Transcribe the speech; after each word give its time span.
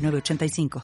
985. 0.00 0.82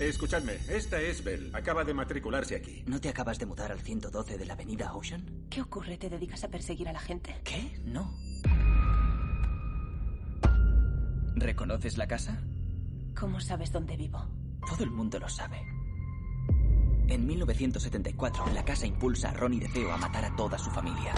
Escuchadme, 0.00 0.58
esta 0.68 1.00
es 1.00 1.24
Bell. 1.24 1.50
Acaba 1.54 1.82
de 1.82 1.92
matricularse 1.92 2.54
aquí. 2.54 2.84
¿No 2.86 3.00
te 3.00 3.08
acabas 3.08 3.38
de 3.40 3.46
mudar 3.46 3.72
al 3.72 3.80
112 3.80 4.38
de 4.38 4.46
la 4.46 4.52
avenida 4.52 4.94
Ocean? 4.94 5.46
¿Qué 5.50 5.60
ocurre? 5.60 5.98
¿Te 5.98 6.08
dedicas 6.08 6.44
a 6.44 6.48
perseguir 6.48 6.88
a 6.88 6.92
la 6.92 7.00
gente? 7.00 7.34
¿Qué? 7.42 7.80
No. 7.84 8.14
¿Reconoces 11.34 11.98
la 11.98 12.06
casa? 12.06 12.40
¿Cómo 13.18 13.40
sabes 13.40 13.72
dónde 13.72 13.96
vivo? 13.96 14.24
Todo 14.68 14.84
el 14.84 14.90
mundo 14.90 15.18
lo 15.18 15.28
sabe. 15.28 15.60
En 17.08 17.26
1974, 17.26 18.46
la 18.54 18.64
casa 18.64 18.86
impulsa 18.86 19.30
a 19.30 19.34
Ronnie 19.34 19.60
DeFeo 19.60 19.90
a 19.92 19.96
matar 19.96 20.24
a 20.26 20.36
toda 20.36 20.58
su 20.58 20.70
familia. 20.70 21.14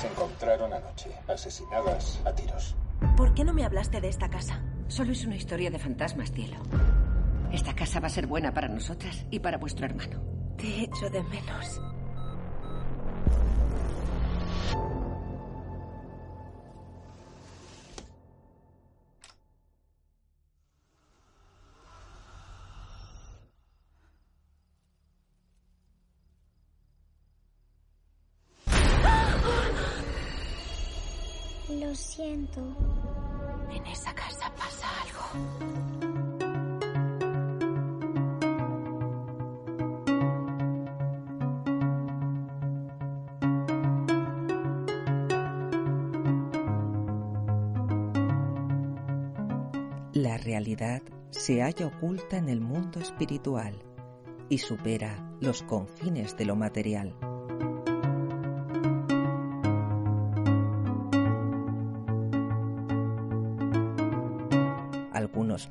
Se 0.00 0.06
encontraron 0.06 0.72
anoche, 0.72 1.10
asesinadas 1.28 2.20
a 2.24 2.32
tiros. 2.34 2.74
¿Por 3.16 3.34
qué 3.34 3.44
no 3.44 3.52
me 3.52 3.64
hablaste 3.64 4.00
de 4.00 4.08
esta 4.08 4.28
casa? 4.28 4.62
Solo 4.88 5.12
es 5.12 5.24
una 5.24 5.36
historia 5.36 5.70
de 5.70 5.78
fantasmas, 5.78 6.32
cielo. 6.32 6.56
Esta 7.52 7.74
casa 7.74 8.00
va 8.00 8.06
a 8.06 8.10
ser 8.10 8.26
buena 8.26 8.52
para 8.52 8.68
nosotras 8.68 9.26
y 9.30 9.40
para 9.40 9.58
vuestro 9.58 9.86
hermano. 9.86 10.20
Te 10.56 10.84
echo 10.84 11.10
de 11.10 11.22
menos. 11.24 11.80
Siento. 31.96 32.60
En 33.70 33.86
esa 33.86 34.14
casa 34.14 34.52
pasa 34.56 34.86
algo. 35.02 35.16
La 50.12 50.38
realidad 50.38 51.02
se 51.30 51.60
halla 51.60 51.88
oculta 51.88 52.38
en 52.38 52.48
el 52.48 52.60
mundo 52.60 53.00
espiritual 53.00 53.74
y 54.48 54.58
supera 54.58 55.30
los 55.40 55.62
confines 55.62 56.36
de 56.36 56.46
lo 56.46 56.56
material. 56.56 57.14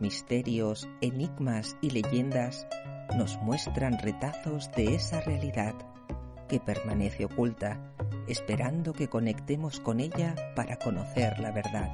Misterios, 0.02 0.90
enigmas 1.00 1.78
y 1.80 1.92
leyendas 1.92 2.66
nos 3.16 3.38
muestran 3.38 4.00
retazos 4.00 4.72
de 4.72 4.96
esa 4.96 5.22
realidad 5.22 5.76
que 6.48 6.60
permanece 6.60 7.26
oculta, 7.26 7.80
esperando 8.28 8.94
que 8.94 9.08
conectemos 9.08 9.80
con 9.80 10.00
ella 10.00 10.34
para 10.56 10.78
conocer 10.78 11.40
la 11.40 11.52
verdad. 11.52 11.92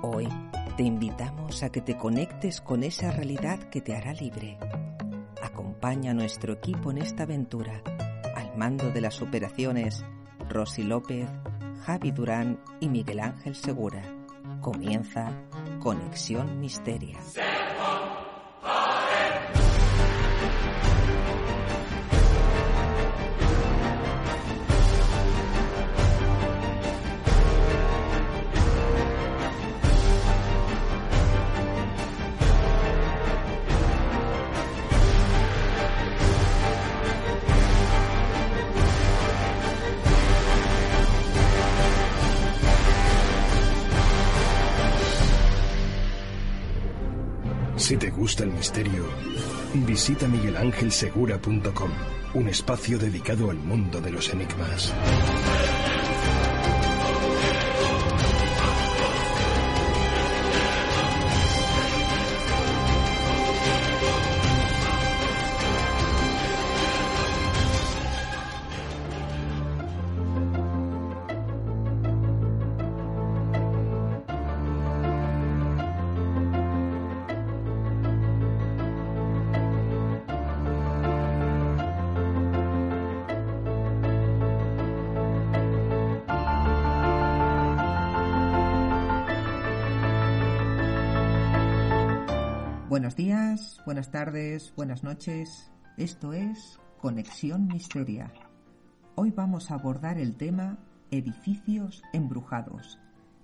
Hoy 0.00 0.28
te 0.78 0.82
invitamos 0.82 1.62
a 1.62 1.70
que 1.70 1.82
te 1.82 1.98
conectes 1.98 2.62
con 2.62 2.82
esa 2.82 3.10
realidad 3.10 3.58
que 3.68 3.82
te 3.82 3.94
hará 3.94 4.14
libre. 4.14 4.58
Acompaña 5.84 6.12
a 6.12 6.14
nuestro 6.14 6.54
equipo 6.54 6.92
en 6.92 6.96
esta 6.96 7.24
aventura, 7.24 7.82
al 8.34 8.56
mando 8.56 8.90
de 8.90 9.02
las 9.02 9.20
operaciones 9.20 10.02
Rosy 10.48 10.82
López, 10.82 11.28
Javi 11.84 12.10
Durán 12.10 12.58
y 12.80 12.88
Miguel 12.88 13.20
Ángel 13.20 13.54
Segura. 13.54 14.00
Comienza 14.62 15.30
Conexión 15.80 16.58
Misteria. 16.58 17.18
Si 47.84 47.98
te 47.98 48.10
gusta 48.10 48.44
el 48.44 48.50
misterio, 48.50 49.04
visita 49.74 50.26
miguelangelsegura.com, 50.26 51.90
un 52.32 52.48
espacio 52.48 52.98
dedicado 52.98 53.50
al 53.50 53.58
mundo 53.58 54.00
de 54.00 54.10
los 54.10 54.32
enigmas. 54.32 54.90
Buenas 93.84 94.10
tardes, 94.10 94.72
buenas 94.76 95.04
noches. 95.04 95.70
Esto 95.96 96.32
es 96.32 96.80
Conexión 96.98 97.66
Misteria. 97.66 98.32
Hoy 99.14 99.30
vamos 99.30 99.70
a 99.70 99.74
abordar 99.74 100.18
el 100.18 100.36
tema 100.36 100.78
edificios 101.10 102.02
embrujados 102.12 102.98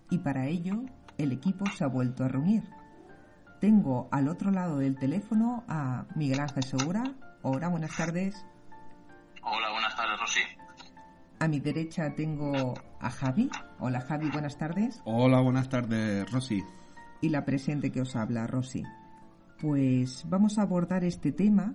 y 0.08 0.18
para 0.18 0.46
ello 0.46 0.84
el 1.18 1.32
equipo 1.32 1.66
se 1.66 1.84
ha 1.84 1.88
vuelto 1.88 2.24
a 2.24 2.28
reunir. 2.28 2.64
Tengo 3.60 4.08
al 4.10 4.28
otro 4.28 4.50
lado 4.50 4.78
del 4.78 4.98
teléfono 4.98 5.64
a 5.68 6.06
Miguel 6.16 6.40
Ángel 6.40 6.64
Segura. 6.64 7.04
Hola, 7.42 7.68
buenas 7.68 7.94
tardes. 7.94 8.46
Hola, 9.42 9.70
buenas 9.70 9.94
tardes, 9.94 10.20
Rosy. 10.20 10.40
A 11.38 11.48
mi 11.48 11.60
derecha 11.60 12.14
tengo 12.14 12.74
a 12.98 13.10
Javi. 13.10 13.50
Hola 13.78 14.00
Javi, 14.00 14.30
buenas 14.30 14.56
tardes. 14.56 15.02
Hola, 15.04 15.40
buenas 15.40 15.68
tardes, 15.68 16.30
Rosy. 16.30 16.62
Y 17.20 17.28
la 17.28 17.44
presente 17.44 17.92
que 17.92 18.00
os 18.00 18.16
habla, 18.16 18.46
Rosy. 18.46 18.82
Pues 19.60 20.24
vamos 20.26 20.58
a 20.58 20.62
abordar 20.62 21.04
este 21.04 21.32
tema 21.32 21.74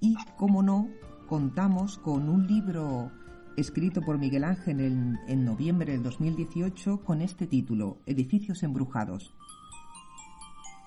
y, 0.00 0.16
como 0.38 0.62
no, 0.62 0.88
contamos 1.26 1.98
con 1.98 2.30
un 2.30 2.46
libro 2.46 3.12
escrito 3.58 4.00
por 4.00 4.18
Miguel 4.18 4.44
Ángel 4.44 4.80
en, 4.80 5.18
en, 5.28 5.44
noviembre 5.44 5.92
del 5.92 6.02
2018 6.02 7.04
con 7.04 7.20
este 7.20 7.46
título, 7.46 7.98
Edificios 8.06 8.62
embrujados. 8.62 9.34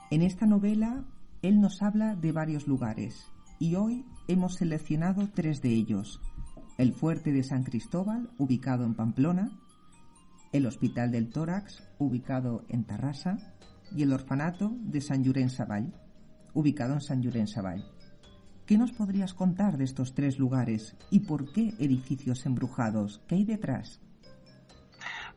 En 0.09 0.23
esta 0.23 0.47
novela 0.47 1.05
él 1.43 1.61
nos 1.61 1.83
habla 1.83 2.15
de 2.15 2.31
varios 2.31 2.67
lugares 2.67 3.27
y 3.59 3.75
hoy 3.75 4.03
hemos 4.27 4.55
seleccionado 4.55 5.29
tres 5.31 5.61
de 5.61 5.69
ellos. 5.69 6.21
El 6.79 6.93
fuerte 6.93 7.31
de 7.31 7.43
San 7.43 7.63
Cristóbal, 7.63 8.31
ubicado 8.39 8.83
en 8.83 8.95
Pamplona, 8.95 9.51
el 10.51 10.65
Hospital 10.65 11.11
del 11.11 11.29
Tórax, 11.29 11.83
ubicado 11.99 12.65
en 12.67 12.83
Tarrasa, 12.83 13.37
y 13.95 14.03
el 14.03 14.13
orfanato 14.13 14.73
de 14.79 15.01
San 15.01 15.23
Llorenç 15.23 15.51
Savall, 15.51 15.93
ubicado 16.53 16.93
en 16.93 17.01
San 17.01 17.21
Llorenç 17.21 17.53
Savall. 17.53 17.83
¿Qué 18.65 18.77
nos 18.77 18.91
podrías 18.91 19.33
contar 19.33 19.77
de 19.77 19.83
estos 19.83 20.13
tres 20.13 20.37
lugares 20.37 20.95
y 21.09 21.21
por 21.21 21.51
qué 21.51 21.73
edificios 21.79 22.45
embrujados? 22.45 23.21
¿Qué 23.27 23.35
hay 23.35 23.45
detrás? 23.45 23.99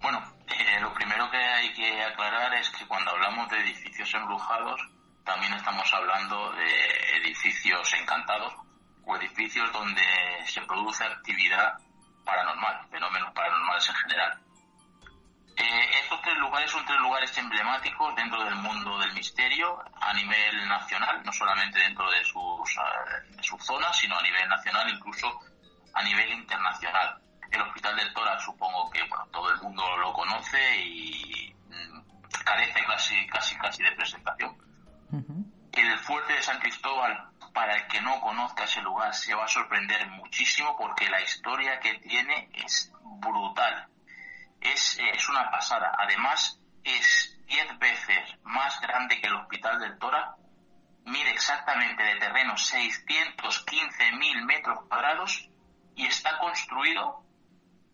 Bueno, 0.00 0.22
eh, 0.46 0.80
lo 0.80 0.92
primero 0.94 1.30
que 1.30 1.36
hay 1.36 1.72
que 1.72 2.02
aclarar 2.02 2.54
es 2.54 2.70
que 2.70 2.86
cuando 2.86 3.10
hablamos 3.10 3.50
de 3.50 3.60
edificios 3.60 4.12
embrujados, 4.14 4.80
también 5.24 5.52
estamos 5.54 5.92
hablando 5.92 6.52
de 6.52 7.16
edificios 7.22 7.92
encantados 8.00 8.54
o 9.06 9.16
edificios 9.16 9.72
donde 9.72 10.02
se 10.46 10.60
produce 10.62 11.04
actividad 11.04 11.74
paranormal, 12.24 12.86
fenómenos 12.90 13.32
paranormales 13.32 13.88
en 13.88 13.94
general. 13.94 14.40
Eh, 15.56 15.90
estos 16.02 16.20
tres 16.22 16.36
lugares 16.38 16.70
son 16.70 16.84
tres 16.84 16.98
lugares 16.98 17.36
emblemáticos 17.38 18.14
dentro 18.16 18.42
del 18.44 18.56
mundo 18.56 18.98
del 18.98 19.12
misterio 19.12 19.82
a 20.00 20.12
nivel 20.12 20.68
nacional, 20.68 21.22
no 21.24 21.32
solamente 21.32 21.78
dentro 21.78 22.10
de 22.10 22.24
sus, 22.24 22.76
eh, 22.76 23.36
de 23.36 23.42
sus 23.42 23.64
zonas, 23.64 23.96
sino 23.96 24.18
a 24.18 24.22
nivel 24.22 24.48
nacional, 24.48 24.88
incluso 24.88 25.40
a 25.92 26.02
nivel 26.02 26.32
internacional. 26.32 27.20
El 27.52 27.60
Hospital 27.60 27.96
del 27.96 28.12
Tórax 28.12 28.44
supongo 28.44 28.90
que 28.90 29.00
bueno, 29.04 29.26
todo 29.32 29.50
el 29.52 29.62
mundo 29.62 29.96
lo 29.98 30.12
conoce 30.12 30.76
y 30.82 31.54
mm, 31.68 32.00
carece 32.44 32.84
casi, 32.84 33.26
casi, 33.28 33.56
casi 33.56 33.82
de 33.84 33.92
presentación. 33.92 34.56
El 35.70 35.98
fuerte 35.98 36.32
de 36.32 36.42
San 36.42 36.58
Cristóbal, 36.58 37.28
para 37.52 37.76
el 37.76 37.86
que 37.86 38.00
no 38.00 38.20
conozca 38.20 38.64
ese 38.64 38.82
lugar, 38.82 39.14
se 39.14 39.34
va 39.34 39.44
a 39.44 39.48
sorprender 39.48 40.08
muchísimo 40.10 40.76
porque 40.76 41.08
la 41.08 41.20
historia 41.20 41.78
que 41.78 41.94
tiene 41.98 42.48
es 42.54 42.92
brutal. 43.20 43.88
Es, 44.64 44.98
es 44.98 45.28
una 45.28 45.50
pasada. 45.50 45.92
Además, 45.98 46.58
es 46.82 47.38
10 47.46 47.78
veces 47.78 48.36
más 48.42 48.80
grande 48.80 49.20
que 49.20 49.28
el 49.28 49.34
Hospital 49.34 49.78
del 49.80 49.98
Tórax. 49.98 50.38
Mide 51.04 51.30
exactamente 51.30 52.02
de 52.02 52.16
terreno 52.16 52.54
615.000 52.54 54.44
metros 54.44 54.78
cuadrados 54.88 55.48
y 55.94 56.06
está 56.06 56.38
construido 56.38 57.22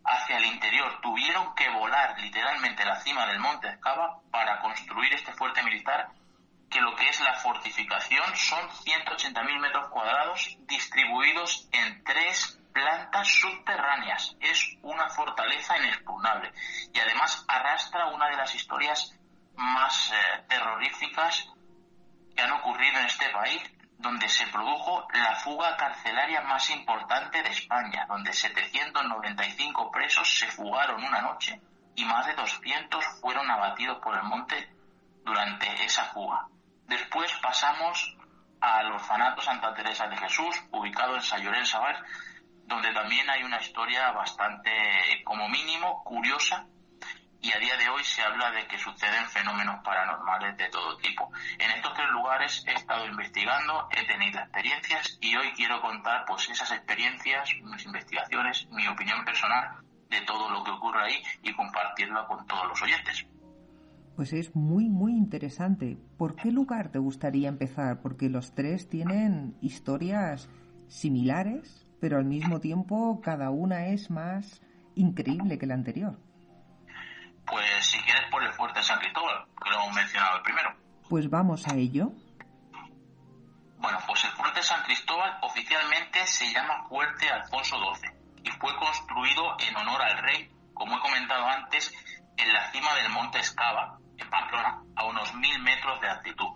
hacia 0.05 0.39
el 0.39 0.45
interior. 0.47 1.01
Tuvieron 1.03 1.55
que 1.55 1.69
volar 1.71 2.19
literalmente 2.21 2.85
la 2.85 3.01
cima 3.01 3.27
del 3.27 3.41
monte 3.41 3.69
Escava 3.69 4.21
para 4.31 4.61
construir 4.61 5.13
este 5.13 5.33
fuerte 5.33 5.63
militar 5.63 6.13
que 6.71 6.81
lo 6.81 6.95
que 6.95 7.09
es 7.09 7.21
la 7.21 7.35
fortificación 7.35 8.25
son 8.37 8.69
180.000 8.71 9.61
metros 9.61 9.89
cuadrados 9.89 10.57
distribuidos 10.69 11.69
en 11.73 12.05
tres 12.05 12.60
plantas 12.73 13.29
subterráneas. 13.29 14.37
Es 14.41 14.77
una 14.83 15.09
fortaleza 15.09 15.79
inexpugnable 15.79 16.53
y 16.93 16.99
además 16.99 17.45
arrastra 17.49 18.07
una 18.09 18.29
de 18.29 18.37
las 18.37 18.55
historias 18.55 19.15
más 19.55 20.13
eh, 20.13 20.45
terroríficas 20.49 21.49
que 22.35 22.43
han 22.43 22.53
ocurrido 22.53 22.99
en 22.99 23.07
este 23.07 23.29
país, 23.31 23.63
donde 23.99 24.29
se 24.29 24.47
produjo 24.47 25.07
la 25.13 25.37
fuga 25.37 25.77
carcelaria 25.77 26.41
más 26.43 26.71
importante 26.71 27.43
de 27.43 27.51
España, 27.51 28.07
donde 28.09 28.33
795 28.33 29.91
presos 29.91 30.39
se 30.39 30.47
fugaron 30.47 31.05
una 31.05 31.21
noche 31.21 31.61
y 31.95 32.05
más 32.05 32.27
de 32.27 32.35
200 32.35 33.05
fueron 33.21 33.51
abatidos 33.51 33.99
por 33.99 34.17
el 34.17 34.23
monte 34.23 34.71
durante 35.25 35.85
esa 35.85 36.05
fuga. 36.07 36.47
Después 36.87 37.31
pasamos 37.43 38.17
al 38.61 38.93
orfanato 38.93 39.43
Santa 39.43 39.75
Teresa 39.75 40.07
de 40.07 40.17
Jesús, 40.17 40.63
ubicado 40.71 41.17
en 41.17 41.23
Sayorén 41.23 41.67
Sabar, 41.67 42.03
donde 42.71 42.95
también 42.95 43.29
hay 43.29 43.43
una 43.43 43.61
historia 43.61 44.13
bastante, 44.13 44.71
como 45.25 45.49
mínimo, 45.49 46.03
curiosa 46.05 46.67
y 47.43 47.53
a 47.53 47.59
día 47.59 47.77
de 47.77 47.89
hoy 47.89 48.05
se 48.05 48.23
habla 48.23 48.53
de 48.53 48.67
que 48.69 48.79
suceden 48.79 49.27
fenómenos 49.29 49.83
paranormales 49.83 50.57
de 50.57 50.69
todo 50.69 50.97
tipo. 50.99 51.31
En 51.59 51.71
estos 51.71 51.95
tres 51.95 52.09
lugares 52.11 52.65
he 52.69 52.73
estado 52.75 53.07
investigando, 53.07 53.89
he 53.91 54.07
tenido 54.07 54.39
experiencias 54.39 55.19
y 55.21 55.35
hoy 55.35 55.51
quiero 55.57 55.81
contar 55.81 56.25
pues 56.27 56.49
esas 56.49 56.71
experiencias, 56.71 57.51
mis 57.65 57.85
investigaciones, 57.85 58.69
mi 58.71 58.87
opinión 58.87 59.25
personal 59.25 59.79
de 60.09 60.21
todo 60.23 60.51
lo 60.51 60.63
que 60.63 60.71
ocurre 60.71 61.03
ahí 61.03 61.23
y 61.43 61.53
compartirla 61.55 62.27
con 62.27 62.47
todos 62.47 62.69
los 62.69 62.83
oyentes. 62.83 63.27
Pues 64.15 64.33
es 64.33 64.55
muy, 64.55 64.89
muy 64.89 65.13
interesante. 65.13 65.97
¿Por 66.19 66.37
qué 66.37 66.53
lugar 66.53 66.91
te 66.91 66.99
gustaría 66.99 67.49
empezar? 67.49 68.03
Porque 68.03 68.29
los 68.29 68.55
tres 68.55 68.89
tienen 68.89 69.57
historias 69.63 70.51
similares, 70.89 71.80
pero 72.01 72.19
al 72.19 72.25
mismo 72.25 72.61
tiempo 72.61 73.21
cada 73.23 73.51
una 73.51 73.87
es 73.89 74.11
más 74.11 74.63
increíble 74.95 75.59
que 75.59 75.67
la 75.67 75.75
anterior. 75.75 76.19
Pues 77.47 77.85
si 77.85 77.99
quieres 78.01 78.31
por 78.31 78.43
el 78.43 78.53
fuerte 78.53 78.83
San 78.83 78.99
Cristóbal, 78.99 79.45
que 79.63 79.71
lo 79.71 79.77
hemos 79.77 79.95
mencionado 79.95 80.43
primero. 80.43 80.75
Pues 81.09 81.29
vamos 81.29 81.67
a 81.69 81.75
ello. 81.75 82.13
Bueno, 83.79 83.99
pues 84.07 84.25
el 84.25 84.31
fuerte 84.31 84.63
San 84.63 84.83
Cristóbal 84.85 85.39
oficialmente 85.43 86.27
se 86.27 86.53
llama 86.53 86.85
Fuerte 86.89 87.29
Alfonso 87.29 87.77
XII 87.95 88.11
y 88.45 88.51
fue 88.53 88.75
construido 88.77 89.57
en 89.59 89.77
honor 89.77 90.03
al 90.03 90.19
rey, 90.19 90.51
como 90.75 90.97
he 90.97 91.01
comentado 91.01 91.45
antes, 91.47 91.93
en 92.37 92.53
la 92.53 92.71
cima 92.71 92.95
del 92.95 93.11
monte 93.11 93.39
Escava, 93.39 93.99
en 94.17 94.31
Pamplona, 94.31 94.83
a 94.97 95.05
unos 95.07 95.35
mil 95.35 95.59
metros 95.63 96.01
de 96.01 96.09
altitud. 96.09 96.49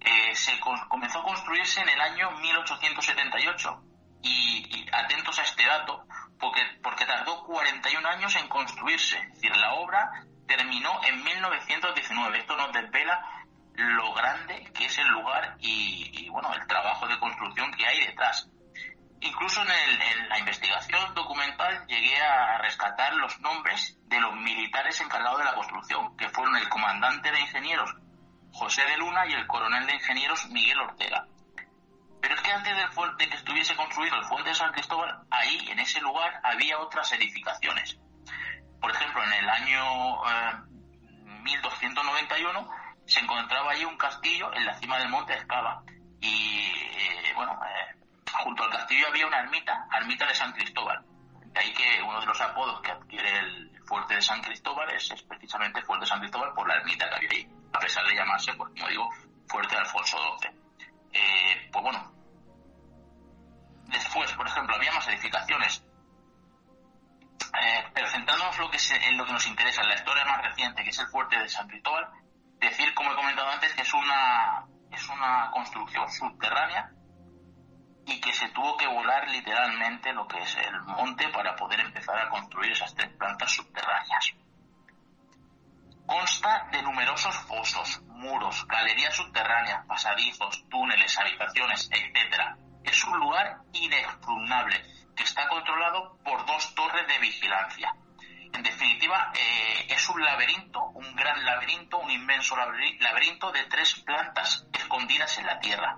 Eh, 0.00 0.34
se 0.34 0.58
comenzó 0.88 1.18
a 1.18 1.24
construirse 1.24 1.80
en 1.82 1.88
el 1.90 2.00
año 2.00 2.30
1878 2.40 3.89
y, 4.22 4.86
atentos 4.92 5.38
a 5.38 5.42
este 5.42 5.64
dato, 5.64 6.04
porque, 6.38 6.60
porque 6.82 7.06
tardó 7.06 7.44
41 7.44 8.08
años 8.08 8.34
en 8.36 8.48
construirse. 8.48 9.18
Es 9.18 9.34
decir, 9.34 9.56
la 9.56 9.74
obra 9.74 10.10
terminó 10.46 11.00
en 11.04 11.22
1919. 11.22 12.38
Esto 12.38 12.56
nos 12.56 12.72
desvela 12.72 13.24
lo 13.74 14.12
grande 14.12 14.70
que 14.74 14.86
es 14.86 14.98
el 14.98 15.08
lugar 15.08 15.56
y, 15.60 16.28
bueno, 16.28 16.52
el 16.54 16.66
trabajo 16.66 17.06
de 17.06 17.18
construcción 17.18 17.72
que 17.72 17.86
hay 17.86 18.06
detrás. 18.06 18.48
Incluso 19.20 19.62
en, 19.62 19.70
en, 19.70 20.28
la 20.28 20.38
investigación 20.38 21.14
documental 21.14 21.86
llegué 21.86 22.20
a 22.22 22.58
rescatar 22.58 23.14
los 23.14 23.38
nombres 23.40 23.98
de 24.08 24.18
los 24.18 24.34
militares 24.34 25.00
encargados 25.00 25.38
de 25.38 25.44
la 25.44 25.54
construcción, 25.54 26.16
que 26.16 26.28
fueron 26.30 26.56
el 26.56 26.68
comandante 26.68 27.30
de 27.30 27.40
ingenieros 27.40 27.94
José 28.52 28.82
de 28.84 28.96
Luna 28.96 29.26
y 29.26 29.32
el 29.32 29.46
coronel 29.46 29.86
de 29.86 29.94
ingenieros 29.94 30.46
Miguel 30.48 30.80
Ortega. 30.80 31.26
Pero 32.20 32.34
es 32.34 32.40
que 32.42 32.52
antes 32.52 32.76
de 32.76 33.28
que 33.28 33.36
estuviese 33.36 33.74
construido 33.76 34.16
el 34.16 34.24
fuerte 34.24 34.50
de 34.50 34.54
San 34.54 34.72
Cristóbal, 34.72 35.22
ahí, 35.30 35.68
en 35.70 35.78
ese 35.78 36.00
lugar, 36.00 36.40
había 36.42 36.78
otras 36.78 37.10
edificaciones. 37.12 37.98
Por 38.80 38.90
ejemplo, 38.90 39.22
en 39.24 39.32
el 39.32 39.48
año 39.48 40.22
1291 41.42 42.60
eh, 42.60 42.64
se 43.06 43.20
encontraba 43.20 43.72
ahí 43.72 43.84
un 43.84 43.96
castillo 43.96 44.52
en 44.54 44.64
la 44.64 44.74
cima 44.74 44.98
del 44.98 45.08
monte 45.08 45.34
Escava. 45.34 45.82
Y, 46.20 46.72
eh, 46.96 47.32
bueno, 47.34 47.58
eh, 47.66 47.96
junto 48.42 48.64
al 48.64 48.70
castillo 48.70 49.08
había 49.08 49.26
una 49.26 49.40
ermita, 49.40 49.86
ermita 49.98 50.26
de 50.26 50.34
San 50.34 50.52
Cristóbal. 50.52 51.04
De 51.46 51.60
ahí 51.60 51.72
que 51.72 52.02
uno 52.02 52.20
de 52.20 52.26
los 52.26 52.40
apodos 52.40 52.80
que 52.80 52.92
adquiere 52.92 53.38
el 53.38 53.82
fuerte 53.86 54.14
de 54.14 54.22
San 54.22 54.40
Cristóbal 54.40 54.88
es, 54.90 55.10
precisamente 55.22 55.82
fuerte 55.82 56.04
de 56.04 56.08
San 56.08 56.20
Cristóbal 56.20 56.52
por 56.54 56.68
la 56.68 56.74
ermita 56.76 57.08
que 57.08 57.16
había 57.16 57.30
ahí, 57.30 57.48
a 57.72 57.78
pesar 57.80 58.06
de 58.06 58.14
llamarse, 58.14 58.52
pues, 58.54 58.70
como 58.72 58.88
digo, 58.88 59.10
fuerte 59.48 59.74
de 59.74 59.80
Alfonso 59.80 60.16
XII. 60.40 60.59
Eh, 61.12 61.68
pues 61.72 61.82
bueno, 61.82 62.12
después, 63.86 64.32
por 64.32 64.46
ejemplo, 64.46 64.74
había 64.74 64.92
más 64.92 65.08
edificaciones. 65.08 65.84
Eh, 67.62 67.84
pero 67.92 68.06
centrándonos 68.08 68.58
lo 68.58 68.70
que 68.70 68.78
en 69.06 69.16
lo 69.16 69.26
que 69.26 69.32
nos 69.32 69.46
interesa, 69.46 69.82
en 69.82 69.88
la 69.88 69.94
historia 69.94 70.24
más 70.24 70.42
reciente, 70.42 70.84
que 70.84 70.90
es 70.90 70.98
el 70.98 71.08
fuerte 71.08 71.38
de 71.38 71.48
San 71.48 71.66
Cristóbal, 71.68 72.08
decir, 72.58 72.94
como 72.94 73.12
he 73.12 73.16
comentado 73.16 73.48
antes, 73.50 73.74
que 73.74 73.82
es 73.82 73.94
una, 73.94 74.66
es 74.90 75.08
una 75.08 75.50
construcción 75.50 76.08
subterránea 76.10 76.92
y 78.06 78.20
que 78.20 78.32
se 78.32 78.48
tuvo 78.50 78.76
que 78.76 78.86
volar 78.86 79.28
literalmente 79.28 80.12
lo 80.12 80.26
que 80.26 80.38
es 80.38 80.56
el 80.56 80.80
monte 80.82 81.28
para 81.28 81.54
poder 81.56 81.80
empezar 81.80 82.18
a 82.18 82.28
construir 82.28 82.72
esas 82.72 82.94
tres 82.94 83.10
plantas 83.16 83.50
subterráneas. 83.52 84.32
Consta 86.10 86.66
de 86.72 86.82
numerosos 86.82 87.36
fosos, 87.46 88.00
muros, 88.06 88.66
galerías 88.66 89.14
subterráneas, 89.14 89.86
pasadizos, 89.86 90.68
túneles, 90.68 91.16
habitaciones, 91.16 91.88
etc. 91.92 92.56
Es 92.82 93.04
un 93.04 93.20
lugar 93.20 93.60
inexpugnable 93.72 94.82
que 95.14 95.22
está 95.22 95.46
controlado 95.46 96.18
por 96.24 96.44
dos 96.46 96.74
torres 96.74 97.06
de 97.06 97.16
vigilancia. 97.20 97.94
En 98.52 98.60
definitiva, 98.60 99.30
eh, 99.36 99.86
es 99.88 100.08
un 100.08 100.20
laberinto, 100.24 100.82
un 100.82 101.14
gran 101.14 101.44
laberinto, 101.44 101.98
un 101.98 102.10
inmenso 102.10 102.56
laberinto 102.56 103.52
de 103.52 103.62
tres 103.66 103.94
plantas 104.00 104.66
escondidas 104.72 105.38
en 105.38 105.46
la 105.46 105.60
tierra. 105.60 105.96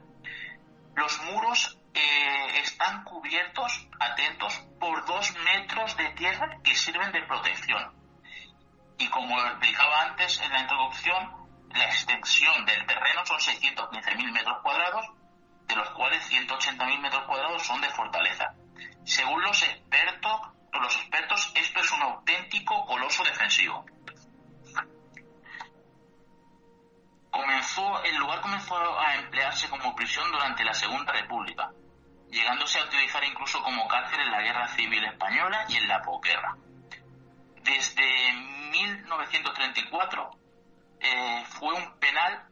Los 0.95 1.23
muros 1.23 1.79
eh, 1.95 2.61
están 2.63 3.05
cubiertos, 3.05 3.89
atentos, 3.99 4.61
por 4.79 5.07
dos 5.07 5.33
metros 5.39 5.97
de 5.97 6.11
tierra 6.11 6.59
que 6.63 6.75
sirven 6.75 7.13
de 7.13 7.23
protección. 7.23 8.02
Y 8.99 9.09
como 9.09 9.39
explicaba 9.47 10.03
antes 10.03 10.41
en 10.41 10.53
la 10.53 10.61
introducción, 10.61 11.69
la 11.71 11.85
extensión 11.85 12.65
del 12.65 12.87
terreno 12.87 13.25
son 13.25 13.39
615.000 13.39 14.33
metros 14.33 14.59
cuadrados, 14.63 15.07
de 15.67 15.77
los 15.77 15.91
cuales 15.91 16.31
180.000 16.31 17.01
metros 17.01 17.25
cuadrados 17.25 17.63
son 17.63 17.81
de 17.81 17.89
fortaleza. 17.91 18.55
Según 19.05 19.43
los 19.43 19.63
expertos, 19.63 20.41
los 20.73 20.97
expertos, 20.97 21.53
esto 21.55 21.81
es 21.81 21.93
un 21.93 22.03
auténtico 22.03 22.87
coloso 22.87 23.25
defensivo. 23.25 23.85
Comenzó, 27.31 28.03
el 28.05 28.17
lugar 28.17 28.41
comenzó 28.41 29.01
a 29.01 29.15
emplearse 29.17 29.69
como 29.69 29.95
prisión 29.95 30.31
durante 30.31 30.65
la 30.65 30.75
Segunda 30.75 31.13
República 31.13 31.71
Guerra 34.43 34.69
Civil 34.69 35.05
Española 35.05 35.65
y 35.69 35.77
en 35.77 35.89
la 35.89 36.03
posguerra. 36.03 36.57
Desde 37.63 38.29
1934 38.73 40.31
eh, 41.01 41.45
fue 41.51 41.75
un 41.75 41.99
penal 41.99 42.49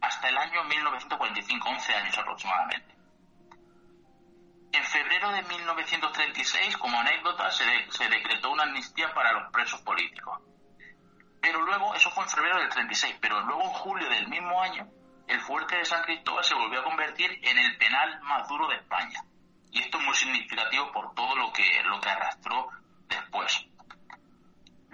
hasta 0.00 0.28
el 0.28 0.36
año 0.36 0.64
1945, 0.64 1.68
11 1.68 1.94
años 1.94 2.18
aproximadamente. 2.18 2.94
En 4.72 4.84
febrero 4.84 5.30
de 5.32 5.42
1936, 5.42 6.76
como 6.76 7.00
anécdota, 7.00 7.50
se, 7.50 7.64
se 7.90 8.08
decretó 8.08 8.50
una 8.52 8.64
amnistía 8.64 9.12
para 9.14 9.32
los 9.32 9.50
presos 9.50 9.80
políticos. 9.80 10.40
Pero 11.40 11.62
luego, 11.62 11.94
eso 11.94 12.10
fue 12.10 12.24
en 12.24 12.30
febrero 12.30 12.58
del 12.58 12.68
36, 12.68 13.16
pero 13.20 13.40
luego 13.40 13.62
en 13.62 13.70
julio 13.70 14.08
del 14.10 14.28
mismo 14.28 14.60
año, 14.60 14.86
el 15.28 15.40
fuerte 15.40 15.76
de 15.76 15.84
San 15.84 16.02
Cristóbal 16.02 16.44
se 16.44 16.54
volvió 16.54 16.80
a 16.80 16.84
convertir 16.84 17.30
en 17.42 17.58
el 17.58 17.76
penal 17.78 18.20
más 18.22 18.46
duro 18.48 18.68
de 18.68 18.76
España. 18.76 19.24
Y 19.70 19.80
esto 19.80 19.98
es 19.98 20.04
muy 20.04 20.14
significativo 20.14 20.92
por 20.92 21.14
todo 21.14 21.34
lo 21.36 21.52
que, 21.52 21.82
lo 21.84 22.00
que 22.00 22.08
arrastró 22.10 22.68
después. 23.08 23.66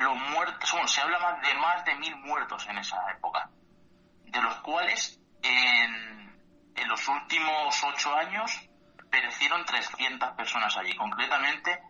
Los 0.02 0.16
muertos, 0.16 0.72
bueno, 0.72 0.88
se 0.88 1.00
habla 1.00 1.18
más 1.20 1.40
de 1.40 1.54
más 1.54 1.84
de 1.84 1.94
mil 1.94 2.16
muertos 2.16 2.66
en 2.66 2.76
esa 2.78 3.08
época, 3.12 3.48
de 4.24 4.42
los 4.42 4.54
cuales 4.56 5.20
en, 5.42 6.42
los 6.88 7.08
últimos 7.08 7.84
ocho 7.84 8.14
años 8.16 8.68
perecieron 9.10 9.64
300 9.64 10.32
personas 10.32 10.76
allí, 10.76 10.94
concretamente 10.96 11.80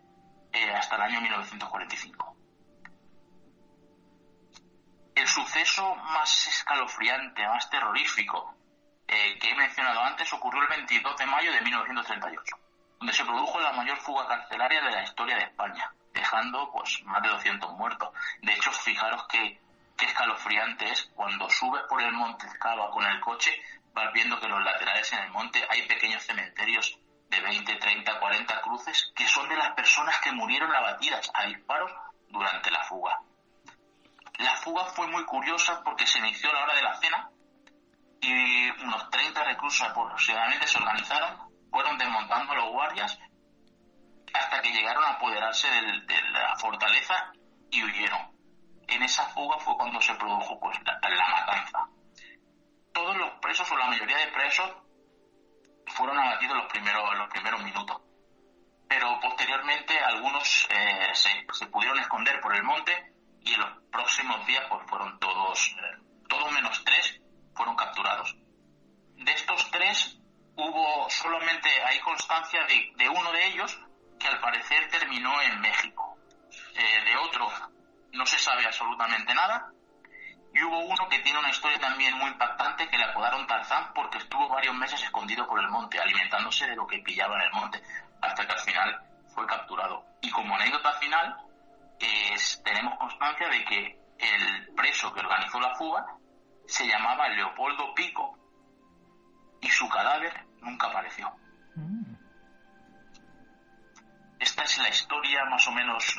eh, 0.51 0.71
hasta 0.75 0.95
el 0.95 1.01
año 1.01 1.21
1945. 1.21 2.37
El 5.15 5.27
suceso 5.27 5.95
más 5.95 6.47
escalofriante, 6.47 7.47
más 7.47 7.67
terrorífico 7.69 8.55
eh, 9.07 9.39
que 9.39 9.49
he 9.49 9.55
mencionado 9.55 10.01
antes 10.01 10.31
ocurrió 10.33 10.61
el 10.61 10.69
22 10.69 11.17
de 11.17 11.25
mayo 11.25 11.51
de 11.51 11.61
1938, 11.61 12.57
donde 12.99 13.13
se 13.13 13.25
produjo 13.25 13.59
la 13.59 13.73
mayor 13.73 13.97
fuga 13.97 14.27
carcelaria 14.27 14.81
de 14.81 14.91
la 14.91 15.03
historia 15.03 15.35
de 15.35 15.43
España, 15.45 15.91
dejando 16.13 16.71
pues 16.71 17.01
más 17.05 17.21
de 17.21 17.29
200 17.29 17.71
muertos. 17.73 18.09
De 18.41 18.53
hecho, 18.53 18.71
fijaros 18.71 19.27
que 19.27 19.59
qué 19.97 20.05
escalofriante 20.05 20.89
es 20.89 21.03
cuando 21.15 21.49
subes 21.49 21.83
por 21.89 22.01
el 22.01 22.11
monte 22.13 22.47
Cava 22.59 22.89
con 22.91 23.05
el 23.05 23.19
coche, 23.19 23.51
vas 23.93 24.11
viendo 24.13 24.39
que 24.39 24.47
los 24.47 24.63
laterales 24.63 25.11
en 25.13 25.19
el 25.19 25.31
monte 25.31 25.65
hay 25.69 25.87
pequeños 25.87 26.23
cementerios 26.23 26.97
de 27.29 27.41
20, 27.41 27.75
30, 27.75 28.19
40 28.19 28.61
cruces 28.61 29.11
que 29.15 29.27
son 29.27 29.47
de 29.49 29.55
las 29.55 29.71
personas 29.71 30.19
que 30.19 30.31
murieron 30.31 30.73
abatidas 30.73 31.29
a 31.33 31.45
disparos 31.45 31.91
durante 32.29 32.71
la 32.71 32.83
fuga. 32.83 33.19
La 34.39 34.55
fuga 34.57 34.85
fue 34.85 35.07
muy 35.07 35.23
curiosa 35.25 35.81
porque 35.83 36.07
se 36.07 36.19
inició 36.19 36.49
a 36.49 36.53
la 36.53 36.63
hora 36.63 36.75
de 36.75 36.81
la 36.81 36.95
cena 36.95 37.29
y 38.21 38.69
unos 38.83 39.09
30 39.09 39.43
reclusos 39.43 39.87
aproximadamente 39.87 40.67
se 40.67 40.77
organizaron, 40.77 41.37
fueron 41.69 41.97
desmontando 41.97 42.53
a 42.53 42.55
los 42.55 42.71
guardias 42.71 43.19
hasta 44.33 44.61
que 44.61 44.71
llegaron 44.71 45.03
a 45.03 45.11
apoderarse 45.11 45.67
de 45.69 46.21
la 46.31 46.55
fortaleza 46.57 47.31
y 47.69 47.83
huyeron. 47.83 48.33
En 48.87 49.03
esa 49.03 49.25
fuga 49.29 49.57
fue 49.59 49.75
cuando 49.77 49.99
se 50.01 50.13
produjo 50.15 50.59
pues, 50.59 50.77
la, 50.85 50.99
la 51.09 51.27
matanza. 51.27 51.87
Todos 52.93 53.17
los 53.17 53.31
presos 53.41 53.69
o 53.71 53.77
la 53.77 53.87
mayoría 53.87 54.17
de 54.17 54.27
presos 54.27 54.71
fueron 55.87 56.17
abatidos 56.19 56.57
los 56.57 56.67
primeros, 56.67 57.17
los 57.17 57.29
primeros 57.29 57.63
minutos. 57.63 58.01
Pero 58.87 59.19
posteriormente 59.19 59.97
algunos 59.99 60.67
eh, 60.69 61.09
se, 61.13 61.29
se, 61.51 61.67
pudieron 61.67 61.97
esconder 61.99 62.39
por 62.41 62.55
el 62.55 62.63
monte 62.63 63.13
y 63.41 63.53
en 63.53 63.59
los 63.59 63.69
próximos 63.91 64.45
días 64.45 64.63
pues 64.69 64.81
fueron 64.87 65.19
todos, 65.19 65.67
eh, 65.69 65.97
todos 66.29 66.51
menos 66.51 66.83
tres, 66.83 67.19
fueron 67.55 67.75
capturados. 67.75 68.35
De 69.15 69.31
estos 69.31 69.71
tres 69.71 70.19
hubo 70.55 71.09
solamente, 71.09 71.69
hay 71.83 71.99
constancia 72.01 72.63
de, 72.65 72.91
de 72.95 73.09
uno 73.09 73.31
de 73.31 73.47
ellos 73.47 73.79
que 74.23 74.29
al 74.29 74.39
parecer 74.39 74.89
terminó 74.89 75.41
en 75.41 75.59
México. 75.59 76.17
Eh, 76.75 77.03
de 77.05 77.17
otro 77.17 77.51
no 78.13 78.25
se 78.25 78.39
sabe 78.39 78.65
absolutamente 78.65 79.33
nada 79.33 79.69
y 80.53 80.63
hubo 80.63 80.79
uno 80.79 81.09
que 81.09 81.19
tiene 81.19 81.39
una 81.39 81.49
historia 81.49 81.79
también 81.79 82.17
muy 82.17 82.29
impactante 82.29 82.87
que 82.87 82.97
le 82.97 83.05
apodaron 83.05 83.45
Tarzán 83.47 83.91
porque 83.93 84.19
estuvo 84.19 84.47
varios 84.47 84.75
meses 84.75 85.01
escondido 85.03 85.47
por 85.47 85.59
el 85.59 85.69
monte, 85.69 85.99
alimentándose 85.99 86.67
de 86.67 86.75
lo 86.75 86.87
que 86.87 86.99
pillaba 86.99 87.35
en 87.35 87.41
el 87.41 87.51
monte, 87.53 87.81
hasta 88.21 88.45
que 88.45 88.53
al 88.53 88.59
final 88.59 89.01
fue 89.33 89.45
capturado. 89.47 90.05
Y 90.21 90.29
como 90.29 90.55
anécdota 90.55 90.93
final, 90.93 91.37
es, 91.99 92.61
tenemos 92.63 92.97
constancia 92.99 93.49
de 93.49 93.65
que 93.65 93.99
el 94.19 94.75
preso 94.75 95.11
que 95.13 95.19
organizó 95.19 95.59
la 95.59 95.75
fuga 95.75 96.05
se 96.67 96.87
llamaba 96.87 97.27
Leopoldo 97.29 97.93
Pico 97.95 98.37
y 99.59 99.69
su 99.69 99.89
cadáver 99.89 100.45
nunca 100.61 100.87
apareció. 100.87 101.31
Mm. 101.75 102.12
Esta 104.39 104.63
es 104.63 104.77
la 104.77 104.89
historia 104.89 105.45
más 105.45 105.67
o 105.67 105.71
menos 105.71 106.15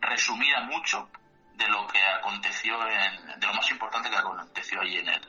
resumida 0.00 0.60
mucho 0.62 1.08
de 1.56 1.68
lo 1.68 1.86
que 1.88 1.98
aconteció, 2.18 2.74
en, 2.86 3.40
de 3.40 3.46
lo 3.46 3.54
más 3.54 3.70
importante 3.70 4.08
que 4.08 4.16
aconteció 4.16 4.80
allí 4.80 4.96
en 4.96 5.08
el, 5.08 5.20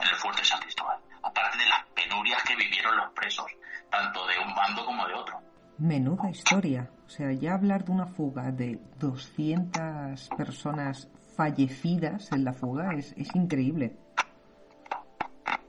en 0.00 0.08
el 0.08 0.14
fuerte 0.16 0.44
San 0.44 0.60
Cristóbal. 0.60 0.98
Aparte 1.22 1.58
de 1.58 1.66
las 1.66 1.84
penurias 1.94 2.42
que 2.42 2.56
vivieron 2.56 2.96
los 2.96 3.12
presos, 3.12 3.46
tanto 3.90 4.26
de 4.26 4.38
un 4.38 4.54
bando 4.54 4.84
como 4.84 5.06
de 5.06 5.14
otro. 5.14 5.40
Menuda 5.78 6.30
historia. 6.30 6.90
O 7.06 7.08
sea, 7.08 7.32
ya 7.32 7.54
hablar 7.54 7.84
de 7.84 7.92
una 7.92 8.06
fuga 8.06 8.50
de 8.50 8.78
200 8.98 10.28
personas 10.36 11.08
fallecidas 11.36 12.30
en 12.32 12.44
la 12.44 12.52
fuga 12.52 12.94
es, 12.94 13.12
es 13.16 13.34
increíble. 13.34 13.96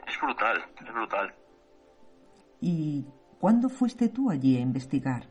Es 0.07 0.19
brutal, 0.19 0.65
es 0.79 0.93
brutal. 0.93 1.33
¿Y 2.59 3.05
cuándo 3.39 3.69
fuiste 3.69 4.09
tú 4.09 4.29
allí 4.29 4.57
a 4.57 4.59
investigar? 4.59 5.30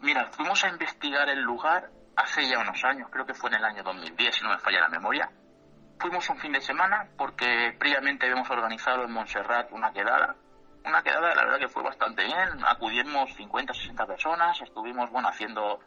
Mira, 0.00 0.26
fuimos 0.32 0.62
a 0.64 0.68
investigar 0.68 1.28
el 1.28 1.40
lugar 1.40 1.90
hace 2.16 2.48
ya 2.48 2.58
unos 2.58 2.82
años, 2.84 3.08
creo 3.10 3.26
que 3.26 3.34
fue 3.34 3.50
en 3.50 3.56
el 3.56 3.64
año 3.64 3.82
2010, 3.82 4.34
si 4.34 4.42
no 4.42 4.50
me 4.50 4.58
falla 4.58 4.80
la 4.80 4.88
memoria. 4.88 5.30
Fuimos 5.98 6.28
un 6.30 6.38
fin 6.38 6.52
de 6.52 6.60
semana 6.60 7.08
porque 7.16 7.74
previamente 7.78 8.26
habíamos 8.26 8.48
organizado 8.50 9.04
en 9.04 9.12
Montserrat 9.12 9.72
una 9.72 9.92
quedada. 9.92 10.36
Una 10.84 11.02
quedada, 11.02 11.34
la 11.34 11.44
verdad 11.44 11.58
que 11.58 11.68
fue 11.68 11.82
bastante 11.82 12.24
bien. 12.24 12.64
Acudimos 12.64 13.34
50 13.34 13.74
60 13.74 14.06
personas, 14.06 14.60
estuvimos, 14.60 15.10
bueno, 15.10 15.28
haciendo 15.28 15.80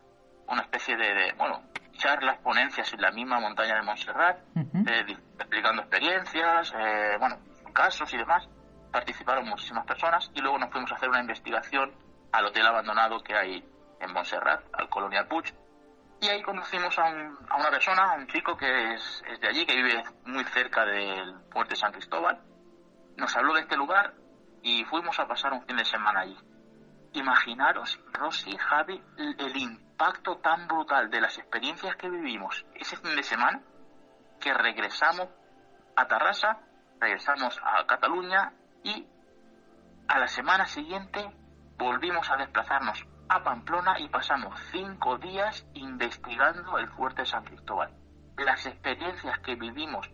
una 0.47 0.61
especie 0.61 0.97
de, 0.97 1.33
bueno, 1.37 1.63
charlas, 1.93 2.37
ponencias 2.39 2.91
en 2.93 3.01
la 3.01 3.11
misma 3.11 3.39
montaña 3.39 3.75
de 3.75 3.83
Montserrat, 3.83 4.39
eh, 4.55 5.17
explicando 5.39 5.81
experiencias, 5.83 6.73
eh, 6.77 7.15
bueno, 7.17 7.37
casos 7.73 8.13
y 8.13 8.17
demás. 8.17 8.47
Participaron 8.91 9.47
muchísimas 9.47 9.85
personas 9.85 10.29
y 10.33 10.41
luego 10.41 10.59
nos 10.59 10.69
fuimos 10.69 10.91
a 10.91 10.95
hacer 10.95 11.07
una 11.07 11.21
investigación 11.21 11.93
al 12.33 12.45
hotel 12.45 12.67
abandonado 12.67 13.23
que 13.23 13.33
hay 13.33 13.63
en 14.01 14.13
Montserrat, 14.13 14.63
al 14.73 14.89
Colonial 14.89 15.27
Puig, 15.27 15.53
y 16.21 16.29
ahí 16.29 16.43
conocimos 16.43 16.97
a, 16.99 17.05
un, 17.05 17.35
a 17.49 17.55
una 17.57 17.71
persona, 17.71 18.11
a 18.11 18.13
un 18.13 18.27
chico 18.27 18.55
que 18.55 18.93
es, 18.93 19.23
es, 19.27 19.39
de 19.39 19.47
allí, 19.47 19.65
que 19.65 19.75
vive 19.75 20.03
muy 20.25 20.43
cerca 20.45 20.85
del 20.85 21.33
puerto 21.51 21.71
de 21.71 21.75
San 21.75 21.91
Cristóbal. 21.91 22.39
Nos 23.17 23.35
habló 23.35 23.55
de 23.55 23.61
este 23.61 23.75
lugar 23.75 24.13
y 24.61 24.85
fuimos 24.85 25.19
a 25.19 25.27
pasar 25.27 25.51
un 25.51 25.65
fin 25.65 25.77
de 25.77 25.85
semana 25.85 26.19
allí. 26.19 26.37
Imaginaros, 27.13 27.99
Rosy, 28.13 28.55
Javi, 28.55 29.03
el 29.17 29.57
impacto 29.57 30.37
tan 30.37 30.67
brutal 30.67 31.09
de 31.09 31.21
las 31.21 31.39
experiencias 31.39 31.95
que 31.95 32.07
vivimos 32.07 32.67
ese 32.75 32.97
fin 32.97 33.15
de 33.15 33.23
semana, 33.23 33.59
que 34.39 34.53
regresamos 34.53 35.27
a 35.95 36.07
Tarrasa, 36.07 36.59
regresamos 36.99 37.59
a 37.63 37.83
Cataluña 37.87 38.53
y 38.83 39.07
a 40.07 40.19
la 40.19 40.27
semana 40.27 40.67
siguiente 40.67 41.31
volvimos 41.77 42.29
a 42.29 42.37
desplazarnos 42.37 43.03
a 43.31 43.41
Pamplona 43.41 43.97
y 43.97 44.09
pasamos 44.09 44.59
cinco 44.73 45.17
días 45.17 45.65
investigando 45.73 46.77
el 46.77 46.89
fuerte 46.89 47.25
San 47.25 47.45
Cristóbal. 47.45 47.89
Las 48.35 48.65
experiencias 48.65 49.39
que 49.39 49.55
vivimos 49.55 50.11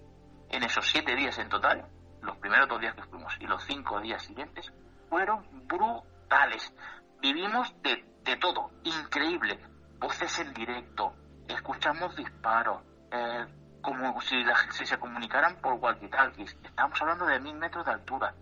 en 0.49 0.61
esos 0.61 0.85
siete 0.85 1.15
días 1.15 1.35
en 1.39 1.49
total, 1.49 1.83
los 2.21 2.37
primeros 2.37 2.69
dos 2.69 2.79
días 2.79 2.93
que 2.93 3.01
fuimos 3.01 3.35
y 3.39 3.47
los 3.47 3.63
cinco 3.63 3.99
días 4.01 4.21
siguientes, 4.21 4.71
fueron 5.09 5.43
brutales. 5.67 6.71
Vivimos 7.19 7.73
de, 7.81 8.05
de 8.23 8.35
todo, 8.37 8.69
increíble. 8.83 9.65
Voces 9.97 10.37
en 10.37 10.53
directo, 10.53 11.15
escuchamos 11.47 12.15
disparos, 12.15 12.83
eh, 13.11 13.47
como 13.81 14.21
si, 14.21 14.43
la, 14.43 14.55
si, 14.69 14.85
se 14.85 14.99
comunicaran 14.99 15.55
por 15.55 15.73
walkie-talkies. 15.79 16.55
Estamos 16.63 17.01
hablando 17.01 17.25
de 17.25 17.39
mil 17.39 17.55
metros 17.55 17.83
de 17.83 17.93
altura 17.93 18.35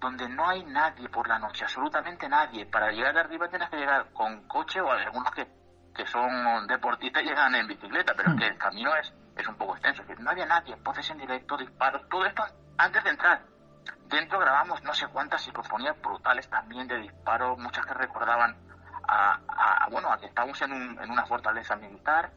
donde 0.00 0.28
no 0.28 0.48
hay 0.48 0.64
nadie 0.64 1.08
por 1.10 1.28
la 1.28 1.38
noche, 1.38 1.64
absolutamente 1.64 2.28
nadie. 2.28 2.64
Para 2.66 2.90
llegar 2.90 3.16
arriba 3.18 3.48
tienes 3.48 3.68
que 3.68 3.76
llegar 3.76 4.10
con 4.12 4.48
coche 4.48 4.80
o 4.80 4.90
algunos 4.90 5.30
que, 5.32 5.46
que 5.94 6.06
son 6.06 6.66
deportistas 6.66 7.22
llegan 7.22 7.54
en 7.54 7.66
bicicleta, 7.66 8.14
pero 8.16 8.30
es 8.30 8.38
que 8.40 8.46
el 8.46 8.58
camino 8.58 8.94
es, 8.96 9.12
es 9.36 9.46
un 9.46 9.56
poco 9.56 9.74
extenso. 9.76 10.02
No 10.18 10.30
había 10.30 10.46
nadie, 10.46 10.74
voces 10.76 11.08
en 11.10 11.18
directo, 11.18 11.56
disparos, 11.56 12.08
todo 12.08 12.24
esto 12.24 12.42
antes 12.78 13.04
de 13.04 13.10
entrar. 13.10 13.42
Dentro 14.06 14.38
grabamos 14.38 14.82
no 14.82 14.94
sé 14.94 15.06
cuántas 15.08 15.42
psicofonías 15.42 16.00
brutales 16.00 16.48
también 16.48 16.88
de 16.88 16.96
disparos, 16.98 17.58
muchas 17.58 17.84
que 17.84 17.94
recordaban 17.94 18.56
a, 19.06 19.38
a 19.48 19.88
bueno, 19.90 20.10
a 20.10 20.18
que 20.18 20.26
estábamos 20.26 20.60
en, 20.62 20.72
un, 20.72 20.98
en 20.98 21.10
una 21.10 21.26
fortaleza 21.26 21.76
militar. 21.76 22.32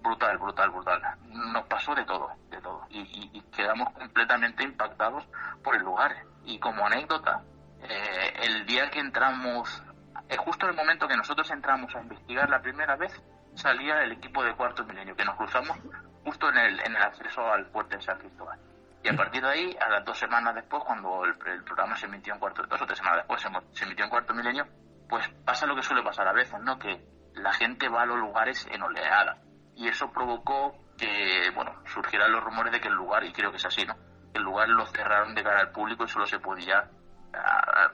Brutal, 0.00 0.36
brutal, 0.38 0.70
brutal. 0.70 1.00
Nos 1.28 1.64
pasó 1.66 1.94
de 1.94 2.04
todo, 2.04 2.32
de 2.50 2.60
todo. 2.60 2.86
Y, 2.90 3.00
y, 3.02 3.38
y 3.38 3.42
quedamos 3.52 3.92
completamente 3.92 4.64
impactados 4.64 5.24
por 5.62 5.76
el 5.76 5.82
lugar 5.82 6.16
y 6.44 6.58
como 6.58 6.86
anécdota, 6.86 7.42
eh, 7.82 8.32
el 8.42 8.66
día 8.66 8.90
que 8.90 9.00
entramos 9.00 9.82
eh, 10.28 10.36
justo 10.38 10.66
en 10.66 10.70
el 10.70 10.76
momento 10.76 11.06
que 11.06 11.16
nosotros 11.16 11.50
entramos 11.50 11.94
a 11.94 12.00
investigar 12.00 12.48
la 12.48 12.62
primera 12.62 12.96
vez, 12.96 13.12
salía 13.54 14.02
el 14.02 14.12
equipo 14.12 14.42
de 14.42 14.54
Cuarto 14.54 14.84
Milenio, 14.84 15.14
que 15.14 15.24
nos 15.24 15.36
cruzamos 15.36 15.76
justo 16.24 16.48
en 16.48 16.56
el, 16.56 16.80
en 16.80 16.96
el 16.96 17.02
acceso 17.02 17.46
al 17.52 17.66
puerto 17.66 17.96
de 17.96 18.02
San 18.02 18.18
Cristóbal. 18.18 18.58
Y 19.04 19.08
a 19.08 19.16
partir 19.16 19.42
de 19.42 19.48
ahí, 19.48 19.76
a 19.78 19.90
las 19.90 20.04
dos 20.04 20.18
semanas 20.18 20.54
después, 20.54 20.82
cuando 20.84 21.24
el, 21.24 21.34
programa 21.34 21.96
se 21.96 22.06
emitió 22.06 22.32
en 22.32 22.40
cuarto, 22.40 22.62
dos 22.62 22.80
o 22.80 22.86
tres 22.86 22.98
semanas 22.98 23.26
después 23.26 23.42
se, 23.72 23.84
emitió 23.84 24.04
en 24.04 24.10
cuarto 24.10 24.32
milenio, 24.32 24.66
pues 25.08 25.28
pasa 25.44 25.66
lo 25.66 25.74
que 25.74 25.82
suele 25.82 26.02
pasar 26.02 26.28
a 26.28 26.32
veces, 26.32 26.58
¿no? 26.60 26.78
Que 26.78 27.04
la 27.34 27.52
gente 27.52 27.88
va 27.88 28.02
a 28.02 28.06
los 28.06 28.18
lugares 28.18 28.66
en 28.70 28.82
oleada. 28.82 29.38
Y 29.74 29.88
eso 29.88 30.12
provocó 30.12 30.72
que, 30.96 31.50
bueno, 31.54 31.74
surgieran 31.86 32.30
los 32.30 32.44
rumores 32.44 32.72
de 32.72 32.80
que 32.80 32.88
el 32.88 32.94
lugar, 32.94 33.24
y 33.24 33.32
creo 33.32 33.50
que 33.50 33.56
es 33.56 33.66
así, 33.66 33.84
¿no? 33.84 33.96
El 34.34 34.42
lugar 34.42 34.68
lo 34.68 34.86
cerraron 34.86 35.34
de 35.34 35.42
cara 35.42 35.60
al 35.60 35.72
público 35.72 36.04
y 36.04 36.08
solo 36.08 36.26
se 36.26 36.38
podía, 36.38 36.90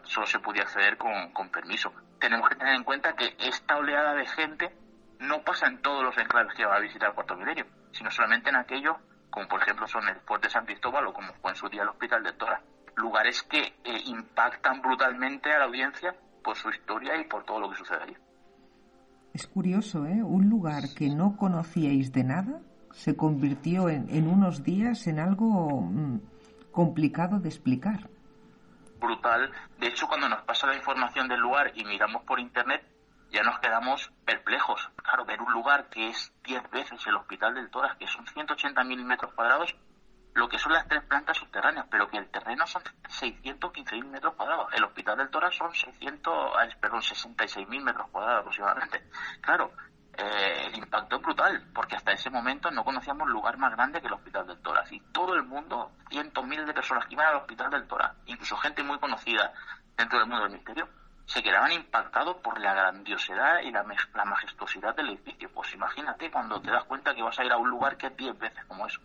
solo 0.05 0.27
se 0.27 0.39
podía 0.39 0.63
acceder 0.63 0.97
con, 0.97 1.33
con 1.33 1.51
permiso. 1.51 1.93
Tenemos 2.21 2.49
que 2.49 2.57
tener 2.57 2.75
en 2.75 2.85
cuenta 2.85 3.15
que 3.15 3.37
esta 3.39 3.77
oleada 3.77 4.15
de 4.15 4.27
gente 4.27 4.75
no 5.21 5.43
pasa 5.43 5.67
en 5.67 5.83
todos 5.83 6.05
los 6.05 6.17
enclaves 6.19 6.55
que 6.55 6.65
va 6.65 6.77
a 6.77 6.81
visitar 6.81 7.13
Cuarto 7.15 7.37
Milenio, 7.37 7.67
sino 7.93 8.11
solamente 8.11 8.51
en 8.51 8.57
aquellos 8.57 8.97
como 9.31 9.49
por 9.49 9.63
ejemplo 9.63 9.87
son 9.87 10.09
el 10.09 10.17
puerto 10.17 10.47
de 10.47 10.53
San 10.53 10.65
Cristóbal 10.65 11.07
o 11.07 11.13
como 11.13 11.33
fue 11.35 11.51
en 11.51 11.57
su 11.57 11.69
día 11.69 11.83
el 11.83 11.89
Hospital 11.89 12.23
de 12.23 12.33
Tora. 12.33 12.63
Lugares 12.97 13.43
que 13.43 13.61
eh, 13.61 14.03
impactan 14.07 14.81
brutalmente 14.81 15.53
a 15.53 15.59
la 15.59 15.65
audiencia 15.67 16.15
por 16.43 16.57
su 16.57 16.71
historia 16.71 17.17
y 17.21 17.25
por 17.25 17.45
todo 17.45 17.61
lo 17.61 17.71
que 17.71 17.77
sucede 17.77 18.03
allí. 18.03 18.17
Es 19.35 19.47
curioso, 19.47 20.07
¿eh? 20.07 20.23
Un 20.23 20.49
lugar 20.49 20.83
que 20.97 21.09
no 21.09 21.37
conocíais 21.37 22.13
de 22.13 22.25
nada 22.25 22.61
se 22.99 23.17
convirtió 23.17 23.89
en, 23.89 24.09
en 24.11 24.27
unos 24.27 24.65
días 24.65 25.07
en 25.07 25.21
algo 25.21 25.83
mm, 25.83 26.19
complicado 26.73 27.39
de 27.39 27.49
explicar. 27.49 28.11
Brutal. 29.01 29.53
De 29.79 29.87
hecho, 29.87 30.09
cuando 30.09 30.29
nos 30.29 30.43
pasa 30.43 30.67
la 30.67 30.75
información 30.75 31.29
del 31.29 31.39
lugar 31.39 31.71
y 31.77 31.85
miramos 31.85 32.25
por 32.25 32.41
internet, 32.41 32.85
ya 33.31 33.45
nos 33.45 33.61
quedamos 33.61 34.11
perplejos. 34.25 34.91
Claro, 34.97 35.25
ver 35.25 35.41
un 35.41 35.53
lugar 35.53 35.89
que 35.91 36.09
es 36.09 36.33
10 36.43 36.71
veces 36.73 37.07
el 37.07 37.15
Hospital 37.15 37.55
del 37.55 37.71
Toras, 37.71 37.97
que 37.99 38.09
son 38.09 38.27
180.000 38.27 39.05
metros 39.05 39.33
cuadrados, 39.33 39.77
lo 40.35 40.49
que 40.49 40.59
son 40.59 40.73
las 40.73 40.89
tres 40.89 41.05
plantas 41.05 41.37
subterráneas, 41.37 41.87
pero 41.89 42.09
que 42.09 42.19
el 42.19 42.29
terreno 42.31 42.67
son 42.67 42.83
615.000 42.83 44.05
metros 44.07 44.35
cuadrados. 44.35 44.73
El 44.75 44.83
Hospital 44.83 45.19
del 45.19 45.31
Toras 45.31 45.55
son 45.55 45.73
600, 45.73 46.35
perdón, 46.81 47.01
66.000 47.01 47.81
metros 47.81 48.09
cuadrados 48.11 48.41
aproximadamente. 48.41 49.05
Claro, 49.41 49.71
eh, 50.19 50.67
el 50.67 50.77
impacto 50.77 51.17
es 51.17 51.23
brutal, 51.23 51.65
porque 51.73 51.95
hasta 51.95 52.13
ese 52.13 52.29
momento 52.29 52.71
no 52.73 52.85
conocíamos 52.85 53.29
lugar 53.29 53.57
más 53.57 53.73
grande 53.73 54.01
que 54.01 54.09
el 54.09 54.15
Hospital 54.15 54.49
del 54.49 54.59
Toras. 54.59 54.91
Y 54.91 55.01
todo 55.13 55.35
el 55.35 55.45
mundo, 55.45 55.93
cientos, 56.11 56.45
miles 56.45 56.67
de 56.67 56.75
personas 56.75 57.07
que 57.07 57.15
iban 57.15 57.27
al 57.27 57.37
Hospital 57.37 57.71
del 57.71 57.87
Toras, 57.87 58.13
incluso 58.27 58.57
gente 58.57 58.83
muy 58.83 58.99
conocida 58.99 59.53
dentro 59.97 60.19
del 60.19 60.29
mundo 60.29 60.45
del 60.45 60.55
misterio, 60.55 60.89
se 61.25 61.43
quedaban 61.43 61.71
impactados 61.71 62.37
por 62.39 62.59
la 62.59 62.75
grandiosidad 62.75 63.61
y 63.63 63.71
la, 63.71 63.85
la, 64.15 64.25
majestuosidad 64.25 64.97
del 64.97 65.11
edificio. 65.11 65.51
Pues 65.55 65.73
imagínate 65.75 66.31
cuando 66.33 66.61
te 66.61 66.71
das 66.71 66.85
cuenta 66.85 67.15
que 67.15 67.23
vas 67.23 67.39
a 67.39 67.45
ir 67.45 67.53
a 67.53 67.57
un 67.59 67.71
lugar 67.71 67.97
que 67.97 68.09
es 68.09 68.17
10 68.17 68.39
veces 68.39 68.65
como 68.67 68.87
eso. 68.87 69.01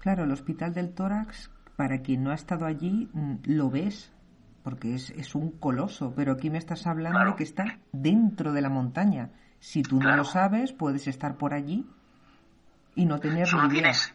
Claro, 0.00 0.24
el 0.24 0.32
Hospital 0.32 0.74
del 0.74 0.94
Tórax, 0.94 1.50
para 1.76 2.02
quien 2.02 2.24
no 2.24 2.30
ha 2.30 2.34
estado 2.34 2.66
allí, 2.66 3.08
mm, 3.14 3.36
lo 3.46 3.70
ves, 3.70 4.12
porque 4.68 4.94
es, 4.94 5.08
es 5.12 5.34
un 5.34 5.58
coloso, 5.58 6.12
pero 6.14 6.32
aquí 6.32 6.50
me 6.50 6.58
estás 6.58 6.86
hablando 6.86 7.24
de 7.24 7.36
que 7.36 7.42
está 7.42 7.78
dentro 7.90 8.52
de 8.52 8.60
la 8.60 8.68
montaña. 8.68 9.30
Si 9.60 9.82
tú 9.82 9.98
no 9.98 10.14
lo 10.14 10.24
sabes, 10.24 10.74
puedes 10.74 11.06
estar 11.06 11.38
por 11.38 11.54
allí 11.54 11.86
y 12.94 13.06
no 13.06 13.18
tener 13.18 13.46
solo 13.46 13.66
Tienes, 13.70 14.14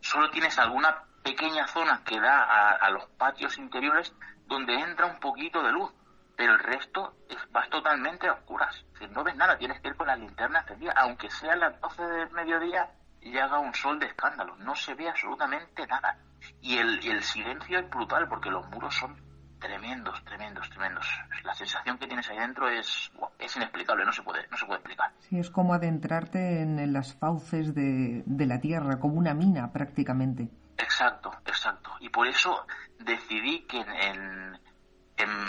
solo 0.00 0.30
tienes 0.30 0.58
alguna 0.58 1.04
pequeña 1.22 1.66
zona 1.66 2.00
que 2.06 2.18
da 2.18 2.42
a, 2.42 2.70
a 2.76 2.90
los 2.90 3.04
patios 3.18 3.58
interiores 3.58 4.14
donde 4.48 4.72
entra 4.80 5.04
un 5.04 5.20
poquito 5.20 5.62
de 5.62 5.72
luz 5.72 5.92
pero 6.38 6.54
el 6.54 6.60
resto 6.60 7.14
es, 7.28 7.36
vas 7.52 7.68
totalmente 7.68 8.26
a 8.26 8.32
oscuras. 8.32 8.74
Si 8.98 9.06
no 9.08 9.22
ves 9.22 9.36
nada, 9.36 9.58
tienes 9.58 9.78
que 9.82 9.88
ir 9.88 9.96
con 9.96 10.06
la 10.06 10.16
linterna 10.16 10.60
encendida, 10.60 10.94
aunque 10.96 11.30
sea 11.30 11.52
a 11.52 11.56
las 11.56 11.78
12 11.82 12.02
del 12.02 12.30
mediodía 12.30 12.90
y 13.20 13.36
haga 13.36 13.58
un 13.58 13.74
sol 13.74 13.98
de 13.98 14.06
escándalo, 14.06 14.56
no 14.56 14.74
se 14.74 14.94
ve 14.94 15.10
absolutamente 15.10 15.86
nada. 15.86 16.16
Y 16.62 16.78
el, 16.78 17.06
el 17.06 17.22
silencio 17.22 17.78
es 17.78 17.90
brutal 17.90 18.26
porque 18.26 18.50
los 18.50 18.66
muros 18.70 18.94
son 18.94 19.14
tremendos, 19.62 20.22
tremendos, 20.24 20.68
tremendos. 20.68 21.06
La 21.44 21.54
sensación 21.54 21.96
que 21.96 22.06
tienes 22.06 22.28
ahí 22.28 22.38
dentro 22.38 22.68
es, 22.68 23.10
es 23.38 23.56
inexplicable, 23.56 24.04
no 24.04 24.12
se 24.12 24.22
puede, 24.22 24.46
no 24.48 24.56
se 24.56 24.66
puede 24.66 24.80
explicar. 24.80 25.10
Sí, 25.20 25.38
es 25.38 25.50
como 25.50 25.72
adentrarte 25.72 26.60
en, 26.60 26.92
las 26.92 27.14
fauces 27.14 27.74
de, 27.74 28.22
de 28.26 28.46
la 28.46 28.60
tierra, 28.60 28.98
como 29.00 29.14
una 29.14 29.32
mina 29.32 29.72
prácticamente. 29.72 30.50
Exacto, 30.76 31.32
exacto. 31.46 31.92
Y 32.00 32.10
por 32.10 32.26
eso 32.26 32.66
decidí 32.98 33.60
que 33.66 33.78
en 33.78 34.58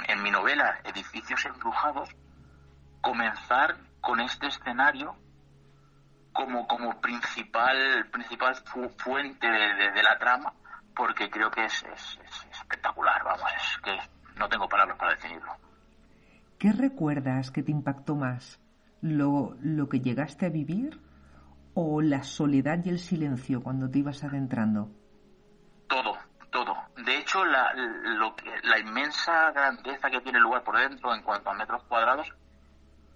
en, 0.07 0.23
mi 0.23 0.31
novela 0.31 0.79
Edificios 0.83 1.45
embrujados, 1.45 2.09
comenzar 3.01 3.77
con 4.01 4.19
este 4.19 4.47
escenario 4.47 5.15
como, 6.31 6.67
como 6.67 6.99
principal, 6.99 8.07
principal 8.11 8.55
fuente 8.97 9.47
de, 9.47 10.03
la 10.03 10.17
trama, 10.17 10.53
porque 10.95 11.29
creo 11.29 11.49
que 11.51 11.65
es, 11.65 11.85
espectacular, 12.51 13.23
vamos, 13.23 13.49
es 13.55 13.77
que 13.81 13.97
no 14.39 14.47
tengo 14.49 14.67
palabras 14.67 14.97
para 14.97 15.11
definirlo. 15.11 15.51
¿Qué 16.57 16.71
recuerdas 16.71 17.51
que 17.51 17.63
te 17.63 17.71
impactó 17.71 18.15
más? 18.15 18.59
¿Lo, 19.01 19.55
¿Lo 19.61 19.89
que 19.89 19.99
llegaste 19.99 20.45
a 20.45 20.49
vivir 20.49 20.99
o 21.73 22.01
la 22.01 22.23
soledad 22.23 22.79
y 22.85 22.89
el 22.89 22.99
silencio 22.99 23.61
cuando 23.61 23.89
te 23.89 23.99
ibas 23.99 24.23
adentrando? 24.23 24.89
Todo, 25.87 26.17
todo. 26.51 26.75
De 27.03 27.17
hecho, 27.17 27.43
la, 27.43 27.73
lo 27.73 28.35
la 28.63 28.79
inmensa 28.79 29.51
grandeza 29.51 30.09
que 30.09 30.21
tiene 30.21 30.37
el 30.37 30.43
lugar 30.43 30.63
por 30.63 30.77
dentro 30.77 31.13
en 31.13 31.21
cuanto 31.23 31.49
a 31.49 31.53
metros 31.53 31.83
cuadrados, 31.83 32.31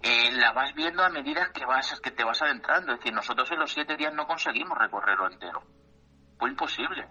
eh, 0.02 0.30
la 0.32 0.52
vas 0.52 0.74
viendo 0.74 1.02
a 1.02 1.08
medida 1.08 1.50
que 1.52 1.64
vas 1.64 2.00
que 2.00 2.10
te 2.10 2.24
vas 2.24 2.42
adentrando. 2.42 2.92
Es 2.92 2.98
decir, 2.98 3.14
nosotros 3.14 3.50
en 3.50 3.60
los 3.60 3.72
siete 3.72 3.96
días 3.96 4.12
no 4.12 4.26
conseguimos 4.26 4.76
recorrerlo 4.76 5.30
entero. 5.30 5.62
Fue 6.38 6.50
imposible. 6.50 7.08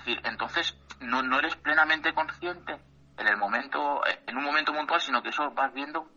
Es 0.00 0.06
decir, 0.06 0.20
entonces 0.24 0.74
no, 1.00 1.22
no 1.22 1.38
eres 1.38 1.56
plenamente 1.56 2.14
consciente 2.14 2.80
en 3.18 3.28
el 3.28 3.36
momento, 3.36 4.00
en 4.26 4.36
un 4.38 4.44
momento 4.44 4.72
puntual, 4.72 4.98
sino 4.98 5.22
que 5.22 5.28
eso 5.28 5.50
vas 5.50 5.74
viendo, 5.74 6.08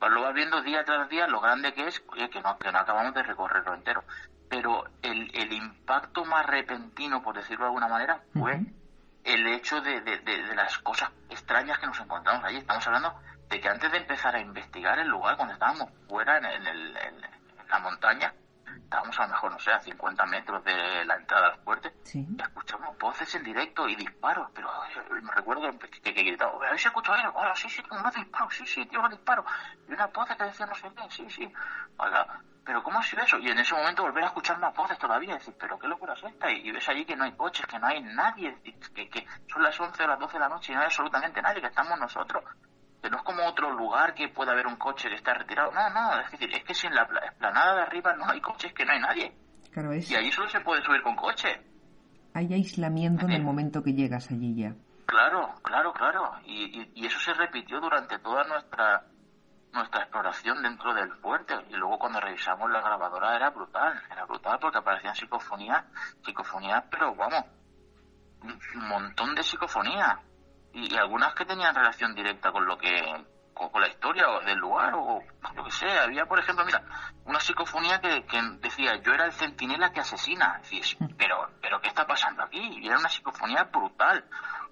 lo 0.00 0.22
vas 0.22 0.34
viendo 0.34 0.60
día 0.62 0.82
tras 0.84 1.08
día 1.08 1.28
lo 1.28 1.40
grande 1.40 1.72
que 1.72 1.86
es, 1.86 2.00
que 2.00 2.40
no, 2.42 2.58
que 2.58 2.72
no 2.72 2.78
acabamos 2.78 3.14
de 3.14 3.22
recorrerlo 3.22 3.74
entero. 3.74 4.02
Pero 4.50 4.84
el, 5.02 5.30
el 5.32 5.52
impacto 5.52 6.24
más 6.24 6.44
repentino, 6.44 7.22
por 7.22 7.36
decirlo 7.36 7.66
de 7.66 7.68
alguna 7.68 7.86
manera, 7.86 8.20
fue 8.32 8.60
el 9.22 9.46
hecho 9.46 9.80
de, 9.80 10.00
de, 10.00 10.54
las 10.56 10.78
cosas 10.78 11.10
extrañas 11.30 11.78
que 11.78 11.86
nos 11.86 12.00
encontramos 12.00 12.44
allí. 12.44 12.58
Estamos 12.58 12.84
hablando 12.88 13.14
de 13.48 13.60
que 13.60 13.68
antes 13.68 13.92
de 13.92 13.98
empezar 13.98 14.34
a 14.34 14.40
investigar 14.40 14.98
el 14.98 15.06
lugar, 15.06 15.36
cuando 15.36 15.54
estábamos 15.54 15.88
fuera 16.08 16.38
en, 16.38 16.66
el, 16.66 16.96
en 16.96 17.68
la 17.70 17.78
montaña, 17.78 18.34
estábamos 18.94 19.18
a 19.18 19.22
lo 19.22 19.28
mejor, 19.28 19.52
no 19.52 19.58
sé, 19.58 19.72
a 19.72 19.80
50 19.80 20.26
metros 20.26 20.64
de 20.64 21.04
la 21.04 21.16
entrada 21.16 21.48
al 21.48 21.58
fuerte, 21.58 21.92
y 22.12 22.40
escuchamos 22.40 22.96
voces 22.98 23.34
en 23.34 23.42
directo 23.42 23.88
y 23.88 23.96
disparos, 23.96 24.48
pero 24.54 24.70
me 25.20 25.32
recuerdo 25.32 25.68
que, 25.78 25.90
que, 26.00 26.12
gritaba, 26.12 26.52
¿habéis 26.66 26.86
escuchado 26.86 27.18
eso? 27.18 27.32
Hola, 27.34 27.56
sí, 27.56 27.68
sí, 27.68 27.82
unos 27.90 28.14
disparos, 28.14 28.54
sí, 28.54 28.66
sí, 28.66 28.86
tío, 28.86 29.00
unos 29.00 29.10
disparos. 29.10 29.44
Y 29.88 29.92
una 29.92 30.06
voz 30.06 30.28
que 30.28 30.44
decía 30.44 30.66
no 30.66 30.74
sé 30.74 30.88
qué, 30.94 31.10
sí, 31.10 31.28
sí. 31.28 31.52
Pero 32.64 32.82
¿cómo 32.82 32.98
ha 32.98 33.02
sido 33.02 33.22
eso? 33.22 33.38
Y 33.38 33.50
en 33.50 33.58
ese 33.58 33.74
momento 33.74 34.02
volver 34.02 34.24
a 34.24 34.28
escuchar 34.28 34.58
más 34.58 34.74
voces 34.74 34.96
todavía, 34.98 35.34
decir, 35.34 35.54
pero 35.58 35.78
qué 35.78 35.88
locura 35.88 36.14
es 36.14 36.22
esta, 36.22 36.50
y, 36.50 36.70
ves 36.70 36.88
allí 36.88 37.04
que 37.04 37.16
no 37.16 37.24
hay 37.24 37.32
coches, 37.32 37.66
que 37.66 37.78
no 37.78 37.88
hay 37.88 38.00
nadie, 38.00 38.56
que, 38.94 39.10
que 39.10 39.26
son 39.52 39.62
las 39.62 39.78
11 39.78 40.04
o 40.04 40.06
las 40.06 40.18
12 40.20 40.32
de 40.34 40.38
la 40.38 40.48
noche 40.48 40.72
y 40.72 40.74
no 40.74 40.80
hay 40.80 40.86
absolutamente 40.86 41.42
nadie, 41.42 41.60
que 41.60 41.66
estamos 41.66 41.98
nosotros 41.98 42.44
que 43.04 43.10
no 43.10 43.18
es 43.18 43.22
como 43.22 43.44
otro 43.44 43.70
lugar 43.70 44.14
que 44.14 44.28
pueda 44.28 44.52
haber 44.52 44.66
un 44.66 44.76
coche 44.76 45.10
que 45.10 45.16
está 45.16 45.34
retirado. 45.34 45.70
No, 45.72 45.90
no, 45.90 46.20
es 46.20 46.30
decir, 46.30 46.48
es 46.54 46.64
que 46.64 46.72
si 46.72 46.86
en 46.86 46.94
la 46.94 47.06
esplanada 47.26 47.74
de 47.74 47.82
arriba 47.82 48.16
no 48.16 48.24
hay 48.26 48.40
coches, 48.40 48.72
que 48.72 48.86
no 48.86 48.92
hay 48.92 49.00
nadie. 49.00 49.36
Y 50.08 50.14
allí 50.14 50.32
solo 50.32 50.48
se 50.48 50.60
puede 50.60 50.82
subir 50.82 51.02
con 51.02 51.14
coche. 51.14 51.60
Hay 52.32 52.54
aislamiento 52.54 53.26
en 53.26 53.32
el 53.32 53.42
momento 53.42 53.82
que 53.82 53.92
llegas 53.92 54.30
allí 54.30 54.54
ya. 54.54 54.74
Claro, 55.04 55.52
claro, 55.62 55.92
claro. 55.92 56.32
Y, 56.46 56.88
y, 56.94 57.04
eso 57.04 57.18
se 57.20 57.34
repitió 57.34 57.78
durante 57.78 58.18
toda 58.20 58.42
nuestra 58.44 59.04
nuestra 59.74 60.04
exploración 60.04 60.62
dentro 60.62 60.94
del 60.94 61.12
fuerte. 61.16 61.54
Y 61.68 61.74
luego 61.74 61.98
cuando 61.98 62.20
revisamos 62.20 62.70
la 62.70 62.80
grabadora 62.80 63.36
era 63.36 63.50
brutal. 63.50 64.00
Era 64.10 64.24
brutal 64.24 64.58
porque 64.58 64.78
aparecían 64.78 65.14
psicofonías, 65.14 65.84
psicofonías, 66.24 66.84
pero 66.90 67.14
vamos, 67.14 67.44
un 68.40 68.88
montón 68.88 69.34
de 69.34 69.42
psicofonías 69.42 70.16
y, 70.74 70.96
algunas 70.96 71.34
que 71.34 71.44
tenían 71.44 71.74
relación 71.74 72.14
directa 72.14 72.50
con 72.50 72.66
lo 72.66 72.76
que 72.76 73.24
con, 73.54 73.80
la 73.80 73.88
historia 73.88 74.26
del 74.44 74.58
lugar 74.58 74.92
o 74.94 75.22
lo 75.54 75.64
que 75.64 75.70
sea. 75.70 76.02
Había, 76.02 76.26
por 76.26 76.38
ejemplo, 76.40 76.64
mira, 76.64 76.82
una 77.24 77.38
psicofonía 77.38 78.00
que, 78.00 78.24
decía, 78.58 78.96
yo 78.96 79.12
era 79.12 79.26
el 79.26 79.32
centinela 79.32 79.92
que 79.92 80.00
asesina. 80.00 80.60
Decís, 80.62 80.96
pero, 81.16 81.48
pero 81.60 81.80
¿qué 81.80 81.88
está 81.88 82.04
pasando 82.06 82.42
aquí? 82.42 82.58
Y 82.58 82.86
era 82.86 82.98
una 82.98 83.08
psicofonía 83.08 83.64
brutal. 83.64 84.24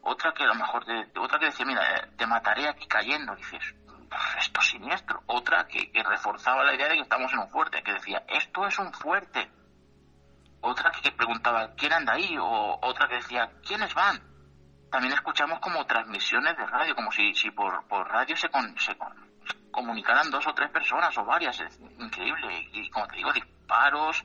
Otra 0.02 0.32
que 0.32 0.42
a 0.42 0.48
lo 0.48 0.56
mejor, 0.56 0.84
otra 1.20 1.38
que 1.38 1.46
decía, 1.46 1.64
mira, 1.64 2.08
te 2.16 2.26
mataré 2.26 2.68
aquí 2.68 2.86
cayendo. 2.86 3.36
Dices, 3.36 3.74
esto 4.38 4.60
es 4.60 4.66
siniestro. 4.66 5.22
Otra 5.26 5.66
que, 5.68 5.92
que, 5.92 6.02
reforzaba 6.02 6.64
la 6.64 6.74
idea 6.74 6.88
de 6.88 6.96
que 6.96 7.02
estamos 7.02 7.32
en 7.32 7.38
un 7.38 7.50
fuerte, 7.50 7.82
que 7.84 7.92
decía, 7.92 8.24
esto 8.28 8.66
es 8.66 8.76
un 8.80 8.92
fuerte. 8.92 9.48
Otra 10.60 10.90
que 10.90 11.12
preguntaba, 11.12 11.72
¿quién 11.76 11.92
anda 11.92 12.14
ahí? 12.14 12.36
O 12.38 12.78
otra 12.82 13.08
que 13.08 13.16
decía, 13.16 13.50
¿quiénes 13.64 13.94
van? 13.94 14.31
También 14.92 15.14
escuchamos 15.14 15.58
como 15.58 15.86
transmisiones 15.86 16.54
de 16.54 16.66
radio, 16.66 16.94
como 16.94 17.10
si, 17.10 17.34
si 17.34 17.50
por, 17.50 17.82
por 17.88 18.06
radio 18.08 18.36
se, 18.36 18.50
con, 18.50 18.78
se 18.78 18.94
comunicaran 19.70 20.30
dos 20.30 20.46
o 20.46 20.52
tres 20.52 20.70
personas 20.70 21.16
o 21.16 21.24
varias, 21.24 21.58
es 21.60 21.80
increíble. 21.98 22.68
Y 22.72 22.90
como 22.90 23.08
te 23.08 23.16
digo, 23.16 23.32
disparos, 23.32 24.22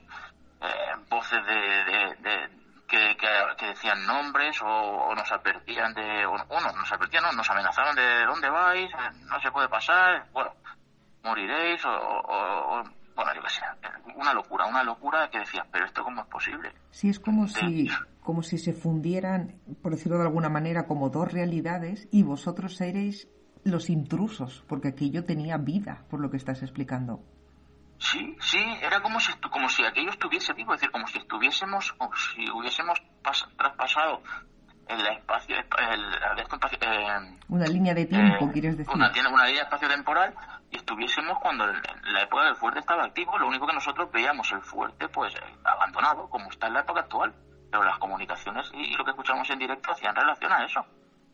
eh, 0.61 0.93
voces 1.09 1.39
de, 1.45 2.49
que, 2.85 3.15
que, 3.17 3.65
decían 3.65 4.05
nombres 4.05 4.61
o, 4.61 5.15
nos 5.15 5.31
advertían 5.31 5.93
de, 5.93 6.25
o, 6.25 6.37
no, 6.37 6.71
nos 6.73 6.91
advertían, 6.91 7.23
no, 7.23 7.31
nos 7.31 7.49
amenazaron 7.49 7.95
de 7.95 8.25
dónde 8.25 8.49
vais, 8.49 8.91
no 9.21 9.39
se 9.39 9.51
puede 9.51 9.69
pasar, 9.69 10.25
bueno, 10.33 10.53
moriréis 11.23 11.81
o, 11.85 12.83
bueno, 13.17 13.33
yo 13.33 13.41
qué 13.41 13.49
sé, 13.49 13.61
una 14.15 14.31
locura, 14.31 14.65
una 14.67 14.83
locura 14.83 15.27
que 15.29 15.39
decías, 15.39 15.65
pero 15.71 15.85
esto 15.85 16.03
cómo 16.03 16.21
es 16.21 16.27
posible. 16.27 16.71
Sí, 16.91 17.09
es 17.09 17.19
como 17.19 17.47
si 17.47 17.89
como 18.21 18.43
si 18.43 18.57
se 18.57 18.73
fundieran, 18.73 19.59
por 19.81 19.93
decirlo 19.93 20.17
de 20.17 20.25
alguna 20.25 20.49
manera, 20.49 20.85
como 20.85 21.09
dos 21.09 21.31
realidades 21.31 22.07
y 22.11 22.23
vosotros 22.23 22.75
seréis 22.75 23.27
los 23.63 23.89
intrusos, 23.89 24.63
porque 24.67 24.89
aquello 24.89 25.25
tenía 25.25 25.57
vida, 25.57 26.05
por 26.09 26.19
lo 26.19 26.29
que 26.29 26.37
estás 26.37 26.61
explicando. 26.61 27.23
Sí, 27.99 28.35
sí, 28.39 28.59
era 28.81 29.01
como 29.01 29.19
si, 29.19 29.31
como 29.49 29.69
si 29.69 29.83
aquello 29.83 30.11
estuviese 30.11 30.53
vivo, 30.53 30.73
es 30.73 30.81
decir, 30.81 30.91
como 30.91 31.07
si 31.07 31.17
estuviésemos, 31.17 31.95
o 31.97 32.09
si 32.13 32.49
hubiésemos 32.51 33.01
traspasado 33.57 34.21
el 34.89 35.07
espacio, 35.07 35.55
el, 35.57 35.63
eh, 36.81 37.39
una 37.49 37.65
línea 37.65 37.93
de 37.93 38.05
tiempo, 38.05 38.45
eh, 38.45 38.49
quieres 38.53 38.77
decir. 38.77 38.93
Una, 38.93 39.09
una 39.09 39.45
línea 39.45 39.61
de 39.61 39.63
espacio 39.63 39.87
temporal 39.87 40.33
y 40.71 40.77
estuviésemos 40.77 41.37
cuando 41.39 41.65
la 41.65 42.21
época 42.21 42.45
del 42.45 42.55
fuerte 42.55 42.79
estaba 42.79 43.05
activo, 43.05 43.37
lo 43.37 43.47
único 43.47 43.67
que 43.67 43.73
nosotros 43.73 44.11
veíamos 44.11 44.51
el 44.51 44.61
fuerte 44.61 45.07
pues 45.09 45.33
eh, 45.35 45.39
abandonado, 45.63 46.29
como 46.29 46.49
está 46.49 46.67
en 46.67 46.73
la 46.73 46.81
época 46.81 47.01
actual 47.01 47.33
pero 47.71 47.83
las 47.83 47.97
comunicaciones 47.99 48.69
y, 48.73 48.95
lo 48.95 49.03
que 49.03 49.11
escuchamos 49.11 49.49
en 49.49 49.59
directo 49.59 49.91
hacían 49.91 50.15
relación 50.15 50.51
a 50.51 50.65
eso. 50.65 50.85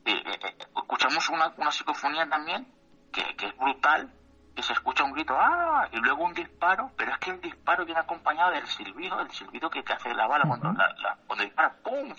Eh, 0.06 0.12
eh, 0.26 0.56
escuchamos 0.76 1.30
una, 1.30 1.54
una 1.58 1.72
psicofonía 1.72 2.28
también 2.28 2.68
que, 3.12 3.24
que, 3.36 3.48
es 3.48 3.58
brutal, 3.58 4.12
que 4.56 4.62
se 4.64 4.74
escucha 4.74 5.04
un 5.04 5.14
grito, 5.14 5.36
¡ah! 5.38 5.88
y 5.92 5.98
luego 5.98 6.24
un 6.24 6.34
disparo, 6.34 6.92
pero 6.96 7.12
es 7.12 7.18
que 7.18 7.32
el 7.32 7.42
disparo 7.42 7.86
viene 7.86 8.00
acompañado 8.00 8.52
del 8.52 8.68
silbido, 8.68 9.18
del 9.18 9.32
silbido 9.32 9.70
que, 9.70 9.84
que 9.84 9.94
hace 9.94 10.14
la 10.14 10.28
bala 10.28 10.46
cuando, 10.48 10.72
la, 10.74 11.18
cuando 11.26 11.44
dispara, 11.44 11.74
¡pum! 11.84 12.14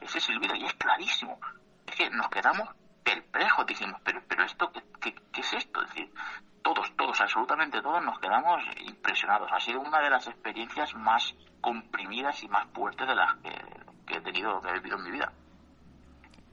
Ese 0.00 0.20
silbido, 0.20 0.54
y 0.54 0.64
es 0.64 0.74
clarísimo. 0.74 1.40
Es 1.86 1.96
que 1.96 2.10
nos 2.10 2.28
quedamos 2.28 2.68
perplejos, 3.02 3.66
dijimos, 3.66 4.00
pero, 4.04 4.22
pero 4.28 4.44
esto, 4.44 4.70
¿qué, 5.00 5.14
qué, 5.32 5.40
es 5.40 5.52
esto? 5.54 5.82
Es 5.82 5.88
decir, 5.88 6.14
todos, 6.62 6.94
todos, 6.96 7.20
absolutamente 7.20 7.82
todos 7.82 8.02
nos 8.02 8.18
quedamos 8.20 8.62
impresionados. 8.80 9.50
Ha 9.52 9.60
sido 9.60 9.80
una 9.80 10.00
de 10.00 10.10
las 10.10 10.26
experiencias 10.26 10.94
más 10.94 11.34
comprimidas 11.60 12.42
y 12.42 12.48
más 12.48 12.66
fuertes 12.72 13.06
de 13.06 13.14
las 13.14 13.34
que, 13.36 14.16
he 14.16 14.20
tenido, 14.20 14.60
que 14.62 14.70
he 14.70 14.74
vivido 14.74 14.96
en 14.96 15.04
mi 15.04 15.10
vida. 15.10 15.32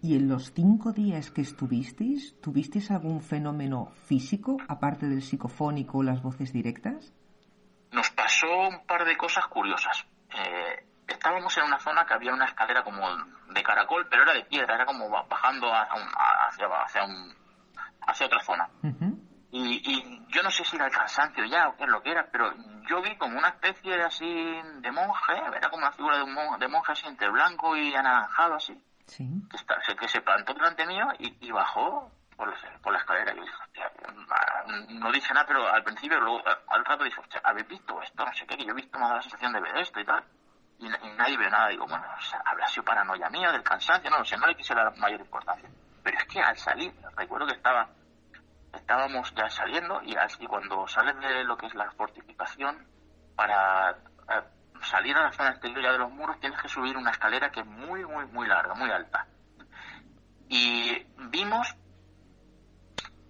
¿Y 0.03 0.15
en 0.15 0.29
los 0.29 0.51
cinco 0.53 0.93
días 0.93 1.29
que 1.29 1.41
estuvisteis, 1.41 2.41
tuvisteis 2.41 2.89
algún 2.89 3.21
fenómeno 3.21 3.91
físico, 4.07 4.57
aparte 4.67 5.05
del 5.05 5.21
psicofónico 5.21 5.99
o 5.99 6.03
las 6.03 6.23
voces 6.23 6.51
directas? 6.51 7.13
Nos 7.91 8.09
pasó 8.09 8.47
un 8.67 8.85
par 8.87 9.05
de 9.05 9.15
cosas 9.15 9.45
curiosas. 9.45 10.03
Eh, 10.33 10.87
estábamos 11.07 11.55
en 11.57 11.65
una 11.65 11.79
zona 11.79 12.03
que 12.05 12.15
había 12.15 12.33
una 12.33 12.45
escalera 12.45 12.83
como 12.83 13.01
de 13.53 13.61
caracol, 13.61 14.07
pero 14.09 14.23
era 14.23 14.33
de 14.33 14.43
piedra, 14.45 14.73
era 14.73 14.85
como 14.87 15.07
bajando 15.07 15.71
hacia, 15.71 16.65
hacia, 16.65 17.03
un, 17.03 17.35
hacia 18.07 18.25
otra 18.25 18.41
zona. 18.41 18.69
Y, 19.51 20.25
yo 20.29 20.41
no 20.41 20.49
sé 20.49 20.63
si 20.63 20.77
era 20.77 20.85
el 20.85 20.93
cansancio 20.93 21.43
ya 21.45 21.67
o 21.67 21.75
qué 21.75 21.83
es 21.83 21.89
lo 21.89 22.01
que 22.01 22.11
era, 22.11 22.25
pero 22.31 22.51
yo 22.89 23.01
vi 23.01 23.15
como 23.17 23.37
una 23.37 23.49
especie 23.49 23.97
de 23.97 24.03
así 24.03 24.25
de 24.25 24.91
monje, 24.91 25.33
era 25.55 25.69
como 25.69 25.83
una 25.83 25.91
figura 25.91 26.17
de 26.17 26.23
un 26.23 26.33
monje, 26.33 26.57
de 26.57 26.67
monje 26.69 26.93
así 26.93 27.05
entre 27.05 27.29
blanco 27.29 27.75
y 27.75 27.93
anaranjado 27.93 28.55
así, 28.55 28.81
que, 29.05 30.07
se 30.07 30.21
plantó 30.21 30.53
delante 30.53 30.85
mío 30.85 31.07
y, 31.19 31.51
bajó 31.51 32.11
por 32.35 32.49
la, 32.49 32.77
por 32.81 32.93
la 32.93 32.99
escalera. 32.99 33.33
Yo 33.33 33.41
dije, 33.41 33.55
no 34.89 35.11
dije 35.11 35.33
nada, 35.33 35.45
pero 35.45 35.67
al 35.67 35.83
principio, 35.83 36.19
luego, 36.19 36.41
al 36.67 36.85
rato 36.85 37.03
dije, 37.03 37.21
¿habéis 37.43 37.67
visto 37.67 38.01
esto? 38.01 38.25
No 38.25 38.33
sé 38.33 38.45
qué, 38.45 38.57
que 38.57 38.65
yo 38.65 38.71
he 38.71 38.75
visto 38.75 38.99
más 38.99 39.15
la 39.15 39.21
sensación 39.21 39.53
de 39.53 39.61
ver 39.61 39.77
esto 39.77 39.99
y 39.99 40.05
tal. 40.05 40.23
Y, 40.79 40.89
nadie 40.89 41.37
ve 41.37 41.49
nada. 41.49 41.67
Digo, 41.69 41.85
bueno, 41.87 42.05
o 42.17 42.21
sea, 42.21 42.41
habrá 42.45 42.67
sido 42.67 42.83
paranoia 42.83 43.29
mía, 43.29 43.51
del 43.51 43.63
cansancio, 43.63 44.09
no 44.09 44.19
lo 44.19 44.25
sé, 44.25 44.37
no 44.37 44.47
le 44.47 44.55
quise 44.55 44.73
dar 44.73 44.95
mayor 44.97 45.19
importancia. 45.19 45.69
Pero 46.03 46.17
es 46.17 46.25
que 46.25 46.41
al 46.41 46.57
salir, 46.57 46.93
recuerdo 47.15 47.47
que 47.47 47.53
estaba 47.53 47.89
estábamos 48.73 49.33
ya 49.35 49.49
saliendo 49.49 50.01
y, 50.03 50.15
cuando 50.47 50.87
sales 50.87 51.19
de 51.19 51.43
lo 51.43 51.57
que 51.57 51.67
es 51.67 51.75
la 51.75 51.91
fortificación, 51.91 52.87
para 53.35 53.91
eh, 53.91 54.43
salir 54.83 55.15
a 55.15 55.23
la 55.23 55.31
zona 55.31 55.51
exterior 55.51 55.91
de 55.91 55.97
los 55.97 56.11
muros 56.11 56.39
tienes 56.39 56.59
que 56.61 56.67
subir 56.67 56.97
una 56.97 57.11
escalera 57.11 57.51
que 57.51 57.61
es 57.61 57.65
muy, 57.65 58.05
muy, 58.05 58.25
muy 58.27 58.47
larga, 58.47 58.73
muy 58.73 58.89
alta. 58.89 59.27
Y 60.49 61.05
vimos 61.29 61.75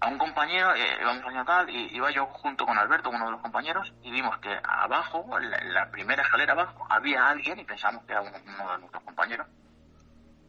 a 0.00 0.08
un 0.08 0.18
compañero, 0.18 0.74
eh, 0.74 0.98
íbamos 1.00 1.36
a 1.36 1.44
tal, 1.44 1.70
y 1.70 1.94
iba 1.94 2.10
yo 2.10 2.26
junto 2.26 2.66
con 2.66 2.76
Alberto, 2.76 3.10
uno 3.10 3.26
de 3.26 3.30
los 3.30 3.40
compañeros, 3.40 3.92
y 4.02 4.10
vimos 4.10 4.36
que 4.38 4.58
abajo, 4.64 5.24
en 5.38 5.72
la, 5.72 5.90
primera 5.92 6.22
escalera 6.22 6.54
abajo, 6.54 6.84
había 6.90 7.28
alguien 7.28 7.60
y 7.60 7.64
pensamos 7.64 8.04
que 8.04 8.12
era 8.12 8.22
uno 8.22 8.32
de 8.32 8.78
nuestros 8.80 9.04
compañeros. 9.04 9.46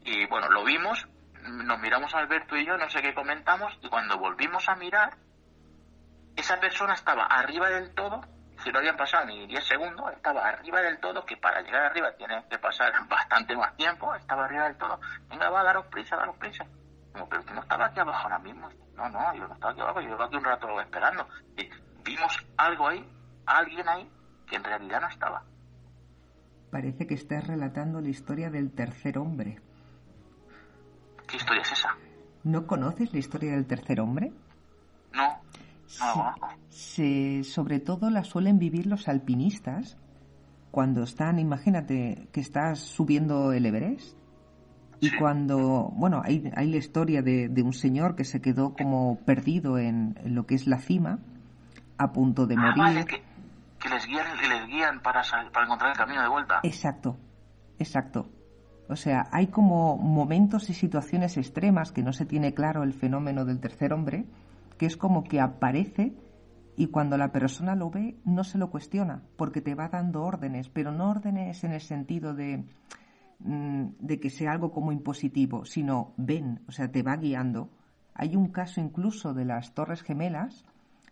Y 0.06 0.26
bueno, 0.26 0.50
lo 0.50 0.64
vimos, 0.64 1.08
nos 1.44 1.80
miramos 1.80 2.16
Alberto 2.16 2.58
y 2.58 2.66
yo, 2.66 2.78
no 2.78 2.90
sé 2.90 3.04
qué 3.04 3.14
comentamos, 3.14 3.78
y 3.84 3.90
cuando 3.90 4.18
volvimos 4.18 4.68
a 4.70 4.76
mirar, 4.76 5.16
esa 6.36 6.60
persona 6.60 6.96
estaba 6.96 7.26
arriba 7.26 7.70
del 7.70 7.94
todo, 7.94 8.22
si 8.64 8.72
no 8.72 8.80
habían 8.80 8.96
pasado 8.96 9.26
ni 9.26 9.46
10 9.46 9.66
segundos, 9.66 10.12
estaba 10.14 10.48
arriba 10.48 10.82
del 10.82 10.98
todo, 11.00 11.26
que 11.26 11.36
para 11.38 11.62
llegar 11.62 11.84
arriba 11.84 12.12
tiene 12.16 12.44
que 12.50 12.58
pasar 12.58 12.94
bastante 13.10 13.56
más 13.56 13.76
tiempo, 13.76 14.16
estaba 14.16 14.46
arriba 14.46 14.66
del 14.66 14.78
todo. 14.78 15.00
Venga, 15.30 15.50
va, 15.50 15.64
daros 15.64 15.86
prisa, 15.88 16.16
daros 16.16 16.38
prisa. 16.38 16.66
Como, 17.12 17.28
pero 17.28 17.44
que 17.44 17.54
no 17.54 17.62
estaba 17.62 17.88
aquí 17.88 18.00
abajo 18.00 18.24
ahora 18.24 18.40
mismo. 18.40 18.70
No, 18.96 19.10
no, 19.10 19.34
yo 19.36 19.48
no 19.48 19.54
estaba 19.54 19.72
aquí 19.72 19.82
abajo, 19.82 20.02
yo 20.02 20.10
llevo 20.10 20.24
aquí 20.24 20.36
un 20.36 20.44
rato 20.44 20.82
esperando. 20.82 21.28
Y 21.58 21.70
vimos 22.04 22.46
algo 22.58 22.88
ahí, 22.88 23.06
alguien 23.46 23.90
ahí, 23.90 24.10
que 24.48 24.56
en 24.56 24.64
realidad 24.64 25.02
no 25.02 25.08
estaba. 25.10 25.44
Parece 26.72 27.06
que 27.06 27.14
estás 27.14 27.46
relatando 27.46 28.02
la 28.02 28.10
historia 28.10 28.50
del 28.50 28.74
tercer 28.74 29.18
hombre. 29.18 29.60
¿Qué 31.28 31.38
historia 31.38 31.62
es 31.62 31.72
esa? 31.72 31.96
¿No 32.44 32.66
conoces 32.66 33.14
la 33.14 33.20
historia 33.20 33.52
del 33.52 33.68
tercer 33.68 34.00
hombre? 34.00 34.32
No 36.00 36.34
se, 36.70 37.44
sobre 37.44 37.80
todo 37.80 38.10
la 38.10 38.24
suelen 38.24 38.58
vivir 38.58 38.88
los 38.88 39.08
alpinistas 39.08 39.98
cuando 40.72 41.04
están, 41.04 41.38
imagínate 41.38 42.28
que 42.32 42.42
estás 42.42 42.80
subiendo 42.80 43.54
el 43.54 43.66
Everest 43.66 44.18
y 45.00 45.16
cuando, 45.18 45.92
bueno, 45.94 46.22
hay, 46.24 46.50
hay 46.56 46.72
la 46.72 46.78
historia 46.78 47.22
de, 47.22 47.52
un 47.64 47.74
señor 47.74 48.16
que 48.16 48.24
se 48.24 48.42
quedó 48.42 48.74
como 48.74 49.18
perdido 49.26 49.78
en, 49.78 50.16
lo 50.26 50.46
que 50.46 50.56
es 50.56 50.66
la 50.66 50.80
cima, 50.80 51.20
a 51.98 52.12
punto 52.12 52.48
de 52.48 52.56
ah, 52.58 52.74
morir. 52.76 53.06
que, 53.06 53.90
les 53.90 54.08
guían, 54.08 54.26
les 54.50 54.68
guían 54.68 55.02
para, 55.02 55.22
para 55.52 55.66
encontrar 55.66 55.92
el 55.92 55.98
camino 55.98 56.22
de 56.22 56.30
vuelta. 56.30 56.62
Exacto, 56.64 57.18
exacto. 57.78 58.30
O 58.90 58.96
sea, 58.96 59.28
hay 59.32 59.48
como 59.48 59.98
momentos 59.98 60.70
y 60.70 60.74
situaciones 60.74 61.38
extremas 61.38 61.92
que 61.92 62.02
no 62.02 62.14
se 62.14 62.26
tiene 62.26 62.54
claro 62.54 62.84
el 62.84 62.94
fenómeno 62.94 63.46
del 63.46 63.60
tercer 63.60 63.94
hombre, 63.94 64.26
que 64.84 64.88
es 64.88 64.98
como 64.98 65.24
que 65.24 65.40
aparece 65.40 66.14
y 66.76 66.88
cuando 66.88 67.18
la 67.18 67.32
persona 67.32 67.74
lo 67.74 67.90
ve 67.90 68.20
no 68.26 68.44
se 68.44 68.58
lo 68.58 68.70
cuestiona, 68.70 69.24
porque 69.38 69.62
te 69.62 69.76
va 69.76 69.88
dando 69.88 70.24
órdenes, 70.24 70.68
pero 70.68 70.92
no 70.92 71.10
órdenes 71.10 71.64
en 71.64 71.72
el 71.72 71.80
sentido 71.80 72.34
de, 72.34 72.66
mm, 73.40 73.86
de 73.98 74.20
que 74.20 74.30
sea 74.30 74.52
algo 74.52 74.74
como 74.74 74.92
impositivo, 74.92 75.64
sino 75.64 76.14
ven, 76.18 76.66
o 76.68 76.74
sea, 76.74 76.92
te 76.92 77.02
va 77.02 77.16
guiando. 77.16 77.70
Hay 78.14 78.36
un 78.36 78.50
caso 78.50 78.82
incluso 78.82 79.34
de 79.34 79.46
las 79.46 79.74
Torres 79.74 80.04
Gemelas, 80.04 80.66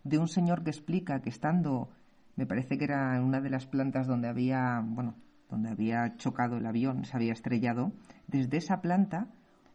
de 0.03 0.17
un 0.17 0.27
señor 0.27 0.65
que 0.65 0.71
explica 0.71 1.21
que 1.21 1.29
estando, 1.29 1.91
me 2.35 2.45
parece 2.45 2.77
que 2.77 2.83
era 2.83 3.15
en 3.15 3.23
una 3.23 3.39
de 3.39 3.51
las 3.51 3.67
plantas 3.67 4.05
donde 4.05 4.27
había, 4.27 4.83
bueno, 4.85 5.15
donde 5.49 5.69
había 5.69 6.17
chocado 6.17 6.57
el 6.57 6.65
avión, 6.65 7.05
se 7.05 7.15
había 7.15 7.31
estrellado, 7.31 7.93
desde 8.27 8.57
esa 8.57 8.81
planta 8.81 9.29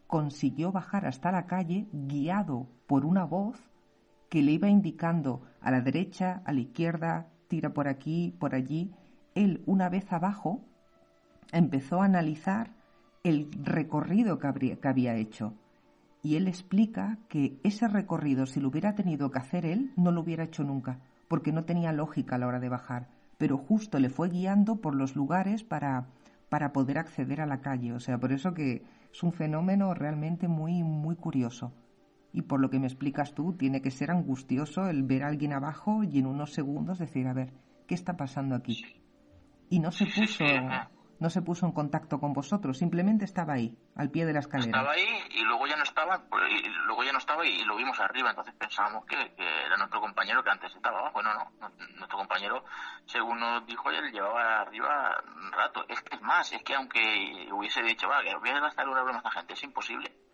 consiguió 0.05 0.71
bajar 0.71 1.07
hasta 1.07 1.31
la 1.31 1.47
calle 1.47 1.87
guiado 1.91 2.67
por 2.85 3.03
una 3.03 3.25
voz 3.25 3.59
que 4.29 4.41
le 4.41 4.53
iba 4.53 4.69
indicando 4.69 5.41
a 5.61 5.71
la 5.71 5.81
derecha, 5.81 6.41
a 6.45 6.51
la 6.53 6.61
izquierda, 6.61 7.27
tira 7.47 7.73
por 7.73 7.87
aquí, 7.87 8.35
por 8.39 8.55
allí. 8.55 8.91
Él, 9.35 9.63
una 9.65 9.89
vez 9.89 10.11
abajo, 10.11 10.61
empezó 11.51 12.01
a 12.01 12.05
analizar 12.05 12.73
el 13.23 13.49
recorrido 13.63 14.39
que, 14.39 14.77
que 14.77 14.87
había 14.87 15.15
hecho. 15.15 15.53
Y 16.23 16.35
él 16.35 16.47
explica 16.47 17.19
que 17.29 17.59
ese 17.63 17.87
recorrido, 17.87 18.45
si 18.45 18.59
lo 18.59 18.69
hubiera 18.69 18.95
tenido 18.95 19.31
que 19.31 19.39
hacer 19.39 19.65
él, 19.65 19.91
no 19.95 20.11
lo 20.11 20.21
hubiera 20.21 20.43
hecho 20.43 20.63
nunca, 20.63 20.99
porque 21.27 21.51
no 21.51 21.63
tenía 21.63 21.91
lógica 21.93 22.35
a 22.35 22.39
la 22.39 22.47
hora 22.47 22.59
de 22.59 22.69
bajar 22.69 23.07
pero 23.37 23.57
justo 23.57 23.99
le 23.99 24.09
fue 24.09 24.29
guiando 24.29 24.77
por 24.77 24.95
los 24.95 25.15
lugares 25.15 25.63
para, 25.63 26.07
para 26.49 26.73
poder 26.73 26.97
acceder 26.97 27.41
a 27.41 27.45
la 27.45 27.61
calle. 27.61 27.93
O 27.93 27.99
sea, 27.99 28.17
por 28.17 28.31
eso 28.31 28.53
que 28.53 28.83
es 29.11 29.23
un 29.23 29.31
fenómeno 29.31 29.93
realmente 29.93 30.47
muy, 30.47 30.83
muy 30.83 31.15
curioso. 31.15 31.71
Y 32.33 32.43
por 32.43 32.59
lo 32.59 32.69
que 32.69 32.79
me 32.79 32.87
explicas 32.87 33.33
tú, 33.33 33.55
tiene 33.57 33.81
que 33.81 33.91
ser 33.91 34.11
angustioso 34.11 34.87
el 34.87 35.03
ver 35.03 35.23
a 35.23 35.27
alguien 35.27 35.53
abajo 35.53 36.03
y 36.03 36.19
en 36.19 36.27
unos 36.27 36.53
segundos 36.53 36.99
decir, 36.99 37.27
a 37.27 37.33
ver, 37.33 37.53
¿qué 37.87 37.95
está 37.95 38.17
pasando 38.17 38.55
aquí? 38.55 38.83
Y 39.69 39.79
no 39.79 39.91
se 39.91 40.05
puso, 40.05 40.43
No 41.19 41.29
se 41.29 41.41
puso 41.41 41.65
en 41.65 41.71
contacto 41.71 42.19
con 42.19 42.33
vosotros, 42.33 42.77
simplemente 42.77 43.25
estaba 43.25 43.53
ahí, 43.53 43.75
al 43.95 44.11
pie 44.11 44.25
de 44.25 44.33
la 44.33 44.39
escalera. 44.39 44.69
Estaba 44.69 44.91
ahí 44.91 45.07
y 45.31 45.41
luego 45.43 45.65
ya 45.67 45.75
no 45.75 45.83
estaba, 45.83 46.23
y 46.49 46.69
luego 46.85 47.03
ya 47.03 47.11
no 47.11 47.17
estaba 47.17 47.45
y, 47.45 47.63
lo 47.63 47.75
vimos 47.75 47.99
arriba, 47.99 48.29
entonces 48.29 48.53
pensábamos 48.55 49.05
que, 49.05 49.15
era 49.37 49.77
nuestro 49.77 49.99
compañero 49.99 50.43
que 50.43 50.51
antes 50.51 50.73
estaba 50.75 50.99
abajo. 50.99 51.21
No, 51.23 51.33
no, 51.33 51.51
nuestro 51.95 52.17
compañero, 52.17 52.63
según 53.05 53.39
nos 53.39 53.65
dijo 53.65 53.89
él, 53.89 54.11
llevaba 54.11 54.61
arriba 54.61 55.23
un 55.35 55.51
rato. 55.51 55.85
Es 55.89 56.01
que 56.01 56.15
es 56.15 56.21
más, 56.21 56.51
es 56.53 56.63
que 56.63 56.75
aunque 56.75 57.49
hubiese 57.51 57.81
dicho, 57.81 58.07
va, 58.07 58.21
que 58.23 58.35
voy 58.35 58.49
a 58.49 58.59
gastar 58.59 58.87
una 58.87 59.01
broma 59.01 59.17
a 59.17 59.27
esta 59.27 59.31
gente, 59.31 59.53
es 59.53 59.63
imposible 59.63 60.09
que 60.09 60.26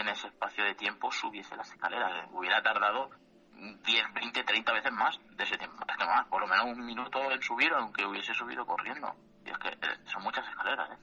en 0.00 0.08
ese 0.08 0.28
espacio 0.28 0.64
de 0.64 0.74
tiempo 0.74 1.10
subiese 1.10 1.56
las 1.56 1.70
escaleras. 1.70 2.28
Hubiera 2.32 2.62
tardado 2.62 3.10
10, 3.56 4.14
20, 4.14 4.44
30 4.44 4.72
veces 4.72 4.92
más 4.92 5.18
de 5.36 5.44
ese 5.44 5.56
tiempo. 5.56 5.76
Es 5.88 5.96
que 5.96 6.04
más, 6.04 6.26
por 6.26 6.40
lo 6.40 6.46
menos 6.46 6.66
un 6.66 6.84
minuto 6.84 7.30
en 7.30 7.42
subir, 7.42 7.72
aunque 7.72 8.04
hubiese 8.04 8.34
subido 8.34 8.66
corriendo. 8.66 9.14
Y 9.44 9.50
es 9.50 9.58
que 9.58 9.68
eh, 9.68 9.96
son 10.04 10.22
muchas 10.22 10.46
escaleras, 10.48 10.90
¿eh? 10.90 11.02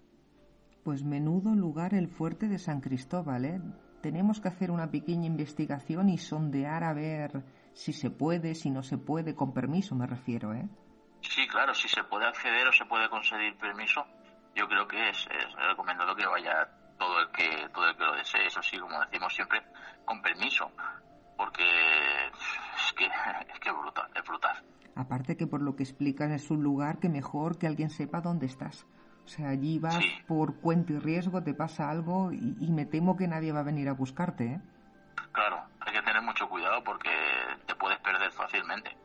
Pues 0.84 1.04
menudo 1.04 1.56
lugar 1.56 1.94
el 1.94 2.10
fuerte 2.10 2.48
de 2.48 2.60
San 2.60 2.82
Cristóbal, 2.82 3.46
¿eh? 3.46 3.62
Tenemos 4.02 4.42
que 4.42 4.50
hacer 4.50 4.70
una 4.70 4.92
pequeña 4.92 5.28
investigación 5.28 6.10
y 6.10 6.18
sondear 6.18 6.84
a 6.84 6.94
ver 6.94 7.44
si 7.74 7.94
se 7.94 8.10
puede, 8.10 8.54
si 8.54 8.70
no 8.70 8.84
se 8.84 8.98
puede, 8.98 9.34
con 9.34 9.54
permiso 9.54 9.96
me 9.96 10.06
refiero, 10.06 10.54
¿eh? 10.54 10.68
Sí, 11.22 11.48
claro, 11.48 11.74
si 11.74 11.88
se 11.88 12.04
puede 12.04 12.26
acceder 12.26 12.68
o 12.68 12.74
se 12.74 12.86
puede 12.86 13.10
conseguir 13.10 13.58
permiso, 13.58 14.06
yo 14.56 14.68
creo 14.68 14.86
que 14.88 15.10
es, 15.10 15.26
es 15.32 15.68
recomendado 15.70 16.14
que 16.16 16.26
vaya 16.26 16.68
todo 17.04 17.20
el 17.20 17.30
que 17.30 17.70
todo 17.74 17.90
el 17.90 17.96
que 17.98 18.04
lo 18.04 18.16
desee, 18.16 18.48
eso 18.48 18.62
sí, 18.62 18.80
como 18.80 19.00
decimos 19.02 19.34
siempre, 19.34 19.62
con 20.06 20.22
permiso, 20.22 20.72
porque 21.38 21.64
es 21.64 22.94
que 22.94 23.06
es 23.54 23.60
que 23.60 23.72
brutal, 23.72 24.10
es 24.16 24.24
brutal. 24.24 24.64
Aparte 24.96 25.36
que 25.36 25.48
por 25.48 25.62
lo 25.62 25.76
que 25.76 25.84
explicas 25.84 26.32
es 26.32 26.50
un 26.52 26.64
lugar 26.64 27.00
que 27.00 27.10
mejor 27.10 27.58
que 27.58 27.68
alguien 27.68 27.90
sepa 27.90 28.22
dónde 28.22 28.46
estás. 28.46 28.86
O 29.26 29.28
sea, 29.28 29.50
allí 29.50 29.80
vas 29.80 30.04
por 30.28 30.60
cuenta 30.60 30.94
y 30.94 31.00
riesgo, 31.00 31.44
te 31.44 31.54
pasa 31.54 31.90
algo 31.90 32.32
y, 32.34 32.72
me 32.72 32.86
temo 32.86 33.16
que 33.16 33.28
nadie 33.28 33.54
va 33.54 33.62
a 33.62 33.64
venir 33.64 33.88
a 33.88 33.94
buscarte, 33.94 34.46
¿eh? 34.46 34.62
Claro, 35.32 35.64
hay 35.80 35.94
que 35.94 36.02
tener 36.02 36.22
mucho 36.22 36.48
cuidado 36.50 36.84
porque 36.84 37.10
te 37.66 37.74
puedes 37.76 38.00
perder 38.00 38.32
fácilmente. 38.32 38.96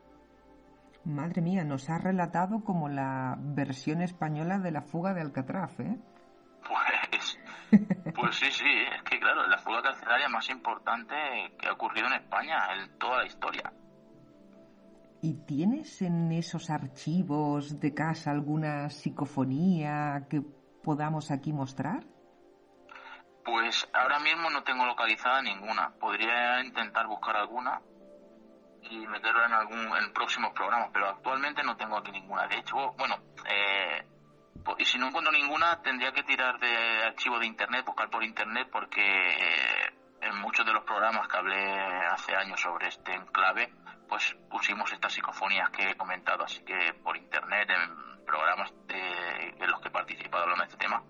Madre 1.05 1.41
mía, 1.41 1.63
nos 1.63 1.89
ha 1.89 1.97
relatado 1.97 2.63
como 2.65 2.89
la 2.89 3.37
versión 3.39 4.01
española 4.01 4.59
de 4.59 4.71
la 4.71 4.81
fuga 4.81 5.13
de 5.13 5.21
Alcatraz, 5.21 5.79
¿eh? 5.79 5.97
Pues, 8.15 8.35
sí, 8.35 8.51
sí, 8.51 8.65
es 8.95 9.03
que 9.03 9.19
claro, 9.19 9.47
la 9.47 9.57
fuga 9.57 9.81
carcelaria 9.81 10.27
más 10.29 10.49
importante 10.49 11.15
que 11.57 11.67
ha 11.67 11.73
ocurrido 11.73 12.07
en 12.07 12.13
España 12.13 12.57
en 12.75 12.97
toda 12.97 13.19
la 13.19 13.25
historia. 13.25 13.71
¿Y 15.21 15.33
tienes 15.45 16.01
en 16.01 16.31
esos 16.31 16.69
archivos 16.69 17.79
de 17.79 17.93
casa 17.93 18.31
alguna 18.31 18.89
psicofonía 18.89 20.27
que 20.29 20.41
podamos 20.83 21.29
aquí 21.31 21.51
mostrar? 21.51 22.05
Pues 23.43 23.87
ahora 23.93 24.19
mismo 24.19 24.49
no 24.49 24.63
tengo 24.63 24.85
localizada 24.85 25.41
ninguna. 25.41 25.91
Podría 25.99 26.63
intentar 26.63 27.07
buscar 27.07 27.35
alguna 27.35 27.81
y 28.81 29.07
meterla 29.07 29.45
en 29.45 29.53
algún 29.53 29.97
en 29.97 30.13
próximos 30.13 30.51
programas, 30.53 30.89
pero 30.93 31.09
actualmente 31.09 31.63
no 31.63 31.75
tengo 31.75 31.97
aquí 31.97 32.11
ninguna. 32.11 32.47
De 32.47 32.57
hecho, 32.57 32.93
bueno, 32.97 33.15
eh, 33.49 34.05
y 34.77 34.85
si 34.85 34.97
no 34.97 35.07
encuentro 35.07 35.31
ninguna, 35.31 35.81
tendría 35.81 36.11
que 36.11 36.23
tirar 36.23 36.59
de 36.59 37.03
archivo 37.03 37.39
de 37.39 37.45
internet, 37.45 37.85
buscar 37.85 38.09
por 38.09 38.23
internet, 38.23 38.69
porque 38.71 39.01
eh, 39.01 39.93
en 40.21 40.37
muchos 40.37 40.65
de 40.65 40.73
los 40.73 40.83
programas 40.83 41.27
que 41.27 41.37
hablé 41.37 41.79
hace 42.07 42.35
años 42.35 42.61
sobre 42.61 42.87
este 42.87 43.13
enclave, 43.13 43.73
pues 44.07 44.35
pusimos 44.49 44.91
estas 44.91 45.13
psicofonías 45.13 45.69
que 45.69 45.91
he 45.91 45.95
comentado, 45.95 46.43
así 46.43 46.63
que 46.63 46.93
por 47.03 47.15
internet, 47.17 47.69
en 47.69 48.25
programas 48.25 48.71
de, 48.87 49.55
en 49.59 49.71
los 49.71 49.79
que 49.81 49.87
he 49.87 49.91
participado 49.91 50.43
hablando 50.43 50.63
de 50.63 50.71
este 50.71 50.83
tema, 50.83 51.03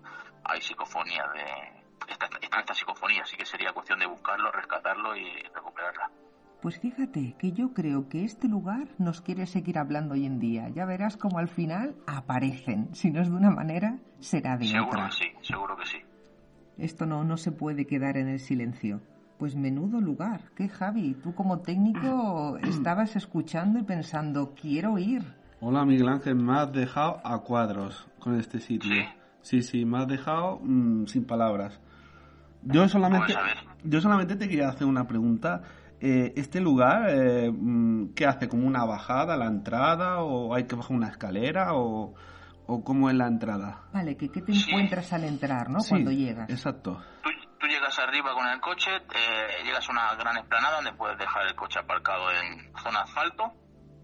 hay 0.44 0.60
psicofonía 0.60 1.26
de 1.34 1.80
esta, 2.08 2.28
esta, 2.40 2.74
psicofonía, 2.74 3.22
así 3.22 3.36
que 3.36 3.44
sería 3.44 3.72
cuestión 3.72 3.98
de 3.98 4.06
buscarlo, 4.06 4.50
rescatarlo 4.50 5.16
y 5.16 5.42
recuperarla. 5.54 6.10
Pues 6.60 6.78
fíjate 6.78 7.34
que 7.38 7.52
yo 7.52 7.72
creo 7.72 8.10
que 8.10 8.22
este 8.22 8.46
lugar 8.46 8.88
nos 8.98 9.22
quiere 9.22 9.46
seguir 9.46 9.78
hablando 9.78 10.12
hoy 10.12 10.26
en 10.26 10.38
día. 10.38 10.68
Ya 10.68 10.84
verás 10.84 11.16
como 11.16 11.38
al 11.38 11.48
final 11.48 11.94
aparecen. 12.06 12.94
Si 12.94 13.10
no 13.10 13.22
es 13.22 13.30
de 13.30 13.36
una 13.36 13.50
manera, 13.50 13.98
será 14.18 14.58
de 14.58 14.66
seguro 14.66 14.88
otra. 14.88 15.10
Seguro 15.10 15.30
que 15.30 15.38
sí, 15.40 15.46
seguro 15.52 15.76
que 15.76 15.86
sí. 15.86 15.96
Esto 16.76 17.06
no, 17.06 17.24
no 17.24 17.38
se 17.38 17.50
puede 17.50 17.86
quedar 17.86 18.18
en 18.18 18.28
el 18.28 18.40
silencio. 18.40 19.00
Pues 19.38 19.56
menudo 19.56 20.02
lugar. 20.02 20.50
¿Qué, 20.54 20.68
Javi? 20.68 21.14
Tú 21.14 21.34
como 21.34 21.60
técnico 21.60 22.58
estabas 22.62 23.16
escuchando 23.16 23.78
y 23.78 23.82
pensando, 23.82 24.54
quiero 24.54 24.98
ir. 24.98 25.22
Hola, 25.60 25.86
Miguel 25.86 26.08
Ángel. 26.08 26.34
Me 26.34 26.58
has 26.58 26.70
dejado 26.72 27.22
a 27.24 27.38
cuadros 27.38 28.06
con 28.18 28.38
este 28.38 28.60
sitio. 28.60 28.92
Sí, 29.40 29.62
sí, 29.62 29.86
me 29.86 29.96
has 29.96 30.08
dejado 30.08 30.60
mm, 30.62 31.06
sin 31.06 31.24
palabras. 31.24 31.80
Yo 32.62 32.86
solamente, 32.86 33.34
yo 33.82 34.00
solamente 34.02 34.36
te 34.36 34.46
quería 34.46 34.68
hacer 34.68 34.86
una 34.86 35.06
pregunta. 35.06 35.62
Eh, 36.00 36.32
¿Este 36.36 36.60
lugar 36.60 37.10
eh, 37.10 37.50
mm, 37.50 38.14
qué 38.14 38.26
hace? 38.26 38.48
¿Como 38.48 38.66
una 38.66 38.84
bajada 38.84 39.34
a 39.34 39.36
la 39.36 39.46
entrada? 39.46 40.22
¿O 40.22 40.54
hay 40.54 40.64
que 40.66 40.76
bajar 40.76 40.96
una 40.96 41.08
escalera? 41.08 41.74
¿O, 41.74 42.14
o 42.66 42.84
cómo 42.84 43.10
es 43.10 43.16
la 43.16 43.26
entrada? 43.26 43.82
Vale, 43.92 44.16
que 44.16 44.30
¿qué 44.30 44.40
te 44.40 44.52
encuentras 44.52 45.12
al 45.12 45.24
entrar, 45.24 45.68
no? 45.68 45.78
Cuando 45.88 46.10
llegas. 46.10 46.48
Exacto 46.48 47.00
llegas 47.70 47.98
arriba 47.98 48.34
con 48.34 48.46
el 48.46 48.60
coche, 48.60 48.90
eh, 48.96 49.62
llegas 49.64 49.88
a 49.88 49.92
una 49.92 50.14
gran 50.16 50.36
explanada 50.36 50.76
donde 50.76 50.92
puedes 50.92 51.18
dejar 51.18 51.46
el 51.46 51.54
coche 51.54 51.78
aparcado 51.78 52.30
en 52.32 52.72
zona 52.82 53.02
asfalto. 53.02 53.52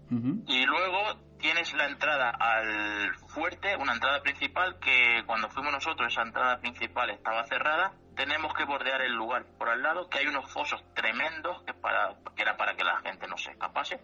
Y 0.09 0.65
luego 0.65 0.99
tienes 1.37 1.73
la 1.73 1.85
entrada 1.85 2.29
al 2.29 3.13
fuerte, 3.27 3.75
una 3.75 3.93
entrada 3.93 4.21
principal 4.21 4.79
que 4.79 5.21
cuando 5.25 5.49
fuimos 5.49 5.73
nosotros 5.73 6.13
esa 6.13 6.21
entrada 6.21 6.59
principal 6.59 7.09
estaba 7.09 7.43
cerrada. 7.43 7.91
Tenemos 8.17 8.53
que 8.53 8.65
bordear 8.65 9.01
el 9.01 9.13
lugar 9.13 9.45
por 9.57 9.69
al 9.69 9.81
lado, 9.81 10.09
que 10.09 10.19
hay 10.19 10.27
unos 10.27 10.51
fosos 10.51 10.83
tremendos 10.93 11.63
que, 11.63 11.73
para, 11.73 12.15
que 12.35 12.41
era 12.41 12.57
para 12.57 12.75
que 12.75 12.83
la 12.83 12.99
gente 12.99 13.27
no 13.27 13.37
se 13.37 13.51
escapase. 13.51 14.01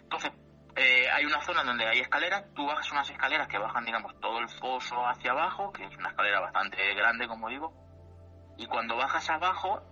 Entonces, 0.00 0.32
eh, 0.76 1.08
hay 1.10 1.24
una 1.24 1.40
zona 1.42 1.62
donde 1.62 1.86
hay 1.86 2.00
escaleras, 2.00 2.44
tú 2.54 2.66
bajas 2.66 2.90
unas 2.90 3.08
escaleras 3.08 3.46
que 3.46 3.58
bajan, 3.58 3.84
digamos, 3.84 4.18
todo 4.18 4.40
el 4.40 4.48
foso 4.48 5.06
hacia 5.06 5.30
abajo, 5.30 5.72
que 5.72 5.84
es 5.84 5.96
una 5.96 6.08
escalera 6.08 6.40
bastante 6.40 6.94
grande, 6.94 7.28
como 7.28 7.48
digo, 7.48 7.72
y 8.56 8.66
cuando 8.66 8.96
bajas 8.96 9.28
abajo 9.30 9.82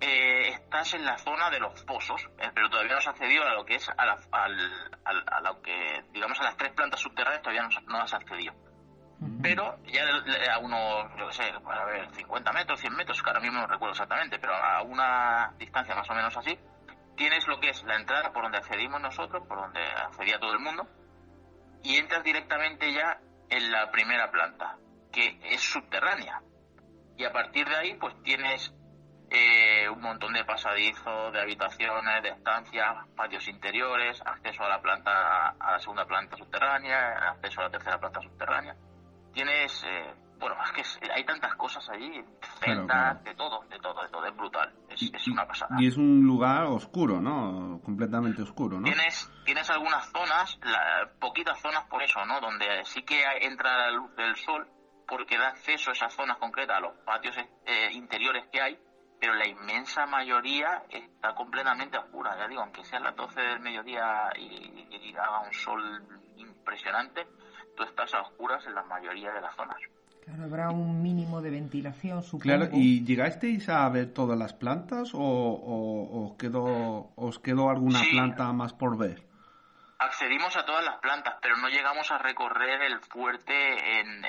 eh, 0.00 0.48
estás 0.48 0.94
en 0.94 1.04
la 1.04 1.16
zona 1.18 1.48
de 1.50 1.60
los 1.60 1.84
pozos, 1.84 2.28
eh, 2.38 2.50
pero 2.52 2.68
todavía 2.68 2.92
no 2.92 2.98
has 2.98 3.06
accedido 3.06 3.44
a 3.44 3.54
lo 3.54 3.64
que 3.64 3.76
es 3.76 3.88
a, 3.88 4.04
la, 4.04 4.18
a 4.34 5.40
lo 5.42 5.62
que, 5.62 6.04
digamos, 6.12 6.40
a 6.40 6.44
las 6.44 6.56
tres 6.56 6.72
plantas 6.72 6.98
subterráneas 6.98 7.42
todavía 7.42 7.68
no, 7.86 8.00
has 8.00 8.12
accedido. 8.12 8.52
Pero 9.42 9.78
ya 9.84 10.04
a 10.54 10.58
unos, 10.58 11.10
yo 11.18 11.26
qué 11.28 11.32
sé, 11.32 11.42
a 11.44 11.84
ver, 11.84 12.08
50 12.14 12.52
metros, 12.52 12.80
100 12.80 12.94
metros, 12.94 13.22
que 13.22 13.30
ahora 13.30 13.40
mismo 13.40 13.60
no 13.60 13.66
recuerdo 13.66 13.92
exactamente, 13.92 14.38
pero 14.38 14.54
a 14.54 14.82
una 14.82 15.52
distancia 15.58 15.94
más 15.94 16.08
o 16.08 16.14
menos 16.14 16.36
así, 16.36 16.58
tienes 17.16 17.46
lo 17.46 17.60
que 17.60 17.70
es 17.70 17.82
la 17.84 17.96
entrada 17.96 18.32
por 18.32 18.44
donde 18.44 18.58
accedimos 18.58 19.00
nosotros, 19.00 19.46
por 19.46 19.58
donde 19.58 19.80
accedía 19.80 20.38
todo 20.38 20.52
el 20.52 20.60
mundo, 20.60 20.86
y 21.82 21.96
entras 21.96 22.22
directamente 22.22 22.92
ya 22.92 23.18
en 23.50 23.70
la 23.72 23.90
primera 23.90 24.30
planta, 24.30 24.76
que 25.12 25.38
es 25.42 25.60
subterránea 25.60 26.40
y 27.16 27.24
a 27.24 27.32
partir 27.32 27.68
de 27.68 27.76
ahí 27.76 27.94
pues 27.94 28.14
tienes 28.22 28.72
eh, 29.30 29.88
un 29.88 30.00
montón 30.00 30.32
de 30.32 30.44
pasadizos, 30.44 31.32
de 31.32 31.40
habitaciones, 31.40 32.22
de 32.22 32.30
estancias, 32.30 33.06
patios 33.16 33.46
interiores, 33.48 34.20
acceso 34.24 34.64
a 34.64 34.68
la 34.68 34.82
planta, 34.82 35.50
a 35.50 35.72
la 35.72 35.78
segunda 35.78 36.04
planta 36.04 36.36
subterránea, 36.36 37.30
acceso 37.30 37.60
a 37.60 37.64
la 37.64 37.70
tercera 37.70 37.98
planta 37.98 38.20
subterránea. 38.20 38.76
Tienes, 39.32 39.84
eh, 39.84 40.14
bueno, 40.38 40.56
es 40.64 40.98
que 40.98 41.12
hay 41.12 41.24
tantas 41.24 41.54
cosas 41.56 41.88
allí, 41.88 42.24
celdas, 42.60 43.22
de 43.24 43.34
todo, 43.34 43.64
de 43.68 43.78
todo, 43.78 44.02
de 44.02 44.08
todo, 44.08 44.26
es 44.26 44.36
brutal, 44.36 44.72
es, 44.88 45.28
una 45.28 45.46
pasada. 45.46 45.76
Y 45.78 45.86
es 45.86 45.96
un 45.96 46.24
lugar 46.24 46.64
oscuro, 46.64 47.20
¿no? 47.20 47.80
Completamente 47.84 48.42
oscuro, 48.42 48.78
¿no? 48.78 48.84
Tienes, 48.84 49.30
tienes 49.44 49.70
algunas 49.70 50.10
zonas, 50.10 50.58
poquitas 51.20 51.60
zonas 51.60 51.84
por 51.84 52.02
eso, 52.02 52.24
¿no? 52.26 52.40
Donde 52.40 52.84
sí 52.84 53.02
que 53.02 53.22
entra 53.40 53.76
la 53.76 53.90
luz 53.90 54.14
del 54.16 54.36
sol, 54.36 54.68
porque 55.06 55.38
da 55.38 55.48
acceso 55.48 55.90
a 55.90 55.92
esas 55.92 56.14
zonas 56.14 56.38
concretas, 56.38 56.76
a 56.76 56.80
los 56.80 56.96
patios 57.04 57.36
eh, 57.36 57.92
interiores 57.92 58.46
que 58.50 58.60
hay, 58.60 58.78
pero 59.20 59.34
la 59.34 59.46
inmensa 59.46 60.06
mayoría 60.06 60.82
está 60.90 61.34
completamente 61.34 61.96
oscura. 61.96 62.36
Ya 62.36 62.48
digo, 62.48 62.62
aunque 62.62 62.84
sean 62.84 63.04
las 63.04 63.14
12 63.14 63.40
del 63.40 63.60
mediodía 63.60 64.30
y, 64.36 65.14
haga 65.14 65.40
un 65.40 65.52
sol 65.52 66.22
impresionante, 66.36 67.26
tú 67.76 67.82
estás 67.84 68.12
a 68.14 68.22
oscuras 68.22 68.64
en 68.66 68.74
la 68.74 68.82
mayoría 68.84 69.32
de 69.32 69.40
las 69.40 69.54
zonas. 69.54 69.76
Claro, 70.24 70.44
habrá 70.44 70.70
un 70.70 71.02
mínimo 71.02 71.42
de 71.42 71.50
ventilación, 71.50 72.22
supongo. 72.22 72.42
Claro, 72.42 72.68
¿y 72.72 73.04
llegasteis 73.04 73.68
a 73.68 73.88
ver 73.88 74.12
todas 74.12 74.38
las 74.38 74.52
plantas 74.52 75.10
o, 75.14 75.18
os, 75.20 76.36
quedó, 76.38 77.12
os 77.16 77.38
quedó 77.40 77.70
alguna 77.70 78.00
planta 78.12 78.52
más 78.52 78.72
por 78.72 78.96
ver? 78.96 79.32
accedimos 80.04 80.56
a 80.56 80.64
todas 80.64 80.84
las 80.84 80.96
plantas, 80.96 81.36
pero 81.40 81.56
no 81.56 81.68
llegamos 81.68 82.10
a 82.10 82.18
recorrer 82.18 82.82
el 82.82 83.00
fuerte 83.00 84.00
en, 84.00 84.24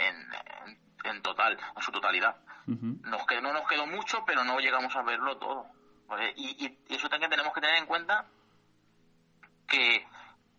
en, 1.04 1.22
total, 1.22 1.58
en 1.76 1.82
su 1.82 1.92
totalidad. 1.92 2.36
nos 2.66 3.26
quedó, 3.26 3.42
no 3.42 3.54
nos 3.54 3.68
quedó 3.68 3.86
mucho, 3.88 4.24
pero 4.26 4.44
no 4.44 4.60
llegamos 4.60 4.96
a 4.96 5.02
verlo 5.02 5.38
todo. 5.38 5.66
Y, 6.36 6.66
y, 6.66 6.94
eso 6.94 7.10
también 7.10 7.32
tenemos 7.32 7.54
que 7.54 7.62
tener 7.62 7.78
en 7.78 7.88
cuenta 7.88 8.28
que 9.68 10.06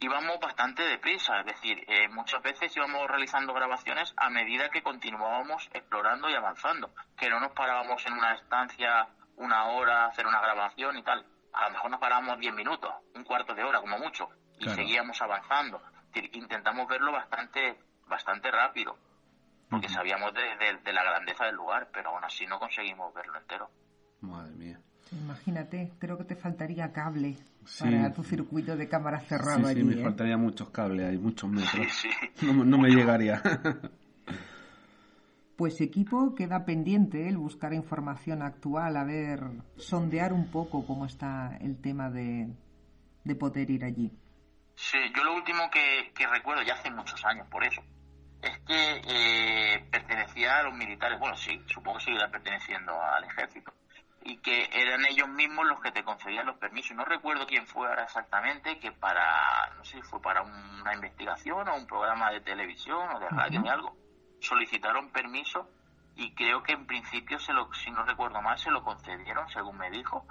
íbamos 0.05 0.39
bastante 0.39 0.83
deprisa, 0.83 1.41
es 1.41 1.47
decir, 1.47 1.83
eh, 1.89 2.09
muchas 2.09 2.43
veces 2.43 2.77
íbamos 2.77 3.09
realizando 3.09 3.55
grabaciones 3.55 4.13
a 4.17 4.29
medida 4.29 4.69
que 4.69 4.83
continuábamos 4.83 5.69
explorando 5.73 6.29
y 6.29 6.35
avanzando, 6.35 6.95
que 7.17 7.31
no 7.31 7.41
nos 7.41 7.53
parábamos 7.53 8.05
en 8.07 8.13
una 8.13 8.35
estancia 8.35 9.09
una 9.37 9.67
hora 9.69 10.05
a 10.05 10.09
hacer 10.09 10.27
una 10.27 10.41
grabación 10.41 10.99
y 10.99 11.03
tal, 11.03 11.25
a 11.53 11.65
lo 11.67 11.71
mejor 11.73 11.91
nos 11.91 12.01
parábamos 12.01 12.39
diez 12.39 12.55
minutos, 12.55 12.93
un 13.15 13.25
cuarto 13.25 13.55
de 13.55 13.65
hora 13.65 13.81
como 13.81 13.99
mucho, 13.99 14.29
y 14.59 14.69
seguíamos 14.69 15.21
avanzando. 15.23 15.81
intentamos 16.33 16.87
verlo 16.87 17.11
bastante, 17.11 17.79
bastante 18.07 18.51
rápido, 18.51 18.99
porque 19.71 19.89
sabíamos 19.89 20.33
de, 20.35 20.93
la 20.93 21.03
grandeza 21.03 21.47
del 21.47 21.57
lugar, 21.57 21.89
pero 21.93 22.11
aún 22.11 22.25
así 22.25 22.47
no 22.47 22.59
conseguimos 22.59 23.13
verlo 23.15 23.39
entero. 23.39 23.71
Madre 24.21 24.53
mía. 24.53 24.81
Imagínate, 25.13 25.93
creo 25.99 26.19
que 26.19 26.25
te 26.25 26.37
faltaría 26.37 26.93
cable 26.93 27.37
para 27.79 28.13
tu 28.13 28.23
circuito 28.23 28.77
de 28.77 28.89
cámara 28.89 29.21
cerrado 29.21 29.69
sí, 29.69 29.75
Sí, 29.75 29.85
me 29.85 29.95
¿eh? 29.95 30.03
faltaría 30.03 30.37
muchos 30.37 30.71
cables, 30.71 31.07
hay 31.09 31.19
muchos 31.19 31.51
metros. 31.51 32.07
No, 32.43 32.65
no 32.65 32.79
me 32.79 32.91
llegaría. 32.91 33.43
Pues 35.57 35.81
equipo 35.81 36.35
queda 36.35 36.65
pendiente 36.65 37.29
el 37.29 37.39
buscar 37.39 37.73
información 37.75 38.43
actual, 38.43 38.97
a 38.97 39.05
ver, 39.05 39.41
sondear 39.77 40.33
un 40.33 40.51
poco 40.51 40.85
cómo 40.85 41.07
está 41.07 41.57
el 41.61 41.81
tema 41.81 42.11
de, 42.11 42.53
de 43.23 43.35
poder 43.37 43.71
ir 43.71 43.85
allí. 43.85 44.11
Sí, 44.75 44.99
yo 45.17 45.23
lo 45.23 45.35
último 45.37 45.71
que, 45.71 46.27
recuerdo, 46.27 46.63
ya 46.65 46.75
hace 46.75 46.91
muchos 46.91 47.25
años 47.25 47.47
por 47.49 47.63
eso, 47.63 47.81
es 48.43 48.59
que 48.67 49.01
eh, 49.07 49.87
pertenecía 49.93 50.59
a 50.59 50.63
los 50.65 50.75
militares, 50.75 51.21
bueno, 51.21 51.37
sí, 51.37 51.57
supongo 51.67 51.99
que 51.99 52.07
seguirá 52.07 52.29
perteneciendo 52.29 52.93
al 53.01 53.23
ejército, 53.23 53.73
y 54.25 54.39
que 54.39 54.71
eran 54.73 55.05
ellos 55.05 55.29
mismos 55.29 55.67
los 55.67 55.81
que 55.81 55.93
te 55.93 56.03
concedían 56.03 56.47
los 56.47 56.57
permisos. 56.57 56.97
No 56.97 57.05
recuerdo 57.05 57.47
quién 57.47 57.67
fue 57.67 57.87
ahora 57.87 58.05
exactamente, 58.05 58.79
que 58.79 58.91
para, 58.91 59.71
no 59.77 59.85
sé 59.85 59.99
si 59.99 60.03
fue 60.03 60.21
para 60.21 60.43
una 60.43 60.95
investigación 60.95 61.69
o 61.69 61.77
un 61.77 61.87
programa 61.87 62.31
de 62.31 62.41
televisión 62.41 63.11
o 63.15 63.21
de 63.21 63.29
radio 63.29 63.63
o 63.63 63.69
algo, 63.69 63.97
solicitaron 64.41 65.11
permiso 65.11 65.69
y 66.17 66.33
creo 66.35 66.63
que 66.63 66.73
en 66.73 66.87
principio, 66.87 67.39
se 67.39 67.53
lo, 67.53 67.73
si 67.75 67.91
no 67.91 68.05
recuerdo 68.05 68.41
mal, 68.41 68.59
se 68.59 68.71
lo 68.71 68.83
concedieron, 68.83 69.49
según 69.51 69.77
me 69.77 69.91
dijo, 69.91 70.27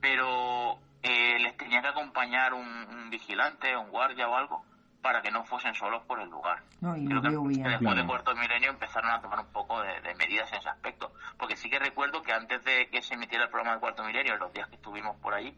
pero 0.00 0.78
eh, 1.02 1.38
les 1.38 1.56
tenía 1.56 1.82
que 1.82 1.88
acompañar 1.88 2.54
un, 2.54 3.10
vigilante, 3.10 3.76
un 3.76 3.90
guardia 3.90 4.28
o 4.28 4.36
algo, 4.36 4.64
para 5.06 5.22
que 5.22 5.30
no 5.30 5.44
fuesen 5.44 5.72
solos 5.72 6.02
por 6.04 6.20
el 6.20 6.28
lugar. 6.28 6.64
No, 6.80 6.96
y 6.96 7.06
Creo 7.06 7.22
que, 7.22 7.28
bien. 7.28 7.62
después 7.62 7.94
de 7.94 8.04
Cuarto 8.04 8.34
Milenio 8.34 8.70
empezaron 8.70 9.08
a 9.12 9.20
tomar 9.20 9.38
un 9.38 9.52
poco 9.52 9.80
de, 9.80 10.14
medidas 10.16 10.50
en 10.50 10.58
ese 10.58 10.68
aspecto, 10.68 11.12
porque 11.38 11.54
sí 11.54 11.70
que 11.70 11.78
recuerdo 11.78 12.24
que 12.24 12.32
antes 12.32 12.64
de 12.64 12.88
que 12.90 13.00
se 13.02 13.14
emitiera 13.14 13.44
el 13.44 13.50
programa 13.50 13.74
de 13.76 13.80
Cuarto 13.80 14.02
Milenio, 14.02 14.36
los 14.36 14.52
días 14.52 14.68
que 14.68 14.74
estuvimos 14.74 15.16
por 15.20 15.32
ahí, 15.32 15.56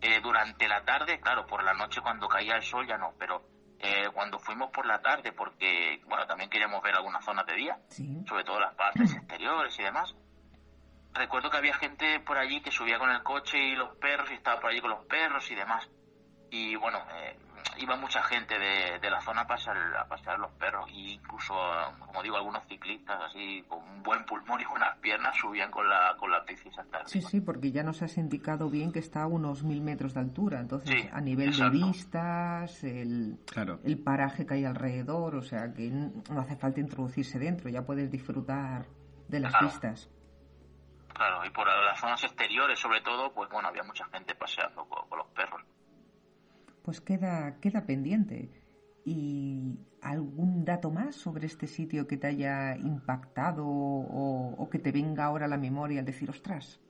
eh, 0.00 0.20
durante 0.22 0.66
la 0.66 0.82
tarde, 0.82 1.20
claro, 1.20 1.46
por 1.46 1.62
la 1.62 1.74
noche 1.74 2.00
cuando 2.00 2.26
caía 2.26 2.56
el 2.56 2.62
sol 2.62 2.86
ya 2.86 2.96
no, 2.96 3.12
pero 3.18 3.42
eh, 3.80 4.08
cuando 4.14 4.38
fuimos 4.38 4.70
por 4.70 4.86
la 4.86 5.02
tarde, 5.02 5.32
porque, 5.32 6.00
bueno, 6.06 6.26
también 6.26 6.48
queríamos 6.48 6.82
ver 6.82 6.94
algunas 6.94 7.22
zonas 7.22 7.44
de 7.44 7.54
día, 7.54 7.78
sobre 8.26 8.44
todo 8.44 8.60
las 8.60 8.74
partes 8.76 9.12
exteriores 9.12 9.78
y 9.78 9.82
demás, 9.82 10.14
recuerdo 11.12 11.50
que 11.50 11.58
había 11.58 11.74
gente 11.74 12.18
por 12.20 12.38
allí 12.38 12.62
que 12.62 12.70
subía 12.70 12.98
con 12.98 13.10
el 13.10 13.22
coche 13.22 13.58
y 13.58 13.76
los 13.76 13.94
perros 13.98 14.30
y 14.30 14.34
estaba 14.36 14.58
por 14.58 14.70
allí 14.70 14.80
con 14.80 14.88
los 14.88 15.04
perros 15.04 15.50
y 15.50 15.54
demás. 15.54 15.86
Y 16.50 16.76
bueno, 16.76 16.98
eh, 17.12 17.36
iba 17.78 17.96
mucha 17.96 18.22
gente 18.22 18.58
de, 18.58 18.98
de 18.98 19.10
la 19.10 19.20
zona 19.20 19.42
a 19.42 19.46
pasar, 19.46 19.76
a 19.96 20.06
pasear 20.06 20.38
los 20.38 20.50
perros 20.52 20.88
e 20.90 21.12
incluso, 21.12 21.54
como 22.06 22.22
digo, 22.22 22.36
algunos 22.36 22.62
ciclistas 22.66 23.20
así 23.22 23.64
con 23.68 23.78
un 23.78 24.02
buen 24.02 24.24
pulmón 24.24 24.60
y 24.60 24.64
buenas 24.64 24.96
piernas 24.98 25.36
subían 25.36 25.70
con 25.70 25.88
la, 25.88 26.16
con 26.18 26.30
la 26.30 26.40
bici 26.40 26.70
Sí, 27.06 27.22
sí, 27.22 27.40
porque 27.40 27.70
ya 27.70 27.82
nos 27.82 28.02
has 28.02 28.16
indicado 28.16 28.68
bien 28.68 28.92
que 28.92 28.98
está 28.98 29.22
a 29.22 29.26
unos 29.26 29.62
mil 29.62 29.80
metros 29.80 30.14
de 30.14 30.20
altura, 30.20 30.60
entonces 30.60 31.08
a 31.12 31.20
nivel 31.20 31.56
de 31.56 31.70
vistas, 31.70 32.84
el, 32.84 33.38
el 33.84 33.98
paraje 33.98 34.46
que 34.46 34.54
hay 34.54 34.64
alrededor, 34.64 35.36
o 35.36 35.42
sea 35.42 35.72
que 35.72 35.90
no 35.90 36.40
hace 36.40 36.56
falta 36.56 36.80
introducirse 36.80 37.38
dentro, 37.38 37.68
ya 37.68 37.82
puedes 37.82 38.10
disfrutar 38.10 38.86
de 39.28 39.40
las 39.40 39.54
vistas. 39.60 40.08
Claro, 41.14 41.44
y 41.44 41.50
por 41.50 41.66
las 41.66 41.98
zonas 41.98 42.22
exteriores 42.22 42.78
sobre 42.78 43.00
todo, 43.00 43.32
pues 43.32 43.50
bueno, 43.50 43.68
había 43.68 43.82
mucha 43.82 44.04
gente 44.06 44.34
paseando 44.34 44.84
con 44.86 45.18
los 45.18 45.26
perros 45.28 45.62
pues 46.88 47.02
queda, 47.02 47.60
queda 47.60 47.84
pendiente. 47.84 48.50
¿Y 49.04 49.78
algún 50.00 50.64
dato 50.64 50.90
más 50.90 51.16
sobre 51.16 51.44
este 51.44 51.66
sitio 51.66 52.06
que 52.06 52.16
te 52.16 52.28
haya 52.28 52.78
impactado 52.78 53.66
o, 53.66 54.68
que 54.72 54.78
te 54.78 54.90
venga 54.90 55.26
ahora 55.26 55.44
a 55.44 55.48
la 55.48 55.58
memoria 55.58 56.00
al 56.00 56.06
decir, 56.06 56.30
ostras, 56.30 56.80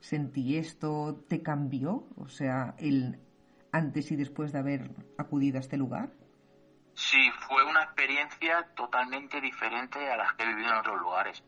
sentí 0.00 0.58
esto, 0.58 1.24
te 1.30 1.40
cambió? 1.40 2.06
O 2.18 2.28
sea, 2.28 2.74
el 2.76 3.20
antes 3.72 4.12
y 4.12 4.16
después 4.16 4.52
de 4.52 4.58
haber 4.58 4.90
acudido 5.16 5.56
a 5.56 5.60
este 5.60 5.78
lugar. 5.78 6.10
Sí, 6.92 7.30
fue 7.48 7.64
una 7.64 7.84
experiencia 7.84 8.68
totalmente 8.76 9.40
diferente 9.40 10.12
a 10.12 10.18
las 10.18 10.34
que 10.34 10.42
he 10.42 10.46
vivido 10.48 10.72
en 10.72 10.76
otros 10.76 11.00
lugares. 11.00 11.42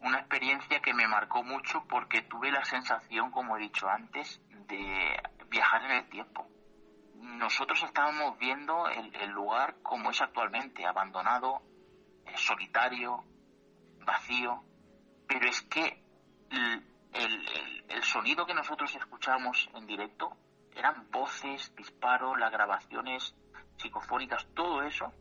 Una 0.00 0.18
experiencia 0.18 0.80
que 0.80 0.92
me 0.92 1.06
marcó 1.06 1.44
mucho 1.44 1.84
porque 1.88 2.22
tuve 2.22 2.50
la 2.50 2.64
sensación, 2.64 3.30
como 3.30 3.56
he 3.56 3.60
dicho 3.60 3.88
antes, 3.88 4.42
de 4.66 5.22
viajar 5.48 5.84
en 5.84 5.90
el 5.98 6.08
tiempo 6.08 6.48
nosotros 7.22 7.80
estábamos 7.84 8.36
viendo 8.38 8.88
el, 8.88 9.30
lugar 9.30 9.76
como 9.82 10.10
es 10.10 10.20
actualmente, 10.20 10.84
abandonado, 10.84 11.62
eh, 12.26 12.32
solitario, 12.36 13.24
vacío, 14.04 14.64
pero 15.28 15.48
es 15.48 15.62
que 15.62 16.02
el, 17.12 18.02
sonido 18.02 18.44
que 18.44 18.54
nosotros 18.54 18.94
escuchamos 18.96 19.70
en 19.74 19.86
directo 19.86 20.36
eran 20.74 21.08
voces, 21.10 21.72
disparos, 21.76 22.38
las 22.38 22.50
grabaciones 22.50 23.34
psicofónicas, 23.76 24.46
todo 24.54 24.82
eso 24.82 25.12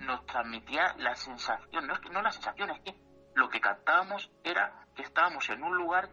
nos 0.00 0.26
transmitía 0.26 0.94
la 0.98 1.14
sensación, 1.14 1.86
no 1.86 1.92
es 1.92 2.00
que 2.00 2.10
no 2.10 2.20
la 2.20 2.32
sensación, 2.32 2.70
es 2.70 2.80
que 2.80 2.96
lo 3.36 3.48
que 3.48 3.60
captábamos 3.60 4.30
era 4.42 4.86
que 4.96 5.02
estábamos 5.02 5.48
en 5.48 5.62
un 5.62 5.76
lugar 5.76 6.10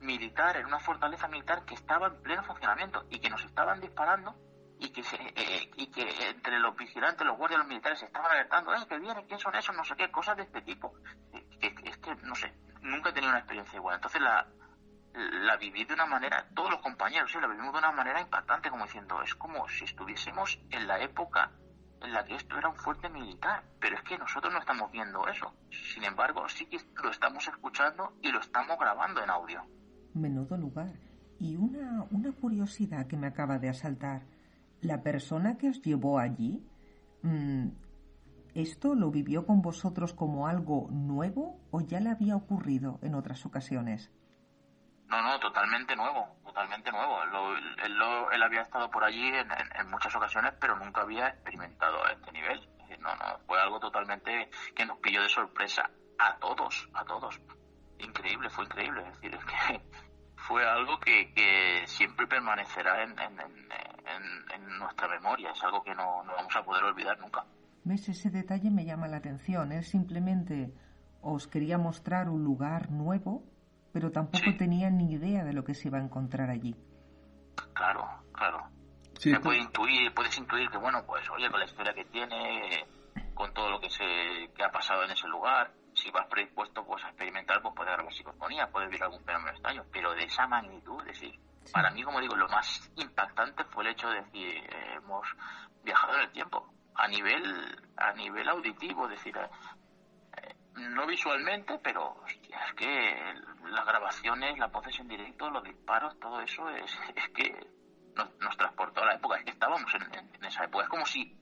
militar, 0.00 0.58
en 0.58 0.66
una 0.66 0.78
fortaleza 0.78 1.26
militar 1.28 1.64
que 1.64 1.74
estaba 1.74 2.08
en 2.08 2.20
pleno 2.22 2.44
funcionamiento 2.44 3.06
y 3.08 3.18
que 3.18 3.30
nos 3.30 3.42
estaban 3.44 3.80
disparando 3.80 4.36
y 4.80 4.88
que, 4.88 5.02
eh, 5.02 5.70
y 5.76 5.86
que 5.88 6.08
entre 6.30 6.58
los 6.58 6.74
vigilantes, 6.74 7.26
los 7.26 7.36
guardias, 7.36 7.58
los 7.58 7.68
militares 7.68 7.98
se 7.98 8.06
estaban 8.06 8.30
alertando, 8.30 8.74
¡eh, 8.74 8.78
que 8.88 8.98
viene! 8.98 9.26
¿Quién 9.26 9.38
son 9.38 9.54
esos? 9.54 9.76
No 9.76 9.84
sé 9.84 9.94
qué, 9.94 10.10
cosas 10.10 10.36
de 10.38 10.44
este 10.44 10.62
tipo. 10.62 10.94
Es 11.60 11.98
que, 11.98 12.14
no 12.24 12.34
sé, 12.34 12.52
nunca 12.80 13.10
he 13.10 13.12
tenido 13.12 13.30
una 13.30 13.40
experiencia 13.40 13.76
igual. 13.76 13.96
Entonces 13.96 14.22
la, 14.22 14.46
la 15.12 15.56
viví 15.58 15.84
de 15.84 15.92
una 15.92 16.06
manera, 16.06 16.46
todos 16.54 16.70
los 16.70 16.80
compañeros, 16.80 17.30
sí, 17.30 17.38
la 17.38 17.46
vivimos 17.46 17.72
de 17.74 17.78
una 17.78 17.92
manera 17.92 18.22
impactante, 18.22 18.70
como 18.70 18.84
diciendo, 18.84 19.20
es 19.22 19.34
como 19.34 19.68
si 19.68 19.84
estuviésemos 19.84 20.58
en 20.70 20.86
la 20.86 20.98
época 21.00 21.50
en 22.00 22.14
la 22.14 22.24
que 22.24 22.36
esto 22.36 22.56
era 22.56 22.70
un 22.70 22.76
fuerte 22.76 23.10
militar, 23.10 23.62
pero 23.78 23.96
es 23.96 24.02
que 24.02 24.16
nosotros 24.16 24.50
no 24.50 24.60
estamos 24.60 24.90
viendo 24.90 25.28
eso. 25.28 25.52
Sin 25.70 26.04
embargo, 26.04 26.48
sí 26.48 26.64
que 26.64 26.78
lo 27.02 27.10
estamos 27.10 27.46
escuchando 27.46 28.14
y 28.22 28.32
lo 28.32 28.40
estamos 28.40 28.78
grabando 28.78 29.22
en 29.22 29.28
audio. 29.28 29.62
Menudo 30.14 30.56
lugar. 30.56 30.94
Y 31.38 31.56
una, 31.56 32.06
una 32.10 32.32
curiosidad 32.32 33.06
que 33.06 33.18
me 33.18 33.26
acaba 33.26 33.58
de 33.58 33.68
asaltar 33.68 34.22
la 34.80 35.02
persona 35.02 35.58
que 35.58 35.68
os 35.68 35.82
llevó 35.82 36.18
allí, 36.18 36.64
mm, 37.22 37.68
¿esto 38.54 38.94
lo 38.94 39.10
vivió 39.10 39.46
con 39.46 39.62
vosotros 39.62 40.14
como 40.14 40.46
algo 40.46 40.88
nuevo 40.90 41.60
o 41.70 41.80
ya 41.80 42.00
le 42.00 42.10
había 42.10 42.36
ocurrido 42.36 42.98
en 43.02 43.14
otras 43.14 43.44
ocasiones? 43.46 44.10
No, 45.06 45.20
no, 45.22 45.40
totalmente 45.40 45.96
nuevo, 45.96 46.36
totalmente 46.44 46.92
nuevo. 46.92 47.22
él, 47.22 48.42
había 48.42 48.62
estado 48.62 48.90
por 48.90 49.04
allí 49.04 49.28
en, 49.28 49.90
muchas 49.90 50.14
ocasiones, 50.14 50.54
pero 50.60 50.76
nunca 50.76 51.02
había 51.02 51.28
experimentado 51.28 52.04
a 52.04 52.12
este 52.12 52.32
nivel. 52.32 52.68
No, 53.00 53.14
no, 53.16 53.38
fue 53.46 53.60
algo 53.60 53.78
totalmente 53.80 54.50
que 54.74 54.84
nos 54.84 54.98
pilló 54.98 55.22
de 55.22 55.28
sorpresa 55.28 55.90
a 56.18 56.36
todos, 56.38 56.88
a 56.94 57.04
todos. 57.04 57.40
Increíble, 57.98 58.50
fue 58.50 58.64
increíble. 58.64 59.02
Es 59.02 59.20
decir, 59.20 59.34
es 59.34 59.44
que 59.44 59.80
fue 60.50 60.68
algo 60.68 60.98
que, 60.98 61.84
siempre 61.86 62.26
permanecerá 62.26 63.04
en, 63.04 63.14
nuestra 64.80 65.06
memoria, 65.06 65.52
es 65.52 65.62
algo 65.62 65.80
que 65.84 65.94
no, 65.94 66.24
vamos 66.26 66.56
a 66.56 66.62
poder 66.64 66.82
olvidar 66.82 67.16
nunca. 67.20 67.44
¿Ves? 67.84 68.08
Ese 68.08 68.30
detalle 68.30 68.68
me 68.70 68.84
llama 68.84 69.06
la 69.06 69.18
atención, 69.18 69.70
él 69.70 69.84
simplemente 69.84 70.74
os 71.22 71.46
quería 71.46 71.78
mostrar 71.78 72.28
un 72.28 72.42
lugar 72.42 72.90
nuevo, 72.90 73.44
pero 73.92 74.10
tampoco 74.10 74.56
tenía 74.58 74.90
ni 74.90 75.12
idea 75.12 75.44
de 75.44 75.52
lo 75.52 75.62
que 75.62 75.74
se 75.74 75.86
iba 75.86 75.98
a 75.98 76.02
encontrar 76.02 76.50
allí. 76.50 76.74
Claro, 77.72 78.08
claro. 78.32 78.64
Sí, 79.18 79.32
puede 79.36 79.58
intuir, 79.58 80.12
puedes 80.14 80.36
intuir 80.36 80.68
que, 80.68 80.78
bueno, 80.78 81.04
pues, 81.06 81.30
oye, 81.30 81.48
con 81.48 81.60
la 81.60 81.66
historia 81.66 81.94
que 81.94 82.06
tiene, 82.06 82.86
con 83.34 83.54
todo 83.54 83.70
lo 83.70 83.80
que, 83.80 83.90
se, 83.90 84.04
que 84.56 84.64
ha 84.64 84.72
pasado 84.72 85.04
en 85.04 85.12
ese 85.12 85.28
lugar, 85.28 85.70
si 85.94 86.10
vas 86.10 86.26
predispuesto 86.26 86.84
pues, 86.84 87.04
a 87.04 87.08
experimentar, 87.08 87.60
pues 87.62 87.74
puede 87.74 87.90
haber 87.90 88.12
psicofonía, 88.12 88.70
puede 88.70 88.86
haber 88.86 89.02
algún 89.02 89.24
fenómeno 89.24 89.50
extraño, 89.50 89.84
pero 89.92 90.14
de 90.14 90.24
esa 90.24 90.46
magnitud, 90.46 91.00
es 91.00 91.20
decir, 91.20 91.38
para 91.72 91.90
mí, 91.90 92.02
como 92.02 92.20
digo, 92.20 92.36
lo 92.36 92.48
más 92.48 92.90
impactante 92.96 93.64
fue 93.64 93.84
el 93.84 93.90
hecho 93.90 94.08
de 94.08 94.24
que 94.30 94.58
eh, 94.58 94.94
hemos 94.96 95.26
viajado 95.84 96.14
en 96.14 96.20
el 96.22 96.32
tiempo, 96.32 96.72
a 96.94 97.08
nivel, 97.08 97.90
a 97.96 98.12
nivel 98.12 98.48
auditivo, 98.48 99.04
es 99.04 99.10
decir, 99.10 99.36
eh, 99.36 100.54
no 100.74 101.06
visualmente, 101.06 101.78
pero 101.82 102.16
es 102.26 102.74
que 102.74 103.34
las 103.70 103.86
grabaciones, 103.86 104.58
las 104.58 104.72
voces 104.72 104.98
en 105.00 105.08
directo, 105.08 105.50
los 105.50 105.62
disparos, 105.62 106.18
todo 106.18 106.40
eso 106.40 106.68
es, 106.70 106.98
es 107.14 107.28
que 107.30 107.66
nos, 108.16 108.56
transportó 108.56 109.02
a 109.02 109.06
la 109.06 109.14
época, 109.14 109.38
es 109.38 109.44
que 109.44 109.50
estábamos 109.50 109.90
si 111.06 111.36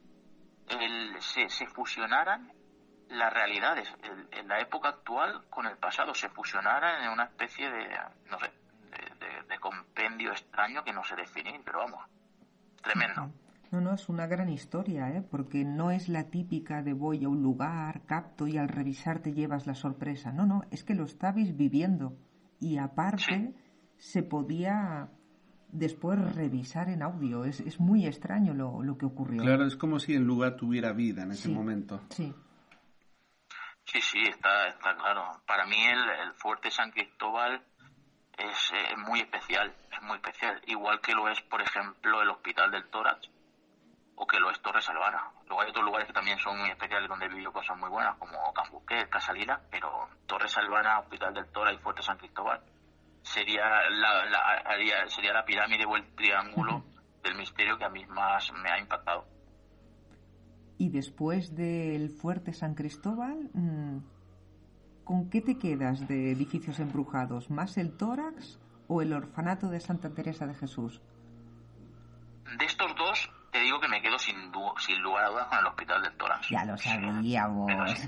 se, 1.20 1.49
se, 1.49 1.66
fusionaran 1.66 2.53
las 3.11 3.33
realidades, 3.33 3.89
en 4.33 4.49
la 4.49 4.61
época 4.61 4.89
actual 4.91 5.45
con 5.49 5.67
el 5.67 5.77
pasado, 5.77 6.15
se 6.15 6.29
fusionaran 6.29 7.05
en 7.05 7.11
una 7.11 7.25
especie 7.25 7.71
de, 7.71 7.89
no 8.31 8.39
sé, 8.39 8.51
de, 9.49 9.59
compendio 9.61 10.31
extraño 10.31 10.85
que 10.85 10.93
no 10.93 11.03
sé 11.05 11.17
definir, 11.17 11.61
pero 11.65 11.81
vamos, 11.81 12.01
tremendo. 12.83 13.33
No, 13.71 13.81
no, 13.81 13.93
es 13.93 14.09
una 14.09 14.27
gran 14.27 14.49
historia, 14.49 15.11
¿eh? 15.11 15.23
porque 15.23 15.65
no 15.65 15.91
es 15.91 16.09
la 16.09 16.31
típica 16.31 16.83
de 16.83 16.93
voy 16.93 17.25
a 17.25 17.29
un 17.29 17.43
lugar, 17.43 18.03
capto 18.07 18.47
y 18.47 18.57
al 18.57 18.69
revisar 18.69 19.19
te 19.19 19.35
llevas 19.35 19.67
la 19.67 19.75
sorpresa. 19.75 20.33
No, 20.33 20.47
no, 20.47 20.63
es 20.71 20.85
que 20.85 20.95
lo 20.95 21.05
estabais 21.05 21.57
viviendo. 21.57 22.17
Y 22.61 22.79
aparte, 22.79 23.55
se 23.99 24.23
podía 24.23 25.11
después 25.71 26.19
revisar 26.35 26.89
en 26.89 27.03
audio. 27.03 27.45
Es, 27.45 27.61
es 27.61 27.79
muy 27.79 28.07
extraño 28.07 28.55
lo, 28.55 28.83
lo, 28.83 28.97
que 28.97 29.07
ocurrió. 29.07 29.43
Claro, 29.43 29.67
es 29.67 29.77
como 29.77 29.99
si 29.99 30.15
el 30.15 30.23
lugar 30.23 30.57
tuviera 30.57 30.93
vida 30.93 31.25
en 31.25 31.33
ese 31.33 31.51
momento. 31.51 32.01
Sí. 32.11 32.35
Sí, 33.91 34.03
sí, 34.03 34.22
está, 34.22 34.66
está 34.66 34.95
claro. 34.95 35.41
Para 35.47 35.64
mí 35.64 35.82
el, 35.86 36.11
el 36.11 36.34
Fuerte 36.34 36.70
San 36.70 36.91
Cristóbal 36.91 37.64
es 38.36 38.72
eh, 38.72 38.97
muy 38.99 39.20
especial, 39.20 39.74
es 39.91 40.03
muy 40.03 40.16
especial. 40.16 40.61
Igual 40.66 41.01
que 41.01 41.14
lo 41.14 41.28
es, 41.28 41.41
por 41.43 41.62
ejemplo, 41.62 42.20
el 42.20 42.28
Hospital 42.28 42.70
del 42.70 42.89
Tórax 42.91 43.30
o 44.14 44.26
que 44.26 44.39
lo 44.39 44.51
es 44.51 44.61
Torres 44.61 44.89
Albana. 44.91 45.30
Luego 45.47 45.62
hay 45.62 45.70
otros 45.70 45.84
lugares 45.84 46.07
que 46.07 46.12
también 46.12 46.39
son 46.39 46.59
muy 46.59 46.68
especiales 46.68 47.09
donde 47.09 47.26
he 47.26 47.28
vivido 47.28 47.53
cosas 47.53 47.78
muy 47.78 47.89
buenas, 47.89 48.16
como 48.18 48.53
Cambuquet, 48.53 49.09
Casalila, 49.09 49.61
pero 49.70 50.09
Torres 50.26 50.57
Albana, 50.59 50.99
Hospital 50.99 51.32
del 51.32 51.51
Tórax 51.51 51.78
y 51.78 51.82
Fuerte 51.82 52.03
San 52.03 52.18
Cristóbal 52.18 52.61
sería 53.22 53.89
la, 53.91 54.24
la, 54.26 55.09
sería 55.09 55.32
la 55.32 55.45
pirámide 55.45 55.84
o 55.86 55.97
el 55.97 56.14
triángulo 56.14 56.84
del 57.22 57.36
misterio 57.36 57.78
que 57.78 57.84
a 57.84 57.89
mí 57.89 58.05
más 58.07 58.53
me 58.53 58.70
ha 58.70 58.78
impactado. 58.78 59.38
Y 60.79 60.91
después 60.91 61.57
del 61.57 62.11
Fuerte 62.11 62.53
San 62.53 62.74
Cristóbal, 62.74 63.51
mm, 63.53 63.99
¿con 65.05 65.29
qué 65.29 65.41
te 65.41 65.59
quedas 65.59 66.07
de 66.07 66.31
edificios 66.31 66.79
embrujados? 66.79 67.51
¿Más 67.51 67.76
el 67.79 67.97
tórax 67.97 68.61
o 68.87 69.03
el 69.03 69.12
orfanato 69.12 69.68
de 69.68 69.81
Santa 69.81 70.11
Teresa 70.11 70.47
de 70.47 70.55
Jesús? 70.55 71.03
De 72.59 72.64
estos 72.64 72.95
dos, 72.97 73.29
te 73.51 73.59
digo 73.61 73.81
que 73.81 73.89
me 73.89 74.01
quedo 74.01 74.18
sin, 74.18 74.37
sin 74.79 75.03
lugar 75.03 75.24
a 75.24 75.29
dudas 75.31 75.49
con 75.49 75.59
el 75.59 75.66
Hospital 75.66 76.03
del 76.03 76.16
Tórax. 76.16 76.49
Ya 76.49 76.64
lo 76.64 76.79
sabíamos. 76.79 77.70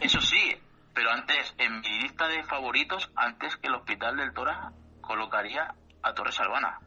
Eso 0.00 0.20
sí, 0.20 0.56
pero 0.94 1.10
antes, 1.10 1.54
en 1.58 1.80
mi 1.80 2.00
lista 2.00 2.26
de 2.26 2.42
favoritos, 2.42 3.10
antes 3.14 3.56
que 3.56 3.68
el 3.68 3.74
Hospital 3.74 4.16
del 4.16 4.32
Tórax, 4.32 4.74
colocaría 5.00 5.74
a 6.02 6.12
Torres 6.12 6.38
Albana. 6.40 6.80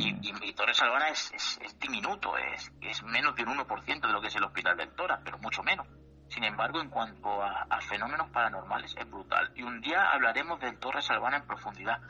Mm. 0.00 0.44
Y, 0.44 0.52
Torres 0.54 0.80
Albana 0.82 1.08
es, 1.08 1.32
es, 1.34 1.78
diminuto, 1.78 2.36
es, 2.36 2.72
es 2.80 3.02
menos 3.02 3.34
de 3.36 3.44
un 3.44 3.58
1% 3.58 4.00
de 4.00 4.12
lo 4.12 4.20
que 4.20 4.28
es 4.28 4.36
el 4.36 4.44
Hospital 4.44 4.76
del 4.76 4.90
Tórax, 4.94 5.22
pero 5.24 5.38
mucho 5.38 5.62
menos. 5.62 5.86
Sin 6.28 6.44
embargo, 6.44 6.80
en 6.80 6.88
cuanto 6.88 7.42
a, 7.42 7.66
fenómenos 7.88 8.30
paranormales, 8.30 8.94
es 8.96 9.10
brutal. 9.10 9.50
Y 9.56 9.62
un 9.62 9.80
día 9.80 10.12
hablaremos 10.12 10.60
del 10.60 10.78
Torres 10.78 11.10
Albana 11.10 11.38
en 11.38 11.46
profundidad, 11.46 12.00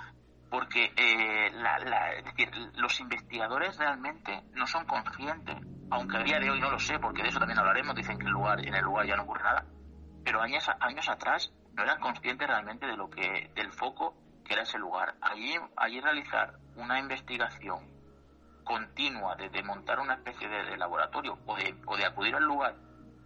porque 0.51 0.93
eh, 0.97 1.51
la, 1.53 2.12
es 2.12 2.24
decir, 2.24 2.51
los 2.74 3.01
investigadores 3.01 3.78
realmente 3.78 4.43
no 4.53 4.66
son 4.66 4.84
conscientes, 4.84 5.57
aunque 5.91 6.18
a 6.18 6.22
día 6.22 6.38
de 6.38 6.51
hoy 6.51 6.61
no 6.61 6.70
lo 6.70 6.78
sé, 6.78 6.99
porque 6.99 7.22
de 7.22 7.28
eso 7.28 7.38
también 7.38 7.59
hablaremos, 7.59 7.95
dicen 7.95 8.18
que 8.18 8.26
el 8.26 8.32
lugar, 8.32 8.61
en 8.61 8.74
el 8.74 8.84
lugar 8.84 9.07
ya 9.07 9.16
no 9.16 9.22
ocurre 9.22 9.43
nada, 9.43 9.64
pero 10.24 10.43
años, 10.43 10.68
años 10.80 11.09
atrás 11.09 11.51
no 11.72 11.82
eran 11.82 12.01
conscientes 12.01 12.47
realmente 12.47 12.86
de 12.86 12.97
lo 12.97 13.09
que, 13.09 13.51
del 13.55 13.72
foco 13.72 14.14
que 14.51 14.55
era 14.55 14.65
ese 14.65 14.79
lugar. 14.79 15.15
Allí, 15.21 15.55
allí 15.77 16.01
realizar 16.01 16.59
una 16.75 16.99
investigación 16.99 17.89
continua, 18.65 19.37
de, 19.37 19.63
montar 19.63 20.01
una 20.01 20.15
especie 20.15 20.49
de, 20.49 20.77
laboratorio 20.77 21.39
o 21.47 21.55
de, 21.55 21.73
o 21.87 21.97
de 21.97 22.05
acudir 22.05 22.35
al 22.35 22.43
lugar 22.43 22.75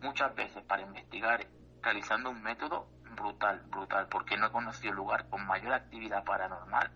muchas 0.03 0.35
veces 0.35 0.63
para 0.65 0.83
investigar 0.83 1.47
realizando 1.81 2.29
un 2.29 2.43
método 2.43 2.89
brutal, 3.17 3.63
brutal, 3.69 4.07
porque 4.11 4.37
no 4.37 4.49
he 4.49 4.53
conocido 4.53 4.93
lugar 4.93 5.27
con 5.31 5.47
mayor 5.47 5.73
actividad 5.73 6.23
paranormal, 6.25 6.93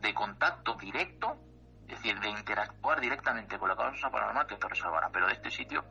de 0.00 0.14
contacto 0.14 0.74
directo, 0.74 1.36
es 1.82 1.90
decir, 1.90 2.18
de 2.18 2.28
interactuar 2.28 3.00
directamente 3.00 3.56
con 3.56 3.68
la 3.68 3.76
causa 3.76 4.10
paranormal 4.10 4.48
que 4.48 4.56
Torres 4.56 4.82
Albana, 4.82 5.10
pero 5.12 5.28
de 5.28 5.34
este 5.34 5.52
sitio 5.52 5.84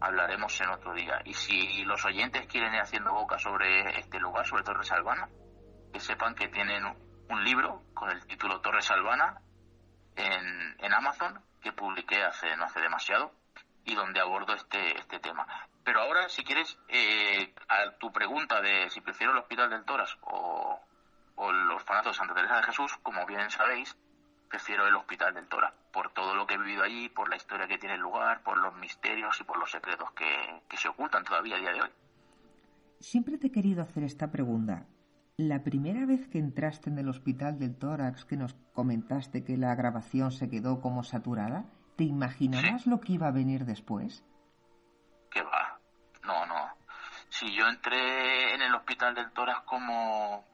hablaremos 0.00 0.58
en 0.62 0.70
otro 0.70 0.94
día. 0.94 1.20
Y 1.26 1.34
si 1.34 1.84
los 1.84 2.02
oyentes 2.06 2.46
quieren 2.46 2.72
ir 2.72 2.80
haciendo 2.80 3.12
boca 3.12 3.38
sobre 3.38 3.98
este 3.98 4.18
lugar, 4.18 4.46
sobre 4.46 4.62
Torres 4.62 4.90
Albana, 4.92 5.28
que 5.92 6.00
sepan 6.00 6.34
que 6.34 6.48
tienen 6.48 6.84
un 7.30 7.44
libro 7.44 7.82
con 7.94 8.10
el 8.10 8.24
título 8.26 8.60
Torres 8.60 8.90
Albana 8.90 9.40
en, 10.16 10.92
Amazon 10.92 11.40
que 11.60 11.72
publiqué 11.72 12.24
hace 12.24 12.56
no 12.56 12.64
hace 12.64 12.80
demasiado 12.80 13.32
y 13.84 13.94
donde 13.94 14.20
abordo 14.20 14.54
este, 14.54 14.98
este 14.98 15.20
tema. 15.20 15.46
Pero 15.84 16.00
ahora, 16.00 16.28
si 16.28 16.42
quieres, 16.42 16.78
eh, 16.88 17.54
a 17.68 17.92
tu 17.98 18.10
pregunta 18.10 18.60
de 18.60 18.90
si 18.90 19.00
prefiero 19.00 19.32
el 19.32 19.38
Hospital 19.38 19.70
del 19.70 19.84
Toras 19.84 20.16
o, 20.22 20.80
o 21.36 21.50
el 21.50 21.70
Orfanato 21.70 22.08
de 22.08 22.14
Santa 22.14 22.34
Teresa 22.34 22.56
de 22.56 22.62
Jesús, 22.64 22.96
como 23.02 23.24
bien 23.26 23.48
sabéis, 23.50 23.96
prefiero 24.48 24.86
el 24.86 24.96
Hospital 24.96 25.34
del 25.34 25.46
Tora, 25.46 25.72
por 25.92 26.12
todo 26.12 26.34
lo 26.34 26.46
que 26.46 26.54
he 26.54 26.58
vivido 26.58 26.82
allí, 26.82 27.08
por 27.08 27.30
la 27.30 27.36
historia 27.36 27.68
que 27.68 27.78
tiene 27.78 27.94
el 27.94 28.00
lugar, 28.00 28.42
por 28.42 28.58
los 28.58 28.74
misterios 28.76 29.40
y 29.40 29.44
por 29.44 29.58
los 29.58 29.70
secretos 29.70 30.10
que, 30.12 30.62
que 30.68 30.76
se 30.76 30.88
ocultan 30.88 31.24
todavía 31.24 31.56
a 31.56 31.60
día 31.60 31.72
de 31.72 31.82
hoy. 31.82 31.90
Siempre 33.00 33.38
te 33.38 33.46
he 33.46 33.52
querido 33.52 33.82
hacer 33.82 34.02
esta 34.02 34.30
pregunta. 34.30 34.84
La 35.38 35.62
primera 35.62 36.04
vez 36.04 36.26
que 36.26 36.40
entraste 36.40 36.90
en 36.90 36.98
el 36.98 37.08
hospital 37.08 37.60
del 37.60 37.78
tórax, 37.78 38.24
que 38.24 38.36
nos 38.36 38.56
comentaste 38.72 39.44
que 39.44 39.56
la 39.56 39.72
grabación 39.76 40.32
se 40.32 40.50
quedó 40.50 40.80
como 40.80 41.04
saturada, 41.04 41.64
¿te 41.96 42.02
imaginabas 42.02 42.88
lo 42.88 42.98
que 42.98 43.12
iba 43.12 43.28
a 43.28 43.30
venir 43.30 43.64
después? 43.64 44.24
¿Qué 45.30 45.40
va? 45.42 45.78
No, 46.24 46.44
no. 46.46 46.76
Si 47.28 47.54
yo 47.54 47.68
entré 47.68 48.52
en 48.52 48.62
el 48.62 48.74
hospital 48.74 49.14
del 49.14 49.30
tórax 49.30 49.60
como... 49.60 50.44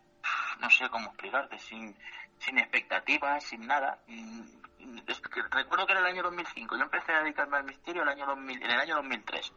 no 0.61 0.69
sé 0.69 0.91
cómo 0.91 1.07
explicarte, 1.07 1.59
sin, 1.59 1.97
sin 2.37 2.59
expectativas, 2.59 3.43
sin 3.43 3.67
nada. 3.67 4.05
recuerdo 5.51 5.87
que 5.87 5.93
era 5.93 6.03
el 6.03 6.13
año 6.13 6.25
2005. 6.25 6.77
Yo 6.77 6.83
empecé 6.83 7.11
a 7.11 7.23
dedicarme 7.23 7.57
al 7.57 7.65
misterio 7.65 8.03
el 8.03 8.09
año 8.11 8.27
2000, 8.27 8.63
en 8.63 8.71
el 8.71 8.81
año 8.81 8.97
2003 8.97 9.51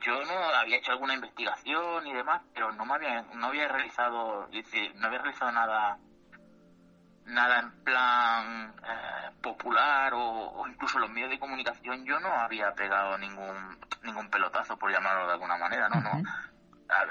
yo 0.00 0.24
no 0.24 0.32
había 0.32 0.78
hecho 0.78 0.92
alguna 0.92 1.14
investigación 1.14 2.06
y 2.06 2.12
demás, 2.12 2.42
pero 2.54 2.72
no 2.72 2.84
me 2.84 2.94
había, 2.94 3.22
no 3.34 3.46
había 3.46 3.68
realizado, 3.68 4.48
no 4.48 5.06
había 5.06 5.18
realizado 5.18 5.52
nada, 5.52 5.98
nada 7.26 7.60
en 7.60 7.84
plan 7.84 8.74
eh, 8.82 9.30
popular 9.42 10.12
o, 10.14 10.66
incluso 10.68 10.98
los 10.98 11.10
medios 11.10 11.30
de 11.30 11.38
comunicación. 11.38 12.04
Yo 12.04 12.18
no 12.20 12.28
había 12.28 12.72
pegado 12.74 13.18
ningún, 13.18 13.78
ningún 14.02 14.30
pelotazo, 14.30 14.76
por 14.76 14.90
llamarlo 14.90 15.26
de 15.26 15.32
alguna 15.32 15.56
manera, 15.56 15.88
no, 15.88 16.00
no. 16.00 16.22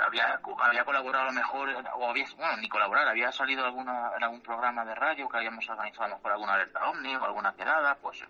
Había, 0.06 0.42
había 0.62 0.84
colaborado 0.84 1.24
a 1.24 1.28
lo 1.28 1.34
mejor, 1.34 1.70
o 1.70 2.10
había, 2.10 2.26
bueno, 2.36 2.58
ni 2.58 2.68
colaborar, 2.68 3.08
había 3.08 3.32
salido 3.32 3.64
alguna, 3.64 4.12
en 4.18 4.24
algún 4.24 4.42
programa 4.42 4.84
de 4.84 4.94
radio 4.94 5.30
que 5.30 5.38
habíamos 5.38 5.70
organizado 5.70 6.04
a 6.04 6.08
lo 6.10 6.16
mejor 6.18 6.32
alguna 6.34 6.54
alerta 6.56 6.90
ovni 6.90 7.16
o 7.16 7.24
alguna 7.24 7.54
quedada, 7.54 7.96
pues 7.96 8.26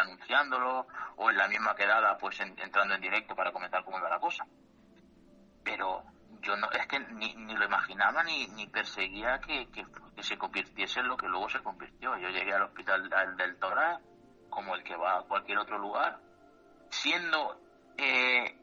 anunciándolo 0.00 0.86
o 1.16 1.30
en 1.30 1.36
la 1.36 1.48
misma 1.48 1.74
quedada 1.74 2.16
pues 2.18 2.38
entrando 2.40 2.94
en 2.94 3.00
directo 3.00 3.34
para 3.34 3.52
comentar 3.52 3.84
cómo 3.84 3.98
iba 3.98 4.08
la 4.08 4.20
cosa. 4.20 4.46
Pero 5.62 6.04
yo 6.44 6.56
no, 6.56 6.70
es 6.70 6.86
que 6.86 7.00
ni, 7.00 7.34
ni 7.34 7.54
lo 7.54 7.64
imaginaba 7.64 8.22
ni, 8.22 8.46
ni 8.48 8.66
perseguía 8.66 9.40
que, 9.40 9.68
que, 9.70 9.84
se 10.22 10.38
convirtiese 10.38 11.00
en 11.00 11.08
lo 11.08 11.16
que 11.16 11.28
luego 11.28 11.48
se 11.48 11.62
convirtió. 11.62 12.16
Yo 12.16 12.28
llegué 12.28 12.52
al 12.54 12.62
hospital 12.62 13.10
del 13.36 13.56
Torá 13.56 14.00
como 14.48 14.76
el 14.76 14.84
que 14.84 14.96
va 14.96 15.18
a 15.18 15.22
cualquier 15.22 15.58
otro 15.58 15.78
lugar, 15.78 16.20
siendo, 16.88 17.60
eh, 17.98 18.56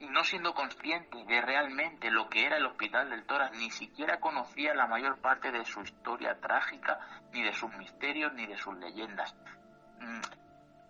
no 0.00 0.24
siendo 0.24 0.54
consciente 0.54 1.24
de 1.24 1.40
realmente 1.40 2.10
lo 2.10 2.28
que 2.28 2.44
era 2.44 2.56
el 2.56 2.66
hospital 2.66 3.10
del 3.10 3.24
Tora, 3.24 3.50
ni 3.50 3.70
siquiera 3.70 4.18
conocía 4.18 4.74
la 4.74 4.88
mayor 4.88 5.18
parte 5.20 5.52
de 5.52 5.64
su 5.64 5.82
historia 5.82 6.40
trágica, 6.40 6.98
ni 7.32 7.42
de 7.42 7.52
sus 7.52 7.72
misterios, 7.76 8.32
ni 8.34 8.46
de 8.46 8.56
sus 8.56 8.76
leyendas. 8.76 9.34
Mm, 10.00 10.20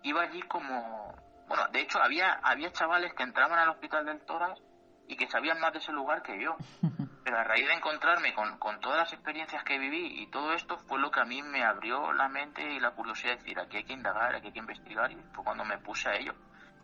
iba 0.02 0.22
allí 0.22 0.42
como... 0.42 1.14
Bueno, 1.48 1.66
de 1.68 1.80
hecho 1.80 2.00
había, 2.00 2.34
había 2.42 2.72
chavales 2.72 3.12
que 3.14 3.24
entraban 3.24 3.58
al 3.58 3.70
hospital 3.70 4.06
del 4.06 4.20
Toras 4.20 4.58
y 5.08 5.16
que 5.16 5.28
sabían 5.28 5.61
más 5.61 5.72
de 5.72 5.80
ese 5.80 5.92
lugar 5.92 6.22
que 6.22 6.40
yo. 6.40 6.56
Pero 7.24 7.38
a 7.38 7.44
raíz 7.44 7.66
de 7.66 7.74
encontrarme 7.74 8.32
con, 8.34 8.58
con 8.58 8.80
todas 8.80 8.98
las 8.98 9.12
experiencias 9.12 9.62
que 9.64 9.78
viví 9.78 10.22
y 10.22 10.26
todo 10.28 10.52
esto 10.54 10.78
fue 10.78 10.98
lo 10.98 11.11
que 11.11 11.20
a 11.20 11.24
mí 11.24 11.42
me 11.42 11.62
abrió 11.62 12.12
la 12.12 12.28
mente 12.28 12.62
y 12.62 12.80
la 12.80 12.92
curiosidad 12.92 13.32
de 13.32 13.38
decir, 13.38 13.61
aquí 13.61 13.76
hay 13.76 13.84
que 13.84 13.92
indagar, 13.92 14.34
aquí 14.34 14.46
hay 14.46 14.52
que 14.52 14.58
investigar 14.58 15.12
y 15.12 15.16
fue 15.32 15.44
cuando 15.44 15.64
me 15.64 15.78
puse 15.78 16.08
a 16.08 16.14
ello. 16.14 16.34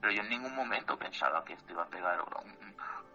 Pero 0.01 0.12
yo 0.12 0.22
en 0.22 0.29
ningún 0.29 0.55
momento 0.55 0.99
pensaba 0.99 1.45
que 1.45 1.55
esto 1.55 1.72
iba 1.72 1.85
a 1.85 1.89
pegar 1.89 2.20
un, 2.20 2.66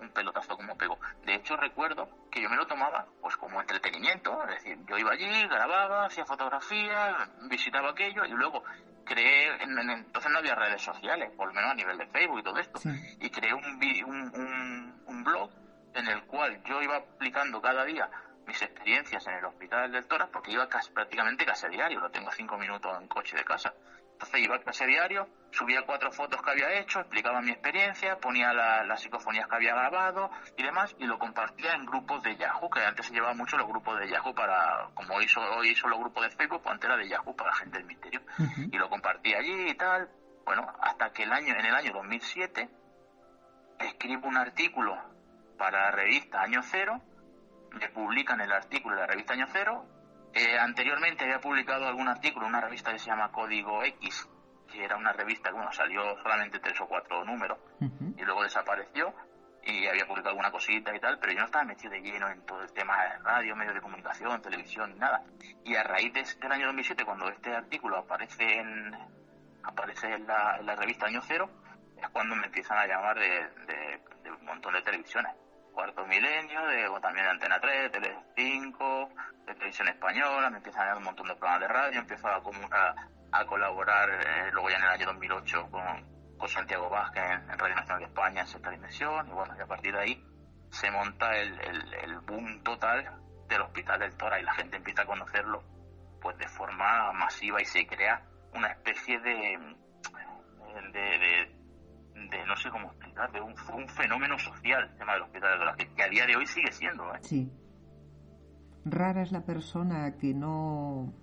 un 0.02 0.10
pelotazo 0.10 0.58
como 0.58 0.76
pegó. 0.76 1.00
De 1.26 1.36
hecho, 1.36 1.56
recuerdo 1.56 2.10
que 2.30 2.42
yo 2.42 2.50
me 2.50 2.56
lo 2.56 2.68
tomaba 2.68 3.06
pues 3.22 3.38
como 3.38 3.62
entretenimiento, 3.62 4.44
es 4.44 4.56
decir, 4.56 4.78
yo 4.88 4.98
iba 4.98 5.12
allí, 5.12 5.48
grababa, 5.48 6.06
hacía 6.06 6.26
fotografías, 6.26 7.30
visitaba 7.44 7.92
aquello 7.92 8.26
y 8.26 8.32
luego 8.32 8.64
creé, 9.06 9.64
en, 9.64 9.78
entonces 9.90 10.32
no 10.32 10.40
había 10.40 10.56
redes 10.56 10.82
sociales, 10.82 11.32
por 11.36 11.48
lo 11.48 11.54
menos 11.54 11.72
a 11.72 11.76
nivel 11.76 11.98
de 11.98 12.08
Facebook 12.08 12.40
y 12.40 12.44
todo 12.44 12.58
esto, 12.58 12.80
y 13.20 13.30
creé 13.30 13.54
un, 13.54 13.64
un, 14.06 15.02
un, 15.06 15.24
blog 15.24 15.52
en 15.94 16.08
el 16.08 16.24
cual 16.24 16.62
yo 16.64 16.82
iba 16.82 16.98
aplicando 16.98 17.62
cada 17.62 17.84
día 17.86 18.10
mis 18.48 18.62
experiencias 18.62 19.26
en 19.28 19.36
el 19.36 19.46
hospital 19.46 19.92
del 19.92 20.06
Tórax, 20.08 20.32
porque 20.32 20.52
iba 20.52 20.68
casi, 20.68 20.92
prácticamente 20.92 21.46
casi 21.46 21.68
a 21.68 21.70
diario, 21.70 22.00
lo 22.00 22.10
tengo 22.10 22.30
a 22.30 22.34
cinco 22.34 22.58
minutos 22.58 22.92
en 23.00 23.08
coche 23.08 23.38
de 23.38 23.44
casa. 23.44 23.74
Entonces 24.22 24.46
iba 24.46 24.60
casi 24.60 24.84
a 24.84 24.88
diario, 24.88 25.28
subía 25.50 25.82
cuatro 25.84 26.12
fotos 26.12 26.44
que 26.44 26.52
había 26.52 26.80
hecho, 26.80 27.00
explicaba 27.00 27.42
mi 27.42 27.50
experiencia, 27.50 28.20
ponía 28.20 28.54
las 28.54 29.02
psicofonías 29.02 29.48
que 29.48 29.56
había 29.56 29.74
grabado 29.74 30.30
y 30.56 30.62
demás, 30.62 30.96
y 31.00 31.06
lo 31.06 31.18
compartía 31.18 31.74
en 31.74 31.88
grupos 31.88 32.22
de 32.22 32.36
Yahoo, 32.38 32.70
que 32.70 32.82
antes 32.82 33.08
se 33.08 33.14
llevaba 33.14 33.34
mucho 33.34 33.58
los 33.58 33.68
grupos 33.68 34.00
de 34.00 34.10
Yahoo 34.10 34.36
para, 34.36 34.90
como 34.94 35.20
hizo, 35.22 35.42
hoy 35.42 35.70
hizo 35.70 35.88
los 35.88 35.98
grupos 35.98 36.24
de 36.24 36.30
Facebook, 36.30 36.62
pues 36.62 36.74
antes 36.74 36.88
era 36.88 36.98
de 36.98 37.10
Yahoo 37.10 37.36
para 37.36 37.50
la 37.50 37.56
gente 37.56 37.80
del 37.80 37.88
misterio. 37.88 38.22
Y 38.72 38.78
lo 38.78 38.90
compartía 38.90 39.40
allí 39.40 39.70
y 39.70 39.74
tal. 39.74 40.08
Bueno, 40.46 40.72
hasta 40.82 41.12
que 41.12 41.24
el 41.24 41.34
año, 41.34 41.56
en 41.56 41.66
el 41.66 41.74
año 41.74 41.92
2007, 41.94 42.70
escribo 43.80 44.28
un 44.28 44.38
artículo 44.38 44.96
para 45.58 45.86
la 45.86 45.92
revista 45.92 46.42
Año 46.44 46.62
Cero, 46.62 47.02
me 47.72 47.90
publican 47.90 48.40
el 48.42 48.52
artículo 48.52 48.96
en 48.96 49.02
la 49.02 49.08
revista 49.08 49.34
Año 49.34 49.48
Cero. 49.52 49.86
Eh, 50.34 50.58
anteriormente 50.58 51.26
había 51.26 51.40
publicado 51.40 51.88
algún 51.88 52.08
artículo 52.08 52.46
en 52.46 52.54
una 52.54 52.62
revista 52.62 52.92
que 52.92 53.00
se 53.00 53.08
llama 53.08 53.32
Código 53.32 53.84
X, 53.84 54.28
que 54.72 54.84
era 54.84 54.96
una 54.98 55.12
revista 55.12 55.50
que 55.50 55.56
bueno, 55.56 55.72
salió 55.74 56.18
solamente 56.22 56.60
tres 56.60 56.80
o 56.80 56.88
cuatro 56.88 57.26
números 57.26 57.58
y 58.16 58.24
luego 58.24 58.44
desapareció 58.44 59.14
y 59.64 59.86
había 59.88 60.08
publicado 60.08 60.30
alguna 60.30 60.52
cosita 60.52 60.96
y 60.96 61.00
tal, 61.00 61.20
pero 61.20 61.34
yo 61.34 61.40
no 61.40 61.46
estaba 61.46 61.66
metido 61.66 61.92
de 61.92 62.02
lleno 62.02 62.30
en 62.30 62.42
todo 62.46 62.62
el 62.64 62.72
tema 62.74 63.04
de 63.04 63.20
radio, 63.20 63.56
medios 63.56 63.76
de 63.76 63.82
comunicación, 63.82 64.42
televisión, 64.42 64.98
nada. 64.98 65.24
Y 65.64 65.76
a 65.76 65.84
raíz 65.84 66.14
de, 66.14 66.24
del 66.42 66.52
año 66.52 66.66
2007, 66.68 67.06
cuando 67.06 67.30
este 67.30 67.54
artículo 67.54 67.98
aparece 67.98 68.60
en, 68.60 68.96
aparece 69.64 70.14
en 70.14 70.26
la, 70.26 70.58
en 70.58 70.66
la 70.66 70.76
revista 70.76 71.06
Año 71.06 71.22
Cero, 71.28 71.50
es 71.96 72.10
cuando 72.10 72.36
me 72.36 72.48
empiezan 72.48 72.78
a 72.78 72.88
llamar 72.88 73.20
de, 73.20 73.48
de, 74.24 74.32
un 74.32 74.46
montón 74.46 74.74
de 74.74 74.82
televisiones. 74.82 75.32
Cuarto 75.74 76.06
Milenio, 76.06 76.66
de, 76.68 76.88
también 77.02 77.26
de 77.26 77.32
Antena 77.32 77.60
3, 77.60 77.92
Tele 77.92 78.18
5, 78.36 79.10
de 79.46 79.54
Televisión 79.54 79.88
Española, 79.88 80.50
me 80.50 80.58
empiezan 80.58 80.84
a 80.84 80.86
dar 80.88 80.98
un 80.98 81.04
montón 81.04 81.28
de 81.28 81.36
programas 81.36 81.62
de 81.62 81.68
radio, 81.68 82.00
empiezo 82.00 82.28
a, 82.28 82.42
a, 83.32 83.46
colaborar 83.46 84.10
eh, 84.10 84.52
luego 84.52 84.70
ya 84.70 84.78
en 84.78 84.84
el 84.84 84.90
año 84.90 85.06
2008 85.08 85.70
con, 85.72 86.38
con 86.38 86.50
Santiago 86.50 86.90
Vázquez 86.90 87.24
en, 87.24 87.60
Radio 87.60 87.76
Nacional 87.76 88.00
de 88.00 88.06
España 88.06 88.42
en 88.42 88.48
Sexta 88.48 88.70
Dimensión, 88.70 89.28
y 89.28 89.32
bueno, 89.32 89.56
y 89.58 89.62
a 89.62 89.68
partir 89.68 89.94
de 89.94 90.00
ahí 90.00 90.26
se 90.70 90.92
monta 90.92 91.36
el, 91.38 91.60
el, 91.62 91.94
el 91.94 92.20
boom 92.20 92.64
total 92.64 93.22
del 93.48 93.62
Hospital 93.62 94.00
del 94.00 94.16
Tora 94.16 94.40
y 94.40 94.44
la 94.44 94.54
gente 94.54 94.78
empieza 94.78 95.02
a 95.02 95.06
conocerlo 95.06 95.64
pues 96.22 96.38
de 96.38 96.48
forma 96.48 97.12
masiva 97.14 97.62
y 97.62 97.66
se 97.66 97.86
crea 97.86 98.22
una 98.54 98.68
especie 98.68 99.20
de, 99.20 99.58
de, 100.94 101.50
de, 102.30 102.46
no 102.46 102.56
sé 102.56 102.70
cómo 102.70 102.94
explicar, 103.12 103.32
de 103.32 103.42
un, 103.42 103.54
un 103.82 103.88
fenómeno 103.90 104.38
social 104.40 104.90
el 104.90 104.98
tema 104.98 105.14
del 105.14 105.24
hospital 105.24 105.60
de 105.60 105.86
que, 105.86 105.94
que 105.94 106.04
a 106.04 106.10
día 106.10 106.26
de 106.26 106.36
hoy 106.36 106.46
sigue 106.48 106.72
siendo. 106.72 107.04
¿eh? 107.14 107.20
Sí. 107.22 107.52
Rara 108.86 109.22
es 109.22 109.32
la 109.32 109.46
persona 109.46 110.18
que 110.18 110.34
no 110.34 111.14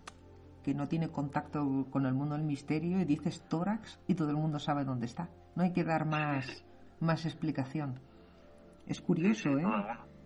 que 0.63 0.75
no 0.75 0.87
tiene 0.87 1.09
contacto 1.09 1.87
con 1.91 2.05
el 2.05 2.15
mundo 2.15 2.35
del 2.35 2.45
misterio 2.45 3.01
y 3.01 3.05
dices 3.05 3.43
tórax 3.49 4.01
y 4.07 4.15
todo 4.15 4.31
el 4.31 4.37
mundo 4.37 4.59
sabe 4.59 4.85
dónde 4.85 5.07
está. 5.07 5.31
No 5.57 5.63
hay 5.63 5.73
que 5.73 5.83
dar 5.83 6.05
más, 6.05 6.65
más 7.01 7.25
explicación. 7.25 8.01
Es 8.87 9.01
curioso, 9.01 9.57
¿eh? 9.59 9.65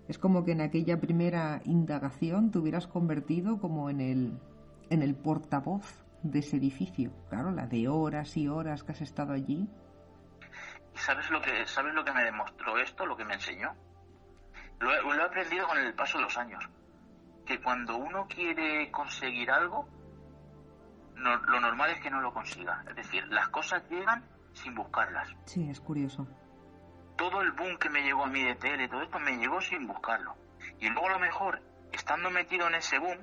Es 0.09 0.19
como 0.19 0.45
que 0.45 0.53
en 0.53 0.61
aquella 0.61 0.99
primera 0.99 1.61
indagación 1.65 2.51
te 2.51 2.59
hubieras 2.59 2.89
convertido 2.89 3.61
como 3.61 3.89
en 3.89 4.01
el, 4.01 4.39
en 4.91 5.03
el 5.03 5.15
portavoz 5.15 6.05
de 6.23 6.41
ese 6.41 6.57
edificio. 6.57 7.13
Claro, 7.29 7.53
la 7.53 7.67
de 7.67 7.89
horas 7.89 8.37
y 8.37 8.49
horas 8.49 8.83
que 8.83 8.93
has 8.93 9.01
estado 9.01 9.33
allí. 9.33 9.69
¿Y 10.95 10.99
sabes 10.99 11.31
lo 11.31 11.41
que, 11.41 11.67
sabes 11.67 11.95
lo 11.95 12.05
que 12.05 12.13
me 12.13 12.25
demostró 12.25 12.79
esto, 12.79 13.07
lo 13.07 13.17
que 13.17 13.25
me 13.25 13.35
enseñó? 13.35 13.75
Lo 14.79 14.93
he, 14.93 15.03
lo 15.03 15.15
he 15.15 15.23
aprendido 15.23 15.67
con 15.67 15.79
el 15.79 15.95
paso 15.95 16.19
de 16.19 16.25
los 16.25 16.37
años. 16.37 16.69
Que 17.47 17.61
cuando 17.61 17.97
uno 17.97 18.27
quiere 18.29 18.91
conseguir 18.91 19.51
algo, 19.51 19.89
no, 21.17 21.37
lo 21.37 21.61
normal 21.61 21.91
es 21.91 22.01
que 22.01 22.11
no 22.11 22.21
lo 22.21 22.33
consiga. 22.33 22.85
Es 22.89 22.97
decir, 22.97 23.27
las 23.29 23.49
cosas 23.49 23.83
llegan 23.89 24.25
sin 24.53 24.75
buscarlas. 24.75 25.29
Sí, 25.47 25.69
es 25.71 25.81
curioso. 25.81 26.27
Todo 27.17 27.43
el 27.43 27.53
boom 27.53 27.79
que 27.79 27.91
me 27.91 28.03
llegó 28.03 28.25
a 28.25 28.29
mí 28.29 28.43
de 28.43 28.55
tele, 28.57 28.89
todo 28.89 29.03
esto 29.03 29.19
me 29.19 29.37
llegó 29.37 29.61
sin 29.61 29.87
buscarlo. 29.87 30.35
Y 30.81 30.89
luego 30.89 31.09
a 31.09 31.13
lo 31.13 31.19
mejor, 31.19 31.63
estando 31.93 32.31
metido 32.31 32.67
en 32.69 32.75
ese 32.75 32.99
boom, 32.99 33.19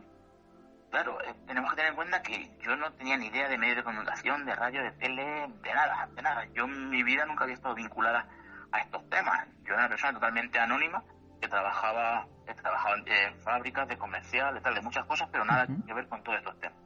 claro, 0.90 1.22
eh, 1.22 1.34
tenemos 1.48 1.70
que 1.70 1.76
tener 1.78 1.92
en 1.92 1.96
cuenta 1.96 2.22
que 2.22 2.58
yo 2.60 2.76
no 2.76 2.92
tenía 2.94 3.18
ni 3.18 3.28
idea 3.28 3.48
de 3.48 3.58
medios 3.58 3.78
de 3.78 3.84
comunicación, 3.84 4.46
de 4.46 4.56
radio, 4.56 4.84
de 4.84 4.92
tele, 4.94 5.48
de 5.62 5.74
nada, 5.74 6.08
de 6.14 6.22
nada. 6.22 6.46
Yo 6.54 6.66
en 6.66 6.90
mi 6.90 7.04
vida 7.04 7.26
nunca 7.26 7.44
había 7.44 7.56
estado 7.56 7.76
vinculada 7.76 8.28
a 8.72 8.80
estos 8.80 9.10
temas. 9.10 9.48
Yo 9.64 9.74
era 9.74 9.80
una 9.80 9.90
persona 9.90 10.14
totalmente 10.14 10.60
anónima 10.60 11.04
que 11.42 11.48
trabajaba, 11.48 12.28
que 12.46 12.54
trabajaba 12.54 12.96
en, 13.06 13.40
fábricas, 13.42 13.88
de 13.88 13.98
comercial, 13.98 14.54
de 14.54 14.62
tal, 14.62 14.76
de 14.76 14.82
muchas 14.82 15.06
cosas, 15.06 15.30
pero 15.32 15.46
nada 15.46 15.68
que 15.86 15.94
ver 15.94 16.08
con 16.08 16.24
todos 16.24 16.40
estos 16.40 16.60
temas. 16.60 16.78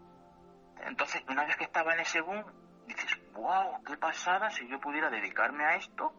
Entonces, 0.86 1.24
una 1.30 1.46
vez 1.46 1.56
que 1.56 1.64
estaba 1.64 1.94
en 1.94 2.02
ese 2.02 2.22
boom, 2.22 2.44
dices, 2.88 3.18
wow, 3.34 3.84
qué 3.84 3.98
pasada 3.98 4.50
si 4.50 4.68
yo 4.68 4.80
pudiera 4.80 5.10
dedicarme 5.10 5.64
a 5.66 5.76
esto 5.76 6.14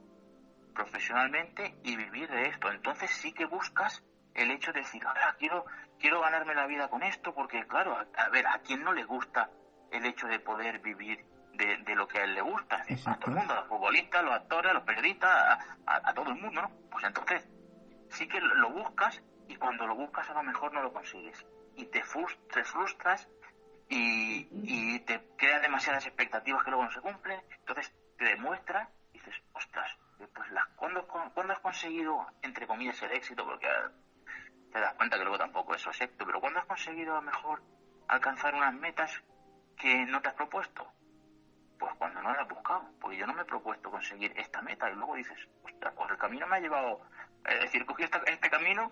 profesionalmente 0.74 1.78
y 1.84 1.96
vivir 1.96 2.28
de 2.30 2.48
esto. 2.48 2.70
Entonces 2.70 3.10
sí 3.10 3.32
que 3.32 3.46
buscas 3.46 4.02
el 4.34 4.50
hecho 4.50 4.72
de 4.72 4.80
decir, 4.80 5.06
ahora 5.06 5.34
quiero, 5.38 5.64
quiero 5.98 6.20
ganarme 6.20 6.54
la 6.54 6.66
vida 6.66 6.88
con 6.88 7.02
esto, 7.02 7.34
porque 7.34 7.66
claro, 7.66 7.96
a, 8.16 8.28
ver, 8.30 8.46
¿a 8.46 8.58
quién 8.60 8.82
no 8.82 8.92
le 8.92 9.04
gusta 9.04 9.50
el 9.90 10.04
hecho 10.06 10.26
de 10.26 10.38
poder 10.40 10.80
vivir 10.80 11.24
de, 11.52 11.94
lo 11.94 12.08
que 12.08 12.18
a 12.18 12.24
él 12.24 12.34
le 12.34 12.42
gusta? 12.42 12.84
A 13.06 13.16
todo 13.18 13.30
el 13.30 13.36
mundo, 13.38 13.52
a 13.52 13.56
los 13.56 13.68
futbolistas, 13.68 14.20
a 14.20 14.24
los 14.24 14.34
actores, 14.34 14.70
a 14.70 14.74
los 14.74 14.82
periodistas, 14.84 15.58
a, 15.86 16.14
todo 16.14 16.30
el 16.30 16.36
mundo, 16.36 16.62
¿no? 16.62 16.70
Pues 16.90 17.04
entonces, 17.04 17.48
sí 18.08 18.28
que 18.28 18.40
lo 18.40 18.70
buscas 18.70 19.22
y 19.48 19.56
cuando 19.56 19.86
lo 19.86 19.94
buscas 19.94 20.28
a 20.30 20.34
lo 20.34 20.42
mejor 20.42 20.72
no 20.72 20.82
lo 20.82 20.92
consigues. 20.92 21.44
Y 21.76 21.86
te, 21.86 22.02
te 22.52 22.64
frustras 22.64 23.28
y, 23.88 24.48
y 24.62 24.98
te 25.00 25.20
creas 25.36 25.62
demasiadas 25.62 26.06
expectativas 26.06 26.62
que 26.62 26.70
luego 26.70 26.84
no 26.84 26.90
se 26.92 27.00
cumplen. 27.00 27.40
Entonces 27.60 27.92
te 28.16 28.24
demuestra 28.24 28.90
y 29.12 29.18
dices, 29.18 29.34
ostras, 29.52 29.90
pues 30.32 30.50
las, 30.50 30.66
¿cuándo, 30.76 31.06
¿cuándo 31.06 31.52
has 31.52 31.60
conseguido, 31.60 32.26
entre 32.42 32.66
comillas, 32.66 33.00
el 33.02 33.12
éxito? 33.12 33.44
Porque 33.44 33.68
te 34.74 34.80
das 34.80 34.94
cuenta 34.94 35.16
que 35.16 35.22
luego 35.22 35.38
tampoco 35.38 35.76
es 35.76 35.86
exacto, 35.86 36.26
pero 36.26 36.40
¿cuándo 36.40 36.58
has 36.58 36.66
conseguido 36.66 37.12
a 37.12 37.20
lo 37.20 37.22
mejor 37.22 37.62
alcanzar 38.08 38.56
unas 38.56 38.74
metas 38.74 39.22
que 39.78 40.04
no 40.06 40.20
te 40.20 40.28
has 40.28 40.34
propuesto? 40.34 40.84
Pues 41.78 41.94
cuando 41.94 42.20
no 42.20 42.32
las 42.32 42.40
has 42.40 42.48
buscado, 42.48 42.90
porque 43.00 43.16
yo 43.16 43.24
no 43.24 43.34
me 43.34 43.42
he 43.42 43.44
propuesto 43.44 43.88
conseguir 43.88 44.36
esta 44.36 44.60
meta 44.62 44.90
y 44.90 44.96
luego 44.96 45.14
dices, 45.14 45.38
ostras, 45.62 45.94
pues 45.96 46.10
el 46.10 46.18
camino 46.18 46.48
me 46.48 46.56
ha 46.56 46.60
llevado, 46.60 47.00
es 47.46 47.60
decir, 47.60 47.86
cogí 47.86 48.02
este 48.02 48.50
camino 48.50 48.90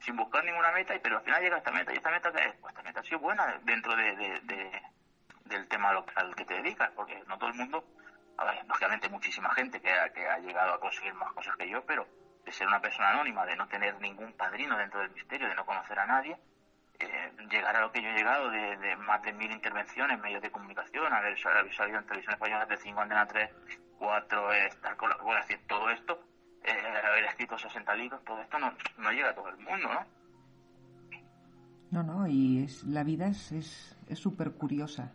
sin 0.00 0.16
buscar 0.16 0.42
ninguna 0.44 0.72
meta, 0.72 0.94
y 0.94 0.98
pero 0.98 1.18
al 1.18 1.24
final 1.24 1.42
llega 1.42 1.56
a 1.56 1.58
esta 1.58 1.72
meta. 1.72 1.92
¿Y 1.92 1.96
esta 1.96 2.10
meta? 2.10 2.32
Pues 2.32 2.72
esta 2.72 2.82
meta 2.82 3.00
ha 3.00 3.04
sido 3.04 3.18
buena 3.18 3.60
dentro 3.64 3.94
de, 3.96 4.80
del 5.44 5.68
tema 5.68 5.90
al 5.90 6.34
que 6.36 6.46
te 6.46 6.54
dedicas, 6.54 6.90
porque 6.92 7.22
no 7.26 7.36
todo 7.36 7.50
el 7.50 7.56
mundo, 7.56 7.84
a 8.38 8.46
ver, 8.46 8.64
lógicamente 8.66 9.10
muchísima 9.10 9.50
gente 9.50 9.78
que 9.78 9.92
ha, 9.92 10.10
que 10.10 10.26
ha 10.26 10.38
llegado 10.38 10.72
a 10.72 10.80
conseguir 10.80 11.12
más 11.12 11.30
cosas 11.34 11.54
que 11.56 11.68
yo, 11.68 11.84
pero 11.84 12.06
de 12.48 12.52
ser 12.54 12.66
una 12.66 12.80
persona 12.80 13.10
anónima, 13.10 13.44
de 13.44 13.56
no 13.56 13.68
tener 13.68 14.00
ningún 14.00 14.32
padrino 14.32 14.78
dentro 14.78 15.00
del 15.00 15.10
misterio, 15.10 15.48
de 15.48 15.54
no 15.54 15.66
conocer 15.66 15.98
a 15.98 16.06
nadie, 16.06 16.34
eh, 16.98 17.32
llegar 17.50 17.76
a 17.76 17.82
lo 17.82 17.92
que 17.92 18.00
yo 18.00 18.08
he 18.08 18.14
llegado 18.14 18.50
de, 18.50 18.96
más 18.96 19.22
de 19.22 19.34
mil 19.34 19.52
intervenciones 19.52 20.16
en 20.16 20.22
medios 20.22 20.40
de 20.40 20.50
comunicación, 20.50 21.12
haber, 21.12 21.38
salido 21.38 21.98
en 21.98 22.06
televisión 22.06 22.32
española 22.32 22.64
de 22.64 22.78
5 22.78 23.00
Antena 23.00 23.26
3, 23.26 23.50
4, 23.98 24.52
estar 24.52 24.96
con 24.96 25.10
la 25.10 25.40
decir, 25.40 25.60
todo 25.68 25.90
esto, 25.90 26.24
eh, 26.64 26.72
haber 27.04 27.24
escrito 27.24 27.58
60 27.58 27.94
libros, 27.96 28.24
todo 28.24 28.40
esto 28.40 28.58
no, 28.58 28.72
no, 28.96 29.12
llega 29.12 29.28
a 29.28 29.34
todo 29.34 29.50
el 29.50 29.58
mundo, 29.58 29.88
¿no? 29.92 30.06
No, 31.90 32.02
no, 32.02 32.26
y 32.26 32.64
es, 32.64 32.82
la 32.84 33.04
vida 33.04 33.26
es 33.26 33.94
súper 34.14 34.48
es, 34.48 34.54
curiosa. 34.54 35.12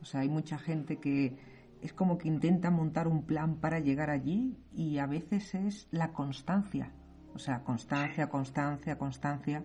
O 0.00 0.06
sea, 0.06 0.20
hay 0.20 0.30
mucha 0.30 0.58
gente 0.58 0.98
que 0.98 1.36
es 1.82 1.92
como 1.92 2.18
que 2.18 2.28
intenta 2.28 2.70
montar 2.70 3.08
un 3.08 3.26
plan 3.26 3.56
para 3.56 3.78
llegar 3.78 4.10
allí 4.10 4.58
y 4.72 4.98
a 4.98 5.06
veces 5.06 5.54
es 5.54 5.88
la 5.90 6.12
constancia. 6.12 6.90
O 7.34 7.38
sea, 7.38 7.60
constancia, 7.60 8.28
constancia, 8.28 8.98
constancia. 8.98 9.62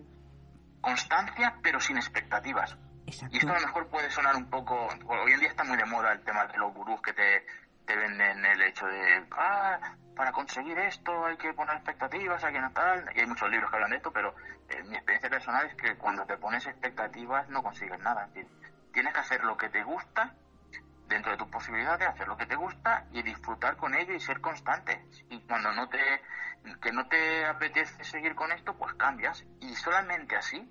Constancia, 0.80 1.58
pero 1.62 1.80
sin 1.80 1.96
expectativas. 1.96 2.76
Exacto. 3.06 3.34
Y 3.36 3.38
esto 3.38 3.52
a 3.52 3.60
lo 3.60 3.66
mejor 3.66 3.88
puede 3.88 4.10
sonar 4.10 4.36
un 4.36 4.48
poco... 4.48 4.88
Hoy 5.06 5.32
en 5.32 5.40
día 5.40 5.48
está 5.48 5.64
muy 5.64 5.76
de 5.76 5.84
moda 5.84 6.12
el 6.12 6.22
tema 6.22 6.46
de 6.46 6.58
los 6.58 6.72
gurús 6.74 7.00
que 7.02 7.12
te, 7.12 7.46
te 7.84 7.96
venden 7.96 8.44
el 8.44 8.62
hecho 8.62 8.86
de... 8.86 9.26
Ah, 9.32 9.78
para 10.14 10.32
conseguir 10.32 10.78
esto 10.78 11.26
hay 11.26 11.36
que 11.36 11.52
poner 11.52 11.76
expectativas, 11.76 12.42
hay 12.42 12.52
que 12.52 12.60
no 12.60 12.72
tal... 12.72 13.04
Y 13.14 13.20
hay 13.20 13.26
muchos 13.26 13.50
libros 13.50 13.70
que 13.70 13.76
hablan 13.76 13.90
de 13.90 13.96
esto, 13.96 14.12
pero 14.12 14.34
eh, 14.68 14.82
mi 14.84 14.96
experiencia 14.96 15.30
personal 15.30 15.66
es 15.66 15.74
que 15.74 15.96
cuando 15.96 16.24
te 16.24 16.36
pones 16.36 16.66
expectativas 16.66 17.48
no 17.48 17.62
consigues 17.62 18.00
nada. 18.00 18.28
Tienes 18.92 19.12
que 19.12 19.20
hacer 19.20 19.44
lo 19.44 19.56
que 19.56 19.68
te 19.68 19.82
gusta 19.82 20.34
dentro 21.08 21.32
de 21.32 21.38
tus 21.38 21.48
posibilidades, 21.48 22.08
hacer 22.08 22.28
lo 22.28 22.36
que 22.36 22.46
te 22.46 22.56
gusta 22.56 23.06
y 23.12 23.22
disfrutar 23.22 23.76
con 23.76 23.94
ello 23.94 24.14
y 24.14 24.20
ser 24.20 24.40
constante. 24.40 25.04
Y 25.30 25.40
cuando 25.40 25.72
no 25.72 25.88
te, 25.88 25.98
que 26.80 26.92
no 26.92 27.06
te 27.08 27.46
apetece 27.46 28.04
seguir 28.04 28.34
con 28.34 28.52
esto, 28.52 28.76
pues 28.76 28.94
cambias. 28.94 29.44
Y 29.60 29.74
solamente 29.76 30.36
así 30.36 30.70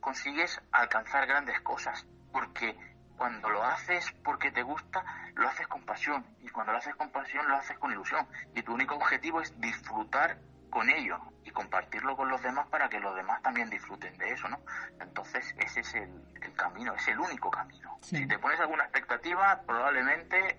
consigues 0.00 0.60
alcanzar 0.72 1.26
grandes 1.26 1.60
cosas. 1.60 2.06
Porque 2.32 2.76
cuando 3.16 3.48
lo 3.48 3.62
haces 3.64 4.10
porque 4.24 4.50
te 4.50 4.62
gusta, 4.62 5.04
lo 5.34 5.48
haces 5.48 5.66
con 5.66 5.84
pasión. 5.84 6.26
Y 6.40 6.48
cuando 6.48 6.72
lo 6.72 6.78
haces 6.78 6.94
con 6.96 7.10
pasión, 7.10 7.46
lo 7.48 7.56
haces 7.56 7.78
con 7.78 7.92
ilusión. 7.92 8.26
Y 8.54 8.62
tu 8.62 8.74
único 8.74 8.94
objetivo 8.96 9.40
es 9.40 9.58
disfrutar 9.60 10.38
con 10.74 10.90
ello 10.90 11.16
y 11.44 11.50
compartirlo 11.52 12.16
con 12.16 12.28
los 12.28 12.42
demás 12.42 12.66
para 12.68 12.88
que 12.88 12.98
los 12.98 13.14
demás 13.14 13.40
también 13.42 13.70
disfruten 13.70 14.18
de 14.18 14.30
eso, 14.32 14.48
¿no? 14.48 14.58
Entonces 15.00 15.54
ese 15.56 15.80
es 15.80 15.94
el, 15.94 16.52
camino, 16.56 16.92
es 16.94 17.06
el 17.06 17.18
único 17.20 17.48
camino. 17.48 17.96
Si 18.00 18.26
te 18.26 18.38
pones 18.40 18.58
alguna 18.58 18.82
expectativa, 18.82 19.62
probablemente 19.64 20.58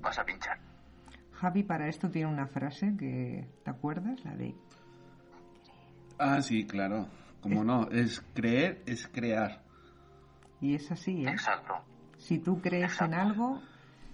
vas 0.00 0.16
a 0.16 0.24
pinchar. 0.24 0.58
Javi 1.32 1.64
para 1.64 1.88
esto 1.88 2.08
tiene 2.08 2.30
una 2.30 2.46
frase 2.46 2.96
que, 2.96 3.48
¿te 3.64 3.70
acuerdas? 3.70 4.24
La 4.24 4.36
de... 4.36 4.54
Ah, 6.20 6.40
sí, 6.40 6.64
claro. 6.64 7.08
Como 7.40 7.64
no, 7.64 7.88
es 7.90 8.20
creer, 8.34 8.82
es 8.86 9.08
crear. 9.08 9.62
Y 10.60 10.76
es 10.76 10.90
así, 10.92 11.24
¿eh? 11.24 11.30
Exacto. 11.30 11.74
Si 12.16 12.38
tú 12.38 12.60
crees 12.60 13.00
en 13.00 13.14
algo, 13.14 13.60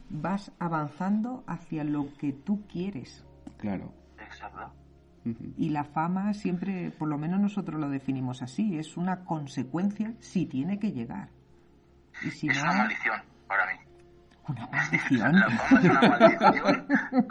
vas 0.08 0.52
avanzando 0.58 1.44
hacia 1.46 1.84
lo 1.84 2.14
que 2.18 2.32
tú 2.32 2.66
quieres. 2.66 3.26
Claro. 3.58 3.92
Exacto. 4.18 4.83
Y 5.24 5.70
la 5.70 5.84
fama 5.84 6.34
siempre, 6.34 6.90
por 6.90 7.08
lo 7.08 7.16
menos 7.16 7.40
nosotros 7.40 7.80
lo 7.80 7.88
definimos 7.88 8.42
así, 8.42 8.78
es 8.78 8.96
una 8.96 9.24
consecuencia 9.24 10.12
si 10.20 10.46
tiene 10.46 10.78
que 10.78 10.92
llegar. 10.92 11.30
Y 12.22 12.30
si 12.30 12.48
es 12.48 12.62
una 12.62 12.72
maldición 12.74 13.22
para 13.46 13.66
mí. 13.66 13.80
Una 14.46 14.66
maldición. 14.66 15.32
La 15.32 15.50
fama 15.50 15.80
es 15.80 15.90
una 15.90 16.00
maldición 16.02 16.86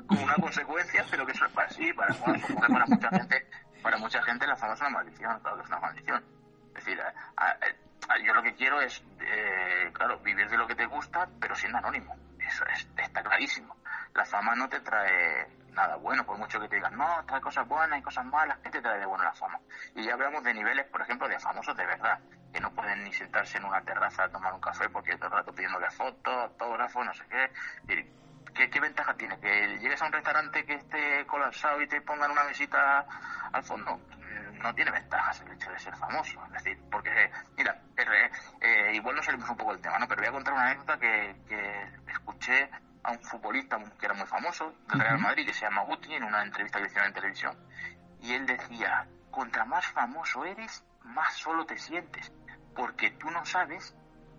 como 0.07 0.23
una 0.23 0.35
consecuencia, 0.35 1.05
pero 1.11 1.25
que 1.25 1.31
eso 1.33 1.45
es 1.45 1.51
para 1.51 1.69
sí, 1.69 1.93
para, 1.93 2.13
para 2.15 2.85
mucha 2.87 3.09
gente, 3.09 3.47
para 3.83 3.97
mucha 3.97 4.21
gente 4.23 4.47
la 4.47 4.55
fama 4.55 4.73
es 4.73 4.81
una 4.81 4.89
maldición, 4.89 5.39
claro 5.41 5.57
que 5.57 5.63
es 5.63 5.69
una 5.69 5.79
maldición. 5.79 6.23
Es 6.69 6.85
decir, 6.85 6.99
yo 8.25 8.33
lo 8.33 8.41
que 8.41 8.55
quiero 8.55 8.81
es, 8.81 9.03
eh, 9.21 9.91
claro, 9.93 10.19
vivir 10.19 10.49
de 10.49 10.57
lo 10.57 10.67
que 10.67 10.75
te 10.75 10.87
gusta, 10.87 11.29
pero 11.39 11.55
siendo 11.55 11.77
anónimo. 11.77 12.15
Eso 12.39 12.65
está 12.97 13.21
clarísimo. 13.21 13.75
La 14.15 14.25
fama 14.25 14.55
no 14.55 14.67
te 14.67 14.79
trae 14.79 15.47
nada 15.73 15.95
bueno, 15.97 16.25
por 16.25 16.37
mucho 16.37 16.59
que 16.59 16.67
te 16.67 16.75
digan, 16.75 16.97
no, 16.97 17.23
trae 17.25 17.41
cosas 17.41 17.67
buenas 17.67 17.99
y 17.99 18.01
cosas 18.01 18.25
malas, 18.25 18.57
¿qué 18.59 18.69
te 18.69 18.81
trae 18.81 18.99
de 18.99 19.05
bueno 19.05 19.23
la 19.23 19.33
fama? 19.33 19.59
Y 19.95 20.03
ya 20.03 20.13
hablamos 20.13 20.43
de 20.43 20.53
niveles, 20.53 20.85
por 20.87 21.01
ejemplo, 21.01 21.27
de 21.27 21.39
famosos 21.39 21.75
de 21.75 21.85
verdad, 21.85 22.19
que 22.53 22.59
no 22.59 22.71
pueden 22.71 23.03
ni 23.03 23.13
sentarse 23.13 23.57
en 23.57 23.65
una 23.65 23.81
terraza 23.81 24.23
a 24.23 24.29
tomar 24.29 24.53
un 24.53 24.61
café 24.61 24.87
porque 24.89 25.15
todo 25.15 25.27
el 25.27 25.33
rato 25.33 25.53
pidiéndole 25.53 25.89
fotos, 25.91 26.33
autógrafos, 26.33 27.05
no 27.05 27.13
sé 27.13 27.23
qué. 27.29 27.51
¿Qué, 28.53 28.69
¿Qué 28.69 28.79
ventaja 28.79 29.15
tiene? 29.15 29.39
¿Que 29.39 29.79
llegues 29.79 29.99
a 30.01 30.05
un 30.05 30.11
restaurante 30.11 30.63
que 30.63 30.75
esté 30.75 31.25
colapsado 31.25 31.81
y 31.81 31.87
te 31.87 31.99
pongan 32.01 32.29
una 32.29 32.43
mesita 32.43 33.03
al 33.51 33.63
fondo? 33.63 33.99
No 34.61 34.75
tiene 34.75 34.91
ventajas 34.91 35.41
el 35.41 35.53
hecho 35.53 35.71
de 35.71 35.79
ser 35.79 35.95
famoso. 35.95 36.39
Es 36.45 36.63
decir, 36.63 36.79
porque, 36.91 37.31
mira, 37.57 37.81
eh, 38.61 38.91
igual 38.93 39.15
no 39.15 39.23
salimos 39.23 39.49
un 39.49 39.57
poco 39.57 39.71
del 39.73 39.81
tema, 39.81 39.97
¿no? 39.97 40.07
Pero 40.07 40.21
voy 40.21 40.29
a 40.29 40.31
contar 40.31 40.53
una 40.53 40.65
anécdota 40.65 40.99
que, 40.99 41.35
que 41.47 41.89
escuché 42.11 42.69
a 43.03 43.11
un 43.11 43.23
futbolista 43.23 43.77
que 43.99 44.05
era 44.05 44.15
muy 44.15 44.25
famoso 44.25 44.73
del 44.89 44.99
Real 44.99 45.19
Madrid, 45.19 45.45
que 45.45 45.53
se 45.53 45.61
llama 45.61 45.83
Guti, 45.83 46.13
en 46.13 46.23
una 46.23 46.43
entrevista 46.43 46.79
que 46.79 46.87
hicieron 46.87 47.07
en 47.07 47.13
televisión. 47.13 47.57
Y 48.21 48.33
él 48.33 48.45
decía, 48.45 49.07
contra 49.29 49.65
más 49.65 49.85
famoso 49.87 50.45
eres, 50.45 50.83
más 51.03 51.33
solo 51.33 51.65
te 51.65 51.77
sientes, 51.77 52.31
porque 52.75 53.11
tú 53.11 53.29
no 53.29 53.45
sabes 53.45 53.95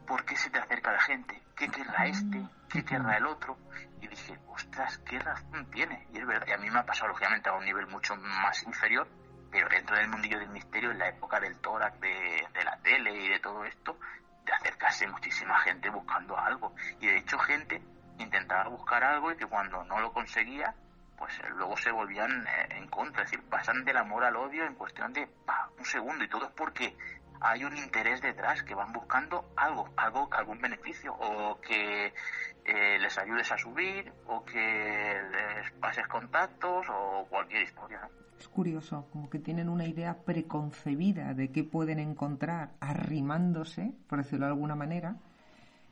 por 0.07 0.25
qué 0.25 0.37
se 0.37 0.51
te 0.51 0.59
acerca 0.59 0.93
la 0.93 1.01
gente, 1.01 1.43
qué 1.57 1.69
querrá 1.69 1.95
ah, 1.99 2.07
este, 2.07 2.47
qué 2.69 2.85
querrá 2.85 3.17
el 3.19 3.27
otro. 3.27 3.59
Y 4.01 4.09
dije, 4.09 4.39
ostras, 4.49 4.99
qué 4.99 5.19
razón 5.19 5.71
tiene. 5.71 6.07
Y 6.13 6.19
es 6.19 6.27
verdad, 6.27 6.47
y 6.49 6.53
a 6.53 6.59
mí 6.59 6.71
me 6.71 6.79
ha 6.79 6.87
pasado, 6.87 7.09
lógicamente, 7.09 7.49
a 7.49 7.55
un 7.55 7.65
nivel 7.65 7.87
mucho 7.87 8.17
más 8.17 8.63
inferior, 8.63 9.09
pero 9.51 9.69
dentro 9.69 9.97
del 9.97 10.09
mundillo 10.09 10.39
del 10.39 10.51
misterio, 10.51 10.91
en 10.91 10.99
la 10.99 11.09
época 11.09 11.39
del 11.41 11.59
tórax, 11.61 12.01
de, 12.01 12.47
de 12.53 12.65
la 12.65 12.77
tele 12.79 13.15
y 13.15 13.29
de 13.29 13.41
todo 13.41 13.65
esto, 13.65 13.99
de 14.45 14.53
acercarse 14.53 15.07
muchísima 15.07 15.59
gente 15.61 15.91
buscando 15.91 16.39
algo. 16.39 16.75
Y 17.01 17.07
de 17.07 17.19
hecho, 17.19 17.39
gente 17.39 17.83
intentaba 18.19 18.69
buscar 18.69 19.03
algo 19.05 19.33
y 19.33 19.37
que 19.37 19.47
cuando 19.47 19.85
no 19.85 20.01
lo 20.01 20.13
conseguía, 20.13 20.75
pues 21.17 21.39
eh, 21.41 21.49
luego 21.57 21.77
se 21.77 21.91
volvían 21.91 22.47
eh, 22.47 22.77
en 22.77 22.89
contra, 22.89 23.23
es 23.23 23.31
decir, 23.31 23.45
pasan 23.49 23.85
del 23.85 23.97
amor 23.97 24.25
al 24.25 24.37
odio 24.37 24.65
en 24.65 24.75
cuestión 24.75 25.13
de 25.13 25.29
un 25.79 25.85
segundo. 25.85 26.25
Y 26.25 26.29
todo 26.29 26.47
es 26.47 26.53
porque 26.53 26.97
hay 27.41 27.65
un 27.65 27.77
interés 27.77 28.21
detrás, 28.23 28.63
que 28.63 28.75
van 28.75 28.93
buscando 28.93 29.53
algo, 29.57 29.89
algo, 29.97 30.29
algún 30.33 30.61
beneficio. 30.61 31.15
O 31.15 31.61
que 31.61 32.13
eh, 32.65 32.99
les 32.99 33.19
ayudes 33.19 33.53
a 33.53 33.59
subir 33.59 34.11
o 34.27 34.45
que 34.45 35.21
les 35.31 35.71
pases 35.73 36.07
contactos 36.09 36.87
o 36.89 37.27
cualquier 37.29 37.63
historia. 37.63 38.09
Es 38.39 38.49
curioso, 38.49 39.07
como 39.13 39.31
que 39.31 39.39
tienen 39.39 39.69
una 39.69 39.85
idea 39.85 40.17
preconcebida 40.25 41.35
de 41.35 41.53
qué 41.53 41.63
pueden 41.63 41.99
encontrar 41.99 42.71
arrimándose, 42.81 43.93
por 44.09 44.19
decirlo 44.19 44.47
de 44.47 44.53
alguna 44.53 44.75
manera, 44.75 45.17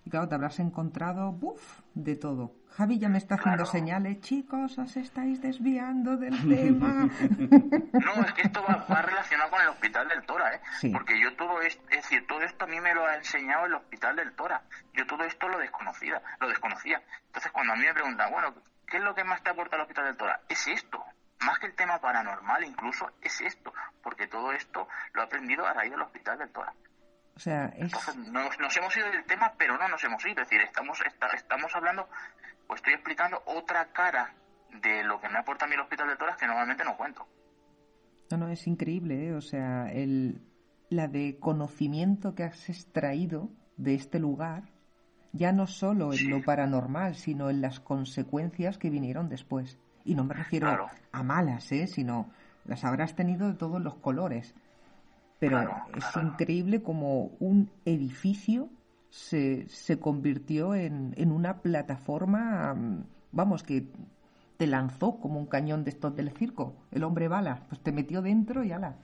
y 0.05 0.11
claro, 0.11 0.28
te 0.28 0.34
habrás 0.34 0.59
encontrado, 0.59 1.32
¡buf!, 1.32 1.80
de 1.94 2.16
todo. 2.16 2.55
Javi 2.70 2.98
ya 2.98 3.09
me 3.09 3.18
está 3.18 3.34
haciendo 3.34 3.66
señales, 3.66 4.20
chicos, 4.20 4.78
os 4.78 4.96
estáis 4.96 5.40
desviando 5.42 6.16
del 6.16 6.36
tema. 6.48 7.09
No, 7.92 8.24
es 8.24 8.32
que 8.32 8.42
esto 8.42 8.64
va, 8.64 9.03
relacionado 9.03 9.50
con 9.50 9.61
el 9.61 9.68
Hospital 9.68 10.09
del 10.09 10.24
Tora, 10.24 10.55
¿eh? 10.55 10.61
Porque 10.92 11.20
yo 11.20 11.36
todo 11.36 11.61
esto, 11.61 11.82
es 11.90 11.96
decir, 11.96 12.26
todo 12.26 12.40
esto 12.42 12.64
a 12.64 12.68
mí 12.68 12.80
me 12.80 12.94
lo 12.94 13.05
ha 13.05 13.16
enseñado 13.16 13.66
el 13.66 13.74
Hospital 13.74 14.16
del 14.16 14.32
Tora. 14.32 14.62
Yo 14.94 15.07
todo 15.07 15.22
esto 15.24 15.48
lo 15.48 15.59
desconocía, 15.59 16.20
lo 16.40 16.48
desconocía. 16.48 17.03
Entonces, 17.26 17.53
cuando 17.53 17.74
a 17.74 17.76
mí 17.76 17.84
me 17.84 17.94
preguntan, 17.94 18.32
bueno, 18.32 18.55
¿qué 18.86 18.96
es 18.96 19.03
lo 19.03 19.14
que 19.14 19.24
más 19.24 19.42
te 19.42 19.50
aporta 19.50 19.76
el 19.76 19.82
Hospital 19.82 20.07
del 20.07 20.16
Tora? 20.16 20.40
Es 20.48 20.66
esto. 20.66 21.05
Más 21.40 21.59
que 21.59 21.66
el 21.66 21.74
tema 21.74 21.98
paranormal, 22.00 22.64
incluso, 22.64 23.11
es 23.20 23.40
esto. 23.42 23.72
Porque 24.03 24.26
todo 24.28 24.53
esto 24.53 24.88
lo 25.12 25.22
he 25.22 25.24
aprendido 25.24 25.66
a 25.66 25.74
raíz 25.74 25.90
del 25.90 26.03
Hospital 26.03 26.38
del 26.38 26.50
Tora. 26.50 26.72
O 27.37 27.41
sea, 27.41 27.66
es... 27.76 27.93
nos, 28.30 28.76
hemos 28.76 28.97
ido 28.97 29.11
del 29.11 29.24
tema, 29.24 29.53
pero 29.57 29.78
no 29.78 29.89
nos 29.89 30.03
hemos 30.05 30.24
ido. 30.24 30.43
Es 30.43 30.49
decir, 30.49 30.61
estamos, 30.61 30.99
estamos 31.35 31.74
hablando, 31.74 32.09
o 32.66 32.74
estoy 32.74 32.95
explicando 32.95 33.43
otra 33.47 33.87
cara 33.93 34.35
de 34.83 35.03
lo 35.05 35.20
que 35.20 35.28
me 35.28 35.39
aporta 35.39 35.64
a 35.64 35.68
mí 35.68 35.74
el 35.74 35.80
Hospital 35.80 36.09
de 36.09 36.16
Toras 36.16 36.37
que 36.37 36.47
normalmente 36.47 36.85
no 36.85 36.97
cuento. 36.97 37.26
No, 38.30 38.39
no, 38.39 38.49
es 38.49 38.66
increíble, 38.66 39.28
¿eh? 39.28 39.35
O 39.35 39.41
sea, 39.41 39.91
el, 39.93 40.41
la 40.89 41.09
de 41.09 41.39
conocimiento 41.39 42.35
que 42.35 42.45
has 42.45 42.68
extraído 42.68 43.51
de 43.76 43.95
este 43.95 44.18
lugar, 44.18 44.64
ya 45.33 45.53
no 45.53 45.66
solo 45.66 46.12
en 46.12 46.30
lo 46.30 46.43
paranormal, 46.43 47.14
sino 47.14 47.51
en 47.51 47.61
las 47.61 47.80
consecuencias 47.80 48.78
que 48.78 48.91
vinieron 48.91 49.28
después. 49.28 49.78
Y 50.05 50.14
no 50.14 50.24
me 50.24 50.35
refiero 50.35 50.89
a 51.12 51.22
malas, 51.22 51.70
¿eh? 51.72 51.87
Sino 51.87 52.30
las 52.64 52.85
habrás 52.85 53.14
tenido 53.14 53.49
de 53.49 53.55
todos 53.55 53.80
los 53.80 53.97
colores 53.97 54.55
pero 55.43 55.74
es 55.97 56.16
increíble 56.22 56.84
como 56.84 57.32
un 57.40 57.68
edificio 57.84 58.70
se, 59.11 59.68
se 59.68 59.99
convirtió 59.99 60.76
en, 60.76 61.14
en 61.16 61.32
una 61.32 61.62
plataforma, 61.62 62.72
mm, 62.74 63.05
vamos, 63.32 63.64
que 63.64 63.88
te 64.57 64.68
lanzó 64.68 65.18
como 65.18 65.40
un 65.40 65.47
cañón 65.47 65.82
de 65.82 65.90
estos 65.90 66.14
del 66.14 66.30
circo, 66.30 66.86
el 66.93 67.03
hombre 67.03 67.26
bala, 67.26 67.66
pues 67.68 67.82
te 67.82 67.90
metió 67.90 68.22
dentro 68.22 68.62
y 68.62 68.70
ala. 68.70 68.95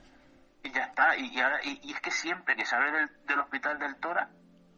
Y 0.62 0.70
ya 0.70 0.84
está, 0.84 1.16
y, 1.16 1.26
y, 1.82 1.92
es 1.92 2.00
que 2.00 2.12
siempre 2.12 2.54
que 2.54 2.64
sale 2.64 2.92
del, 2.92 3.10
del, 3.26 3.40
hospital 3.40 3.76
del 3.80 3.96
Tora, 3.96 4.30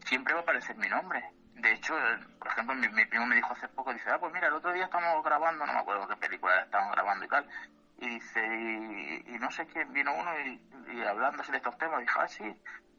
siempre 0.07 0.33
va 0.33 0.41
a 0.41 0.43
aparecer 0.45 0.79
mi 0.79 0.89
nombre. 0.89 1.23
De 1.57 1.75
hecho, 1.75 1.93
por 2.39 2.49
ejemplo, 2.49 2.75
mi, 2.75 2.89
mi, 2.89 3.05
primo 3.05 3.27
me 3.27 3.37
dijo 3.37 3.53
hace 3.53 3.69
poco, 3.69 3.93
dice, 3.93 4.09
ah, 4.09 4.19
pues 4.19 4.33
mira, 4.33 4.49
el 4.49 4.55
otro 4.55 4.73
día 4.73 4.85
estamos 4.85 5.23
grabando, 5.23 5.67
no 5.67 5.75
me 5.75 5.79
acuerdo 5.79 6.09
qué 6.09 6.17
película 6.17 6.63
estábamos 6.63 6.95
grabando 6.95 7.27
y 7.27 7.29
tal, 7.29 7.47
y 8.01 8.09
dice, 8.09 8.41
y, 9.27 9.39
no 9.39 9.51
sé 9.51 9.67
quién, 9.67 9.93
vino 9.93 10.11
uno 10.15 10.31
y, 10.41 10.97
y 10.97 11.03
hablando 11.03 11.43
de 11.43 11.57
estos 11.57 11.77
temas, 11.77 12.01
dijo, 12.01 12.21
ah, 12.21 12.29
sí, 12.29 12.45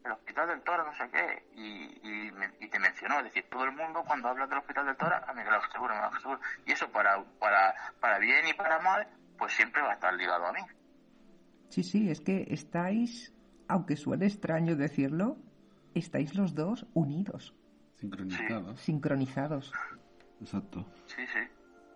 el 0.06 0.12
Hospital 0.12 0.48
del 0.48 0.62
Toro, 0.62 0.86
no 0.86 0.94
sé 0.94 1.10
qué, 1.12 1.48
y, 1.56 2.30
y, 2.60 2.68
te 2.70 2.80
mencionó, 2.80 3.18
es 3.20 3.26
decir, 3.26 3.46
todo 3.50 3.66
el 3.66 3.72
mundo 3.72 4.04
cuando 4.06 4.30
habla 4.30 4.48
del 4.48 4.60
Hospital 4.60 4.86
del 4.86 4.96
Toro, 4.98 5.16
a 5.16 5.34
mí 5.34 5.42
Miguel 5.44 5.60
Seguro, 5.72 5.96
Miguel 5.96 6.22
Seguro, 6.22 6.40
y 6.66 6.72
eso 6.72 6.92
para, 6.92 7.24
para, 7.40 7.74
para 8.00 8.20
bien 8.20 8.48
y 8.48 8.54
para 8.54 8.80
mal, 8.80 9.08
pues 9.38 9.54
siempre 9.54 9.82
va 9.82 9.92
a 9.92 9.94
estar 9.94 10.14
ligado 10.14 10.46
a 10.46 10.54
mí. 10.54 10.62
Sí, 11.70 11.84
sí, 11.84 12.10
es 12.10 12.22
que 12.22 12.46
estáis, 12.50 13.34
aunque 13.68 13.96
suene 13.96 14.28
extraño 14.28 14.76
decirlo, 14.76 15.38
estáis 15.96 16.36
los 16.36 16.54
dos 16.54 16.86
unidos. 16.94 17.56
Sincronizados. 17.96 18.82
Sincronizados. 18.82 19.74
Exacto. 20.40 20.86
Sí, 21.06 21.26
sí, 21.28 21.40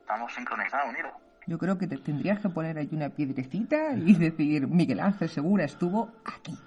estamos 0.01 0.33
sincronizados, 0.33 0.89
unidos. 0.89 1.11
Yo 1.47 1.57
creo 1.57 1.77
que 1.77 1.87
te 1.87 1.97
tendrías 1.97 2.39
que 2.39 2.49
poner 2.49 2.77
ahí 2.77 2.89
una 2.91 3.09
piedrecita 3.09 3.95
y 3.95 4.15
decir, 4.15 4.67
Miguel 4.67 4.99
Ángel 4.99 5.29
Segura 5.29 5.65
estuvo 5.65 6.11
aquí. 6.25 6.57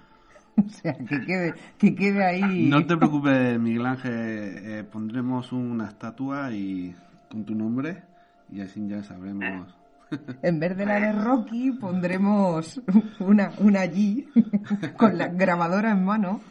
O 0.59 0.69
sea, 0.69 0.93
que 0.93 1.21
quede, 1.25 1.53
que 1.77 1.95
quede 1.95 2.25
ahí. 2.25 2.67
No 2.67 2.85
te 2.85 2.97
preocupes, 2.97 3.57
Miguel 3.57 3.85
Ángel. 3.85 4.11
Eh, 4.13 4.83
pondremos 4.91 5.53
una 5.53 5.87
estatua 5.87 6.51
y 6.51 6.93
con 7.31 7.45
tu 7.45 7.55
nombre 7.55 8.03
y 8.51 8.59
así 8.59 8.85
ya 8.87 9.03
sabremos. 9.03 9.73
En 10.41 10.59
vez 10.59 10.75
de 10.75 10.87
la 10.87 10.99
de 10.99 11.11
Rocky, 11.11 11.71
pondremos 11.71 12.81
una, 13.19 13.51
una 13.59 13.81
allí 13.81 14.27
con 14.97 15.15
la 15.19 15.27
grabadora 15.27 15.91
en 15.91 16.03
mano 16.03 16.41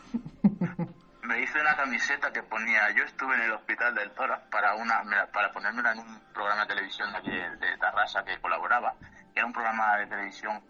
me 1.29 1.43
hice 1.43 1.61
una 1.61 1.76
camiseta 1.76 2.33
que 2.33 2.43
ponía 2.43 2.91
yo 2.97 3.05
estuve 3.05 3.35
en 3.35 3.43
el 3.43 3.53
hospital 3.53 3.95
del 3.95 4.11
Tora 4.12 4.41
para 4.51 4.74
una 4.74 5.05
para 5.31 5.53
ponérmela 5.53 5.93
en 5.93 5.99
un 5.99 6.20
programa 6.33 6.62
de 6.62 6.68
televisión 6.68 7.12
de 7.12 7.18
aquí 7.18 7.31
de, 7.31 7.76
Tarrasa 7.79 8.24
que 8.24 8.41
colaboraba 8.41 8.95
que 9.35 9.41
era 9.41 9.47
un 9.47 9.53
programa 9.53 9.99
de 9.99 10.07
televisión 10.07 10.62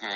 que 0.00 0.08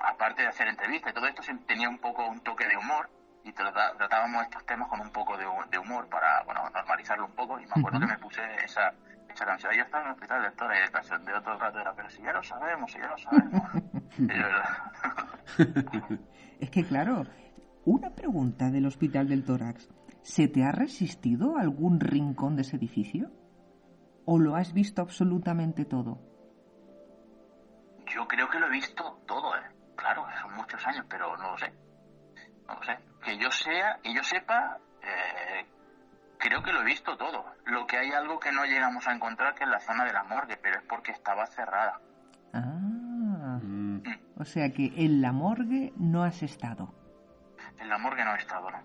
aparte 0.00 0.42
de 0.42 0.48
hacer 0.48 0.68
entrevistas 0.68 1.10
y 1.10 1.14
todo 1.14 1.26
esto 1.26 1.42
tenía 1.66 1.88
un 1.88 1.98
poco 1.98 2.28
un 2.28 2.40
toque 2.44 2.68
de 2.68 2.76
humor 2.76 3.10
y 3.42 3.52
tratábamos 3.52 4.44
estos 4.44 4.64
temas 4.66 4.88
con 4.88 5.00
un 5.00 5.10
poco 5.10 5.36
de, 5.36 5.78
humor 5.78 6.08
para 6.08 6.44
bueno 6.44 6.70
normalizarlo 6.70 7.26
un 7.26 7.34
poco 7.34 7.58
y 7.58 7.66
me 7.66 7.72
acuerdo 7.76 7.98
que 7.98 8.06
me 8.06 8.18
puse 8.18 8.40
esa 8.64 8.92
mucha 9.28 9.44
canción. 9.44 9.72
Yo 9.74 9.82
estaba 9.82 10.04
en 10.04 10.08
el 10.08 10.14
hospital 10.14 10.42
de 10.42 10.50
Tora 10.52 10.78
y 10.78 10.82
el 10.82 10.92
de 11.24 11.40
todo 11.42 11.54
el 11.54 11.60
rato 11.60 11.80
era, 11.80 11.92
pero 11.92 12.08
si 12.08 12.22
ya 12.22 12.32
lo 12.32 12.42
sabemos, 12.42 12.90
si 12.90 12.98
ya 12.98 13.08
lo 13.08 13.18
sabemos. 13.18 13.62
es 16.60 16.70
que 16.70 16.86
claro, 16.86 17.26
una 17.86 18.10
pregunta 18.10 18.70
del 18.70 18.84
hospital 18.84 19.28
del 19.28 19.44
tórax. 19.44 19.88
¿Se 20.22 20.48
te 20.48 20.64
ha 20.64 20.72
resistido 20.72 21.56
algún 21.56 22.00
rincón 22.00 22.56
de 22.56 22.62
ese 22.62 22.76
edificio? 22.76 23.30
¿O 24.24 24.38
lo 24.38 24.56
has 24.56 24.72
visto 24.72 25.00
absolutamente 25.00 25.84
todo? 25.84 26.18
Yo 28.12 28.26
creo 28.26 28.50
que 28.50 28.58
lo 28.58 28.66
he 28.66 28.70
visto 28.70 29.20
todo, 29.26 29.54
¿eh? 29.56 29.62
Claro, 29.94 30.26
son 30.42 30.56
muchos 30.56 30.84
años, 30.84 31.06
pero 31.08 31.36
no 31.36 31.52
lo 31.52 31.58
sé. 31.58 31.72
No 32.66 32.74
lo 32.74 32.82
sé. 32.82 32.98
Que 33.24 33.38
yo 33.38 33.50
sea, 33.52 33.98
que 34.02 34.12
yo 34.12 34.22
sepa, 34.24 34.78
eh, 35.02 35.64
creo 36.38 36.62
que 36.62 36.72
lo 36.72 36.82
he 36.82 36.84
visto 36.84 37.16
todo. 37.16 37.44
Lo 37.66 37.86
que 37.86 37.98
hay 37.98 38.10
algo 38.10 38.40
que 38.40 38.50
no 38.50 38.64
llegamos 38.64 39.06
a 39.06 39.14
encontrar 39.14 39.54
que 39.54 39.62
es 39.62 39.70
la 39.70 39.80
zona 39.80 40.04
de 40.04 40.12
la 40.12 40.24
morgue, 40.24 40.56
pero 40.60 40.80
es 40.80 40.84
porque 40.88 41.12
estaba 41.12 41.46
cerrada. 41.46 42.00
Ah. 42.52 43.60
Mm. 43.62 44.02
O 44.38 44.44
sea 44.44 44.70
que 44.72 44.92
en 44.96 45.20
la 45.20 45.30
morgue 45.30 45.92
no 45.96 46.24
has 46.24 46.42
estado. 46.42 47.05
En 47.86 47.90
la 47.90 47.98
morgue 47.98 48.24
no 48.24 48.34
he 48.34 48.38
estado, 48.38 48.68
¿no? 48.68 48.82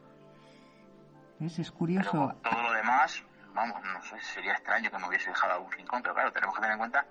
Es, 1.44 1.72
curioso. 1.72 2.36
todo 2.44 2.62
lo 2.62 2.72
demás, 2.72 3.24
vamos, 3.52 3.82
no 3.82 4.00
sé, 4.04 4.22
sería 4.22 4.54
extraño 4.54 4.92
que 4.92 4.98
me 5.00 5.08
hubiese 5.08 5.32
dejado 5.32 5.54
algún 5.54 5.72
rincón, 5.72 6.04
pero 6.04 6.14
claro, 6.14 6.32
tenemos 6.32 6.54
que 6.54 6.62
tener 6.62 6.74
en 6.74 6.78
cuenta 6.78 7.08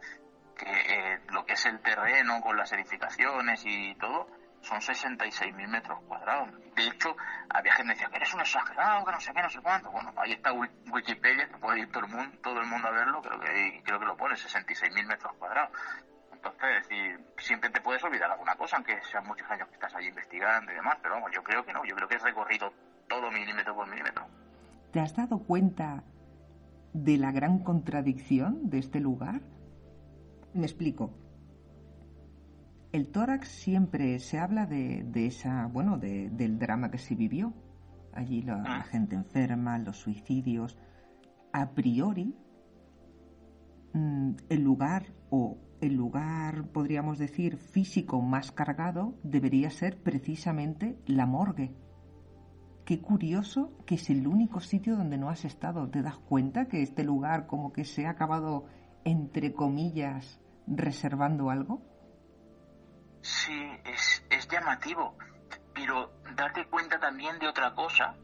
que 0.56 0.70
eh, 0.70 1.20
lo 1.30 1.44
que 1.44 1.54
es 1.54 1.66
el 1.66 1.80
terreno 1.80 2.40
con 2.42 2.56
las 2.56 2.70
edificaciones 2.70 3.62
y 3.64 3.96
todo, 3.96 4.28
son 4.60 4.78
66.000 4.78 5.66
metros 5.66 5.98
cuadrados. 6.06 6.48
De 6.76 6.86
hecho, 6.86 7.16
había 7.48 7.72
gente 7.72 7.94
que 7.94 7.98
decía 7.98 8.10
que 8.10 8.16
eres 8.18 8.34
un 8.34 8.40
exagerado, 8.40 9.04
que 9.04 9.10
no 9.10 9.20
sé 9.20 9.32
qué, 9.32 9.42
no 9.42 9.50
sé 9.50 9.60
cuánto. 9.60 9.90
Bueno, 9.90 10.12
ahí 10.16 10.30
está 10.30 10.52
Wikipedia, 10.52 11.48
que 11.48 11.56
puede 11.56 11.80
ir 11.80 11.90
todo 11.90 12.04
el 12.04 12.12
mundo, 12.12 12.38
todo 12.40 12.60
el 12.60 12.66
mundo 12.68 12.86
a 12.86 12.92
verlo, 12.92 13.20
creo 13.20 13.40
que, 13.40 13.82
creo 13.84 13.98
que 13.98 14.06
lo 14.06 14.16
pone, 14.16 14.36
66.000 14.36 15.06
metros 15.08 15.32
cuadrados. 15.38 15.76
Entonces, 16.42 16.88
decir, 16.88 17.20
siempre 17.38 17.70
te 17.70 17.80
puedes 17.80 18.02
olvidar 18.02 18.30
alguna 18.30 18.54
cosa, 18.56 18.76
aunque 18.76 18.98
sean 19.10 19.26
muchos 19.26 19.48
años 19.50 19.68
que 19.68 19.74
estás 19.74 19.94
allí 19.94 20.08
investigando 20.08 20.72
y 20.72 20.74
demás, 20.74 20.96
pero 21.02 21.14
vamos, 21.14 21.30
yo 21.34 21.42
creo 21.42 21.64
que 21.64 21.72
no, 21.72 21.84
yo 21.84 21.94
creo 21.94 22.08
que 22.08 22.14
he 22.14 22.18
recorrido 22.18 22.72
todo 23.08 23.30
milímetro 23.30 23.74
por 23.74 23.88
milímetro. 23.88 24.26
¿Te 24.92 25.00
has 25.00 25.14
dado 25.14 25.40
cuenta 25.40 26.02
de 26.92 27.18
la 27.18 27.30
gran 27.30 27.58
contradicción 27.62 28.70
de 28.70 28.78
este 28.78 29.00
lugar? 29.00 29.40
Me 30.54 30.64
explico 30.64 31.14
el 32.92 33.08
tórax 33.08 33.48
siempre 33.48 34.18
se 34.18 34.38
habla 34.38 34.66
de, 34.66 35.08
esa, 35.14 35.66
bueno, 35.66 35.98
del 35.98 36.58
drama 36.58 36.90
que 36.90 36.98
se 36.98 37.14
vivió. 37.14 37.52
Allí 38.12 38.42
la, 38.42 38.62
ah. 38.66 38.82
gente 38.82 39.14
enferma, 39.14 39.78
los 39.78 39.98
suicidios. 39.98 40.76
A 41.52 41.70
priori, 41.70 42.34
mm, 43.92 44.32
el 44.48 44.62
lugar 44.62 45.06
o 45.30 45.56
el 45.80 45.94
lugar, 45.94 46.68
podríamos 46.72 47.18
decir, 47.18 47.56
físico 47.56 48.20
más 48.20 48.52
cargado 48.52 49.14
debería 49.22 49.70
ser 49.70 50.02
precisamente 50.02 50.98
la 51.06 51.26
morgue. 51.26 51.74
Qué 52.84 53.00
curioso 53.00 53.72
que 53.86 53.94
es 53.94 54.10
el 54.10 54.26
único 54.26 54.60
sitio 54.60 54.96
donde 54.96 55.16
no 55.16 55.30
has 55.30 55.44
estado. 55.44 55.88
¿Te 55.88 56.02
das 56.02 56.18
cuenta 56.18 56.66
que 56.66 56.82
este 56.82 57.04
lugar 57.04 57.46
como 57.46 57.72
que 57.72 57.84
se 57.84 58.06
ha 58.06 58.10
acabado, 58.10 58.66
entre 59.04 59.52
comillas, 59.52 60.40
reservando 60.66 61.50
algo? 61.50 61.82
Sí, 63.22 63.60
es, 63.84 64.24
es 64.30 64.48
llamativo, 64.48 65.16
pero 65.74 66.10
date 66.36 66.66
cuenta 66.66 66.98
también 66.98 67.38
de 67.38 67.48
otra 67.48 67.74
cosa, 67.74 68.16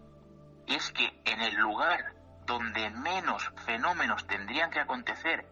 y 0.66 0.74
es 0.74 0.90
que 0.92 1.07
en 1.24 1.40
el 1.42 1.54
lugar 1.57 2.14
donde 2.46 2.90
menos 2.90 3.52
fenómenos 3.66 4.26
tendrían 4.26 4.70
que 4.70 4.80
acontecer, 4.80 5.46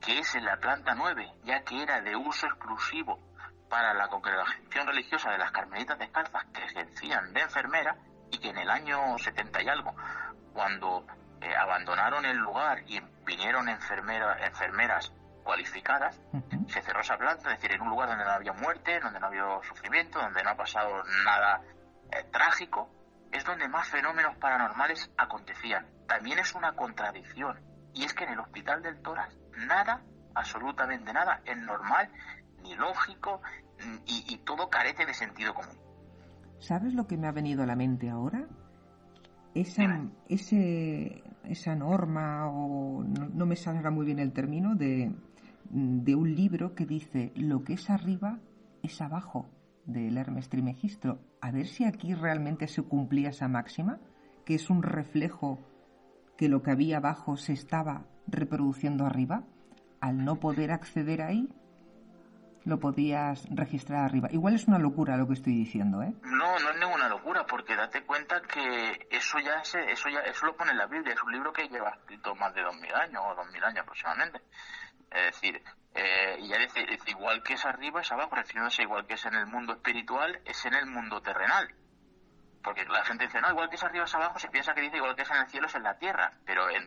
que 0.00 0.18
es 0.18 0.34
en 0.34 0.44
la 0.44 0.56
planta 0.58 0.94
9, 0.94 1.32
ya 1.44 1.62
que 1.62 1.82
era 1.82 2.00
de 2.00 2.16
uso 2.16 2.46
exclusivo 2.46 3.18
para 3.68 3.94
la 3.94 4.08
congregación 4.08 4.86
religiosa 4.86 5.30
de 5.30 5.38
las 5.38 5.50
Carmelitas 5.50 5.98
Descalzas, 5.98 6.44
que 6.52 6.64
ejercían 6.64 7.32
de 7.32 7.40
enfermera, 7.40 7.96
y 8.30 8.38
que 8.38 8.50
en 8.50 8.58
el 8.58 8.70
año 8.70 9.18
70 9.18 9.62
y 9.62 9.68
algo, 9.68 9.94
cuando 10.52 11.06
eh, 11.40 11.54
abandonaron 11.56 12.24
el 12.24 12.36
lugar 12.36 12.82
y 12.86 13.00
vinieron 13.24 13.68
enfermeras 13.68 15.12
cualificadas, 15.44 16.20
se 16.68 16.82
cerró 16.82 17.00
esa 17.00 17.16
planta, 17.16 17.52
es 17.52 17.60
decir, 17.60 17.72
en 17.72 17.82
un 17.82 17.90
lugar 17.90 18.08
donde 18.08 18.24
no 18.24 18.30
había 18.30 18.52
muerte, 18.52 18.98
donde 19.00 19.20
no 19.20 19.26
había 19.26 19.44
sufrimiento, 19.62 20.18
donde 20.18 20.42
no 20.42 20.50
ha 20.50 20.56
pasado 20.56 21.02
nada 21.24 21.62
eh, 22.10 22.24
trágico, 22.32 22.90
es 23.30 23.44
donde 23.44 23.68
más 23.68 23.88
fenómenos 23.88 24.36
paranormales 24.38 25.10
acontecían. 25.16 25.86
También 26.08 26.38
es 26.38 26.54
una 26.54 26.72
contradicción, 26.72 27.60
y 27.94 28.04
es 28.04 28.14
que 28.14 28.24
en 28.24 28.32
el 28.32 28.40
hospital 28.40 28.82
del 28.82 29.00
Toras 29.02 29.36
nada, 29.56 30.02
absolutamente 30.34 31.12
nada, 31.12 31.40
es 31.44 31.56
normal, 31.58 32.08
ni 32.62 32.74
lógico, 32.74 33.40
y, 34.06 34.38
todo 34.38 34.70
carece 34.70 35.04
de 35.04 35.14
sentido 35.14 35.54
común. 35.54 35.76
¿Sabes 36.58 36.94
lo 36.94 37.06
que 37.06 37.16
me 37.16 37.26
ha 37.26 37.32
venido 37.32 37.62
a 37.62 37.66
la 37.66 37.76
mente 37.76 38.08
ahora? 38.08 38.46
Esa, 39.54 40.00
ese, 40.28 41.22
esa 41.44 41.74
norma, 41.74 42.48
o 42.48 43.02
no, 43.02 43.28
no 43.28 43.46
me 43.46 43.56
saldrá 43.56 43.90
muy 43.90 44.06
bien 44.06 44.18
el 44.18 44.32
término, 44.32 44.74
de 44.74 45.12
de 45.70 46.14
un 46.14 46.34
libro 46.34 46.74
que 46.74 46.86
dice 46.86 47.32
lo 47.34 47.64
que 47.64 47.74
es 47.74 47.90
arriba 47.90 48.38
es 48.82 49.00
abajo 49.00 49.48
del 49.84 50.16
Hermes 50.16 50.48
Trimegistro. 50.48 51.20
A 51.40 51.50
ver 51.50 51.66
si 51.66 51.84
aquí 51.84 52.14
realmente 52.14 52.66
se 52.68 52.82
cumplía 52.82 53.30
esa 53.30 53.48
máxima, 53.48 54.00
que 54.44 54.54
es 54.54 54.70
un 54.70 54.82
reflejo 54.82 55.58
que 56.36 56.48
lo 56.48 56.62
que 56.62 56.70
había 56.70 56.98
abajo 56.98 57.36
se 57.36 57.52
estaba 57.52 58.06
reproduciendo 58.26 59.06
arriba. 59.06 59.42
Al 60.00 60.24
no 60.24 60.36
poder 60.36 60.72
acceder 60.72 61.22
ahí, 61.22 61.48
lo 62.66 62.80
podías 62.80 63.46
registrar 63.50 64.04
arriba. 64.04 64.28
Igual 64.32 64.54
es 64.54 64.66
una 64.66 64.78
locura 64.78 65.16
lo 65.16 65.26
que 65.26 65.34
estoy 65.34 65.54
diciendo, 65.54 66.02
¿eh? 66.02 66.12
No, 66.22 66.58
no 66.58 66.70
es 66.70 66.78
ninguna 66.80 67.08
locura, 67.08 67.46
porque 67.46 67.76
date 67.76 68.02
cuenta 68.02 68.42
que 68.42 69.06
eso 69.10 69.38
ya 69.38 69.64
se, 69.64 69.90
eso 69.92 70.08
ya 70.08 70.20
eso 70.20 70.46
lo 70.46 70.56
pone 70.56 70.72
en 70.72 70.78
la 70.78 70.86
Biblia, 70.86 71.14
es 71.14 71.22
un 71.22 71.32
libro 71.32 71.52
que 71.52 71.68
lleva 71.68 71.90
escrito 71.90 72.34
más 72.34 72.52
de 72.54 72.62
dos 72.62 72.76
mil 72.80 72.92
años 72.92 73.22
o 73.24 73.34
dos 73.36 73.50
mil 73.52 73.62
años 73.62 73.80
aproximadamente. 73.82 74.40
Es 75.12 75.26
decir, 75.26 75.62
eh, 75.94 76.38
ya 76.42 76.58
dice, 76.58 76.84
igual 77.06 77.42
que 77.44 77.54
es 77.54 77.64
arriba 77.64 78.00
es 78.00 78.10
abajo, 78.10 78.34
refiriéndose 78.34 78.82
igual 78.82 79.06
que 79.06 79.14
es 79.14 79.24
en 79.24 79.34
el 79.34 79.46
mundo 79.46 79.74
espiritual, 79.74 80.40
es 80.44 80.66
en 80.66 80.74
el 80.74 80.86
mundo 80.86 81.22
terrenal. 81.22 81.68
Porque 82.66 82.84
la 82.86 83.04
gente 83.04 83.26
dice, 83.26 83.40
no, 83.40 83.48
igual 83.48 83.70
que 83.70 83.76
es 83.76 83.84
arriba 83.84 84.06
es 84.06 84.14
abajo, 84.16 84.40
se 84.40 84.48
piensa 84.48 84.74
que 84.74 84.80
dice 84.80 84.96
igual 84.96 85.14
que 85.14 85.22
es 85.22 85.30
en 85.30 85.36
el 85.36 85.46
cielo 85.46 85.68
es 85.68 85.74
en 85.76 85.84
la 85.84 85.96
tierra. 85.98 86.32
Pero 86.44 86.68
en, 86.68 86.84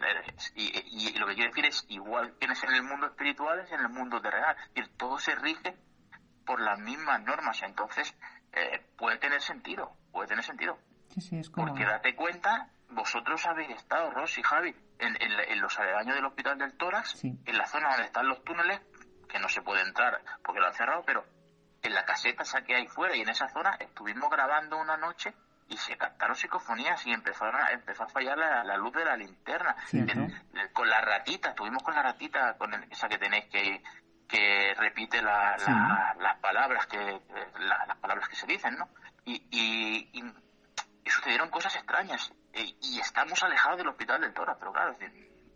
y, 0.56 1.18
lo 1.18 1.26
que 1.26 1.36
quiero 1.36 1.52
decir 1.52 1.66
es 1.66 1.86
igual 1.88 2.36
que 2.38 2.52
es 2.52 2.64
en 2.66 2.74
el 2.74 2.84
mundo 2.84 3.08
espiritual 3.08 3.60
es 3.60 3.72
en 3.72 3.80
el 3.80 3.88
mundo 3.88 4.20
terrenal. 4.20 4.58
Es 4.58 4.76
decir, 4.76 4.98
todo 4.98 5.18
se 5.20 5.36
rige 5.36 5.78
por 6.46 6.60
las 6.60 6.78
mismas 6.80 7.24
normas. 7.24 7.64
Entonces, 7.64 8.14
eh, 8.52 8.86
puede 8.98 9.20
tener 9.20 9.42
sentido, 9.42 9.94
puede 10.12 10.28
tener 10.28 10.44
sentido. 10.44 10.78
Porque 11.56 11.86
date 11.86 12.14
cuenta, 12.14 12.68
vosotros 12.90 13.46
habéis 13.46 13.70
estado, 13.70 14.12
Rosy, 14.12 14.44
Javi, 14.44 14.76
en, 14.98 15.62
los 15.62 15.80
aledaños 15.80 16.16
del 16.16 16.26
hospital 16.26 16.58
del 16.58 16.74
tórax, 16.74 17.24
en 17.24 17.58
la 17.58 17.66
zona 17.68 17.92
donde 17.92 18.04
están 18.04 18.28
los 18.28 18.44
túneles, 18.44 18.82
que 19.30 19.40
no 19.40 19.48
se 19.48 19.62
puede 19.62 19.84
entrar 19.84 20.22
porque 20.44 20.60
lo 20.60 20.68
han 20.68 20.74
cerrado, 20.74 21.04
pero 21.06 21.24
en 21.82 21.94
la 21.94 22.04
caseta 22.04 22.44
esa 22.44 22.64
que 22.64 22.76
hay 22.76 22.88
fuera 22.88 23.16
y 23.16 23.22
en 23.22 23.30
esa 23.30 23.48
zona 23.48 23.78
estuvimos 23.80 24.30
grabando 24.30 24.78
una 24.78 24.98
noche 24.98 25.34
y 25.70 25.78
se 25.78 25.96
captaron 25.98 26.36
psicofonías 26.36 27.06
y 27.06 27.12
empezaron 27.12 27.62
a, 27.62 27.72
empezó 27.72 28.04
a 28.04 28.10
fallar 28.10 28.38
la, 28.38 28.78
luz 28.78 28.94
de 28.94 29.06
la 29.06 29.16
linterna. 29.16 29.76
con 30.74 30.90
la 30.90 31.02
ratita, 31.02 31.50
estuvimos 31.50 31.84
con 31.84 31.94
la 31.96 32.04
ratita, 32.04 32.58
con 32.58 32.74
esa 32.92 33.08
que 33.08 33.18
tenéis 33.18 33.46
que 33.46 33.82
que 34.30 34.76
repite 34.76 35.22
las 35.22 35.64
palabras 36.40 36.86
que 36.86 37.20
las 37.60 37.98
palabras 37.98 38.30
que 38.30 38.36
se 38.36 38.46
dicen, 38.46 38.78
¿no? 38.78 38.88
Y, 39.26 39.44
y, 39.52 40.24
sucedieron 41.10 41.50
cosas 41.50 41.76
extrañas 41.76 42.32
eh, 42.54 42.76
y 42.82 43.00
estamos 43.00 43.42
alejados 43.42 43.80
del 43.80 43.88
hospital 43.88 44.22
del 44.22 44.32
Tora, 44.32 44.56
pero 44.60 44.72
claro, 44.72 44.96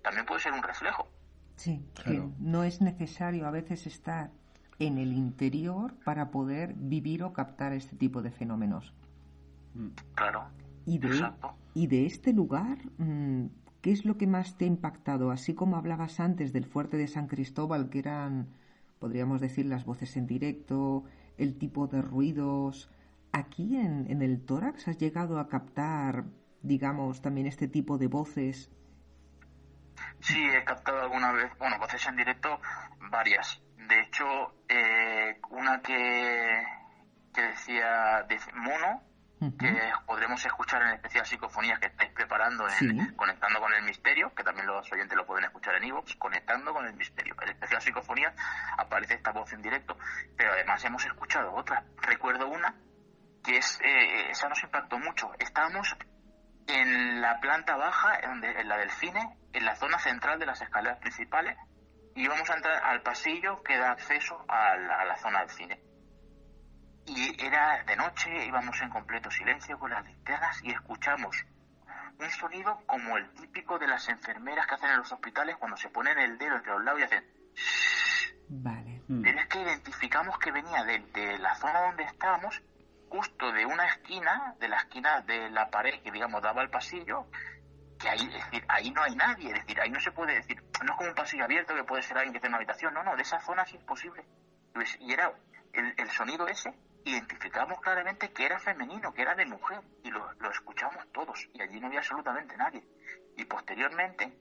también 0.02 0.26
puede 0.26 0.42
ser 0.42 0.52
un 0.52 0.64
reflejo. 0.64 1.08
Sí, 1.56 1.86
que 2.04 2.24
no 2.40 2.64
es 2.64 2.82
necesario 2.82 3.46
a 3.46 3.52
veces 3.52 3.86
estar 3.86 4.32
en 4.80 4.98
el 4.98 5.14
interior 5.14 5.94
para 6.04 6.32
poder 6.32 6.74
vivir 6.74 7.22
o 7.24 7.34
captar 7.34 7.72
este 7.74 7.96
tipo 7.96 8.24
de 8.24 8.32
fenómenos. 8.32 8.94
Claro. 10.16 10.50
Y 10.86 10.98
de, 11.00 11.32
y 11.74 11.88
de 11.88 12.06
este 12.06 12.34
lugar, 12.34 12.78
mm, 12.98 13.46
¿qué 13.82 13.92
es 13.92 14.06
lo 14.06 14.18
que 14.18 14.28
más 14.28 14.58
te 14.58 14.66
ha 14.66 14.68
impactado? 14.68 15.32
Así 15.32 15.54
como 15.54 15.78
hablabas 15.78 16.20
antes 16.20 16.54
del 16.54 16.66
fuerte 16.66 16.98
de 16.98 17.08
San 17.08 17.28
Cristóbal, 17.28 17.90
que 17.90 18.00
eran, 18.00 18.50
podríamos 19.00 19.42
decir, 19.42 19.66
las 19.66 19.86
voces 19.86 20.16
en 20.18 20.28
directo, 20.28 21.06
el 21.38 21.58
tipo 21.58 21.88
de 21.88 22.02
ruidos. 22.02 22.90
Aquí 23.32 23.78
en, 23.78 24.10
en 24.12 24.22
el 24.22 24.42
tórax 24.46 24.88
has 24.88 24.98
llegado 24.98 25.40
a 25.40 25.48
captar, 25.48 26.26
digamos, 26.62 27.22
también 27.22 27.48
este 27.48 27.68
tipo 27.68 27.98
de 27.98 28.08
voces 28.08 28.72
Sí, 30.20 30.42
he 30.42 30.64
captado 30.64 31.02
alguna 31.02 31.32
vez, 31.32 31.52
bueno, 31.58 31.78
voces 31.80 32.06
en 32.08 32.16
directo, 32.16 32.60
varias. 33.12 33.62
De 33.78 34.02
hecho, 34.02 34.26
eh, 34.70 35.40
una 35.50 35.82
que, 35.82 36.64
que 37.34 37.42
decía 37.42 38.26
Mono, 38.56 39.02
que 39.58 39.92
podremos 40.06 40.46
escuchar 40.46 40.82
en 40.84 40.96
especial 40.96 41.26
psicofonías 41.26 41.80
que 41.80 41.88
estáis 41.88 42.12
preparando, 42.12 42.66
en, 42.68 43.14
conectando 43.16 43.60
con 43.60 43.74
el 43.74 43.84
misterio, 43.84 44.34
que 44.36 44.44
también 44.44 44.68
los 44.68 44.92
oyentes 44.92 45.18
lo 45.18 45.26
pueden 45.26 45.46
escuchar 45.46 45.76
en 45.76 45.86
Evox, 45.86 46.16
conectando 46.16 46.74
con 46.74 46.86
el 46.86 46.94
misterio. 46.94 47.36
El 47.42 47.50
especial 47.50 47.82
psicofonía 47.82 48.34
aparece 48.78 49.16
esta 49.16 49.32
voz 49.32 49.52
en 49.54 49.62
directo, 49.62 49.98
pero 50.38 50.54
además 50.54 50.84
hemos 50.86 51.06
escuchado 51.06 51.54
otra. 51.54 51.84
Recuerdo 51.98 52.48
una 52.48 52.76
que 53.44 53.58
es, 53.58 53.80
eh, 53.84 54.30
esa 54.30 54.48
nos 54.48 54.64
impactó 54.64 54.98
mucho. 55.00 55.32
Estábamos 55.40 55.96
en 56.68 57.22
la 57.22 57.40
planta 57.40 57.76
baja, 57.76 58.20
en 58.20 58.68
la 58.68 58.78
del 58.78 58.92
cine, 58.92 59.38
en 59.52 59.66
la 59.66 59.76
zona 59.76 60.00
central 60.00 60.40
de 60.40 60.46
las 60.46 60.62
escaleras 60.62 61.00
principales, 61.00 61.58
y 62.16 62.24
íbamos 62.24 62.50
a 62.50 62.56
entrar 62.56 62.84
al 62.84 63.02
pasillo 63.02 63.62
que 63.64 63.78
da 63.78 63.92
acceso 63.92 64.44
a 64.48 64.76
la, 64.78 65.16
zona 65.18 65.40
del 65.42 65.50
cine. 65.50 65.82
Y 67.06 67.44
era 67.44 67.84
de 67.84 67.96
noche, 67.96 68.46
íbamos 68.46 68.80
en 68.82 68.90
completo 68.90 69.30
silencio 69.30 69.78
con 69.78 69.92
las 69.92 70.06
linternas 70.06 70.64
y 70.64 70.72
escuchamos 70.72 71.46
un 72.20 72.30
sonido 72.30 72.80
como 72.86 73.18
el 73.18 73.30
típico 73.34 73.78
de 73.80 73.88
las 73.88 74.08
enfermeras 74.08 74.68
que 74.68 74.76
hacen 74.76 74.90
en 74.90 74.98
los 74.98 75.12
hospitales 75.12 75.58
cuando 75.58 75.76
se 75.78 75.90
ponen 75.90 76.18
el 76.18 76.38
dedo 76.38 76.56
entre 76.56 76.72
los 76.72 76.84
labios 76.84 77.12
y 77.12 77.14
hacen... 77.16 77.26
Vale. 78.50 79.02
Pero 79.08 79.40
es 79.40 79.48
que 79.48 79.62
identificamos 79.62 80.38
que 80.40 80.52
venía 80.52 80.84
de 80.84 81.38
la 81.40 81.56
zona 81.56 81.82
donde 81.82 82.04
estábamos 82.04 82.62
justo 83.14 83.52
de 83.52 83.64
una 83.64 83.86
esquina, 83.86 84.56
de 84.60 84.68
la 84.68 84.78
esquina 84.78 85.22
de 85.22 85.48
la 85.52 85.70
pared 85.70 86.02
que 86.02 86.12
digamos 86.12 86.42
daba 86.42 86.62
al 86.62 86.72
pasillo, 86.72 87.28
que 88.00 88.10
ahí, 88.10 88.26
es 88.26 88.46
decir, 88.46 88.66
ahí 88.68 88.90
no 88.90 89.04
hay 89.04 89.16
nadie, 89.16 89.50
es 89.50 89.54
decir, 89.54 89.80
ahí 89.80 89.92
no 89.92 90.00
se 90.00 90.12
puede 90.12 90.34
decir, 90.34 90.64
no 90.84 90.94
es 90.94 90.98
como 90.98 91.10
un 91.10 91.16
pasillo 91.16 91.44
abierto 91.44 91.76
que 91.76 91.84
puede 91.84 92.02
ser 92.02 92.18
alguien 92.18 92.34
que 92.34 92.38
esté 92.38 92.48
en 92.48 92.54
una 92.54 92.58
habitación, 92.58 92.92
no, 92.92 93.04
no, 93.04 93.16
de 93.16 93.22
esa 93.22 93.40
zona 93.40 93.62
es 93.62 93.74
imposible. 93.74 94.26
Y 95.00 95.14
era 95.14 95.32
el, 95.74 96.10
sonido 96.10 96.48
ese, 96.48 96.74
identificamos 97.06 97.80
claramente 97.82 98.32
que 98.32 98.46
era 98.46 98.60
femenino, 98.60 99.14
que 99.14 99.22
era 99.22 99.36
de 99.36 99.46
mujer, 99.46 99.82
y 100.04 100.12
lo, 100.12 100.32
lo 100.34 100.52
escuchamos 100.52 101.06
todos, 101.12 101.50
y 101.54 101.62
allí 101.62 101.80
no 101.80 101.88
había 101.88 102.00
absolutamente 102.00 102.56
nadie. 102.58 102.84
Y 103.38 103.46
posteriormente, 103.46 104.32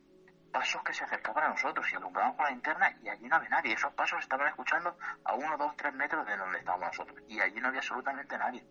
pasos 0.53 0.83
que 0.85 0.93
se 0.93 1.03
acercaban 1.03 1.45
a 1.45 1.49
nosotros 1.49 1.91
y 1.91 1.97
alumbraban 1.97 2.35
con 2.35 2.45
la 2.45 2.51
linterna 2.51 2.95
y 3.03 3.09
allí 3.09 3.27
no 3.27 3.37
había 3.37 3.49
nadie. 3.49 3.73
Esos 3.73 3.93
pasos 3.95 4.21
estaban 4.21 4.47
escuchando 4.49 4.97
a 5.25 5.35
uno, 5.35 5.57
dos, 5.57 5.75
tres 5.77 5.95
metros 5.95 6.27
de 6.27 6.37
donde 6.37 6.59
estábamos 6.59 6.89
nosotros 6.89 7.19
y 7.27 7.41
allí 7.41 7.61
no 7.61 7.69
había 7.69 7.81
absolutamente 7.81 8.39
nadie. 8.39 8.65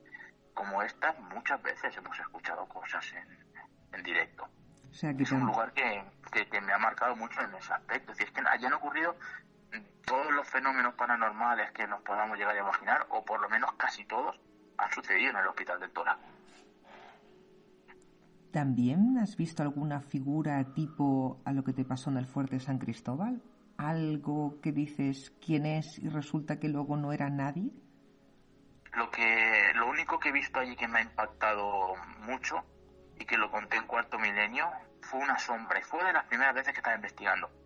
Como 0.53 0.81
estas, 0.83 1.17
muchas 1.19 1.61
veces 1.61 1.97
hemos 1.97 2.17
escuchado 2.19 2.65
cosas 2.67 3.05
en, 3.13 4.03
directo. 4.03 4.47
es 4.91 5.31
un 5.31 5.45
lugar 5.45 5.73
que, 5.73 6.03
que, 6.31 6.61
me 6.61 6.73
ha 6.73 6.77
marcado 6.77 7.15
mucho 7.15 7.41
en 7.41 7.53
ese 7.55 7.73
aspecto. 7.73 8.11
Es 8.11 8.17
decir, 8.17 8.33
que 8.33 8.41
hayan 8.47 8.73
ocurrido 8.73 9.15
todos 10.11 10.29
los 10.33 10.45
fenómenos 10.45 10.93
paranormales 10.95 11.71
que 11.71 11.87
nos 11.87 12.01
podamos 12.01 12.37
llegar 12.37 12.53
a 12.53 12.59
imaginar, 12.59 13.07
o 13.11 13.23
por 13.23 13.39
lo 13.39 13.47
menos 13.47 13.71
casi 13.77 14.03
todos, 14.03 14.37
han 14.77 14.91
sucedido 14.91 15.29
en 15.29 15.37
el 15.37 15.47
Hospital 15.47 15.79
del 15.79 15.89
Tórax. 15.91 16.19
¿También 18.51 19.17
has 19.19 19.37
visto 19.37 19.63
alguna 19.63 20.01
figura 20.01 20.61
tipo 20.73 21.41
a 21.45 21.53
lo 21.53 21.63
que 21.63 21.71
te 21.71 21.85
pasó 21.85 22.09
en 22.09 22.17
el 22.17 22.25
fuerte 22.25 22.59
San 22.59 22.77
Cristóbal? 22.77 23.41
¿Algo 23.77 24.59
que 24.59 24.73
dices 24.73 25.31
quién 25.39 25.65
es 25.65 25.97
y 25.97 26.09
resulta 26.09 26.59
que 26.59 26.67
luego 26.67 26.97
no 26.97 27.13
era 27.13 27.29
nadie? 27.29 27.71
Lo 28.91 29.09
que 29.11 29.71
lo 29.75 29.89
único 29.89 30.19
que 30.19 30.27
he 30.27 30.33
visto 30.33 30.59
allí 30.59 30.75
que 30.75 30.89
me 30.89 30.99
ha 30.99 31.03
impactado 31.03 31.93
mucho 32.25 32.65
y 33.17 33.23
que 33.23 33.37
lo 33.37 33.49
conté 33.49 33.77
en 33.77 33.87
cuarto 33.87 34.19
milenio 34.19 34.69
fue 35.03 35.21
una 35.21 35.39
sombra 35.39 35.79
y 35.79 35.83
fue 35.83 36.03
de 36.03 36.11
las 36.11 36.25
primeras 36.25 36.53
veces 36.53 36.73
que 36.73 36.79
estaba 36.79 36.97
investigando. 36.97 37.60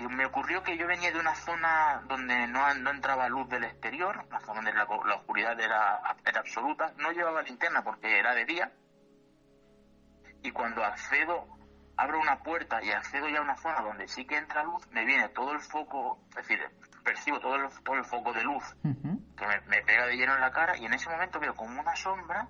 Y 0.00 0.06
me 0.08 0.24
ocurrió 0.24 0.62
que 0.62 0.78
yo 0.78 0.86
venía 0.86 1.12
de 1.12 1.20
una 1.20 1.34
zona 1.34 2.02
donde 2.08 2.46
no, 2.46 2.74
no 2.74 2.90
entraba 2.90 3.28
luz 3.28 3.48
del 3.50 3.64
exterior, 3.64 4.24
una 4.26 4.40
zona 4.40 4.54
donde 4.54 4.72
la, 4.72 4.86
la 5.06 5.14
oscuridad 5.16 5.60
era, 5.60 6.00
era 6.24 6.40
absoluta, 6.40 6.94
no 6.96 7.12
llevaba 7.12 7.42
linterna 7.42 7.82
porque 7.82 8.18
era 8.18 8.34
de 8.34 8.46
día. 8.46 8.72
Y 10.42 10.52
cuando 10.52 10.82
accedo, 10.82 11.46
abro 11.98 12.18
una 12.18 12.42
puerta 12.42 12.82
y 12.82 12.90
accedo 12.90 13.28
ya 13.28 13.40
a 13.40 13.42
una 13.42 13.56
zona 13.56 13.82
donde 13.82 14.08
sí 14.08 14.24
que 14.24 14.38
entra 14.38 14.64
luz, 14.64 14.88
me 14.90 15.04
viene 15.04 15.28
todo 15.28 15.52
el 15.52 15.60
foco, 15.60 16.18
es 16.30 16.36
decir, 16.36 16.60
percibo 17.04 17.38
todo 17.40 17.56
el, 17.56 17.68
todo 17.84 17.96
el 17.96 18.04
foco 18.04 18.32
de 18.32 18.42
luz 18.42 18.64
que 18.82 19.46
me, 19.46 19.82
pega 19.82 20.06
de 20.06 20.16
lleno 20.16 20.34
en 20.34 20.40
la 20.40 20.50
cara 20.50 20.78
y 20.78 20.86
en 20.86 20.94
ese 20.94 21.10
momento 21.10 21.40
veo 21.40 21.54
como 21.54 21.78
una 21.78 21.94
sombra 21.96 22.48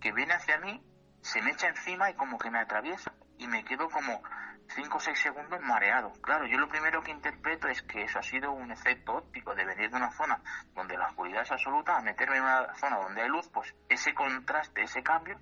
que 0.00 0.12
viene 0.12 0.34
hacia 0.34 0.58
mí, 0.58 0.80
se 1.22 1.42
me 1.42 1.50
echa 1.50 1.68
encima 1.68 2.10
y 2.10 2.14
como 2.14 2.38
que 2.38 2.50
me 2.50 2.60
atraviesa 2.60 3.12
y 3.38 3.48
me 3.48 3.64
quedo 3.64 3.88
como 3.88 4.22
5 4.68 4.96
o 4.96 5.00
6 5.00 5.18
segundos 5.18 5.60
mareado. 5.60 6.12
Claro, 6.22 6.46
yo 6.46 6.58
lo 6.58 6.68
primero 6.68 7.02
que 7.02 7.10
interpreto 7.10 7.68
es 7.68 7.82
que 7.82 8.04
eso 8.04 8.18
ha 8.18 8.22
sido 8.22 8.52
un 8.52 8.70
efecto 8.70 9.14
óptico 9.14 9.54
de 9.54 9.64
venir 9.64 9.90
de 9.90 9.96
una 9.96 10.10
zona 10.10 10.40
donde 10.74 10.96
la 10.96 11.08
oscuridad 11.08 11.42
es 11.42 11.52
absoluta 11.52 11.96
a 11.96 12.00
meterme 12.00 12.36
en 12.36 12.42
una 12.42 12.74
zona 12.74 12.98
donde 12.98 13.22
hay 13.22 13.28
luz, 13.28 13.48
pues 13.52 13.74
ese 13.88 14.14
contraste, 14.14 14.82
ese 14.82 15.02
cambio, 15.02 15.38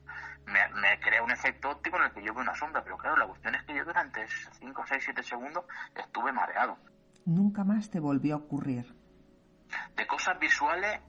me, 0.47 1.01
crea 1.01 1.23
un 1.23 1.31
efecto 1.31 1.71
óptico 1.71 1.97
en 1.97 2.05
el 2.05 2.13
que 2.13 2.23
yo 2.23 2.35
veo 2.35 2.43
una 2.43 2.55
sombra. 2.55 2.83
Pero 2.83 2.97
claro, 2.99 3.17
la 3.17 3.27
cuestión 3.27 3.55
es 3.55 3.63
que 3.65 3.75
yo 3.75 3.85
durante 3.85 4.27
5, 4.29 4.85
6, 4.87 5.03
7 5.05 5.23
segundos 5.23 5.65
estuve 5.95 6.33
mareado. 6.33 6.77
Nunca 7.25 7.65
más 7.65 7.91
te 7.91 8.01
volvió 8.01 8.35
a 8.35 8.39
ocurrir. 8.39 8.95
De 9.97 10.07
cosas 10.07 10.39
visuales, 10.39 11.01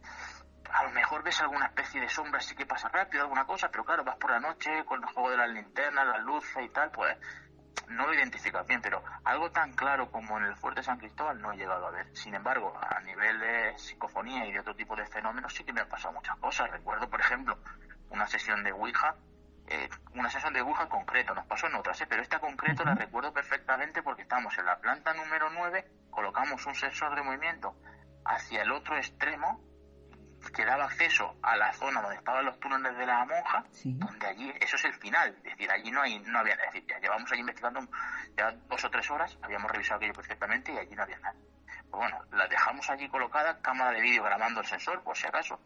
a 0.72 0.84
lo 0.84 0.92
mejor 0.92 1.24
ves 1.24 1.42
alguna 1.42 1.68
especie 1.68 2.00
de 2.00 2.10
sombra 2.10 2.40
así 2.40 2.56
que 2.56 2.66
pasa 2.66 2.88
rápido, 2.90 3.24
alguna 3.24 3.46
cosa, 3.46 3.70
pero 3.70 3.84
claro, 3.84 4.04
vas 4.04 4.18
por 4.18 4.32
la 4.32 4.40
noche 4.40 4.86
con 4.86 5.04
el 5.04 5.10
juego 5.10 5.32
de 5.32 5.38
las 5.38 5.50
linternas, 5.50 6.08
las 6.08 6.24
luces 6.24 6.64
y 6.64 6.70
tal, 6.70 6.92
pues 6.92 7.18
no 7.90 8.08
lo 8.08 8.14
identificas 8.14 8.66
bien, 8.68 8.82
pero 8.82 9.04
algo 9.24 9.52
tan 9.52 9.74
claro 9.74 10.12
como 10.12 10.38
en 10.38 10.46
el 10.46 10.56
Fuerte 10.56 10.84
San 10.84 10.98
Cristóbal 10.98 11.42
no 11.42 11.52
he 11.52 11.58
llegado 11.58 11.88
a 11.88 11.92
ver. 11.92 12.08
Sin 12.16 12.34
embargo, 12.34 12.74
a 12.80 13.00
nivel 13.02 13.40
de 13.40 13.78
psicofonía 13.78 14.46
y 14.46 14.52
de 14.52 14.60
otro 14.60 14.76
tipo 14.76 14.96
de 14.96 15.06
fenómenos 15.06 15.54
sí 15.54 15.64
que 15.64 15.74
me 15.74 15.82
han 15.82 15.90
pasado 15.90 16.14
muchas 16.14 16.38
cosas. 16.38 16.70
Recuerdo, 16.72 17.10
por 17.10 17.20
ejemplo, 17.20 17.58
una 18.10 18.28
sesión 18.28 18.64
de 18.64 18.72
Ouija, 18.72 19.16
eh, 19.68 19.90
una 20.14 20.30
sesión 20.30 20.54
de 20.54 20.62
Ouija 20.62 20.88
concreta, 20.90 21.34
nos 21.34 21.46
pasó 21.46 21.68
en 21.68 21.76
otras, 21.76 22.00
¿eh? 22.02 22.06
pero 22.08 22.22
esta 22.22 22.40
concreta 22.40 22.84
la 22.84 22.96
recuerdo 22.96 23.34
perfectamente 23.34 24.04
porque 24.04 24.24
estamos 24.24 24.58
en 24.58 24.66
la 24.66 24.78
planta 24.80 25.14
número 25.14 25.50
9, 25.50 25.86
colocamos 26.12 26.66
un 26.66 26.76
sensor 26.76 27.16
de 27.16 27.24
movimiento 27.24 27.76
hacia 28.26 28.62
el 28.62 28.72
otro 28.72 28.98
extremo 28.98 29.62
que 30.52 30.66
daba 30.66 30.86
acceso 30.86 31.36
a 31.42 31.56
la 31.56 31.72
zona 31.74 32.02
donde 32.02 32.18
estaban 32.18 32.46
los 32.46 32.60
túneles 32.60 32.98
de 32.98 33.06
la 33.06 33.26
monja, 33.26 33.64
donde 33.84 34.28
allí, 34.28 34.54
eso 34.60 34.76
es 34.76 34.86
el 34.86 34.94
final, 34.94 35.36
es 35.38 35.44
decir, 35.44 35.72
allí 35.72 35.92
no 35.92 36.02
hay, 36.02 36.20
no 36.20 36.40
había, 36.40 36.54
es 36.56 36.74
decir, 36.74 36.86
ya 36.88 37.00
llevamos 37.00 37.32
allí 37.32 37.42
investigando 37.42 37.82
ya 38.36 38.52
dos 38.52 38.84
o 38.84 38.90
tres 38.90 39.10
horas, 39.12 39.38
habíamos 39.42 39.72
revisado 39.72 39.98
aquello 39.98 40.14
perfectamente 40.14 40.74
y 40.74 40.78
allí 40.78 40.96
no 40.96 41.04
había 41.04 41.20
nada. 41.20 41.36
Pues 41.90 41.92
bueno, 41.92 42.20
la 42.32 42.48
dejamos 42.48 42.90
allí 42.90 43.08
colocada, 43.10 43.62
cámara 43.62 43.92
de 43.92 44.02
vídeo 44.02 44.24
grabando 44.24 44.62
el 44.62 44.68
sensor, 44.68 45.04
por 45.04 45.16
si 45.16 45.28
acaso. 45.28 45.60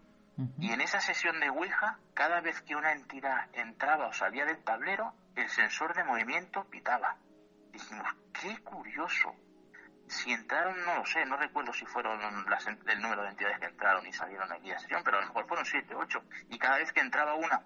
Y 0.59 0.71
en 0.71 0.81
esa 0.81 0.99
sesión 0.99 1.39
de 1.39 1.49
Ouija, 1.49 1.97
cada 2.13 2.41
vez 2.41 2.61
que 2.61 2.75
una 2.75 2.91
entidad 2.91 3.47
entraba 3.53 4.07
o 4.07 4.13
salía 4.13 4.45
del 4.45 4.63
tablero, 4.63 5.15
el 5.35 5.49
sensor 5.49 5.95
de 5.95 6.03
movimiento 6.03 6.63
pitaba. 6.65 7.15
Dijimos, 7.71 8.07
qué 8.39 8.55
curioso, 8.59 9.33
si 10.07 10.31
entraron, 10.31 10.75
no 10.85 10.95
lo 10.95 11.05
sé, 11.05 11.25
no 11.25 11.37
recuerdo 11.37 11.73
si 11.73 11.85
fueron 11.85 12.19
las, 12.49 12.65
el 12.67 13.01
número 13.01 13.23
de 13.23 13.29
entidades 13.29 13.59
que 13.59 13.65
entraron 13.65 14.05
y 14.05 14.13
salieron 14.13 14.51
aquí 14.51 14.71
a 14.71 14.79
sesión, 14.79 15.01
pero 15.03 15.17
a 15.17 15.21
lo 15.21 15.27
mejor 15.27 15.47
fueron 15.47 15.65
siete, 15.65 15.95
ocho. 15.95 16.23
Y 16.49 16.57
cada 16.57 16.77
vez 16.77 16.91
que 16.93 17.01
entraba 17.01 17.35
una, 17.35 17.61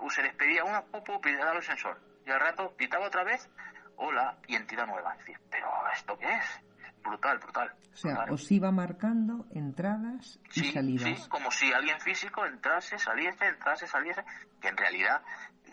uh, 0.00 0.10
se 0.10 0.22
despedía 0.22 0.64
una, 0.64 0.82
pupu, 0.82 1.20
pitaba 1.20 1.52
el 1.52 1.62
sensor. 1.62 2.00
Y 2.26 2.30
al 2.30 2.40
rato 2.40 2.74
pitaba 2.76 3.06
otra 3.06 3.24
vez, 3.24 3.48
hola, 3.96 4.36
y 4.46 4.56
entidad 4.56 4.86
nueva. 4.86 5.12
Es 5.12 5.18
decir, 5.18 5.40
¿pero 5.50 5.68
esto 5.94 6.18
qué 6.18 6.32
es? 6.32 6.62
Brutal, 7.02 7.38
brutal. 7.38 7.72
O 7.92 7.96
sea, 7.96 8.26
os 8.30 8.50
iba 8.50 8.70
marcando 8.72 9.46
entradas 9.52 10.40
y 10.54 10.72
salidas. 10.72 11.22
Sí, 11.22 11.28
como 11.28 11.50
si 11.52 11.72
alguien 11.72 12.00
físico 12.00 12.44
entrase, 12.44 12.98
saliese, 12.98 13.46
entrase, 13.46 13.86
saliese, 13.86 14.24
que 14.60 14.68
en 14.68 14.76
realidad 14.76 15.22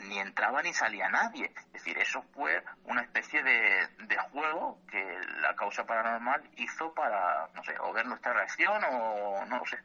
ni 0.04 0.20
entraba 0.20 0.62
ni 0.62 0.74
salía 0.74 1.10
nadie. 1.10 1.52
Es 1.56 1.74
decir, 1.74 1.98
eso 1.98 2.22
fue 2.34 2.64
una 2.86 3.02
especie 3.02 3.44
de, 3.44 3.88
de 4.08 4.18
juego 4.32 4.80
que 4.90 5.20
la 5.42 5.56
causa 5.56 5.86
paranormal 5.86 6.50
hizo 6.58 6.94
para, 6.94 7.50
no 7.54 7.64
sé, 7.64 7.76
o 7.80 7.94
ver 7.94 8.06
nuestra 8.06 8.34
reacción 8.34 8.84
o 8.84 9.46
no 9.46 9.58
lo 9.58 9.66
sé. 9.66 9.80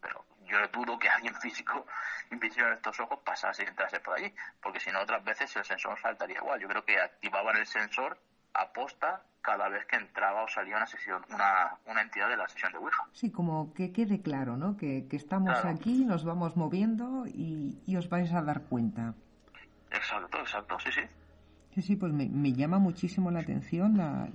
Pero 0.00 0.24
yo 0.44 0.66
dudo 0.68 0.98
que 0.98 1.08
alguien 1.08 1.34
físico 1.40 1.86
invisible 2.30 2.74
estos 2.74 2.98
ojos 3.00 3.20
pasase 3.24 3.64
y 3.64 3.66
entrase 3.66 4.00
por 4.00 4.16
allí, 4.16 4.32
porque 4.62 4.80
si 4.80 4.90
no 4.90 5.00
otras 5.00 5.22
veces 5.24 5.54
el 5.56 5.64
sensor 5.64 5.98
saltaría 6.00 6.36
igual. 6.36 6.60
Yo 6.60 6.68
creo 6.68 6.84
que 6.84 6.98
activaban 7.00 7.56
el 7.56 7.66
sensor 7.66 8.18
aposta 8.54 9.22
cada 9.40 9.68
vez 9.68 9.84
que 9.86 9.96
entraba 9.96 10.44
o 10.44 10.48
salía 10.48 10.76
una 10.76 10.86
sesión, 10.86 11.22
una, 11.30 11.78
una 11.86 12.02
entidad 12.02 12.28
de 12.28 12.36
la 12.36 12.48
sesión 12.48 12.72
de 12.72 12.78
Ouija. 12.78 13.04
Sí, 13.12 13.30
como 13.30 13.74
que 13.74 13.92
quede 13.92 14.22
claro, 14.22 14.56
¿no? 14.56 14.76
Que, 14.76 15.08
que 15.08 15.16
estamos 15.16 15.64
aquí, 15.64 16.04
nos 16.04 16.24
vamos 16.24 16.56
moviendo 16.56 17.26
y, 17.26 17.82
y 17.86 17.96
os 17.96 18.08
vais 18.08 18.32
a 18.32 18.42
dar 18.42 18.62
cuenta. 18.62 19.14
Exacto, 19.92 20.38
exacto, 20.38 20.78
sí, 20.80 20.90
sí. 20.92 21.00
Sí, 21.74 21.82
sí, 21.82 21.96
pues 21.96 22.12
me, 22.12 22.28
me 22.28 22.52
llama 22.52 22.78
muchísimo 22.78 23.30
la 23.30 23.40
atención 23.40 23.96
la, 23.96 24.28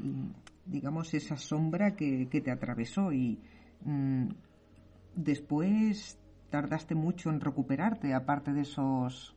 digamos, 0.65 1.13
esa 1.13 1.37
sombra 1.37 1.95
que, 1.95 2.27
que 2.29 2.41
te 2.41 2.51
atravesó 2.51 3.11
y 3.11 3.39
mm, 3.81 4.29
después 5.15 6.19
tardaste 6.49 6.95
mucho 6.95 7.29
en 7.29 7.41
recuperarte, 7.41 8.13
aparte 8.13 8.53
de 8.53 8.61
esos 8.61 9.35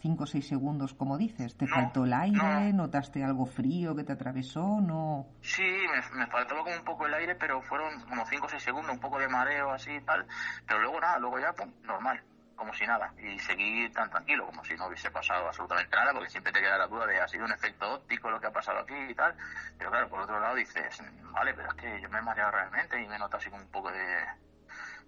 cinco 0.00 0.24
o 0.24 0.26
seis 0.26 0.48
segundos, 0.48 0.94
como 0.94 1.18
dices. 1.18 1.56
¿Te 1.56 1.66
faltó 1.66 2.04
el 2.04 2.12
aire? 2.12 2.72
¿Notaste 2.72 3.22
algo 3.22 3.46
frío 3.46 3.94
que 3.94 4.02
te 4.02 4.12
atravesó? 4.12 4.80
No. 4.80 5.26
Sí, 5.42 5.62
me, 5.62 6.18
me, 6.18 6.26
faltaba 6.26 6.64
como 6.64 6.74
un 6.74 6.84
poco 6.84 7.06
el 7.06 7.14
aire, 7.14 7.34
pero 7.36 7.60
fueron 7.62 8.00
como 8.08 8.26
cinco 8.26 8.46
o 8.46 8.48
seis 8.48 8.62
segundos, 8.62 8.92
un 8.92 9.00
poco 9.00 9.18
de 9.18 9.28
mareo 9.28 9.70
así 9.70 9.92
y 9.92 10.00
tal. 10.00 10.26
Pero 10.66 10.80
luego 10.80 11.00
nada, 11.00 11.18
luego 11.18 11.38
ya, 11.38 11.52
pues, 11.52 11.68
normal 11.84 12.20
como 12.56 12.72
si 12.74 12.86
nada 12.86 13.12
y 13.18 13.38
seguir 13.38 13.92
tan 13.92 14.10
tranquilo 14.10 14.46
como 14.46 14.64
si 14.64 14.74
no 14.74 14.86
hubiese 14.86 15.10
pasado 15.10 15.48
absolutamente 15.48 15.96
nada 15.96 16.12
porque 16.12 16.30
siempre 16.30 16.52
te 16.52 16.60
queda 16.60 16.78
la 16.78 16.86
duda 16.86 17.06
de 17.06 17.20
ha 17.20 17.28
sido 17.28 17.44
un 17.44 17.52
efecto 17.52 17.94
óptico 17.94 18.30
lo 18.30 18.40
que 18.40 18.46
ha 18.46 18.52
pasado 18.52 18.80
aquí 18.80 18.94
y 18.94 19.14
tal 19.14 19.34
pero 19.78 19.90
claro 19.90 20.08
por 20.08 20.20
otro 20.20 20.40
lado 20.40 20.54
dices 20.54 21.02
vale 21.32 21.54
pero 21.54 21.68
es 21.68 21.74
que 21.74 22.00
yo 22.00 22.08
me 22.08 22.18
he 22.18 22.22
mareado 22.22 22.50
realmente 22.50 23.02
y 23.02 23.06
me 23.08 23.18
noto 23.18 23.36
así 23.36 23.50
como 23.50 23.62
un 23.62 23.70
poco 23.70 23.90
de, 23.90 24.26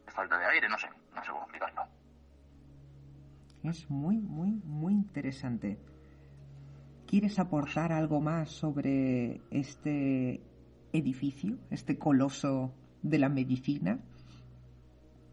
falta 0.09 0.38
de 0.38 0.47
aire 0.47 0.68
no 0.68 0.78
sé 0.78 0.88
no 1.14 1.22
sé 1.22 1.30
cómo 1.30 1.42
explicarlo 1.42 1.86
es 3.64 3.88
muy 3.90 4.18
muy 4.18 4.61
muy 4.64 4.92
interesante. 4.92 5.78
¿Quieres 7.07 7.38
aportar 7.38 7.92
algo 7.92 8.20
más 8.20 8.51
sobre 8.51 9.40
este 9.51 10.42
edificio, 10.92 11.57
este 11.70 11.99
coloso 11.99 12.74
de 13.03 13.18
la 13.18 13.28
medicina? 13.28 14.01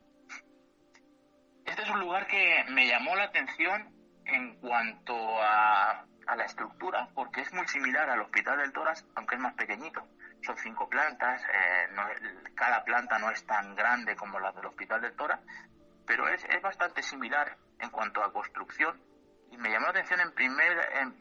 Este 1.65 1.81
es 1.81 1.89
un 1.89 2.01
lugar 2.01 2.27
que 2.27 2.65
me 2.69 2.87
llamó 2.87 3.15
la 3.15 3.23
atención 3.23 3.89
en 4.25 4.55
cuanto 4.57 5.15
a, 5.41 6.05
la 6.35 6.45
estructura, 6.45 7.09
porque 7.13 7.41
es 7.41 7.53
muy 7.53 7.67
similar 7.67 8.09
al 8.09 8.21
Hospital 8.21 8.57
del 8.57 8.71
Tórax, 8.71 9.05
aunque 9.15 9.35
es 9.35 9.41
más 9.41 9.53
pequeñito. 9.53 10.07
Son 10.41 10.57
cinco 10.57 10.89
plantas, 10.89 11.41
eh, 11.43 11.89
cada 12.55 12.83
planta 12.83 13.19
no 13.19 13.29
es 13.29 13.45
tan 13.45 13.75
grande 13.75 14.15
como 14.15 14.39
la 14.39 14.51
del 14.51 14.65
Hospital 14.65 15.01
del 15.01 15.15
Tórax, 15.15 15.43
pero 16.05 16.27
es, 16.27 16.43
es 16.45 16.61
bastante 16.61 17.01
similar 17.03 17.57
en 17.79 17.89
cuanto 17.89 18.23
a 18.23 18.31
construcción 18.31 18.99
y 19.53 19.57
me 19.57 19.69
llamó 19.69 19.85
la 19.85 19.91
atención 19.91 20.19
en 20.19 20.31
primer, 20.31 20.89
en, 20.95 21.15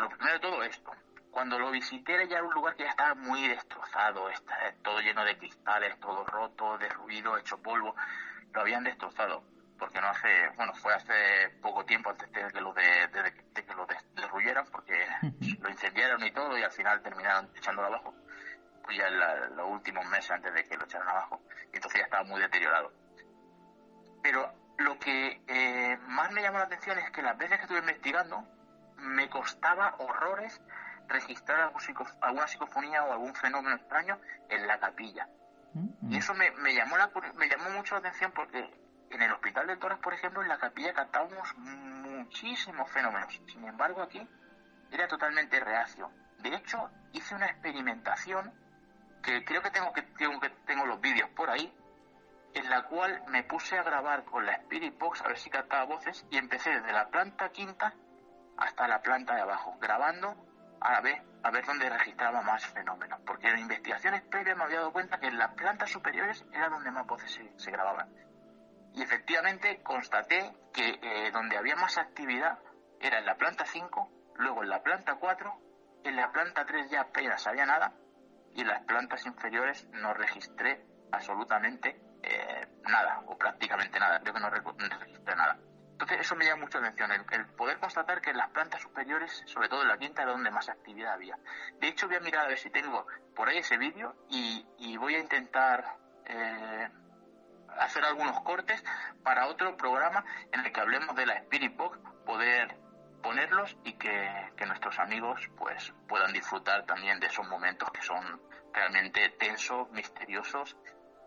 lo 0.00 0.08
primero 0.08 0.32
de 0.32 0.40
todo 0.40 0.62
esto. 0.62 0.90
Cuando 1.30 1.58
lo 1.58 1.70
visité 1.70 2.14
era 2.14 2.24
ya 2.24 2.42
un 2.42 2.52
lugar 2.54 2.74
que 2.76 2.84
ya 2.84 2.90
estaba 2.90 3.14
muy 3.14 3.46
destrozado, 3.46 4.30
está 4.30 4.56
todo 4.82 5.00
lleno 5.00 5.22
de 5.24 5.36
cristales, 5.36 6.00
todo 6.00 6.24
roto, 6.24 6.78
derruido, 6.78 7.36
hecho 7.36 7.60
polvo. 7.60 7.94
Lo 8.52 8.60
habían 8.62 8.84
destrozado, 8.84 9.44
porque 9.78 10.00
no 10.00 10.08
hace, 10.08 10.48
bueno, 10.56 10.72
fue 10.74 10.94
hace 10.94 11.50
poco 11.60 11.84
tiempo 11.84 12.10
antes 12.10 12.30
de 12.32 12.52
que 12.52 12.60
lo, 12.60 12.72
de, 12.72 12.84
que 13.54 13.74
lo 13.74 13.86
destruyeran, 13.86 14.66
porque 14.70 15.06
lo 15.60 15.68
incendiaron 15.68 16.22
y 16.24 16.30
todo 16.30 16.56
y 16.56 16.62
al 16.62 16.72
final 16.72 17.02
terminaron 17.02 17.50
echándolo 17.54 17.88
abajo. 17.88 18.14
Pues 18.82 18.96
ya 18.96 19.08
en 19.08 19.56
los 19.56 19.70
últimos 19.70 20.06
meses 20.06 20.30
antes 20.30 20.52
de 20.54 20.64
que 20.64 20.76
lo 20.76 20.84
echaran 20.84 21.08
abajo. 21.08 21.42
Y 21.72 21.76
entonces 21.76 22.00
ya 22.00 22.04
estaba 22.04 22.24
muy 22.24 22.40
deteriorado. 22.40 22.92
Pero 24.22 24.61
lo 24.84 24.98
que 24.98 25.42
eh, 25.46 25.98
más 26.08 26.32
me 26.32 26.42
llamó 26.42 26.58
la 26.58 26.64
atención 26.64 26.98
es 26.98 27.10
que 27.10 27.22
las 27.22 27.36
veces 27.36 27.58
que 27.58 27.62
estuve 27.62 27.78
investigando 27.78 28.46
me 28.96 29.28
costaba 29.28 29.96
horrores 29.98 30.60
registrar 31.08 31.72
alguna 32.20 32.46
psicofonía 32.46 33.04
o 33.04 33.12
algún 33.12 33.34
fenómeno 33.34 33.76
extraño 33.76 34.18
en 34.48 34.66
la 34.66 34.78
capilla. 34.78 35.28
Mm. 35.74 36.12
Y 36.12 36.16
eso 36.16 36.34
me, 36.34 36.74
llamó 36.74 36.96
la, 36.96 37.10
me 37.34 37.48
llamó 37.48 37.70
mucho 37.70 37.94
la 37.94 38.00
atención 38.00 38.32
porque 38.32 38.70
en 39.10 39.22
el 39.22 39.32
Hospital 39.32 39.66
de 39.66 39.76
Toras, 39.76 39.98
por 39.98 40.14
ejemplo, 40.14 40.42
en 40.42 40.48
la 40.48 40.58
capilla 40.58 40.92
captábamos 40.94 41.54
muchísimos 41.56 42.90
fenómenos. 42.90 43.40
Sin 43.46 43.64
embargo, 43.64 44.02
aquí 44.02 44.26
era 44.90 45.08
totalmente 45.08 45.60
reacio. 45.60 46.10
De 46.38 46.54
hecho, 46.54 46.90
hice 47.12 47.34
una 47.34 47.46
experimentación 47.46 48.52
que 49.22 49.44
creo 49.44 49.62
que 49.62 49.70
tengo 49.70 49.92
que 49.92 50.02
tengo, 50.02 50.40
que, 50.40 50.50
tengo 50.66 50.86
los 50.86 51.00
vídeos 51.00 51.28
por 51.30 51.50
ahí, 51.50 51.72
en 52.54 52.68
la 52.68 52.82
cual 52.84 53.22
me 53.28 53.44
puse 53.44 53.78
a 53.78 53.82
grabar 53.82 54.24
con 54.24 54.44
la 54.44 54.52
Spirit 54.52 54.98
Box 54.98 55.22
a 55.22 55.28
ver 55.28 55.38
si 55.38 55.50
captaba 55.50 55.84
voces 55.84 56.26
y 56.30 56.36
empecé 56.36 56.70
desde 56.70 56.92
la 56.92 57.08
planta 57.08 57.50
quinta 57.50 57.94
hasta 58.56 58.86
la 58.86 59.00
planta 59.00 59.34
de 59.34 59.40
abajo, 59.40 59.76
grabando 59.80 60.36
a 60.80 61.00
ver, 61.00 61.22
a 61.42 61.50
ver 61.50 61.64
dónde 61.64 61.88
registraba 61.88 62.42
más 62.42 62.66
fenómenos, 62.66 63.20
porque 63.26 63.48
en 63.48 63.60
investigaciones 63.60 64.22
previas 64.22 64.56
me 64.56 64.64
había 64.64 64.78
dado 64.78 64.92
cuenta 64.92 65.18
que 65.18 65.28
en 65.28 65.38
las 65.38 65.54
plantas 65.54 65.90
superiores 65.90 66.44
era 66.52 66.68
donde 66.68 66.90
más 66.90 67.06
voces 67.06 67.40
se, 67.56 67.70
grababan. 67.70 68.08
Y 68.94 69.02
efectivamente 69.02 69.82
constaté 69.82 70.54
que 70.72 70.98
eh, 71.02 71.30
donde 71.32 71.56
había 71.56 71.76
más 71.76 71.98
actividad 71.98 72.58
era 73.00 73.18
en 73.18 73.26
la 73.26 73.36
planta 73.36 73.64
5, 73.64 74.34
luego 74.36 74.62
en 74.62 74.68
la 74.68 74.82
planta 74.82 75.14
4, 75.14 75.54
en 76.04 76.16
la 76.16 76.30
planta 76.32 76.66
3 76.66 76.90
ya 76.90 77.02
apenas 77.02 77.46
había 77.46 77.64
nada, 77.64 77.92
y 78.54 78.60
en 78.60 78.68
las 78.68 78.82
plantas 78.82 79.24
inferiores 79.24 79.88
no 79.92 80.12
registré 80.12 80.84
absolutamente 81.10 82.11
eh, 82.22 82.66
nada, 82.84 83.22
o 83.26 83.36
prácticamente 83.36 83.98
nada, 83.98 84.20
creo 84.20 84.34
que 84.34 84.40
no 84.40 84.50
registré 84.50 85.36
nada. 85.36 85.58
Entonces 86.02 86.26
eso 86.26 86.34
me 86.34 86.44
llama 86.44 86.62
mucho 86.62 86.80
la 86.80 86.88
atención, 86.88 87.24
el, 87.30 87.46
poder 87.46 87.78
constatar 87.78 88.20
que 88.20 88.30
en 88.30 88.36
las 88.36 88.50
plantas 88.50 88.82
superiores, 88.82 89.44
sobre 89.46 89.68
todo 89.68 89.82
en 89.82 89.88
la 89.88 89.98
quinta, 89.98 90.22
era 90.22 90.32
donde 90.32 90.50
más 90.50 90.68
actividad 90.68 91.12
había. 91.12 91.38
De 91.80 91.86
hecho 91.86 92.08
voy 92.08 92.16
a 92.16 92.20
mirar 92.20 92.46
a 92.46 92.48
ver 92.48 92.58
si 92.58 92.70
tengo 92.70 93.06
por 93.36 93.48
ahí 93.48 93.58
ese 93.58 93.76
vídeo 93.76 94.16
y, 94.28 94.96
voy 94.96 95.14
a 95.14 95.20
intentar 95.20 95.96
eh, 96.26 96.88
hacer 97.78 98.04
algunos 98.04 98.40
cortes 98.40 98.82
para 99.22 99.46
otro 99.46 99.76
programa 99.76 100.24
en 100.50 100.64
el 100.64 100.72
que 100.72 100.80
hablemos 100.80 101.14
de 101.14 101.26
la 101.26 101.34
Spirit 101.34 101.76
Box, 101.76 101.98
poder 102.26 102.76
ponerlos 103.22 103.76
y 103.84 103.92
que, 103.92 104.50
que, 104.56 104.66
nuestros 104.66 104.98
amigos 104.98 105.48
pues 105.56 105.92
puedan 106.08 106.32
disfrutar 106.32 106.84
también 106.84 107.20
de 107.20 107.28
esos 107.28 107.46
momentos 107.48 107.88
que 107.92 108.02
son 108.02 108.42
realmente 108.72 109.28
tensos, 109.38 109.88
misteriosos 109.90 110.76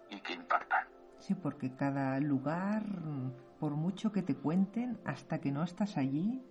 y 0.09 0.19
que 0.21 0.33
impactan. 0.33 0.87
Sí, 1.19 1.33
porque 1.33 1.75
cada 1.75 2.19
lugar, 2.19 2.83
por 3.59 3.71
mucho 3.71 4.11
que 4.11 4.21
te 4.21 4.35
cuenten, 4.35 4.99
hasta 5.05 5.39
que 5.39 5.51
no 5.51 5.63
estás 5.63 5.97
allí, 5.97 6.43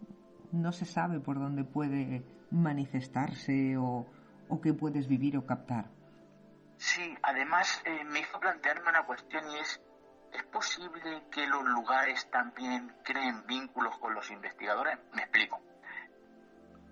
no 0.52 0.72
se 0.72 0.84
sabe 0.84 1.20
por 1.20 1.38
dónde 1.38 1.64
puede 1.64 2.24
manifestarse 2.50 3.76
o, 3.76 4.06
o 4.48 4.60
qué 4.60 4.72
puedes 4.72 5.08
vivir 5.08 5.36
o 5.36 5.46
captar. 5.46 5.90
Sí, 6.76 7.16
además 7.22 7.82
eh, 7.84 8.04
me 8.04 8.20
hizo 8.20 8.38
plantearme 8.40 8.90
una 8.90 9.04
cuestión 9.04 9.48
y 9.50 9.58
es, 9.58 9.80
¿es 10.32 10.42
posible 10.44 11.24
que 11.30 11.46
los 11.46 11.64
lugares 11.64 12.28
también 12.30 12.94
creen 13.04 13.46
vínculos 13.46 13.96
con 13.98 14.14
los 14.14 14.30
investigadores? 14.30 14.98
Me 15.12 15.22
explico. 15.22 15.60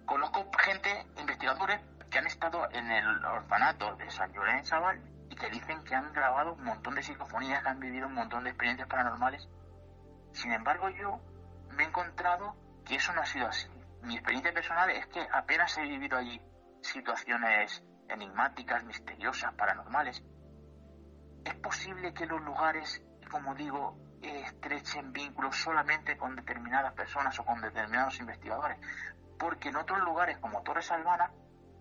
Conozco 0.07 0.51
gente, 0.59 1.07
investigadores, 1.19 1.81
que 2.11 2.19
han 2.19 2.27
estado 2.27 2.69
en 2.71 2.91
el 2.91 3.25
orfanato 3.25 3.97
de 3.97 4.11
San 4.11 4.31
y 4.35 5.12
que 5.43 5.51
dicen 5.51 5.83
que 5.83 5.97
han 5.97 6.13
grabado 6.13 6.53
un 6.53 6.63
montón 6.63 6.95
de 6.95 7.03
psicofonías, 7.03 7.65
que 7.65 7.69
han 7.69 7.81
vivido 7.81 8.07
un 8.07 8.15
montón 8.15 8.45
de 8.45 8.51
experiencias 8.51 8.89
paranormales. 8.89 9.49
Sin 10.31 10.53
embargo, 10.53 10.89
yo 10.91 11.21
me 11.71 11.83
he 11.83 11.87
encontrado 11.89 12.55
que 12.85 12.95
eso 12.95 13.13
no 13.13 13.23
ha 13.23 13.27
sido 13.27 13.49
así. 13.49 13.69
mi 14.03 14.15
experiencia 14.15 14.53
personal 14.53 14.89
es 14.91 15.05
que 15.09 15.27
apenas 15.33 15.77
he 15.79 15.83
vivido 15.83 16.17
allí 16.17 16.41
situaciones 16.81 17.83
enigmáticas, 18.09 18.85
misteriosas, 18.85 19.53
paranormales. 19.55 20.23
Es 21.45 21.55
posible 21.57 22.15
que 22.15 22.27
los 22.27 22.41
lugares, 22.43 23.03
como 23.29 23.57
digo, 23.57 23.99
estrechen 24.23 25.13
vínculos 25.13 25.57
solamente 25.57 26.17
con 26.17 26.37
determinadas 26.37 26.93
personas 26.93 27.37
o 27.41 27.45
con 27.45 27.61
determinados 27.61 28.19
investigadores, 28.21 28.79
porque 29.41 29.71
en 29.71 29.77
otros 29.77 30.01
lugares 30.03 30.39
como 30.39 30.63
Torres 30.63 30.91
Albana 30.93 31.33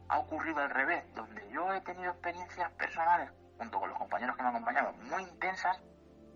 ha 0.09 0.17
ocurrido 0.17 0.61
al 0.61 0.71
revés, 0.71 1.05
donde 1.13 1.47
yo 1.51 1.71
he 1.73 1.81
tenido 1.81 2.11
experiencias 2.11 2.71
personales 2.71 3.29
junto 3.61 3.79
con 3.79 3.89
los 3.89 3.97
compañeros 3.99 4.35
que 4.35 4.41
me 4.41 4.49
han 4.49 4.55
acompañado 4.55 4.91
muy 5.11 5.21
intensas, 5.21 5.77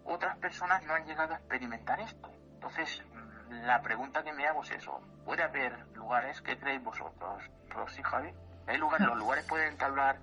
otras 0.04 0.38
personas 0.38 0.86
no 0.86 0.94
han 0.94 1.08
llegado 1.08 1.34
a 1.34 1.38
experimentar 1.38 2.00
esto. 2.00 2.30
Entonces, 2.54 3.02
la 3.50 3.82
pregunta 3.82 4.24
que 4.24 4.32
me 4.32 4.46
hago 4.46 4.62
es 4.62 4.72
eso. 4.72 5.02
¿Puede 5.26 5.42
haber 5.42 5.74
lugares, 5.96 6.40
qué 6.42 6.56
creéis 6.56 6.84
vosotros, 6.84 7.42
Rosy, 7.70 8.04
Javi? 8.04 8.30
¿Hay 8.68 8.78
lugares, 8.78 9.08
los 9.08 9.18
lugares 9.18 9.44
pueden 9.50 9.72
entablar 9.72 10.20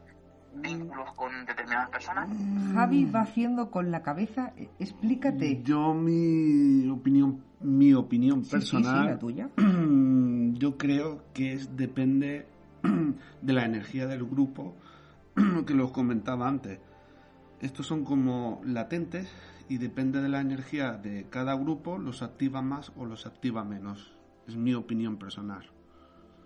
vínculos 0.55 1.13
con 1.15 1.45
determinadas 1.45 1.91
personas? 1.91 2.29
Javi 2.73 3.05
va 3.07 3.23
haciendo 3.23 3.73
con 3.73 3.91
la 3.91 4.03
cabeza, 4.03 4.53
eh, 4.57 4.71
explícate. 4.79 5.61
Yo 5.65 5.95
mi 5.95 6.89
opinión, 6.89 7.43
mi 7.61 7.95
opinión 7.95 8.45
personal, 8.45 9.07
la 9.07 9.19
tuya. 9.19 9.49
yo 9.57 10.79
creo 10.79 11.25
que 11.35 11.55
es 11.55 11.77
depende 11.77 12.47
de 13.43 13.53
la 13.53 13.65
energía 13.65 14.07
del 14.07 14.25
grupo, 14.25 14.77
que 15.67 15.75
los 15.75 15.91
comentaba 15.91 16.47
antes. 16.47 16.79
Estos 17.63 17.87
son 17.87 18.05
como 18.05 18.61
latentes 18.65 19.33
y 19.69 19.79
depende 19.79 20.21
de 20.21 20.29
la 20.29 20.41
energía 20.41 20.95
de 20.95 21.29
cada 21.31 21.55
grupo, 21.55 21.97
los 21.97 22.23
activa 22.23 22.61
más 22.61 22.91
o 22.97 23.07
los 23.07 23.25
activa 23.25 23.63
menos. 23.63 24.13
Es 24.49 24.57
mi 24.57 24.75
opinión 24.75 25.17
personal. 25.17 25.71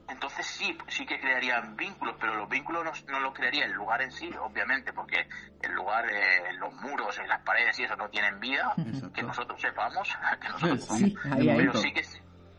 Entonces 0.09 0.47
sí, 0.47 0.77
sí 0.89 1.07
que 1.07 1.19
crearían 1.19 1.75
vínculos, 1.75 2.17
pero 2.21 2.37
los 2.37 2.49
vínculos 2.51 2.85
no, 3.09 3.19
los 3.21 3.33
crearía 3.33 3.65
el 3.65 3.73
lugar 3.73 4.03
en 4.03 4.13
sí, 4.13 4.31
obviamente, 4.39 4.93
porque 4.93 5.27
el 5.63 5.73
lugar, 5.73 6.05
eh, 6.05 6.53
los 6.59 6.73
muros, 6.75 7.19
las 7.27 7.41
paredes 7.41 7.79
y 7.79 7.85
eso 7.85 7.97
no 7.97 8.11
tienen 8.11 8.39
vida, 8.39 8.75
que 9.15 9.23
nosotros 9.23 9.59
sepamos, 9.59 10.15
que 10.41 10.49
nosotros 10.51 10.85
sí, 10.99 11.17
pero 11.35 11.73
sí 11.73 11.93
que, 11.95 12.05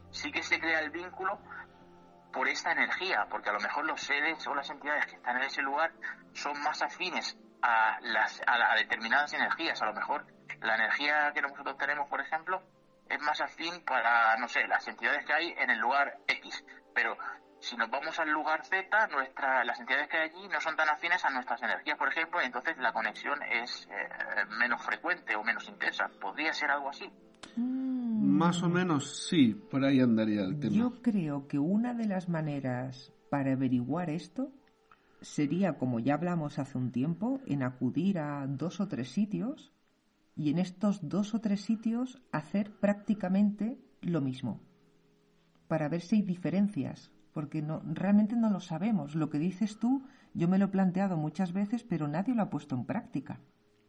sí 0.10 0.32
que 0.32 0.42
se 0.42 0.60
crea 0.60 0.80
el 0.80 0.90
vínculo 0.90 1.38
por 2.34 2.48
esta 2.48 2.72
energía, 2.72 3.28
porque 3.30 3.50
a 3.50 3.54
lo 3.54 3.60
mejor 3.60 3.86
los 3.86 4.02
seres 4.02 4.46
o 4.48 4.56
las 4.56 4.68
entidades 4.72 5.06
que 5.06 5.16
están 5.16 5.38
en 5.38 5.44
ese 5.44 5.62
lugar 5.62 5.94
son 6.34 6.60
más 6.64 6.82
afines 6.82 7.38
a, 7.62 8.00
las, 8.02 8.42
a 8.46 8.76
determinadas 8.76 9.34
energías, 9.34 9.82
a 9.82 9.86
lo 9.86 9.94
mejor 9.94 10.26
la 10.62 10.76
energía 10.76 11.32
que 11.34 11.42
nosotros 11.42 11.78
tenemos, 11.78 12.10
por 12.10 12.22
ejemplo, 12.22 12.62
es 13.10 13.22
más 13.22 13.40
afín 13.42 13.84
para, 13.86 14.36
no 14.38 14.48
sé, 14.48 14.68
las 14.68 14.88
entidades 14.88 15.26
que 15.26 15.34
hay 15.34 15.54
en 15.58 15.70
el 15.70 15.80
lugar 15.80 16.18
X. 16.28 16.64
Pero 16.94 17.18
si 17.60 17.76
nos 17.78 17.90
vamos 17.90 18.20
al 18.20 18.30
lugar 18.30 18.66
Z, 18.66 19.08
nuestra, 19.08 19.64
las 19.64 19.80
entidades 19.80 20.10
que 20.10 20.18
hay 20.18 20.30
allí 20.30 20.48
no 20.50 20.60
son 20.62 20.76
tan 20.76 20.90
afines 20.90 21.24
a 21.24 21.30
nuestras 21.30 21.62
energías, 21.62 21.98
por 21.98 22.10
ejemplo, 22.10 22.42
y 22.42 22.46
entonces 22.46 22.78
la 22.78 22.92
conexión 22.92 23.42
es 23.44 23.88
eh, 23.92 24.46
menos 24.60 24.84
frecuente 24.84 25.36
o 25.36 25.44
menos 25.44 25.68
intensa. 25.68 26.10
¿Podría 26.20 26.54
ser 26.54 26.72
algo 26.72 26.90
así? 26.90 27.10
Mm. 27.56 28.38
Más 28.38 28.62
o 28.62 28.70
menos 28.70 29.28
sí, 29.28 29.54
por 29.54 29.84
ahí 29.84 30.00
andaría 30.00 30.42
el 30.42 30.60
tema. 30.60 30.76
Yo 30.76 31.02
creo 31.02 31.48
que 31.48 31.58
una 31.58 31.94
de 31.94 32.06
las 32.06 32.30
maneras 32.30 33.12
para 33.30 33.54
averiguar 33.54 34.10
esto 34.10 34.52
sería, 35.22 35.78
como 35.78 36.00
ya 36.00 36.16
hablamos 36.16 36.60
hace 36.60 36.78
un 36.78 36.92
tiempo, 36.92 37.40
en 37.46 37.64
acudir 37.64 38.20
a 38.20 38.46
dos 38.48 38.80
o 38.80 38.88
tres 38.88 39.10
sitios 39.10 39.74
y 40.36 40.50
en 40.50 40.60
estos 40.60 41.08
dos 41.10 41.34
o 41.34 41.42
tres 41.42 41.62
sitios 41.62 42.22
hacer 42.32 42.72
prácticamente 42.72 43.80
lo 44.02 44.22
mismo 44.22 44.62
para 45.68 45.90
ver 45.90 46.02
si 46.02 46.18
hay 46.18 46.22
diferencias, 46.22 47.12
porque 47.34 47.62
no, 47.62 47.82
realmente 47.86 48.36
no 48.36 48.50
lo 48.50 48.60
sabemos. 48.60 49.16
Lo 49.16 49.30
que 49.30 49.40
dices 49.40 49.80
tú, 49.80 50.04
yo 50.34 50.48
me 50.48 50.58
lo 50.58 50.66
he 50.66 50.70
planteado 50.70 51.18
muchas 51.18 51.54
veces, 51.54 51.84
pero 51.84 52.08
nadie 52.08 52.34
lo 52.34 52.44
ha 52.44 52.50
puesto 52.50 52.76
en 52.76 52.86
práctica. 52.86 53.40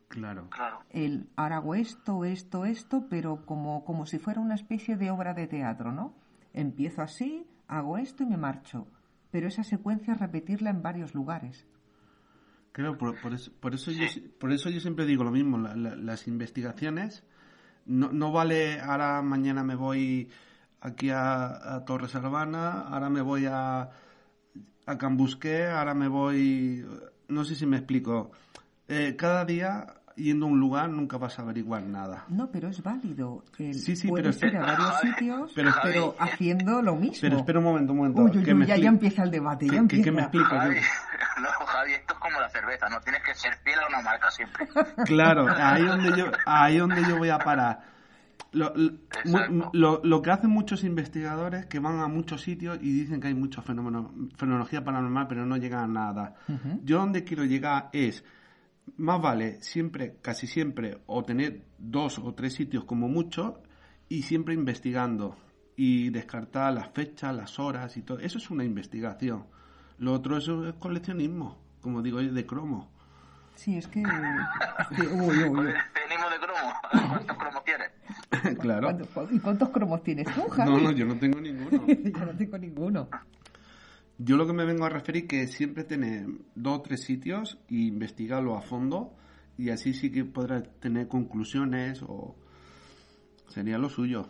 Claro. 0.09 0.49
claro. 0.49 0.81
El 0.91 1.29
ahora 1.37 1.57
hago 1.57 1.75
esto, 1.75 2.25
esto, 2.25 2.65
esto, 2.65 3.07
pero 3.09 3.45
como, 3.45 3.85
como 3.85 4.07
si 4.07 4.19
fuera 4.19 4.41
una 4.41 4.55
especie 4.55 4.97
de 4.97 5.11
obra 5.11 5.35
de 5.35 5.47
teatro, 5.47 5.93
¿no? 5.93 6.15
Empiezo 6.55 7.03
así, 7.03 7.47
hago 7.69 7.99
esto 7.99 8.23
y 8.23 8.27
me 8.27 8.39
marcho. 8.39 8.87
Pero 9.31 9.49
esa 9.49 9.65
secuencia 9.65 10.15
repetirla 10.15 10.71
en 10.71 10.83
varios 10.83 11.15
lugares. 11.15 11.67
Claro, 12.73 12.97
por, 12.97 13.35
eso, 13.35 13.51
por, 13.61 13.75
eso 13.75 13.91
yo, 13.91 14.07
por 14.39 14.53
eso 14.53 14.71
yo 14.71 14.81
siempre 14.81 15.05
digo 15.05 15.25
lo 15.25 15.31
mismo, 15.31 15.59
las 15.59 16.29
investigaciones 16.29 17.25
no, 17.89 18.13
no 18.13 18.31
vale 18.31 18.81
ahora 18.81 19.21
mañana 19.23 19.65
me 19.65 19.75
voy 19.75 20.29
aquí 20.81 21.11
a, 21.11 21.83
Torres 21.87 22.15
Albana, 22.15 22.83
ahora 22.83 23.11
me 23.11 23.23
voy 23.23 23.47
a, 23.47 23.91
a 24.87 24.99
Cambusqué, 24.99 25.67
ahora 25.67 25.95
me 25.95 26.07
voy, 26.07 26.85
no 27.29 27.45
sé 27.45 27.57
si 27.57 27.67
me 27.67 27.79
explico, 27.79 28.31
eh, 28.87 29.17
cada 29.17 29.45
día 29.45 29.98
yendo 30.19 30.47
a 30.47 30.49
un 30.49 30.61
lugar 30.61 30.91
nunca 30.91 31.17
vas 31.17 31.39
a 31.39 31.43
averiguar 31.43 31.83
nada. 31.83 32.25
No, 32.29 32.51
pero 32.51 32.69
es 32.69 32.83
válido. 32.83 33.45
sí, 33.57 33.97
sí, 33.97 34.11
pero 34.13 34.31
ir 34.31 34.57
a 34.57 34.61
varios 34.61 35.01
sitios, 35.01 35.53
pero, 35.55 36.15
haciendo 36.19 36.83
lo 36.83 36.97
mismo. 36.97 37.19
Pero 37.21 37.39
espera 37.39 37.59
un 37.59 37.65
momento, 37.65 37.93
un 37.93 37.99
momento. 37.99 38.23
Uy, 38.23 38.39
uy, 38.39 38.67
ya, 38.67 38.77
ya, 38.77 38.89
empieza 38.89 39.23
el 39.23 39.31
debate, 39.31 39.69
ya 39.69 39.79
empieza. 39.79 40.05
¿Qué 40.05 40.13
me 40.13 40.23
explico? 40.23 40.47
Javi, 40.47 40.77
no, 41.43 41.49
Javi, 41.67 41.93
esto 41.93 42.15
es 42.15 42.21
como 42.21 42.41
la 42.41 42.49
cerveza, 42.51 42.89
no 42.89 43.01
tienes 43.01 43.23
que 43.23 43.35
ser 43.35 43.55
fiel 43.65 43.79
a 43.79 43.89
una 43.89 44.03
marca 44.03 44.31
siempre. 44.31 44.69
Claro, 45.07 45.47
ahí 45.49 45.85
donde 45.85 46.19
yo, 46.19 46.27
ahí 46.47 46.79
donde 46.79 47.03
yo 47.09 47.17
voy 47.17 47.31
a 47.31 47.39
parar. 47.39 47.81
Lo, 48.53 48.73
lo, 49.75 50.01
lo, 50.03 50.23
que 50.23 50.31
hacen 50.31 50.49
muchos 50.49 50.83
investigadores 50.83 51.67
que 51.67 51.81
van 51.81 52.01
a 52.01 52.09
muchos 52.09 52.41
sitios 52.41 52.79
y 52.81 52.93
dicen 52.93 53.21
que 53.21 53.29
hay 53.29 53.35
mucha 53.35 53.61
fenomenología 53.61 54.83
paranormal, 54.83 55.29
pero 55.29 55.45
no 55.45 55.59
llegan 55.59 55.85
a 55.85 55.87
nada. 55.87 56.35
Yo 56.83 56.99
donde 56.99 57.25
quiero 57.25 57.45
llegar 57.45 57.91
es 57.93 58.25
más 58.97 59.21
vale 59.21 59.63
siempre, 59.63 60.17
casi 60.23 60.47
siempre, 60.47 60.99
o 61.07 61.25
tener 61.25 61.63
dos 61.79 62.19
o 62.19 62.35
tres 62.35 62.55
sitios 62.55 62.85
como 62.85 63.09
mucho 63.09 63.63
y 64.09 64.23
siempre 64.23 64.55
investigando 64.55 65.37
y 65.77 66.11
descartar 66.11 66.73
las 66.73 66.91
fechas, 66.91 67.35
las 67.35 67.59
horas 67.59 67.97
y 67.97 68.03
todo. 68.03 68.19
Eso 68.19 68.39
es 68.39 68.51
una 68.51 68.65
investigación. 68.65 69.47
Lo 69.99 70.13
otro 70.13 70.39
es 70.39 70.49
coleccionismo, 70.79 71.59
como 71.81 72.03
digo 72.03 72.21
yo, 72.21 72.33
de 72.33 72.47
cromo. 72.47 72.91
Sí, 73.55 73.77
es 73.77 73.89
que... 73.89 74.03
Coleccionismo 74.03 76.31
de 76.31 76.39
cromo. 76.41 76.75
¿Cuántos 77.09 77.37
cromos 77.37 77.65
tienes? 77.65 77.91
claro. 78.61 78.99
¿Y 79.31 79.39
cuántos 79.39 79.69
cromos 79.71 80.03
tienes 80.03 80.27
tú, 80.35 80.49
Javi? 80.49 80.71
No, 80.71 80.79
no, 80.79 80.91
yo 80.93 81.07
no 81.07 81.17
tengo 81.17 81.41
ninguno. 81.41 81.87
yo 81.89 82.25
no 82.25 82.37
tengo 82.37 82.59
ninguno. 82.59 83.09
Yo 84.19 84.37
lo 84.37 84.47
que 84.47 84.53
me 84.53 84.65
vengo 84.65 84.85
a 84.85 84.89
referir 84.89 85.29
que 85.29 85.47
siempre 85.47 85.85
tener 85.85 86.27
dos 86.57 86.79
o 86.79 86.83
tres 86.83 87.05
sitios 87.05 87.59
e 87.71 87.87
investigarlo 87.87 88.57
a 88.57 88.63
fondo 88.63 89.17
y 89.57 89.71
así 89.71 89.95
sí 89.95 90.11
que 90.11 90.25
podrá 90.25 90.63
tener 90.63 91.07
conclusiones 91.07 92.03
o 92.03 92.37
sería 93.49 93.79
lo 93.79 93.89
suyo. 93.89 94.29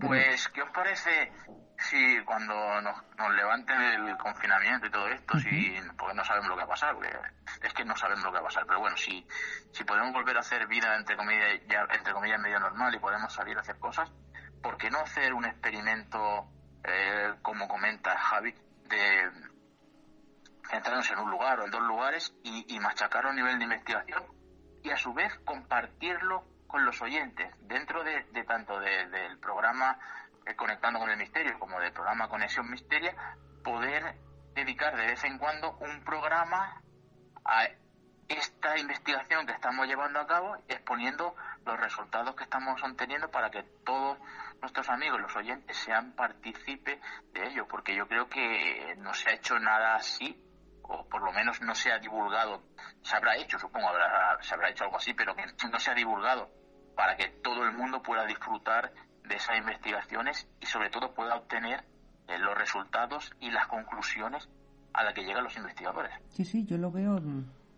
Pues, 0.00 0.48
¿qué 0.48 0.62
os 0.62 0.70
parece 0.70 1.30
si 1.78 2.18
cuando 2.24 2.54
nos, 2.80 2.96
levanten 3.34 3.80
el 3.80 4.16
confinamiento 4.16 4.86
y 4.86 4.90
todo 4.90 5.06
esto, 5.08 5.38
si, 5.38 5.76
porque 5.98 6.14
no 6.14 6.24
sabemos 6.24 6.48
lo 6.48 6.54
que 6.54 6.60
va 6.60 6.64
a 6.64 6.68
pasar, 6.68 6.96
es 7.62 7.74
que 7.74 7.84
no 7.84 7.94
sabemos 7.96 8.24
lo 8.24 8.30
que 8.30 8.38
va 8.38 8.40
a 8.40 8.48
pasar, 8.48 8.64
pero 8.66 8.80
bueno, 8.80 8.96
si, 8.96 9.26
si 9.72 9.84
podemos 9.84 10.14
volver 10.14 10.36
a 10.36 10.40
hacer 10.40 10.66
vida 10.66 10.96
entre 10.96 11.16
comillas, 11.16 11.60
ya, 11.68 11.86
entre 11.94 12.12
comillas 12.12 12.40
medio 12.40 12.58
normal 12.58 12.94
y 12.94 12.98
podemos 12.98 13.32
salir 13.32 13.56
a 13.58 13.60
hacer 13.60 13.78
cosas, 13.78 14.10
¿por 14.62 14.78
qué 14.78 14.90
no 14.90 14.98
hacer 14.98 15.34
un 15.34 15.44
experimento, 15.44 16.48
eh, 16.82 17.34
como 17.42 17.68
comenta 17.68 18.16
Javi, 18.16 18.54
de 18.88 19.30
centrarnos 20.68 21.10
en 21.10 21.18
un 21.18 21.30
lugar 21.30 21.60
o 21.60 21.64
en 21.64 21.70
dos 21.70 21.82
lugares 21.82 22.34
y, 22.42 22.78
machacarlo 22.80 23.30
a 23.30 23.32
nivel 23.32 23.58
de 23.58 23.64
investigación 23.64 24.24
y 24.82 24.90
a 24.90 24.96
su 24.96 25.12
vez 25.14 25.32
compartirlo 25.44 26.44
con 26.66 26.84
los 26.84 27.00
oyentes 27.02 27.54
dentro 27.60 28.02
de, 28.04 28.22
tanto 28.44 28.78
del 28.80 29.38
programa 29.38 29.98
eh, 30.46 30.54
Conectando 30.54 31.00
con 31.00 31.10
el 31.10 31.16
Misterio 31.16 31.58
como 31.58 31.80
del 31.80 31.92
programa 31.92 32.28
Conexión 32.28 32.70
Misteria, 32.70 33.14
poder 33.64 34.16
dedicar 34.54 34.96
de 34.96 35.06
vez 35.06 35.24
en 35.24 35.38
cuando 35.38 35.76
un 35.78 36.04
programa 36.04 36.80
a 37.44 37.68
esta 38.28 38.78
investigación 38.78 39.46
que 39.46 39.52
estamos 39.52 39.86
llevando 39.86 40.20
a 40.20 40.26
cabo, 40.26 40.56
exponiendo 40.68 41.34
los 41.64 41.78
resultados 41.78 42.34
que 42.34 42.44
estamos 42.44 42.82
obteniendo 42.82 43.30
para 43.30 43.50
que 43.50 43.62
todos 43.84 44.18
nuestros 44.60 44.88
amigos, 44.88 45.20
los 45.20 45.36
oyentes, 45.36 45.76
sean 45.76 46.12
partícipes 46.12 46.98
de 47.32 47.46
ello, 47.48 47.66
porque 47.68 47.94
yo 47.94 48.06
creo 48.06 48.28
que 48.28 48.94
no 48.98 49.12
se 49.14 49.30
ha 49.30 49.34
hecho 49.34 49.58
nada 49.58 49.96
así, 49.96 50.40
o 50.82 51.06
por 51.08 51.22
lo 51.22 51.32
menos 51.32 51.60
no 51.62 51.74
se 51.74 51.90
ha 51.90 51.98
divulgado, 51.98 52.62
se 53.02 53.16
habrá 53.16 53.36
hecho, 53.36 53.58
supongo, 53.58 53.88
se 54.40 54.54
habrá 54.54 54.70
hecho 54.70 54.84
algo 54.84 54.96
así, 54.96 55.14
pero 55.14 55.34
que 55.34 55.44
no 55.70 55.78
se 55.78 55.90
ha 55.90 55.94
divulgado 55.94 56.50
para 56.94 57.16
que 57.16 57.28
todo 57.42 57.64
el 57.64 57.76
mundo 57.76 58.02
pueda 58.02 58.24
disfrutar 58.24 58.92
de 59.24 59.34
esas 59.34 59.58
investigaciones 59.58 60.48
y 60.60 60.66
sobre 60.66 60.90
todo 60.90 61.12
pueda 61.12 61.36
obtener 61.36 61.84
eh, 62.28 62.38
los 62.38 62.56
resultados 62.56 63.30
y 63.40 63.50
las 63.50 63.66
conclusiones 63.66 64.48
a 64.92 65.04
las 65.04 65.14
que 65.14 65.24
llegan 65.24 65.44
los 65.44 65.56
investigadores. 65.56 66.12
Sí, 66.30 66.44
sí, 66.44 66.64
yo 66.64 66.78
lo 66.78 66.90
veo 66.90 67.20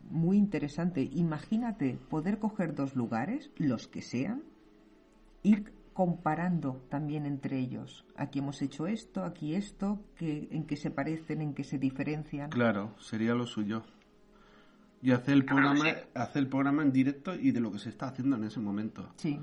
muy 0.02 0.36
interesante. 0.36 1.02
Imagínate 1.02 1.98
poder 2.09 2.38
coger 2.38 2.74
dos 2.74 2.94
lugares, 2.94 3.50
los 3.56 3.88
que 3.88 4.02
sean, 4.02 4.42
ir 5.42 5.72
comparando 5.98 6.84
también 6.88 7.26
entre 7.26 7.58
ellos. 7.58 8.06
Aquí 8.14 8.38
hemos 8.38 8.62
hecho 8.62 8.86
esto, 8.86 9.24
aquí 9.24 9.56
esto, 9.56 10.04
que, 10.14 10.46
en 10.52 10.64
qué 10.64 10.76
se 10.76 10.92
parecen, 10.92 11.42
en 11.42 11.54
qué 11.54 11.64
se 11.64 11.76
diferencian. 11.76 12.50
Claro, 12.50 12.94
sería 13.00 13.34
lo 13.34 13.46
suyo. 13.48 13.82
Y 15.02 15.10
hacer 15.10 15.34
el 15.34 15.44
programa, 15.44 15.86
hacer 16.14 16.42
el 16.42 16.48
programa 16.48 16.84
en 16.84 16.92
directo 16.92 17.34
y 17.34 17.50
de 17.50 17.58
lo 17.58 17.72
que 17.72 17.80
se 17.80 17.88
está 17.88 18.06
haciendo 18.06 18.36
en 18.36 18.44
ese 18.44 18.60
momento. 18.60 19.12
Sí. 19.16 19.40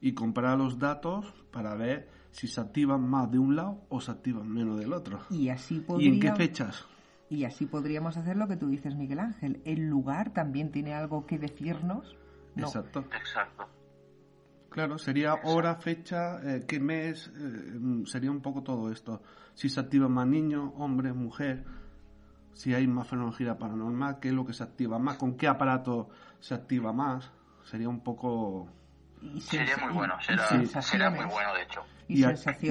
Y 0.00 0.14
comparar 0.14 0.56
los 0.56 0.78
datos 0.78 1.26
para 1.50 1.74
ver 1.74 2.08
si 2.30 2.46
se 2.46 2.60
activan 2.60 3.02
más 3.02 3.28
de 3.32 3.40
un 3.40 3.56
lado 3.56 3.84
o 3.88 4.00
se 4.00 4.12
activan 4.12 4.48
menos 4.48 4.78
del 4.78 4.92
otro. 4.92 5.18
Y 5.30 5.48
así 5.48 5.84
¿Y 5.98 6.06
en 6.06 6.20
qué 6.20 6.32
fechas? 6.36 6.86
Y 7.28 7.42
así 7.42 7.66
podríamos 7.66 8.16
hacer 8.16 8.36
lo 8.36 8.46
que 8.46 8.56
tú 8.56 8.68
dices, 8.68 8.94
Miguel 8.94 9.18
Ángel. 9.18 9.60
El 9.64 9.88
lugar 9.88 10.32
también 10.32 10.70
tiene 10.70 10.94
algo 10.94 11.26
que 11.26 11.36
decirnos. 11.36 12.16
Exacto. 12.54 13.00
Exacto. 13.10 13.66
Claro, 14.76 14.98
sería 14.98 15.36
hora, 15.44 15.76
fecha, 15.76 16.38
eh, 16.44 16.66
qué 16.68 16.78
mes, 16.78 17.32
eh, 17.34 18.02
sería 18.04 18.30
un 18.30 18.42
poco 18.42 18.62
todo 18.62 18.92
esto. 18.92 19.22
Si 19.54 19.70
se 19.70 19.80
activa 19.80 20.06
más 20.06 20.26
niño, 20.26 20.74
hombre, 20.76 21.14
mujer, 21.14 21.64
si 22.52 22.74
hay 22.74 22.86
más 22.86 23.08
fenomenología 23.08 23.56
paranormal, 23.56 24.20
qué 24.20 24.28
es 24.28 24.34
lo 24.34 24.44
que 24.44 24.52
se 24.52 24.62
activa 24.64 24.98
más, 24.98 25.16
con 25.16 25.34
qué 25.38 25.48
aparato 25.48 26.10
se 26.40 26.52
activa 26.52 26.92
más, 26.92 27.32
sería 27.64 27.88
un 27.88 28.00
poco... 28.00 28.68
sería 29.40 29.78
muy 29.78 29.94
bueno, 29.94 30.14
será, 30.20 31.08
muy 31.08 31.24
bueno 31.24 31.54
de 31.54 31.62
hecho. 31.62 31.80
Y, 32.08 32.20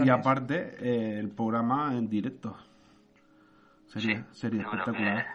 y, 0.06 0.10
aparte, 0.11 0.76
eh, 0.80 1.18
el 1.18 1.30
programa 1.30 1.91
en 1.98 2.07
directo. 2.07 2.56
Sería, 3.88 4.27
sería 4.32 4.61
espectacular. 4.61 5.26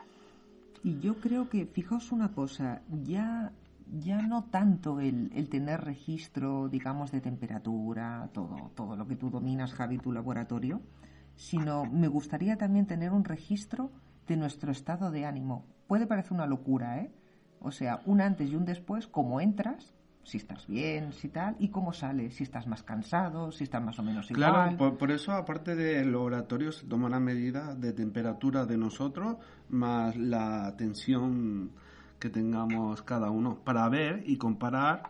Y 0.84 1.00
yo 1.00 1.16
creo 1.16 1.48
que, 1.48 1.66
fijaos 1.66 2.12
una 2.12 2.28
cosa, 2.28 2.82
ya 2.88 3.50
ya 3.92 4.22
no 4.22 4.44
tanto 4.44 5.00
el, 5.00 5.30
el, 5.34 5.48
tener 5.48 5.80
registro, 5.80 6.68
digamos, 6.68 7.10
de 7.10 7.20
temperatura, 7.20 8.30
todo, 8.32 8.70
todo 8.74 8.96
lo 8.96 9.06
que 9.06 9.16
tú 9.16 9.30
dominas, 9.30 9.72
Javi, 9.72 9.98
tu 9.98 10.12
laboratorio, 10.12 10.80
sino 11.34 11.84
me 11.84 12.08
gustaría 12.08 12.56
también 12.56 12.86
tener 12.86 13.12
un 13.12 13.24
registro 13.24 13.90
de 14.26 14.36
nuestro 14.36 14.70
estado 14.70 15.10
de 15.10 15.26
ánimo. 15.26 15.66
Puede 15.88 16.06
parecer 16.06 16.32
una 16.32 16.46
locura, 16.46 16.98
¿eh? 16.98 17.12
O 17.60 17.72
sea, 17.72 18.00
un 18.06 18.20
antes 18.20 18.50
y 18.50 18.56
un 18.56 18.64
después, 18.64 19.06
cómo 19.06 19.40
entras, 19.40 19.94
si 20.22 20.36
estás 20.36 20.66
bien, 20.66 21.12
si 21.12 21.28
tal, 21.28 21.56
y 21.58 21.68
cómo 21.68 21.92
sales, 21.92 22.34
si 22.34 22.44
estás 22.44 22.66
más 22.66 22.82
cansado, 22.82 23.50
si 23.50 23.64
estás 23.64 23.82
más 23.82 23.98
o 23.98 24.02
menos 24.02 24.30
igual. 24.30 24.52
Claro, 24.52 24.76
por, 24.76 24.98
por 24.98 25.10
eso, 25.10 25.32
aparte 25.32 25.74
del 25.74 26.12
laboratorio, 26.12 26.72
se 26.72 26.86
toma 26.86 27.08
la 27.08 27.20
medida 27.20 27.74
de 27.74 27.92
temperatura 27.92 28.64
de 28.66 28.78
nosotros, 28.78 29.36
más 29.68 30.16
la 30.16 30.74
tensión 30.76 31.72
que 32.20 32.30
tengamos 32.30 33.02
cada 33.02 33.30
uno 33.30 33.64
para 33.64 33.88
ver 33.88 34.22
y 34.26 34.36
comparar 34.36 35.02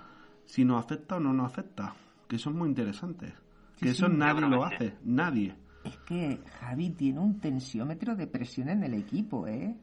si 0.46 0.64
nos 0.64 0.82
afecta 0.82 1.16
o 1.16 1.20
no 1.20 1.32
nos 1.32 1.52
afecta, 1.52 1.94
que 2.28 2.36
eso 2.36 2.50
es 2.50 2.56
muy 2.56 2.68
interesante. 2.68 3.34
que 3.76 3.90
eso 3.90 4.08
nadie 4.08 4.48
lo 4.48 4.64
hace, 4.64 4.96
nadie. 5.04 5.54
Es 5.84 5.96
que 5.98 6.40
Javi 6.60 6.90
tiene 6.90 7.20
un 7.20 7.40
tensiómetro 7.40 8.14
de 8.14 8.26
presión 8.26 8.68
en 8.68 8.82
el 8.82 8.94
equipo, 8.94 9.46
¿eh? 9.46 9.74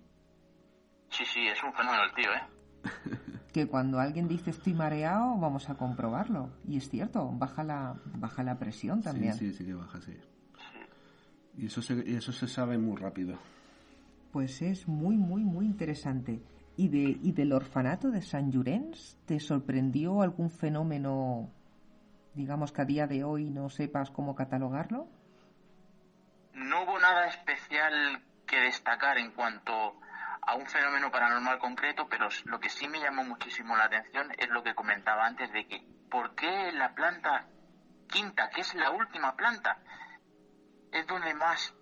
Sí, 1.09 1.23
sí, 1.25 1.47
es 1.47 1.61
un 1.63 1.73
fenómeno 1.73 2.03
el 2.03 2.13
tío, 2.13 2.31
¿eh? 2.31 2.57
que 3.53 3.67
cuando 3.67 3.99
alguien 3.99 4.27
dice 4.27 4.51
estoy 4.51 4.73
mareado, 4.73 5.37
vamos 5.37 5.69
a 5.69 5.75
comprobarlo. 5.75 6.51
Y 6.67 6.77
es 6.77 6.89
cierto, 6.89 7.31
baja 7.33 7.63
la, 7.63 7.95
baja 8.15 8.43
la 8.43 8.59
presión 8.59 9.01
también. 9.01 9.33
Sí, 9.33 9.51
sí, 9.51 9.57
sí 9.57 9.65
que 9.65 9.73
baja, 9.73 9.99
sí. 10.01 10.15
Y 11.57 11.65
eso 11.65 11.81
se, 11.81 12.15
eso 12.15 12.31
se 12.31 12.47
sabe 12.47 12.77
muy 12.77 12.95
rápido. 12.97 13.35
Pues 14.31 14.61
es 14.61 14.87
muy, 14.87 15.17
muy, 15.17 15.43
muy 15.43 15.65
interesante. 15.65 16.43
¿Y, 16.79 16.89
de, 16.89 17.17
¿Y 17.23 17.31
del 17.31 17.53
orfanato 17.53 18.11
de 18.11 18.21
San 18.21 18.51
Llorenç 18.51 19.15
te 19.25 19.39
sorprendió 19.39 20.21
algún 20.21 20.51
fenómeno, 20.51 21.49
digamos 22.35 22.71
que 22.71 22.83
a 22.83 22.85
día 22.85 23.07
de 23.07 23.23
hoy 23.23 23.49
no 23.49 23.69
sepas 23.69 24.11
cómo 24.11 24.35
catalogarlo? 24.35 25.07
No 26.53 26.83
hubo 26.83 26.99
nada 26.99 27.25
especial 27.29 28.21
que 28.45 28.59
destacar 28.59 29.17
en 29.17 29.31
cuanto 29.31 29.99
a 30.43 30.55
un 30.55 30.67
fenómeno 30.67 31.09
paranormal 31.09 31.57
concreto, 31.57 32.07
pero 32.07 32.29
lo 32.45 32.59
que 32.59 32.69
sí 32.69 32.87
me 32.87 32.99
llamó 32.99 33.23
muchísimo 33.23 33.75
la 33.75 33.85
atención 33.85 34.31
es 34.37 34.47
lo 34.49 34.61
que 34.61 34.75
comentaba 34.75 35.25
antes 35.25 35.51
de 35.51 35.65
que, 35.65 35.83
¿por 36.11 36.35
qué 36.35 36.71
la 36.73 36.93
planta 36.93 37.47
quinta, 38.07 38.51
que 38.51 38.61
es 38.61 38.75
la 38.75 38.91
última 38.91 39.35
planta, 39.35 39.79
es 40.91 41.07
donde 41.07 41.33
más 41.33 41.73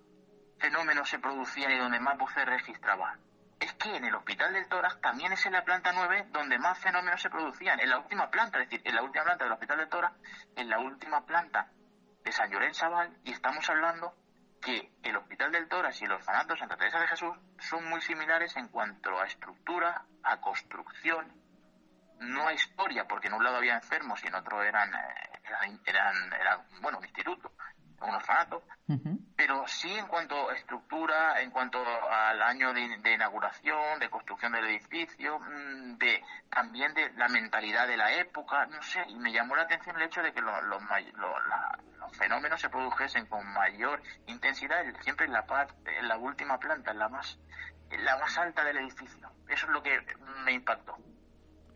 fenómenos 0.58 1.10
se 1.10 1.18
producían 1.18 1.72
y 1.72 1.78
donde 1.78 2.00
más 2.00 2.16
voces 2.16 2.46
registraban? 2.46 3.25
Es 3.60 3.72
que 3.74 3.96
en 3.96 4.04
el 4.04 4.14
Hospital 4.14 4.52
del 4.52 4.68
Tórax 4.68 5.00
también 5.00 5.32
es 5.32 5.44
en 5.46 5.52
la 5.52 5.64
planta 5.64 5.92
9 5.92 6.28
donde 6.30 6.58
más 6.58 6.78
fenómenos 6.78 7.22
se 7.22 7.30
producían, 7.30 7.80
en 7.80 7.90
la 7.90 7.98
última 7.98 8.30
planta, 8.30 8.60
es 8.60 8.68
decir, 8.68 8.86
en 8.86 8.94
la 8.94 9.02
última 9.02 9.24
planta 9.24 9.44
del 9.44 9.52
Hospital 9.52 9.78
del 9.78 9.88
Tórax, 9.88 10.14
en 10.56 10.68
la 10.68 10.78
última 10.78 11.24
planta 11.24 11.70
de 12.22 12.32
San 12.32 12.50
Llorenç 12.50 12.76
Sabal, 12.76 13.16
y 13.24 13.32
estamos 13.32 13.68
hablando 13.70 14.14
que 14.60 14.92
el 15.02 15.16
Hospital 15.16 15.52
del 15.52 15.68
Tórax 15.68 16.02
y 16.02 16.04
el 16.04 16.12
Orfanato 16.12 16.56
Santa 16.56 16.76
Teresa 16.76 16.98
de 17.00 17.06
Jesús 17.06 17.36
son 17.58 17.88
muy 17.88 18.00
similares 18.00 18.56
en 18.56 18.68
cuanto 18.68 19.18
a 19.18 19.26
estructura, 19.26 20.04
a 20.22 20.40
construcción, 20.40 21.32
no 22.18 22.48
a 22.48 22.52
historia, 22.52 23.06
porque 23.06 23.28
en 23.28 23.34
un 23.34 23.44
lado 23.44 23.56
había 23.56 23.74
enfermos 23.74 24.22
y 24.24 24.26
en 24.26 24.34
otro 24.34 24.62
eran, 24.62 24.92
eh, 24.94 25.40
eran, 25.44 25.80
eran, 25.86 26.32
eran 26.32 26.66
bueno, 26.80 26.98
un 26.98 27.04
instituto 27.04 27.52
un 28.00 28.14
orfanato, 28.14 28.62
pero 29.36 29.66
sí 29.66 29.90
en 29.92 30.06
cuanto 30.06 30.50
a 30.50 30.54
estructura, 30.54 31.40
en 31.40 31.50
cuanto 31.50 31.78
al 32.10 32.42
año 32.42 32.72
de, 32.72 33.12
inauguración, 33.12 33.98
de 33.98 34.10
construcción 34.10 34.52
del 34.52 34.66
edificio, 34.66 35.38
mm, 35.38 35.98
de 35.98 36.22
también 36.50 36.92
de 36.94 37.10
la 37.14 37.28
mentalidad 37.28 37.86
de 37.86 37.96
la 37.96 38.12
época, 38.14 38.66
no 38.66 38.82
sé, 38.82 39.04
y 39.08 39.16
me 39.16 39.32
llamó 39.32 39.56
la 39.56 39.62
atención 39.62 39.96
el 39.96 40.02
hecho 40.02 40.22
de 40.22 40.32
que 40.32 40.40
los, 40.40 40.62
los, 40.64 40.82
fenómenos 42.12 42.60
se 42.60 42.68
produjesen 42.68 43.26
con 43.26 43.44
mayor 43.52 44.00
intensidad 44.26 44.84
siempre 45.00 45.26
en 45.26 45.32
la 45.32 45.44
parte, 45.46 45.98
en 45.98 46.08
la 46.08 46.16
última 46.16 46.58
planta, 46.58 46.92
en 46.92 46.98
la 46.98 47.08
más, 47.08 47.38
en 47.90 48.04
la 48.04 48.16
más 48.18 48.38
alta 48.38 48.64
del 48.64 48.78
edificio. 48.78 49.28
Eso 49.48 49.66
es 49.66 49.72
lo 49.72 49.82
que 49.82 49.98
me 50.44 50.52
impactó. 50.52 50.96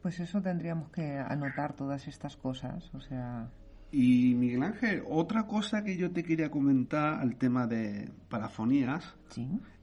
Pues 0.02 0.18
eso 0.20 0.40
tendríamos 0.40 0.90
que 0.90 1.18
anotar 1.18 1.74
todas 1.74 2.06
estas 2.06 2.36
cosas, 2.36 2.94
o 2.94 3.00
sea, 3.00 3.50
y 3.92 4.34
Miguel 4.34 4.62
Ángel, 4.62 5.02
otra 5.08 5.46
cosa 5.46 5.82
que 5.82 5.96
yo 5.96 6.10
te 6.12 6.22
quería 6.22 6.50
comentar 6.50 7.14
al 7.14 7.36
tema 7.36 7.66
de 7.66 8.10
parafonías. 8.28 9.16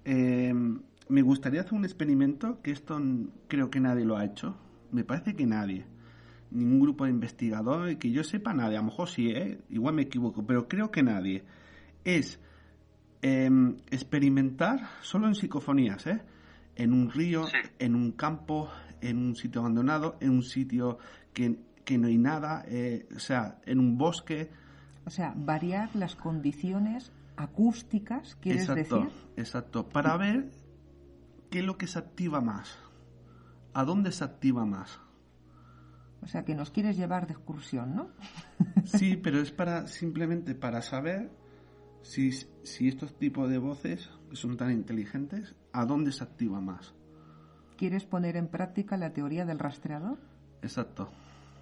Em, 0.06 0.80
me 1.10 1.22
gustaría 1.22 1.62
hacer 1.62 1.74
un 1.74 1.84
experimento 1.84 2.62
que 2.62 2.72
esto 2.72 3.00
creo 3.48 3.70
que 3.70 3.82
nadie 3.82 4.06
lo 4.06 4.18
ha 4.18 4.24
hecho. 4.24 4.58
Me 4.92 5.04
parece 5.04 5.36
que 5.36 5.46
nadie. 5.46 5.86
Ningún 6.52 6.80
grupo 6.80 7.04
de 7.04 7.12
investigadores, 7.12 7.98
que 7.98 8.12
yo 8.12 8.24
sepa 8.24 8.54
nadie. 8.54 8.78
A 8.78 8.80
lo 8.80 8.86
mejor 8.86 9.10
sí, 9.10 9.30
¿eh? 9.30 9.60
igual 9.70 9.96
me 9.96 10.04
equivoco, 10.04 10.46
pero 10.46 10.70
creo 10.70 10.90
que 10.90 11.04
nadie. 11.04 11.44
Es 12.06 12.40
em, 13.22 13.76
experimentar 13.92 14.88
solo 15.02 15.28
en 15.28 15.36
psicofonías, 15.36 16.08
¿eh? 16.08 16.22
En 16.78 16.94
un 16.94 17.12
río, 17.12 17.44
en 17.80 17.96
un 17.96 18.12
campo, 18.14 18.70
en 19.02 19.18
un 19.18 19.36
sitio 19.36 19.62
abandonado, 19.62 20.16
en 20.22 20.30
un 20.30 20.44
sitio 20.44 21.00
que 21.34 21.58
que 21.88 21.98
no 21.98 22.08
hay 22.08 22.18
nada, 22.18 22.66
eh, 22.68 23.08
o 23.16 23.20
sea, 23.20 23.62
en 23.66 23.80
un 23.80 23.98
bosque. 23.98 24.52
O 25.06 25.10
sea, 25.10 25.34
variar 25.38 25.96
las 25.96 26.18
condiciones 26.18 27.14
acústicas, 27.38 28.36
¿quieres 28.42 28.64
exacto, 28.64 29.04
decir? 29.04 29.18
Exacto, 29.38 29.88
para 29.88 30.18
ver 30.18 30.52
qué 31.50 31.60
es 31.60 31.66
lo 31.66 31.78
que 31.78 31.88
se 31.88 31.98
activa 31.98 32.42
más, 32.42 32.78
a 33.74 33.86
dónde 33.86 34.12
se 34.12 34.26
activa 34.26 34.66
más. 34.66 35.00
O 36.22 36.28
sea, 36.28 36.44
que 36.44 36.56
nos 36.56 36.72
quieres 36.72 36.98
llevar 36.98 37.26
de 37.26 37.36
excursión, 37.36 37.96
¿no? 37.96 38.10
sí, 38.84 39.16
pero 39.24 39.40
es 39.40 39.54
para 39.54 39.88
simplemente 39.88 40.56
para 40.56 40.82
saber 40.82 41.32
si, 42.02 42.34
si 42.64 42.90
estos 42.90 43.18
tipos 43.18 43.50
de 43.50 43.60
voces, 43.60 44.10
que 44.30 44.36
son 44.36 44.58
tan 44.58 44.72
inteligentes, 44.72 45.56
a 45.72 45.86
dónde 45.86 46.12
se 46.12 46.26
activa 46.26 46.60
más. 46.60 46.94
¿Quieres 47.78 48.04
poner 48.04 48.36
en 48.36 48.50
práctica 48.50 48.98
la 48.98 49.14
teoría 49.14 49.46
del 49.46 49.60
rastreador? 49.60 50.18
Exacto 50.62 51.10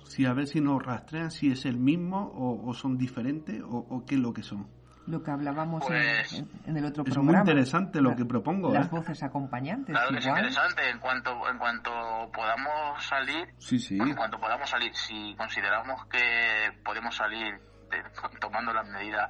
si 0.05 0.25
a 0.25 0.33
ver 0.33 0.47
si 0.47 0.61
nos 0.61 0.83
rastrean 0.83 1.31
si 1.31 1.51
es 1.51 1.65
el 1.65 1.77
mismo 1.77 2.31
o, 2.35 2.73
son 2.73 2.97
diferentes 2.97 3.61
o, 3.63 4.03
qué 4.07 4.15
es 4.15 4.21
lo 4.21 4.33
que 4.33 4.43
son. 4.43 4.67
Lo 5.07 5.21
que 5.21 5.29
hablábamos 5.29 5.83
en, 5.83 5.89
pues, 5.89 6.43
el 6.65 6.85
otro 6.85 7.03
programa. 7.03 7.31
Es 7.31 7.35
muy 7.35 7.35
interesante 7.35 8.01
lo 8.01 8.15
que 8.15 8.25
propongo. 8.25 8.73
Las 8.73 8.87
¿eh? 8.87 8.89
voces 8.91 9.21
acompañantes. 9.21 9.95
Claro 9.95 10.09
que 10.09 10.17
es 10.17 10.25
interesante. 10.25 10.89
En 10.89 10.99
cuanto, 10.99 11.47
en 11.47 11.59
cuanto 11.59 11.91
podamos 12.33 13.05
salir, 13.05 13.53
sí, 13.59 13.77
sí. 13.77 13.99
en 13.99 14.15
cuanto 14.15 14.39
podamos 14.39 14.67
salir, 14.67 14.95
si 14.95 15.35
consideramos 15.35 16.05
que 16.07 16.71
podemos 16.83 17.15
salir 17.15 17.59
tomando 18.41 18.73
las 18.73 18.87
medidas 18.87 19.29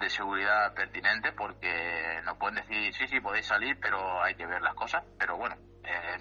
de 0.00 0.08
seguridad 0.08 0.72
pertinentes, 0.74 1.32
porque 1.36 2.20
nos 2.24 2.38
pueden 2.38 2.56
decir, 2.56 2.94
sí, 2.94 3.06
sí, 3.06 3.20
podéis 3.20 3.46
salir, 3.46 3.78
pero 3.80 4.22
hay 4.22 4.34
que 4.34 4.46
ver 4.46 4.62
las 4.62 4.74
cosas. 4.74 5.04
Pero 5.18 5.36
bueno, 5.36 5.54
eh, 5.84 6.18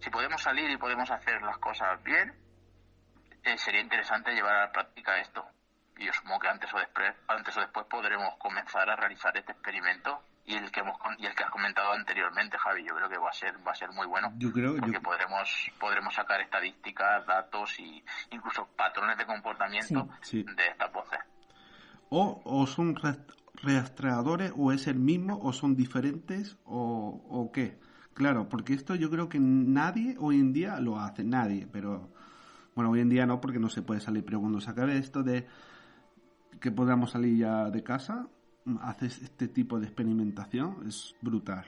si 0.00 0.08
podemos 0.08 0.42
salir 0.42 0.70
y 0.70 0.78
podemos 0.78 1.10
hacer 1.10 1.42
las 1.42 1.58
cosas 1.58 2.02
bien, 2.02 2.32
eh, 3.46 3.58
sería 3.58 3.80
interesante 3.80 4.32
llevar 4.32 4.54
a 4.56 4.66
la 4.66 4.72
práctica 4.72 5.18
esto. 5.20 5.44
Y 5.96 6.04
yo 6.04 6.12
supongo 6.12 6.40
que 6.40 6.48
antes 6.48 6.72
o 6.74 6.78
después, 6.78 7.14
antes 7.28 7.56
o 7.56 7.60
después 7.60 7.86
podremos 7.86 8.36
comenzar 8.36 8.90
a 8.90 8.96
realizar 8.96 9.34
este 9.36 9.52
experimento 9.52 10.20
y 10.44 10.54
el 10.54 10.70
que 10.70 10.80
hemos 10.80 10.96
y 11.18 11.26
el 11.26 11.34
que 11.34 11.42
has 11.42 11.50
comentado 11.50 11.92
anteriormente 11.92 12.56
Javi 12.56 12.84
yo 12.86 12.94
creo 12.94 13.08
que 13.08 13.18
va 13.18 13.30
a 13.30 13.32
ser 13.32 13.54
va 13.66 13.72
a 13.72 13.74
ser 13.74 13.90
muy 13.90 14.06
bueno. 14.06 14.32
Yo 14.36 14.52
creo 14.52 14.76
porque 14.76 15.00
podremos 15.00 15.70
podremos 15.80 16.14
sacar 16.14 16.40
estadísticas 16.40 17.26
datos 17.26 17.80
y 17.80 18.04
incluso 18.30 18.66
patrones 18.76 19.18
de 19.18 19.26
comportamiento 19.26 20.08
de 20.30 20.66
estas 20.68 20.92
voces 20.92 21.18
o, 22.10 22.40
o 22.44 22.66
son 22.66 22.96
rastreadores 23.62 24.52
o 24.56 24.72
es 24.72 24.86
el 24.86 24.98
mismo 24.98 25.40
o 25.42 25.52
son 25.52 25.74
diferentes 25.74 26.56
o, 26.64 27.24
o 27.28 27.50
qué. 27.50 27.78
Claro 28.14 28.48
porque 28.48 28.74
esto 28.74 28.94
yo 28.94 29.10
creo 29.10 29.28
que 29.28 29.38
nadie 29.40 30.16
hoy 30.18 30.36
en 30.36 30.52
día 30.52 30.78
lo 30.80 31.00
hace 31.00 31.24
nadie 31.24 31.66
pero 31.70 32.10
bueno 32.76 32.90
hoy 32.90 33.00
en 33.00 33.08
día 33.08 33.26
no 33.26 33.40
porque 33.40 33.58
no 33.58 33.68
se 33.68 33.82
puede 33.82 34.00
salir 34.00 34.24
pero 34.24 34.40
cuando 34.40 34.60
se 34.60 34.70
acabe 34.70 34.96
esto 34.96 35.24
de 35.24 35.46
que 36.60 36.70
podamos 36.70 37.10
salir 37.10 37.36
ya 37.36 37.70
de 37.70 37.82
casa 37.82 38.28
haces 38.80 39.22
este 39.22 39.48
tipo 39.48 39.78
de 39.78 39.86
experimentación 39.86 40.76
es 40.86 41.14
brutal. 41.20 41.64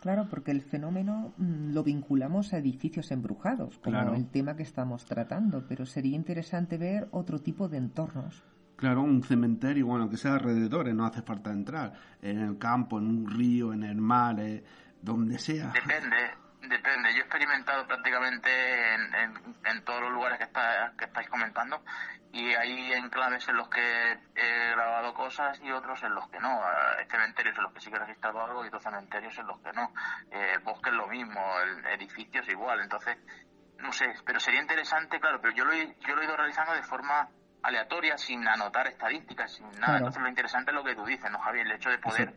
Claro, 0.00 0.26
porque 0.30 0.50
el 0.50 0.62
fenómeno 0.62 1.34
mm, 1.36 1.72
lo 1.72 1.82
vinculamos 1.82 2.52
a 2.52 2.58
edificios 2.58 3.10
embrujados, 3.10 3.78
como 3.78 4.14
el 4.14 4.28
tema 4.28 4.56
que 4.56 4.62
estamos 4.62 5.04
tratando, 5.04 5.64
pero 5.68 5.84
sería 5.84 6.16
interesante 6.16 6.78
ver 6.78 7.08
otro 7.10 7.40
tipo 7.40 7.68
de 7.68 7.76
entornos. 7.76 8.42
Claro, 8.76 9.02
un 9.02 9.22
cementerio, 9.22 9.86
bueno, 9.86 10.08
que 10.08 10.16
sea 10.16 10.34
alrededor, 10.34 10.92
no 10.94 11.04
hace 11.04 11.20
falta 11.20 11.52
entrar, 11.52 11.92
en 12.22 12.38
el 12.38 12.56
campo, 12.56 12.98
en 12.98 13.08
un 13.08 13.30
río, 13.30 13.74
en 13.74 13.82
el 13.82 14.00
mar, 14.00 14.40
eh, 14.40 14.64
donde 15.02 15.38
sea. 15.38 15.70
Depende, 15.74 16.16
Depende, 16.62 17.12
yo 17.14 17.20
he 17.20 17.22
experimentado 17.22 17.86
prácticamente 17.86 18.94
en, 18.94 19.14
en, 19.64 19.84
todos 19.84 20.02
los 20.02 20.12
lugares 20.12 20.38
que, 20.38 20.44
está, 20.44 20.92
que 20.98 21.06
estáis 21.06 21.28
comentando 21.28 21.82
y 22.32 22.54
hay 22.54 22.92
enclaves 22.92 23.48
en 23.48 23.56
los 23.56 23.68
que 23.68 24.12
he 24.34 24.70
grabado 24.72 25.14
cosas 25.14 25.58
y 25.62 25.72
otros 25.72 26.02
en 26.02 26.14
los 26.14 26.28
que 26.28 26.38
no. 26.38 26.60
Hay 26.98 27.06
cementerios 27.06 27.56
en 27.56 27.64
los 27.64 27.72
que 27.72 27.80
sí 27.80 27.90
que 27.90 27.96
he 27.96 28.00
registrado 28.00 28.44
algo 28.44 28.64
y 28.64 28.68
otros 28.68 28.82
cementerios 28.82 29.36
en 29.38 29.46
los 29.46 29.58
que 29.60 29.72
no. 29.72 29.92
Eh, 30.30 30.58
bosque 30.62 30.90
es 30.90 30.96
lo 30.96 31.06
mismo, 31.06 31.40
el 31.60 31.86
edificio 31.86 32.42
es 32.42 32.48
igual. 32.48 32.80
Entonces, 32.80 33.16
no 33.78 33.92
sé, 33.92 34.12
pero 34.24 34.38
sería 34.38 34.60
interesante, 34.60 35.18
claro, 35.18 35.40
pero 35.40 35.54
yo 35.54 35.64
lo, 35.64 35.72
yo 35.72 36.14
lo 36.14 36.22
he 36.22 36.24
ido 36.24 36.36
realizando 36.36 36.74
de 36.74 36.82
forma 36.82 37.28
aleatoria, 37.62 38.16
sin 38.16 38.46
anotar 38.46 38.86
estadísticas, 38.86 39.52
sin 39.52 39.68
nada. 39.80 39.98
Entonces 39.98 40.22
lo 40.22 40.28
interesante 40.28 40.70
es 40.70 40.74
lo 40.74 40.84
que 40.84 40.94
tú 40.94 41.04
dices, 41.04 41.30
¿no, 41.30 41.38
Javier? 41.38 41.66
El 41.66 41.72
hecho 41.72 41.90
de 41.90 41.98
poder 41.98 42.32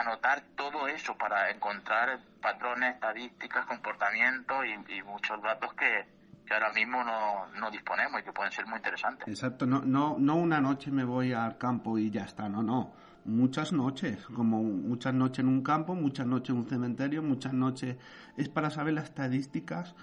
anotar 0.00 0.42
todo 0.56 0.88
eso 0.88 1.16
para 1.16 1.50
encontrar 1.50 2.20
patrones, 2.40 2.94
estadísticas, 2.94 3.66
comportamientos 3.66 4.56
y, 4.66 5.02
muchos 5.02 5.40
datos 5.42 5.72
que, 5.74 6.04
ahora 6.52 6.72
mismo 6.72 7.02
no, 7.02 7.46
no, 7.58 7.70
disponemos 7.70 8.20
y 8.20 8.24
que 8.24 8.32
pueden 8.32 8.52
ser 8.52 8.66
muy 8.66 8.76
interesantes. 8.76 9.26
Exacto, 9.26 9.66
no, 9.66 9.80
no, 9.80 10.16
no 10.18 10.36
una 10.36 10.60
noche 10.60 10.90
me 10.90 11.04
voy 11.04 11.32
al 11.32 11.58
campo 11.58 11.98
y 11.98 12.10
ya 12.10 12.24
está, 12.24 12.48
no, 12.48 12.62
no. 12.62 12.92
Muchas 13.24 13.72
noches, 13.72 14.24
como 14.26 14.62
muchas 14.62 15.12
noches 15.12 15.40
en 15.40 15.48
un 15.48 15.62
campo, 15.62 15.94
muchas 15.94 16.26
noches 16.26 16.50
en 16.50 16.58
un 16.58 16.68
cementerio, 16.68 17.22
muchas 17.22 17.52
noches. 17.52 17.96
Es 18.36 18.48
para 18.48 18.70
saber 18.70 18.94
las 18.94 19.04
estadísticas, 19.04 19.96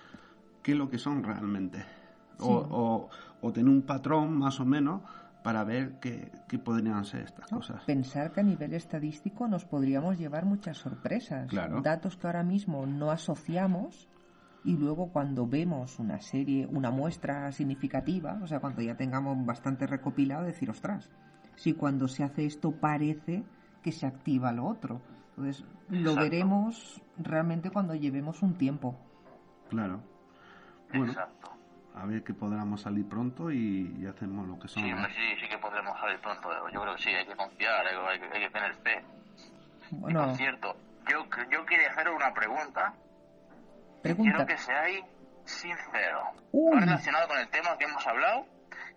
qué 0.61 0.73
es 0.73 0.77
lo 0.77 0.89
que 0.89 0.97
son 0.97 1.23
realmente. 1.23 1.85
o, 2.39 3.09
o 3.41 3.53
tener 3.53 3.69
un 3.69 3.83
patrón 3.83 4.37
más 4.37 4.59
o 4.59 4.65
menos 4.65 5.01
para 5.43 5.63
ver 5.63 5.99
qué, 5.99 6.31
podrían 6.63 7.03
ser 7.05 7.23
estas 7.23 7.49
cosas. 7.49 7.83
Pensar 7.83 8.31
que 8.31 8.39
a 8.39 8.43
nivel 8.43 8.73
estadístico 8.73 9.47
nos 9.47 9.65
podríamos 9.65 10.17
llevar 10.17 10.45
muchas 10.45 10.77
sorpresas, 10.77 11.51
datos 11.83 12.15
que 12.15 12.27
ahora 12.27 12.43
mismo 12.43 12.85
no 12.85 13.11
asociamos 13.11 14.07
y 14.63 14.77
luego 14.77 15.11
cuando 15.11 15.45
vemos 15.45 15.99
una 15.99 16.21
serie, 16.21 16.65
una 16.65 16.89
muestra 16.89 17.51
significativa, 17.51 18.39
o 18.41 18.47
sea, 18.47 18.61
cuando 18.61 18.81
ya 18.81 18.95
tengamos 18.95 19.45
bastante 19.45 19.85
recopilado, 19.85 20.45
decir, 20.45 20.69
ostras, 20.69 21.11
si 21.55 21.73
cuando 21.73 22.07
se 22.07 22.23
hace 22.23 22.45
esto 22.45 22.71
parece 22.71 23.43
que 23.81 23.91
se 23.91 24.07
activa 24.07 24.53
lo 24.53 24.65
otro. 24.65 25.01
Entonces, 25.35 25.65
lo 25.89 26.15
veremos 26.15 27.01
realmente 27.17 27.69
cuando 27.69 27.95
llevemos 27.95 28.41
un 28.41 28.53
tiempo. 28.57 28.95
Claro. 29.69 30.01
Exacto 30.93 31.52
a 31.95 32.05
ver 32.05 32.23
que 32.23 32.33
podamos 32.33 32.81
salir 32.81 33.07
pronto 33.07 33.51
y, 33.51 34.05
hacemos 34.07 34.47
lo 34.47 34.59
que 34.59 34.67
son. 34.67 34.83
Sí, 34.83 34.91
sí, 34.91 35.41
sí 35.41 35.47
que 35.47 35.57
podremos 35.57 35.97
salir 35.99 36.19
pronto. 36.19 36.49
Yo 36.71 36.81
creo 36.81 36.95
que 36.95 37.01
sí, 37.01 37.09
hay 37.09 37.25
que 37.25 37.35
confiar, 37.35 37.85
hay, 37.85 38.19
que 38.19 38.49
tener 38.49 38.73
fe. 38.75 39.03
Bueno. 39.91 40.25
por 40.25 40.35
cierto, 40.35 40.75
yo, 41.09 41.25
yo 41.51 41.65
quería 41.65 41.89
hacer 41.89 42.09
una 42.09 42.33
pregunta. 42.33 42.93
Quiero 44.01 44.45
que 44.45 44.57
seáis 44.57 45.03
sinceros. 45.45 46.27
relacionado 46.51 47.27
con 47.27 47.37
el 47.37 47.47
tema 47.49 47.77
que 47.77 47.85
hemos 47.85 48.05
hablado 48.05 48.45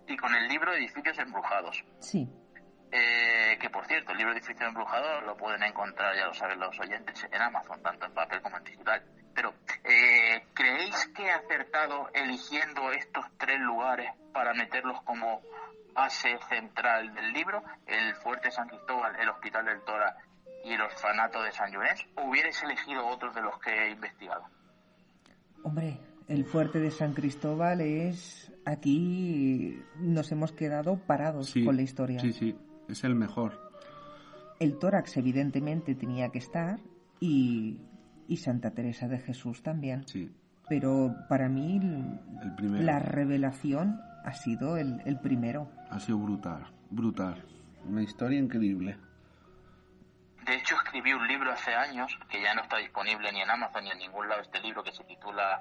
y 0.08 0.16
con 0.16 0.34
el 0.34 0.48
libro 0.48 0.72
de 0.72 0.78
Edificios 0.78 1.18
Embrujados. 1.18 1.84
Sí. 2.00 2.28
Eh, 2.92 3.58
que 3.60 3.68
por 3.68 3.84
cierto, 3.86 4.12
el 4.12 4.18
libro 4.18 4.32
de 4.32 4.38
Edificios 4.38 4.68
Embrujados 4.68 5.24
lo 5.24 5.36
pueden 5.36 5.62
encontrar, 5.62 6.14
ya 6.16 6.26
lo 6.26 6.34
saben 6.34 6.58
los 6.58 6.78
oyentes, 6.78 7.26
en 7.30 7.42
Amazon, 7.42 7.82
tanto 7.82 8.06
en 8.06 8.14
papel 8.14 8.40
como 8.40 8.56
en 8.56 8.64
digital. 8.64 9.02
Pero, 9.36 9.52
eh, 9.84 10.46
¿creéis 10.54 11.08
que 11.14 11.24
he 11.24 11.30
acertado 11.30 12.08
eligiendo 12.14 12.90
estos 12.90 13.26
tres 13.36 13.60
lugares 13.60 14.10
para 14.32 14.54
meterlos 14.54 15.02
como 15.02 15.42
base 15.94 16.38
central 16.48 17.14
del 17.14 17.32
libro? 17.34 17.62
El 17.86 18.14
Fuerte 18.14 18.50
San 18.50 18.66
Cristóbal, 18.66 19.14
el 19.20 19.28
Hospital 19.28 19.66
del 19.66 19.82
Tora 19.82 20.16
y 20.64 20.72
el 20.72 20.80
Orfanato 20.80 21.42
de 21.42 21.52
San 21.52 21.70
Llorens. 21.70 22.06
¿O 22.16 22.30
hubierais 22.30 22.60
elegido 22.62 23.06
otros 23.06 23.34
de 23.34 23.42
los 23.42 23.58
que 23.60 23.70
he 23.70 23.90
investigado? 23.90 24.46
Hombre, 25.62 26.00
el 26.28 26.46
Fuerte 26.46 26.78
de 26.80 26.90
San 26.90 27.12
Cristóbal 27.12 27.82
es... 27.82 28.50
Aquí 28.64 29.80
nos 29.96 30.32
hemos 30.32 30.50
quedado 30.52 30.96
parados 30.96 31.54
con 31.64 31.76
la 31.76 31.82
historia. 31.82 32.18
Sí, 32.20 32.32
sí, 32.32 32.58
es 32.88 33.04
el 33.04 33.14
mejor. 33.14 33.70
El 34.58 34.78
tórax 34.78 35.18
evidentemente 35.18 35.94
tenía 35.94 36.30
que 36.30 36.38
estar 36.38 36.80
y 37.20 37.78
y 38.28 38.36
Santa 38.38 38.72
Teresa 38.72 39.08
de 39.08 39.18
Jesús 39.18 39.62
también. 39.62 40.06
Sí. 40.06 40.30
Pero 40.68 41.14
para 41.28 41.48
mí 41.48 41.80
la 42.60 42.98
revelación 42.98 44.00
ha 44.24 44.32
sido 44.32 44.76
el, 44.76 45.00
el, 45.04 45.20
primero. 45.20 45.70
Ha 45.90 46.00
sido 46.00 46.18
brutal, 46.18 46.66
brutal. 46.90 47.44
Una 47.84 48.02
historia 48.02 48.38
increíble. 48.38 48.98
De 50.44 50.56
hecho, 50.56 50.74
escribí 50.76 51.12
un 51.12 51.26
libro 51.26 51.52
hace 51.52 51.74
años 51.74 52.18
que 52.28 52.40
ya 52.40 52.54
no 52.54 52.62
está 52.62 52.78
disponible 52.78 53.30
ni 53.32 53.40
en 53.40 53.50
Amazon 53.50 53.84
ni 53.84 53.90
en 53.90 53.98
ningún 53.98 54.28
lado 54.28 54.42
este 54.42 54.60
libro 54.60 54.82
que 54.82 54.92
se 54.92 55.04
titula 55.04 55.60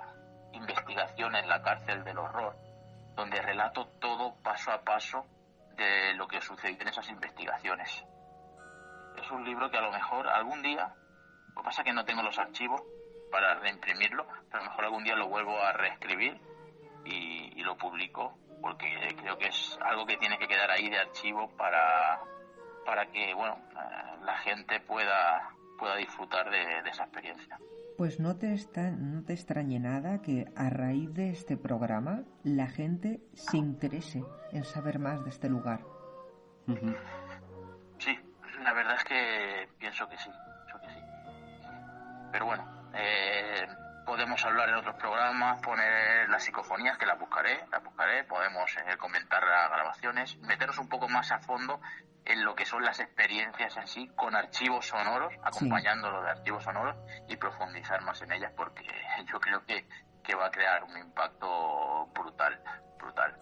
Investigación 0.53 1.35
en 1.35 1.49
la 1.49 1.61
cárcel 1.61 2.03
del 2.03 2.17
horror, 2.17 2.55
donde 3.15 3.41
relato 3.41 3.87
todo 3.99 4.35
paso 4.41 4.71
a 4.71 4.83
paso 4.83 5.25
de 5.75 6.13
lo 6.15 6.27
que 6.27 6.39
sucedió 6.41 6.81
en 6.81 6.87
esas 6.87 7.09
investigaciones. 7.09 8.05
Es 9.21 9.31
un 9.31 9.43
libro 9.43 9.69
que 9.69 9.77
a 9.77 9.81
lo 9.81 9.91
mejor 9.91 10.27
algún 10.27 10.61
día 10.61 10.93
lo 11.55 11.61
que 11.61 11.65
pasa 11.65 11.81
es 11.81 11.85
que 11.85 11.93
no 11.93 12.05
tengo 12.05 12.21
los 12.21 12.37
archivos 12.37 12.81
para 13.31 13.55
reimprimirlo, 13.55 14.25
pero 14.49 14.61
a 14.61 14.65
lo 14.65 14.69
mejor 14.69 14.85
algún 14.85 15.03
día 15.03 15.15
lo 15.15 15.27
vuelvo 15.27 15.57
a 15.61 15.73
reescribir 15.73 16.39
y, 17.05 17.63
lo 17.63 17.77
publico, 17.77 18.37
porque 18.61 18.87
creo 19.19 19.37
que 19.37 19.47
es 19.47 19.77
algo 19.81 20.05
que 20.05 20.17
tiene 20.17 20.37
que 20.37 20.47
quedar 20.47 20.69
ahí 20.69 20.87
de 20.87 20.99
archivo 20.99 21.49
para, 21.57 22.21
para 22.85 23.07
que 23.07 23.33
bueno 23.33 23.57
eh, 23.71 24.23
la 24.23 24.37
gente 24.39 24.79
pueda, 24.81 25.49
pueda 25.79 25.95
disfrutar 25.95 26.49
de, 26.51 26.87
esa 26.87 27.03
experiencia. 27.03 27.57
Pues 27.97 28.19
no 28.19 28.37
te, 28.37 28.53
está, 28.53 28.91
no 28.91 29.23
te 29.23 29.33
extrañe 29.33 29.79
nada 29.79 30.21
que 30.21 30.45
a 30.55 30.69
raíz 30.69 31.11
de 31.13 31.29
este 31.31 31.57
programa 31.57 32.23
la 32.43 32.67
gente 32.67 33.21
se 33.33 33.57
interese 33.57 34.23
en 34.51 34.63
saber 34.63 34.99
más 34.99 35.23
de 35.23 35.29
este 35.31 35.49
lugar. 35.49 35.79
Sí, 37.97 38.17
la 38.63 38.73
verdad 38.73 38.95
es 38.95 39.03
que 39.05 39.69
pienso 39.79 40.07
que 40.07 40.17
sí. 40.17 40.29
Pero 42.35 42.47
bueno, 42.47 42.67
eh, 42.93 43.65
podemos 44.05 44.43
hablar 44.43 44.67
en 44.67 44.75
otros 44.75 44.95
programas, 44.95 45.61
poner 45.61 46.27
las 46.27 46.43
psicofonías, 46.43 46.97
que 46.97 47.05
las 47.05 47.17
buscaré, 47.17 47.65
las 47.71 47.81
buscaré, 47.81 48.25
podemos 48.25 48.69
eh, 48.75 48.97
comentar 48.97 49.41
las 49.41 49.71
grabaciones, 49.71 50.37
meternos 50.39 50.77
un 50.79 50.89
poco 50.89 51.07
más 51.07 51.31
a 51.31 51.39
fondo 51.39 51.79
en 52.25 52.43
lo 52.43 52.53
que 52.53 52.65
son 52.65 52.83
las 52.83 52.99
experiencias 52.99 53.77
así, 53.77 54.09
con 54.17 54.35
archivos 54.35 54.85
sonoros, 54.85 55.33
acompañándolo 55.45 56.23
de 56.23 56.31
archivos 56.31 56.65
sonoros 56.65 56.97
y 57.29 57.37
profundizar 57.37 58.01
más 58.01 58.21
en 58.21 58.33
ellas 58.33 58.51
porque 58.57 58.83
yo 59.31 59.39
creo 59.39 59.65
que, 59.65 59.87
que 60.21 60.35
va 60.35 60.47
a 60.47 60.51
crear 60.51 60.83
un 60.83 60.97
impacto 60.97 62.07
brutal, 62.07 62.61
brutal. 62.99 63.33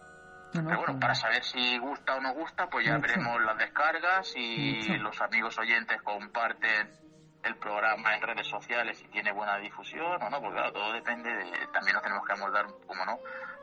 Pero 0.52 0.78
bueno, 0.78 1.00
para 1.00 1.16
saber 1.16 1.42
si 1.42 1.78
gusta 1.78 2.14
o 2.14 2.20
no 2.20 2.32
gusta, 2.32 2.68
pues 2.70 2.86
ya 2.86 2.96
veremos 2.98 3.42
las 3.42 3.58
descargas 3.58 4.32
y 4.36 4.86
los 4.98 5.20
amigos 5.20 5.58
oyentes 5.58 6.00
comparten 6.02 7.03
el 7.44 7.56
programa 7.56 8.16
en 8.16 8.22
redes 8.22 8.46
sociales 8.46 8.98
si 8.98 9.08
tiene 9.08 9.32
buena 9.32 9.58
difusión 9.58 10.22
o 10.22 10.30
no, 10.30 10.40
porque 10.40 10.56
claro, 10.56 10.72
todo 10.72 10.92
depende 10.92 11.30
de, 11.30 11.44
también 11.72 11.94
nos 11.94 12.02
tenemos 12.02 12.26
que 12.26 12.32
amoldar, 12.32 12.66
como 12.86 13.04
no, 13.04 13.18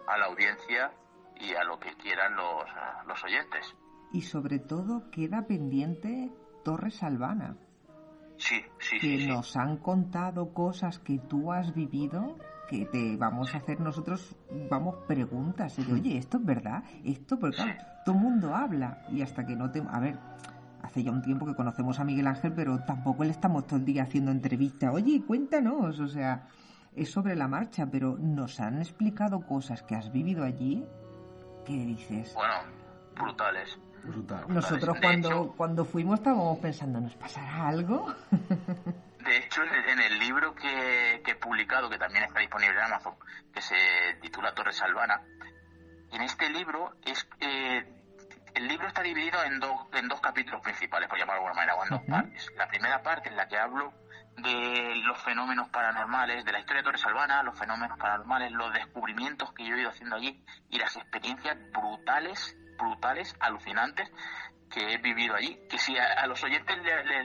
a 0.07 0.17
la 0.17 0.25
audiencia 0.25 0.91
y 1.39 1.53
a 1.55 1.63
lo 1.63 1.79
que 1.79 1.93
quieran 1.95 2.35
los, 2.35 2.65
los 3.07 3.23
oyentes. 3.23 3.75
Y 4.13 4.21
sobre 4.21 4.59
todo 4.59 5.09
queda 5.11 5.47
pendiente 5.47 6.31
Torres 6.63 7.01
Albana. 7.03 7.57
Sí, 8.37 8.63
sí, 8.79 8.99
que 8.99 9.27
nos 9.27 9.55
han 9.55 9.77
contado 9.77 10.53
cosas 10.53 10.99
que 10.99 11.19
tú 11.19 11.51
has 11.51 11.73
vivido 11.75 12.37
que 12.71 12.85
te 12.85 13.17
vamos 13.17 13.53
a 13.53 13.57
hacer 13.57 13.81
nosotros, 13.81 14.33
vamos, 14.69 14.95
preguntas. 15.05 15.77
Y, 15.77 15.91
Oye, 15.91 16.17
¿esto 16.17 16.37
es 16.37 16.45
verdad? 16.45 16.83
Esto, 17.03 17.37
porque 17.37 17.57
claro, 17.57 17.73
todo 18.05 18.15
el 18.15 18.21
mundo 18.21 18.55
habla 18.55 19.03
y 19.09 19.21
hasta 19.21 19.45
que 19.45 19.57
no 19.57 19.69
te... 19.69 19.83
A 19.91 19.99
ver, 19.99 20.17
hace 20.83 21.03
ya 21.03 21.11
un 21.11 21.21
tiempo 21.21 21.45
que 21.45 21.55
conocemos 21.55 21.99
a 21.99 22.03
Miguel 22.03 22.27
Ángel, 22.27 22.53
pero 22.53 22.79
tampoco 22.85 23.23
le 23.23 23.31
estamos 23.31 23.67
todo 23.67 23.77
el 23.77 23.85
día 23.85 24.03
haciendo 24.03 24.31
entrevistas. 24.31 24.93
Oye, 24.93 25.21
cuéntanos, 25.25 25.99
o 25.99 26.07
sea, 26.07 26.47
es 26.95 27.11
sobre 27.11 27.35
la 27.35 27.47
marcha, 27.47 27.87
pero 27.91 28.17
nos 28.17 28.59
han 28.59 28.79
explicado 28.79 29.45
cosas 29.45 29.83
que 29.83 29.95
has 29.95 30.11
vivido 30.11 30.43
allí. 30.43 30.85
¿Qué 31.65 31.73
dices? 31.73 32.33
Bueno, 32.33 32.55
brutales. 33.15 33.77
Nosotros 34.47 34.97
cuando, 34.99 35.53
cuando 35.55 35.85
fuimos 35.85 36.19
estábamos 36.19 36.57
pensando, 36.59 36.99
¿nos 36.99 37.15
pasará 37.15 37.67
algo? 37.67 38.07
De 39.23 39.37
hecho, 39.37 39.61
en 39.63 39.99
el 39.99 40.17
libro 40.17 40.55
que, 40.55 41.21
he 41.23 41.35
publicado, 41.35 41.89
que 41.89 41.99
también 41.99 42.23
está 42.23 42.39
disponible 42.39 42.73
en 42.73 42.85
Amazon, 42.85 43.13
que 43.53 43.61
se 43.61 43.75
titula 44.19 44.53
Torre 44.55 44.73
Salvana, 44.73 45.21
en 46.11 46.21
este 46.23 46.49
libro 46.49 46.95
es 47.05 47.27
eh, 47.39 48.00
el 48.53 48.67
libro 48.67 48.87
está 48.87 49.01
dividido 49.01 49.43
en 49.43 49.59
dos, 49.59 49.87
en 49.93 50.07
dos 50.07 50.19
capítulos 50.21 50.61
principales, 50.61 51.07
por 51.09 51.17
llamarlo 51.17 51.43
de 51.43 51.47
alguna 51.47 51.61
manera, 51.61 51.75
o 51.75 51.83
en 51.83 51.89
dos 51.89 52.01
partes. 52.09 52.51
La 52.57 52.67
primera 52.67 53.01
parte 53.01 53.29
en 53.29 53.35
la 53.35 53.47
que 53.47 53.57
hablo 53.57 53.93
de 54.37 54.95
los 55.03 55.21
fenómenos 55.21 55.69
paranormales, 55.69 56.45
de 56.45 56.51
la 56.51 56.59
historia 56.59 56.81
de 56.81 56.85
Torre 56.85 56.97
Salvana, 56.97 57.43
los 57.43 57.57
fenómenos 57.57 57.97
paranormales, 57.97 58.51
los 58.51 58.73
descubrimientos 58.73 59.53
que 59.53 59.65
yo 59.65 59.75
he 59.75 59.81
ido 59.81 59.89
haciendo 59.89 60.15
allí 60.15 60.43
y 60.69 60.79
las 60.79 60.95
experiencias 60.95 61.57
brutales, 61.71 62.55
brutales, 62.77 63.35
alucinantes 63.39 64.11
que 64.69 64.93
he 64.93 64.97
vivido 64.97 65.35
allí, 65.35 65.59
que 65.69 65.77
si 65.77 65.97
a, 65.97 66.25
los 66.27 66.41
oyentes 66.43 66.77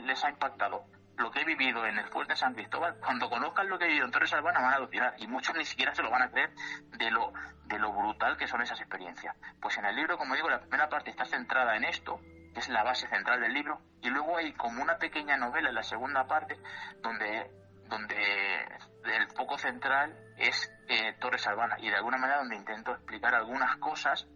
les 0.04 0.24
ha 0.24 0.30
impactado 0.30 0.84
lo 1.16 1.30
que 1.30 1.40
he 1.40 1.44
vivido 1.44 1.86
en 1.86 1.98
el 1.98 2.09
fuerte 2.09 2.36
San 2.36 2.55
Cristóbal, 2.55 2.97
cuando 2.98 3.30
conozcan 3.30 3.68
lo 3.68 3.78
que 3.78 3.84
he 3.84 3.88
vivido 3.88 4.06
en 4.06 4.12
Torres 4.12 4.32
Albana 4.32 4.60
van 4.60 4.72
a 4.72 4.76
alucinar 4.76 5.14
y 5.18 5.26
muchos 5.26 5.56
ni 5.56 5.64
siquiera 5.64 5.94
se 5.94 6.02
lo 6.02 6.10
van 6.10 6.22
a 6.22 6.30
creer 6.30 6.51
de 6.98 7.10
lo, 7.10 7.32
de 7.64 7.78
lo 7.78 7.93
brutal 7.93 8.36
que 8.36 8.47
son 8.47 8.60
esas 8.62 8.80
experiencias. 8.80 9.34
Pues 9.60 9.78
en 9.78 9.86
el 9.86 9.97
libro, 9.97 10.18
como 10.18 10.34
digo, 10.34 10.51
la 10.51 10.60
primera 10.60 10.88
parte 10.88 11.10
está 11.10 11.24
centrada 11.24 11.76
en 11.76 11.84
esto, 11.84 12.20
que 12.52 12.60
es 12.60 12.68
la 12.68 12.82
base 12.82 13.09
central 13.09 13.40
del 13.40 13.52
libro, 13.52 13.80
y 14.02 14.10
luego 14.10 14.36
hay 14.36 14.52
como 14.52 14.82
una 14.82 14.98
pequeña 14.98 15.36
novela 15.36 15.70
en 15.70 15.74
la 15.74 15.82
segunda 15.82 16.26
parte 16.26 16.59
donde, 17.02 17.51
donde 17.88 18.64
el 19.05 19.28
foco 19.28 19.56
central 19.59 20.14
es 20.36 20.70
eh, 20.88 21.14
Torres 21.20 21.47
Albana 21.47 21.76
y 21.78 21.88
de 21.88 21.97
alguna 21.97 22.18
manera 22.18 22.38
donde 22.38 22.56
intento 22.56 22.93
explicar 22.93 23.34
algunas 23.34 23.76
cosas 23.76 24.26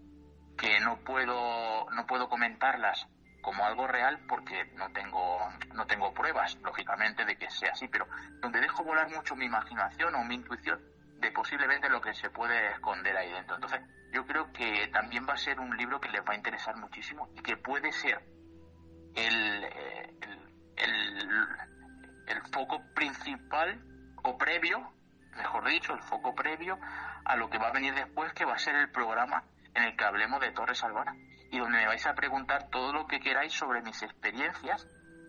que 0.57 0.81
no 0.81 0.99
puedo, 1.05 1.91
no 1.91 2.07
puedo 2.07 2.29
comentarlas 2.29 3.07
como 3.41 3.65
algo 3.65 3.87
real 3.87 4.19
porque 4.29 4.67
no 4.77 4.91
tengo 4.93 5.39
no 5.75 5.87
tengo 5.87 6.13
pruebas 6.13 6.57
lógicamente 6.63 7.25
de 7.25 7.37
que 7.37 7.51
sea 7.51 7.73
así 7.73 7.89
pero 7.89 8.07
donde 8.41 8.61
dejo 8.61 8.85
volar 8.85 9.09
mucho 9.11 9.35
mi 9.37 9.47
imaginación 9.47 10.15
o 10.15 10.25
mi 10.25 10.37
intuición 10.37 10.81
de 11.21 11.31
posiblemente 11.33 11.89
lo 11.89 12.01
que 12.01 12.15
se 12.15 12.31
puede 12.31 12.71
esconder 12.73 13.17
ahí 13.17 13.31
dentro. 13.31 13.57
Entonces 13.57 13.81
yo 14.13 14.27
creo 14.27 14.53
que 14.53 14.89
también 14.89 15.27
va 15.29 15.35
a 15.35 15.37
ser 15.37 15.61
un 15.61 15.77
libro 15.77 16.01
que 16.01 16.09
les 16.09 16.23
va 16.23 16.33
a 16.33 16.37
interesar 16.37 16.77
muchísimo 16.77 17.29
y 17.37 17.43
que 17.43 17.57
puede 17.57 17.93
ser 17.93 18.21
el, 19.15 19.65
eh, 19.65 20.15
el, 20.77 22.43
foco 22.53 22.83
principal 22.95 23.81
o 24.25 24.37
previo 24.37 24.93
mejor 25.37 25.69
dicho 25.69 25.93
el 25.95 26.03
foco 26.03 26.35
previo 26.35 26.79
a 27.25 27.37
lo 27.37 27.49
que 27.49 27.59
va 27.59 27.69
a 27.69 27.73
venir 27.73 27.95
después 27.95 28.33
que 28.33 28.45
va 28.45 28.55
a 28.55 28.59
ser 28.59 28.75
el 28.75 28.91
programa 28.91 29.45
en 29.75 29.85
el 29.85 29.97
que 29.97 30.05
hablemos 30.05 30.41
de 30.41 30.51
Torres 30.51 30.83
Albana 30.83 31.15
y 31.51 31.59
donde 31.59 31.79
me 31.79 31.87
vais 31.87 32.07
a 32.07 32.15
preguntar 32.15 32.69
todo 32.71 32.93
lo 32.93 33.07
que 33.07 33.21
queráis 33.21 33.53
sobre 33.53 33.83
mis 33.83 34.03
experiencias 34.03 34.87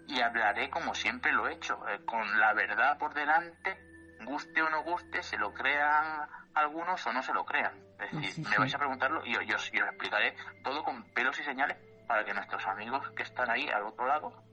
y 0.08 0.22
hablaré 0.22 0.70
como 0.70 0.94
siempre 0.94 1.32
lo 1.32 1.48
he 1.48 1.54
hecho, 1.54 1.80
eh, 1.88 2.04
con 2.06 2.40
la 2.40 2.54
verdad 2.54 2.98
por 2.98 3.14
delante, 3.14 3.78
guste 4.26 4.62
o 4.62 4.70
no 4.70 4.84
guste, 4.84 5.24
se 5.24 5.38
lo 5.38 5.54
crean 5.54 6.28
algunos 6.54 7.06
o 7.08 7.14
no 7.14 7.24
se 7.24 7.34
lo 7.34 7.46
crean. 7.46 7.74
Es 8.00 8.12
decir, 8.12 8.48
me 8.50 8.58
vais 8.58 8.74
a 8.74 8.78
preguntarlo 8.78 9.26
y 9.26 9.34
yo, 9.46 9.56
os 9.56 9.72
explicaré 9.74 10.36
todo 10.64 10.84
con 10.84 11.04
pelos 11.14 11.40
y 11.40 11.44
señales 11.44 11.78
para 12.08 12.26
que 12.26 12.34
nuestros 12.34 12.66
amigos 12.68 13.10
que 13.12 13.24
están 13.24 13.50
ahí 13.50 13.70
al 13.70 13.84
otro 13.84 14.06
lado 14.06 14.44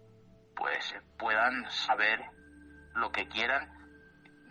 pues 0.54 0.94
puedan 1.18 1.70
saber 1.70 2.20
lo 2.94 3.10
que 3.12 3.28
quieran 3.28 3.77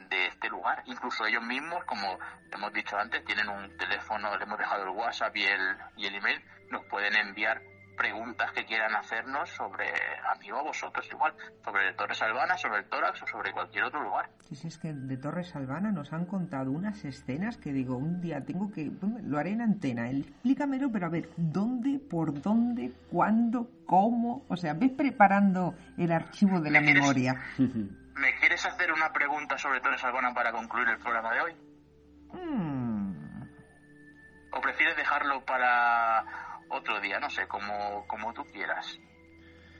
de 0.09 0.27
este 0.27 0.49
lugar. 0.49 0.83
Incluso 0.85 1.25
ellos 1.25 1.43
mismos, 1.43 1.83
como 1.85 2.17
hemos 2.51 2.73
dicho 2.73 2.97
antes, 2.97 3.23
tienen 3.25 3.49
un 3.49 3.75
teléfono, 3.77 4.35
le 4.37 4.43
hemos 4.43 4.57
dejado 4.57 4.83
el 4.83 4.89
WhatsApp 4.89 5.35
y 5.35 5.43
el, 5.43 5.77
y 5.97 6.05
el 6.07 6.15
email, 6.15 6.43
nos 6.69 6.85
pueden 6.85 7.15
enviar 7.15 7.61
preguntas 7.97 8.51
que 8.51 8.63
quieran 8.63 8.95
hacernos 8.95 9.49
sobre, 9.49 9.85
amigo, 10.33 10.63
vosotros 10.63 11.05
igual, 11.11 11.33
sobre 11.65 11.93
Torres 11.93 12.21
Albana, 12.21 12.57
sobre 12.57 12.79
el 12.79 12.85
tórax 12.85 13.23
o 13.23 13.27
sobre 13.27 13.51
cualquier 13.51 13.85
otro 13.85 14.01
lugar. 14.03 14.29
Sí, 14.51 14.67
es 14.67 14.77
que 14.77 14.93
de 14.93 15.17
Torres 15.17 15.55
Albana 15.55 15.91
nos 15.91 16.13
han 16.13 16.25
contado 16.25 16.71
unas 16.71 17.03
escenas 17.03 17.57
que 17.57 17.73
digo, 17.73 17.97
un 17.97 18.21
día 18.21 18.45
tengo 18.45 18.71
que, 18.71 18.91
lo 19.23 19.37
haré 19.37 19.51
en 19.51 19.61
antena, 19.61 20.09
explícamelo, 20.09 20.91
pero 20.91 21.07
a 21.07 21.09
ver, 21.09 21.29
¿dónde, 21.35 21.99
por 21.99 22.39
dónde, 22.41 22.93
cuándo, 23.09 23.69
cómo? 23.85 24.45
O 24.47 24.55
sea, 24.55 24.73
ves 24.73 24.91
preparando 24.91 25.75
el 25.97 26.11
archivo 26.11 26.61
de 26.61 26.71
la 26.71 26.81
memoria. 26.81 27.41
¿Me 28.17 28.35
quieres 28.39 28.65
hacer 28.65 28.91
una 28.91 29.13
pregunta 29.13 29.57
sobre 29.57 29.79
Torres 29.79 30.03
Albana 30.03 30.33
para 30.33 30.51
concluir 30.51 30.87
el 30.89 30.97
programa 30.97 31.33
de 31.33 31.41
hoy? 31.41 31.55
Hmm. 32.33 33.43
¿O 34.51 34.61
prefieres 34.61 34.97
dejarlo 34.97 35.45
para 35.45 36.25
otro 36.69 36.99
día? 36.99 37.19
No 37.19 37.29
sé, 37.29 37.47
como, 37.47 38.07
como 38.07 38.33
tú 38.33 38.43
quieras. 38.45 38.99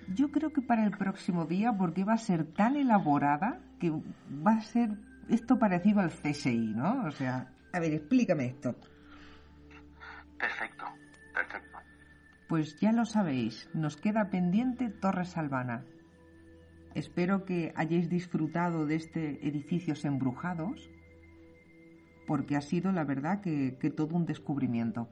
Yo 0.09 0.29
creo 0.29 0.53
que 0.53 0.61
para 0.61 0.83
el 0.83 0.91
próximo 0.91 1.45
día, 1.45 1.73
porque 1.73 2.03
va 2.03 2.13
a 2.13 2.17
ser 2.17 2.45
tan 2.53 2.75
elaborada 2.75 3.59
que 3.79 3.91
va 3.91 4.53
a 4.53 4.61
ser 4.61 4.91
esto 5.29 5.57
parecido 5.57 5.99
al 5.99 6.11
CSI, 6.11 6.73
¿no? 6.75 7.05
O 7.05 7.11
sea, 7.11 7.47
a 7.73 7.79
ver, 7.79 7.93
explícame 7.93 8.45
esto. 8.45 8.75
Perfecto, 10.37 10.85
perfecto. 11.33 11.77
Pues 12.47 12.79
ya 12.79 12.91
lo 12.91 13.05
sabéis, 13.05 13.69
nos 13.73 13.97
queda 13.97 14.29
pendiente 14.29 14.89
Torres 14.89 15.35
Albana. 15.37 15.83
Espero 16.97 17.45
que 17.45 17.73
hayáis 17.75 18.09
disfrutado 18.09 18.87
de 18.87 18.95
este 18.95 19.47
Edificios 19.47 20.03
Embrujados, 20.03 20.89
porque 22.25 22.55
ha 22.55 22.61
sido 22.61 22.91
la 22.91 23.03
verdad 23.03 23.39
que, 23.39 23.77
todo 23.95 24.15
un 24.15 24.25
descubrimiento. 24.25 25.07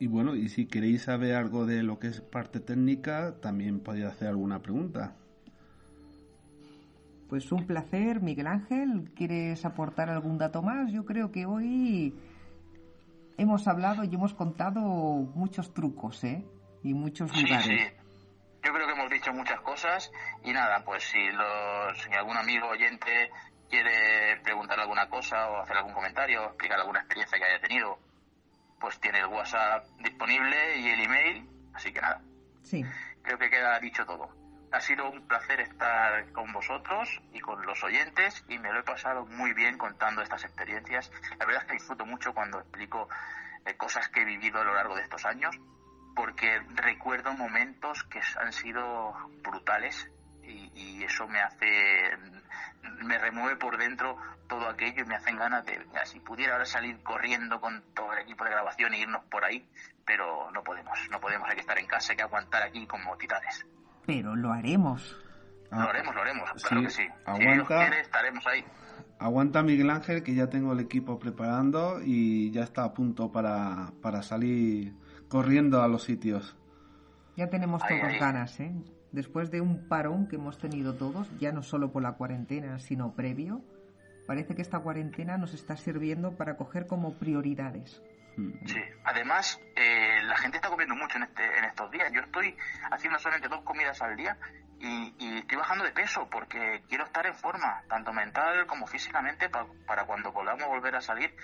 Y 0.00 0.08
bueno, 0.08 0.34
y 0.34 0.48
si 0.48 0.66
queréis 0.66 1.02
saber 1.02 1.36
algo 1.36 1.66
de 1.66 1.84
lo 1.84 2.00
que 2.00 2.08
es 2.08 2.20
parte 2.20 2.58
técnica, 2.58 3.36
también 3.40 3.78
podéis 3.78 4.06
hacer 4.06 4.26
alguna 4.26 4.60
pregunta. 4.60 5.14
Pues 7.28 7.52
un 7.52 7.64
placer, 7.64 8.20
Miguel 8.20 8.48
Ángel. 8.48 9.12
¿Quieres 9.14 9.64
aportar 9.64 10.10
algún 10.10 10.36
dato 10.36 10.62
más? 10.62 10.90
Yo 10.90 11.04
creo 11.04 11.30
que 11.30 11.46
hoy 11.46 12.12
hemos 13.36 13.68
hablado 13.68 14.02
y 14.02 14.12
hemos 14.12 14.34
contado 14.34 14.80
muchos 14.82 15.72
trucos, 15.72 16.24
¿eh? 16.24 16.44
Y 16.82 16.92
muchos 16.92 17.30
lugares 17.40 17.97
yo 18.62 18.72
creo 18.72 18.86
que 18.86 18.92
hemos 18.92 19.10
dicho 19.10 19.32
muchas 19.32 19.60
cosas 19.60 20.10
y 20.42 20.52
nada, 20.52 20.84
pues 20.84 21.04
si, 21.04 21.30
los, 21.30 22.02
si 22.02 22.12
algún 22.14 22.36
amigo 22.36 22.68
oyente 22.68 23.30
quiere 23.70 24.40
preguntar 24.42 24.80
alguna 24.80 25.08
cosa 25.08 25.48
o 25.50 25.62
hacer 25.62 25.76
algún 25.76 25.92
comentario 25.92 26.42
o 26.42 26.46
explicar 26.46 26.80
alguna 26.80 27.00
experiencia 27.00 27.38
que 27.38 27.44
haya 27.44 27.60
tenido, 27.60 27.98
pues 28.80 28.98
tiene 29.00 29.20
el 29.20 29.26
WhatsApp 29.26 29.84
disponible 29.98 30.78
y 30.78 30.88
el 30.88 31.00
email, 31.00 31.48
así 31.74 31.92
que 31.92 32.00
nada. 32.00 32.20
Sí. 32.62 32.84
Creo 33.22 33.38
que 33.38 33.50
queda 33.50 33.78
dicho 33.80 34.04
todo. 34.06 34.28
Ha 34.72 34.80
sido 34.80 35.08
un 35.08 35.26
placer 35.26 35.60
estar 35.60 36.30
con 36.32 36.52
vosotros 36.52 37.22
y 37.32 37.40
con 37.40 37.64
los 37.64 37.82
oyentes 37.82 38.44
y 38.48 38.58
me 38.58 38.70
lo 38.72 38.80
he 38.80 38.82
pasado 38.82 39.24
muy 39.24 39.54
bien 39.54 39.78
contando 39.78 40.20
estas 40.20 40.44
experiencias. 40.44 41.10
La 41.38 41.46
verdad 41.46 41.62
es 41.62 41.68
que 41.68 41.74
disfruto 41.74 42.04
mucho 42.04 42.34
cuando 42.34 42.60
explico 42.60 43.08
eh, 43.64 43.74
cosas 43.76 44.08
que 44.08 44.22
he 44.22 44.24
vivido 44.24 44.60
a 44.60 44.64
lo 44.64 44.74
largo 44.74 44.94
de 44.94 45.02
estos 45.02 45.24
años 45.24 45.58
porque 46.18 46.60
recuerdo 46.74 47.32
momentos 47.32 48.02
que 48.10 48.18
han 48.40 48.52
sido 48.52 49.14
brutales 49.40 50.10
y, 50.42 51.04
eso 51.04 51.28
me 51.28 51.40
hace, 51.40 52.10
me 53.04 53.16
remueve 53.18 53.56
por 53.56 53.78
dentro 53.78 54.16
todo 54.48 54.68
aquello 54.68 55.04
y 55.04 55.06
me 55.06 55.14
hacen 55.14 55.36
ganas 55.36 55.64
de, 55.64 55.80
si 56.04 56.18
pudiera 56.18 56.54
ahora 56.54 56.66
salir 56.66 57.00
corriendo 57.04 57.60
con 57.60 57.82
todo 57.94 58.12
el 58.14 58.18
equipo 58.18 58.44
de 58.44 58.50
grabación 58.50 58.92
e 58.94 58.98
irnos 58.98 59.24
por 59.26 59.44
ahí, 59.44 59.66
pero 60.04 60.50
no 60.50 60.62
podemos, 60.64 60.98
no 61.08 61.20
podemos, 61.20 61.48
hay 61.48 61.54
que 61.54 61.60
estar 61.60 61.78
en 61.78 61.86
casa, 61.86 62.12
hay 62.12 62.16
que 62.16 62.24
aguantar 62.24 62.64
aquí 62.64 62.84
como 62.86 63.16
titanes. 63.16 63.64
Pero 64.04 64.34
lo 64.34 64.52
haremos. 64.52 65.16
lo 65.70 65.78
haremos, 65.78 66.14
lo 66.14 66.20
haremos, 66.20 66.50
claro 66.64 66.82
que 66.82 66.90
sí. 66.90 67.08
Aguanta, 67.24 67.90
si 67.92 67.98
estaremos 68.00 68.46
ahí. 68.48 68.64
Aguanta 69.20 69.62
Miguel 69.62 69.90
Ángel, 69.90 70.24
que 70.24 70.34
ya 70.34 70.48
tengo 70.48 70.72
el 70.72 70.80
equipo 70.80 71.18
preparando 71.18 72.00
y 72.04 72.50
ya 72.50 72.64
está 72.64 72.82
a 72.84 72.92
punto 72.92 73.30
para, 73.30 73.92
para 74.02 74.22
salir 74.22 74.92
corriendo 75.28 75.82
a 75.82 75.88
los 75.88 76.04
sitios. 76.04 76.56
Ya 77.36 77.48
tenemos 77.48 77.86
todas 77.86 78.18
ganas, 78.18 78.58
¿eh? 78.60 78.72
Después 79.12 79.50
de 79.50 79.60
un 79.60 79.88
parón 79.88 80.28
que 80.28 80.36
hemos 80.36 80.58
tenido 80.58 80.94
todos, 80.94 81.28
ya 81.38 81.52
no 81.52 81.62
solo 81.62 81.92
por 81.92 82.02
la 82.02 82.12
cuarentena, 82.12 82.78
sino 82.78 83.14
previo, 83.14 83.62
parece 84.26 84.54
que 84.54 84.62
esta 84.62 84.80
cuarentena 84.80 85.38
nos 85.38 85.54
está 85.54 85.76
sirviendo 85.76 86.36
para 86.36 86.56
coger 86.56 86.86
como 86.86 87.14
prioridades. 87.14 88.02
Hmm. 88.36 88.52
Sí, 88.66 88.80
además 89.04 89.60
eh, 89.76 90.20
la 90.24 90.36
gente 90.36 90.58
está 90.58 90.68
comiendo 90.68 90.94
mucho 90.94 91.16
en, 91.16 91.24
este, 91.24 91.58
en 91.58 91.64
estos 91.64 91.90
días. 91.90 92.12
Yo 92.12 92.20
estoy 92.20 92.54
haciendo 92.90 93.18
solamente 93.18 93.48
dos 93.48 93.62
comidas 93.62 94.02
al 94.02 94.16
día 94.16 94.36
y, 94.80 95.38
estoy 95.38 95.56
bajando 95.56 95.84
de 95.84 95.92
peso 95.92 96.28
porque 96.30 96.82
quiero 96.88 97.04
estar 97.04 97.26
en 97.26 97.34
forma, 97.34 97.82
tanto 97.88 98.12
mental 98.12 98.66
como 98.66 98.86
físicamente, 98.86 99.48
para 99.48 100.04
cuando 100.04 100.32
podamos 100.32 100.68
volver 100.68 100.94
a 100.96 101.00
salir, 101.00 101.34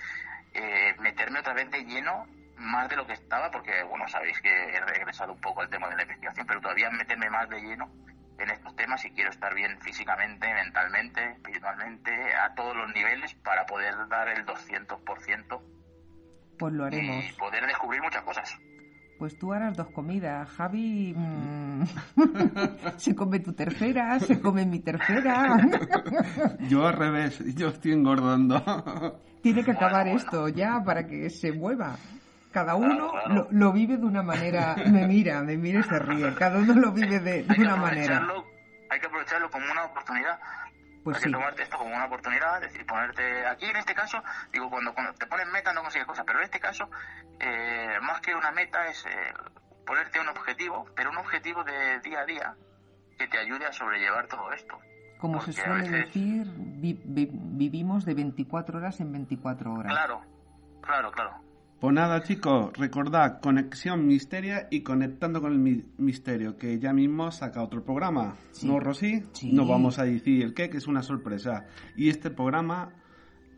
eh, 0.53 0.95
meterme 0.99 1.39
otra 1.39 1.53
vez 1.53 1.69
de 1.71 1.83
lleno 1.83 2.25
más 2.57 2.89
de 2.89 2.95
lo 2.95 3.05
que 3.05 3.13
estaba, 3.13 3.51
porque, 3.51 3.83
bueno, 3.83 4.07
sabéis 4.07 4.39
que 4.41 4.49
he 4.49 4.79
regresado 4.79 5.33
un 5.33 5.41
poco 5.41 5.61
al 5.61 5.69
tema 5.69 5.89
de 5.89 5.97
la 5.97 6.03
investigación, 6.03 6.45
pero 6.47 6.61
todavía 6.61 6.89
meterme 6.89 7.29
más 7.29 7.49
de 7.49 7.61
lleno 7.61 7.89
en 8.37 8.49
estos 8.49 8.75
temas 8.75 9.03
y 9.05 9.11
quiero 9.11 9.29
estar 9.29 9.53
bien 9.53 9.79
físicamente, 9.81 10.53
mentalmente, 10.53 11.31
espiritualmente, 11.31 12.11
a 12.35 12.53
todos 12.53 12.75
los 12.75 12.93
niveles 12.93 13.33
para 13.35 13.65
poder 13.65 13.93
dar 14.09 14.27
el 14.29 14.45
200%. 14.45 15.61
Pues 16.57 16.73
lo 16.73 16.85
haremos. 16.85 17.25
Y 17.25 17.33
poder 17.33 17.65
descubrir 17.65 18.01
muchas 18.01 18.23
cosas. 18.23 18.57
Pues 19.17 19.37
tú 19.39 19.53
harás 19.53 19.77
dos 19.77 19.87
comidas. 19.91 20.49
Javi 20.49 21.13
mm, 21.15 21.83
se 22.97 23.15
come 23.15 23.39
tu 23.39 23.53
tercera, 23.53 24.19
se 24.19 24.41
come 24.41 24.65
mi 24.65 24.79
tercera. 24.79 25.57
yo 26.69 26.85
al 26.85 26.93
revés, 26.93 27.39
yo 27.55 27.69
estoy 27.69 27.93
engordando. 27.93 29.21
Tiene 29.41 29.63
que 29.63 29.71
acabar 29.71 30.07
esto 30.07 30.49
ya 30.49 30.81
para 30.83 31.07
que 31.07 31.29
se 31.29 31.53
mueva. 31.53 31.95
Cada 32.55 32.75
uno 32.75 33.11
Lo, 33.51 33.73
vive 33.73 33.97
de 33.97 34.05
una 34.05 34.23
manera. 34.23 34.77
Me 34.89 35.05
mira, 35.05 35.41
me 35.41 35.57
mira 35.57 35.81
y 35.81 35.83
se 35.83 35.99
ríe. 35.99 36.33
Cada 36.35 36.59
uno 36.59 36.73
lo 36.73 36.93
vive 36.93 37.19
de, 37.19 37.45
una 37.57 37.75
manera. 37.75 38.25
Hay 38.89 38.97
que 38.97 39.07
aprovecharlo 39.07 39.51
como 39.51 39.69
una 39.69 39.83
oportunidad 39.83 40.39
pues 41.03 41.17
Hay 41.17 41.23
que 41.23 41.31
tomarte 41.31 41.63
esto 41.63 41.77
como 41.77 41.93
una 41.93 42.05
oportunidad, 42.05 42.63
es 42.63 42.71
decir, 42.71 42.85
ponerte 42.87 43.45
aquí 43.45 43.65
en 43.65 43.75
este 43.75 43.93
caso, 43.93 44.23
digo, 44.51 44.71
cuando, 44.71 44.91
te 45.19 45.27
pones 45.27 45.47
meta 45.49 45.71
no 45.71 45.81
consigues 45.81 46.07
cosas, 46.07 46.25
pero 46.25 46.39
en 46.39 46.45
este 46.45 46.59
caso, 46.59 46.89
eh, 47.39 47.99
más 48.01 48.21
que 48.21 48.33
una 48.33 48.51
meta 48.51 48.87
es 48.87 49.05
eh, 49.05 49.33
ponerte 49.85 50.19
un 50.19 50.29
objetivo, 50.29 50.87
pero 50.95 51.11
un 51.11 51.17
objetivo 51.17 51.63
de 51.63 51.99
día 51.99 52.21
a 52.21 52.25
día 52.25 52.55
que 53.19 53.27
te 53.27 53.37
ayude 53.37 53.67
a 53.67 53.71
sobrellevar 53.71 54.27
todo 54.27 54.51
esto. 54.53 54.79
Como 55.19 55.41
se 55.41 55.53
suele 55.53 55.89
decir, 55.89 56.47
vivimos 56.55 58.05
de 58.05 58.13
24 58.15 58.79
horas 58.79 58.99
en 58.99 59.11
24 59.11 59.73
horas. 59.73 59.91
Claro, 59.91 60.21
claro, 60.81 61.11
claro. 61.11 61.45
Pues 61.79 61.93
nada, 61.93 62.23
chicos, 62.23 62.71
recordad, 62.77 63.41
Conexión 63.41 64.07
Misteria 64.07 64.67
y 64.71 64.81
Conectando 64.81 65.41
con 65.41 65.51
el 65.51 65.85
Misterio, 65.97 66.57
que 66.57 66.79
ya 66.79 66.93
mismo 66.93 67.31
saca 67.31 67.61
otro 67.61 67.83
programa. 67.83 68.37
¿No, 68.63 68.79
Rosy? 68.79 69.25
No 69.43 69.67
vamos 69.67 69.99
a 69.99 70.05
decir 70.05 70.53
qué, 70.53 70.69
que 70.69 70.77
es 70.77 70.87
una 70.87 71.03
sorpresa. 71.03 71.65
Y 71.97 72.09
este 72.09 72.31
programa 72.31 72.93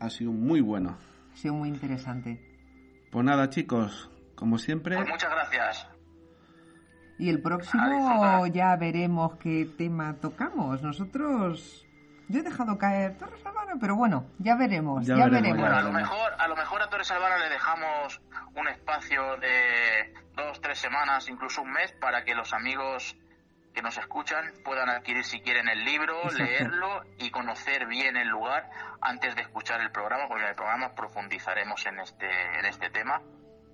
ha 0.00 0.10
sido 0.10 0.32
muy 0.32 0.60
bueno. 0.60 0.98
Ha 1.32 1.36
sido 1.36 1.54
muy 1.54 1.68
interesante. 1.68 2.40
Pues 3.12 3.24
nada, 3.24 3.50
chicos, 3.50 4.10
como 4.34 4.58
siempre. 4.58 4.96
Pues 4.96 5.08
muchas 5.08 5.30
gracias. 5.30 5.88
Y 7.18 7.28
el 7.30 7.40
próximo 7.40 8.46
ya 8.48 8.76
veremos 8.76 9.36
qué 9.36 9.68
tema 9.76 10.14
tocamos. 10.20 10.82
Nosotros 10.82 11.87
yo 12.28 12.40
he 12.40 12.42
dejado 12.42 12.76
caer 12.78 13.16
Torres 13.16 13.44
Albana, 13.44 13.74
pero 13.80 13.96
bueno, 13.96 14.26
ya 14.38 14.54
veremos, 14.56 15.06
ya, 15.06 15.28
veremos. 15.28 15.66
a 15.66 15.82
lo 15.82 15.92
mejor, 15.92 16.32
a 16.38 16.48
lo 16.48 16.56
mejor 16.56 16.82
a 16.82 16.88
Torres 16.88 17.10
Albana 17.10 17.38
le 17.38 17.48
dejamos 17.48 18.20
un 18.54 18.68
espacio 18.68 19.36
de 19.38 20.12
dos, 20.34 20.60
tres 20.60 20.78
semanas, 20.78 21.28
incluso 21.28 21.62
un 21.62 21.72
mes, 21.72 21.92
para 21.92 22.24
que 22.24 22.34
los 22.34 22.52
amigos 22.52 23.16
que 23.74 23.82
nos 23.82 23.96
escuchan 23.96 24.52
puedan 24.64 24.88
adquirir 24.88 25.24
si 25.24 25.40
quieren 25.40 25.68
el 25.68 25.84
libro, 25.84 26.28
leerlo 26.36 27.02
y 27.18 27.30
conocer 27.30 27.86
bien 27.86 28.16
el 28.16 28.28
lugar 28.28 28.68
antes 29.00 29.34
de 29.34 29.42
escuchar 29.42 29.80
el 29.80 29.90
programa, 29.90 30.28
porque 30.28 30.42
en 30.42 30.50
el 30.50 30.56
programa 30.56 30.94
profundizaremos 30.94 31.86
en 31.86 32.00
este, 32.00 32.28
en 32.58 32.66
este 32.66 32.90
tema. 32.90 33.22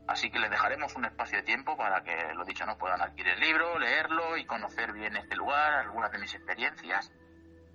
Así 0.07 0.31
que 0.31 0.39
les 0.39 0.51
dejaremos 0.51 0.95
un 0.97 1.07
espacio 1.07 1.39
de 1.39 1.45
tiempo 1.45 1.77
para 1.77 2.05
que, 2.05 2.15
lo 2.35 2.45
dicho, 2.45 2.67
no 2.67 2.77
puedan 2.77 3.01
adquirir 3.01 3.33
el 3.33 3.41
libro, 3.41 3.79
leerlo 3.79 4.37
y 4.37 4.45
conocer 4.45 4.93
bien 4.93 5.17
este 5.17 5.35
lugar, 5.35 5.73
algunas 5.73 6.13
de 6.13 6.19
mis 6.19 6.35
experiencias. 6.35 7.11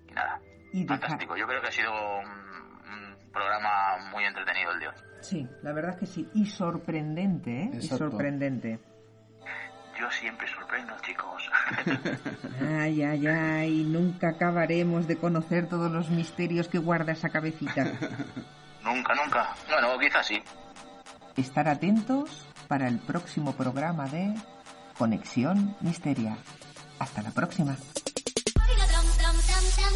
Y 0.07 0.11
nada, 0.11 0.39
Fantástico, 0.87 1.35
yo 1.35 1.47
creo 1.47 1.61
que 1.61 1.67
ha 1.67 1.71
sido 1.71 1.91
un, 1.91 2.49
programa 3.31 4.09
muy 4.11 4.23
entretenido 4.25 4.71
el 4.71 4.79
de 4.79 4.87
hoy. 4.87 4.95
Sí, 5.21 5.47
la 5.61 5.71
verdad 5.71 5.91
es 5.91 5.97
que 5.97 6.05
sí, 6.07 6.29
y 6.33 6.45
sorprendente, 6.45 7.63
¿eh? 7.63 7.71
Y 7.73 7.81
sorprendente. 7.81 8.79
Yo 9.99 10.09
siempre 10.11 10.47
sorprendo, 10.47 10.95
chicos. 11.01 11.51
ay, 12.61 13.03
ay, 13.03 13.27
ay, 13.27 13.83
nunca 13.83 14.29
acabaremos 14.29 15.07
de 15.07 15.17
conocer 15.17 15.67
todos 15.67 15.91
los 15.91 16.09
misterios 16.09 16.69
que 16.69 16.77
guarda 16.77 17.11
esa 17.11 17.29
cabecita. 17.29 17.83
nunca, 18.83 19.13
nunca. 19.15 19.55
Bueno, 19.69 19.99
quizás 19.99 20.25
sí. 20.25 20.41
Estar 21.35 21.67
atentos 21.67 22.47
para 22.69 22.87
el 22.87 22.99
próximo 22.99 23.53
programa 23.53 24.07
de 24.07 24.35
Conexión 24.97 25.75
Misteria. 25.81 26.37
Hasta 26.97 27.21
la 27.21 27.31
próxima. 27.31 27.75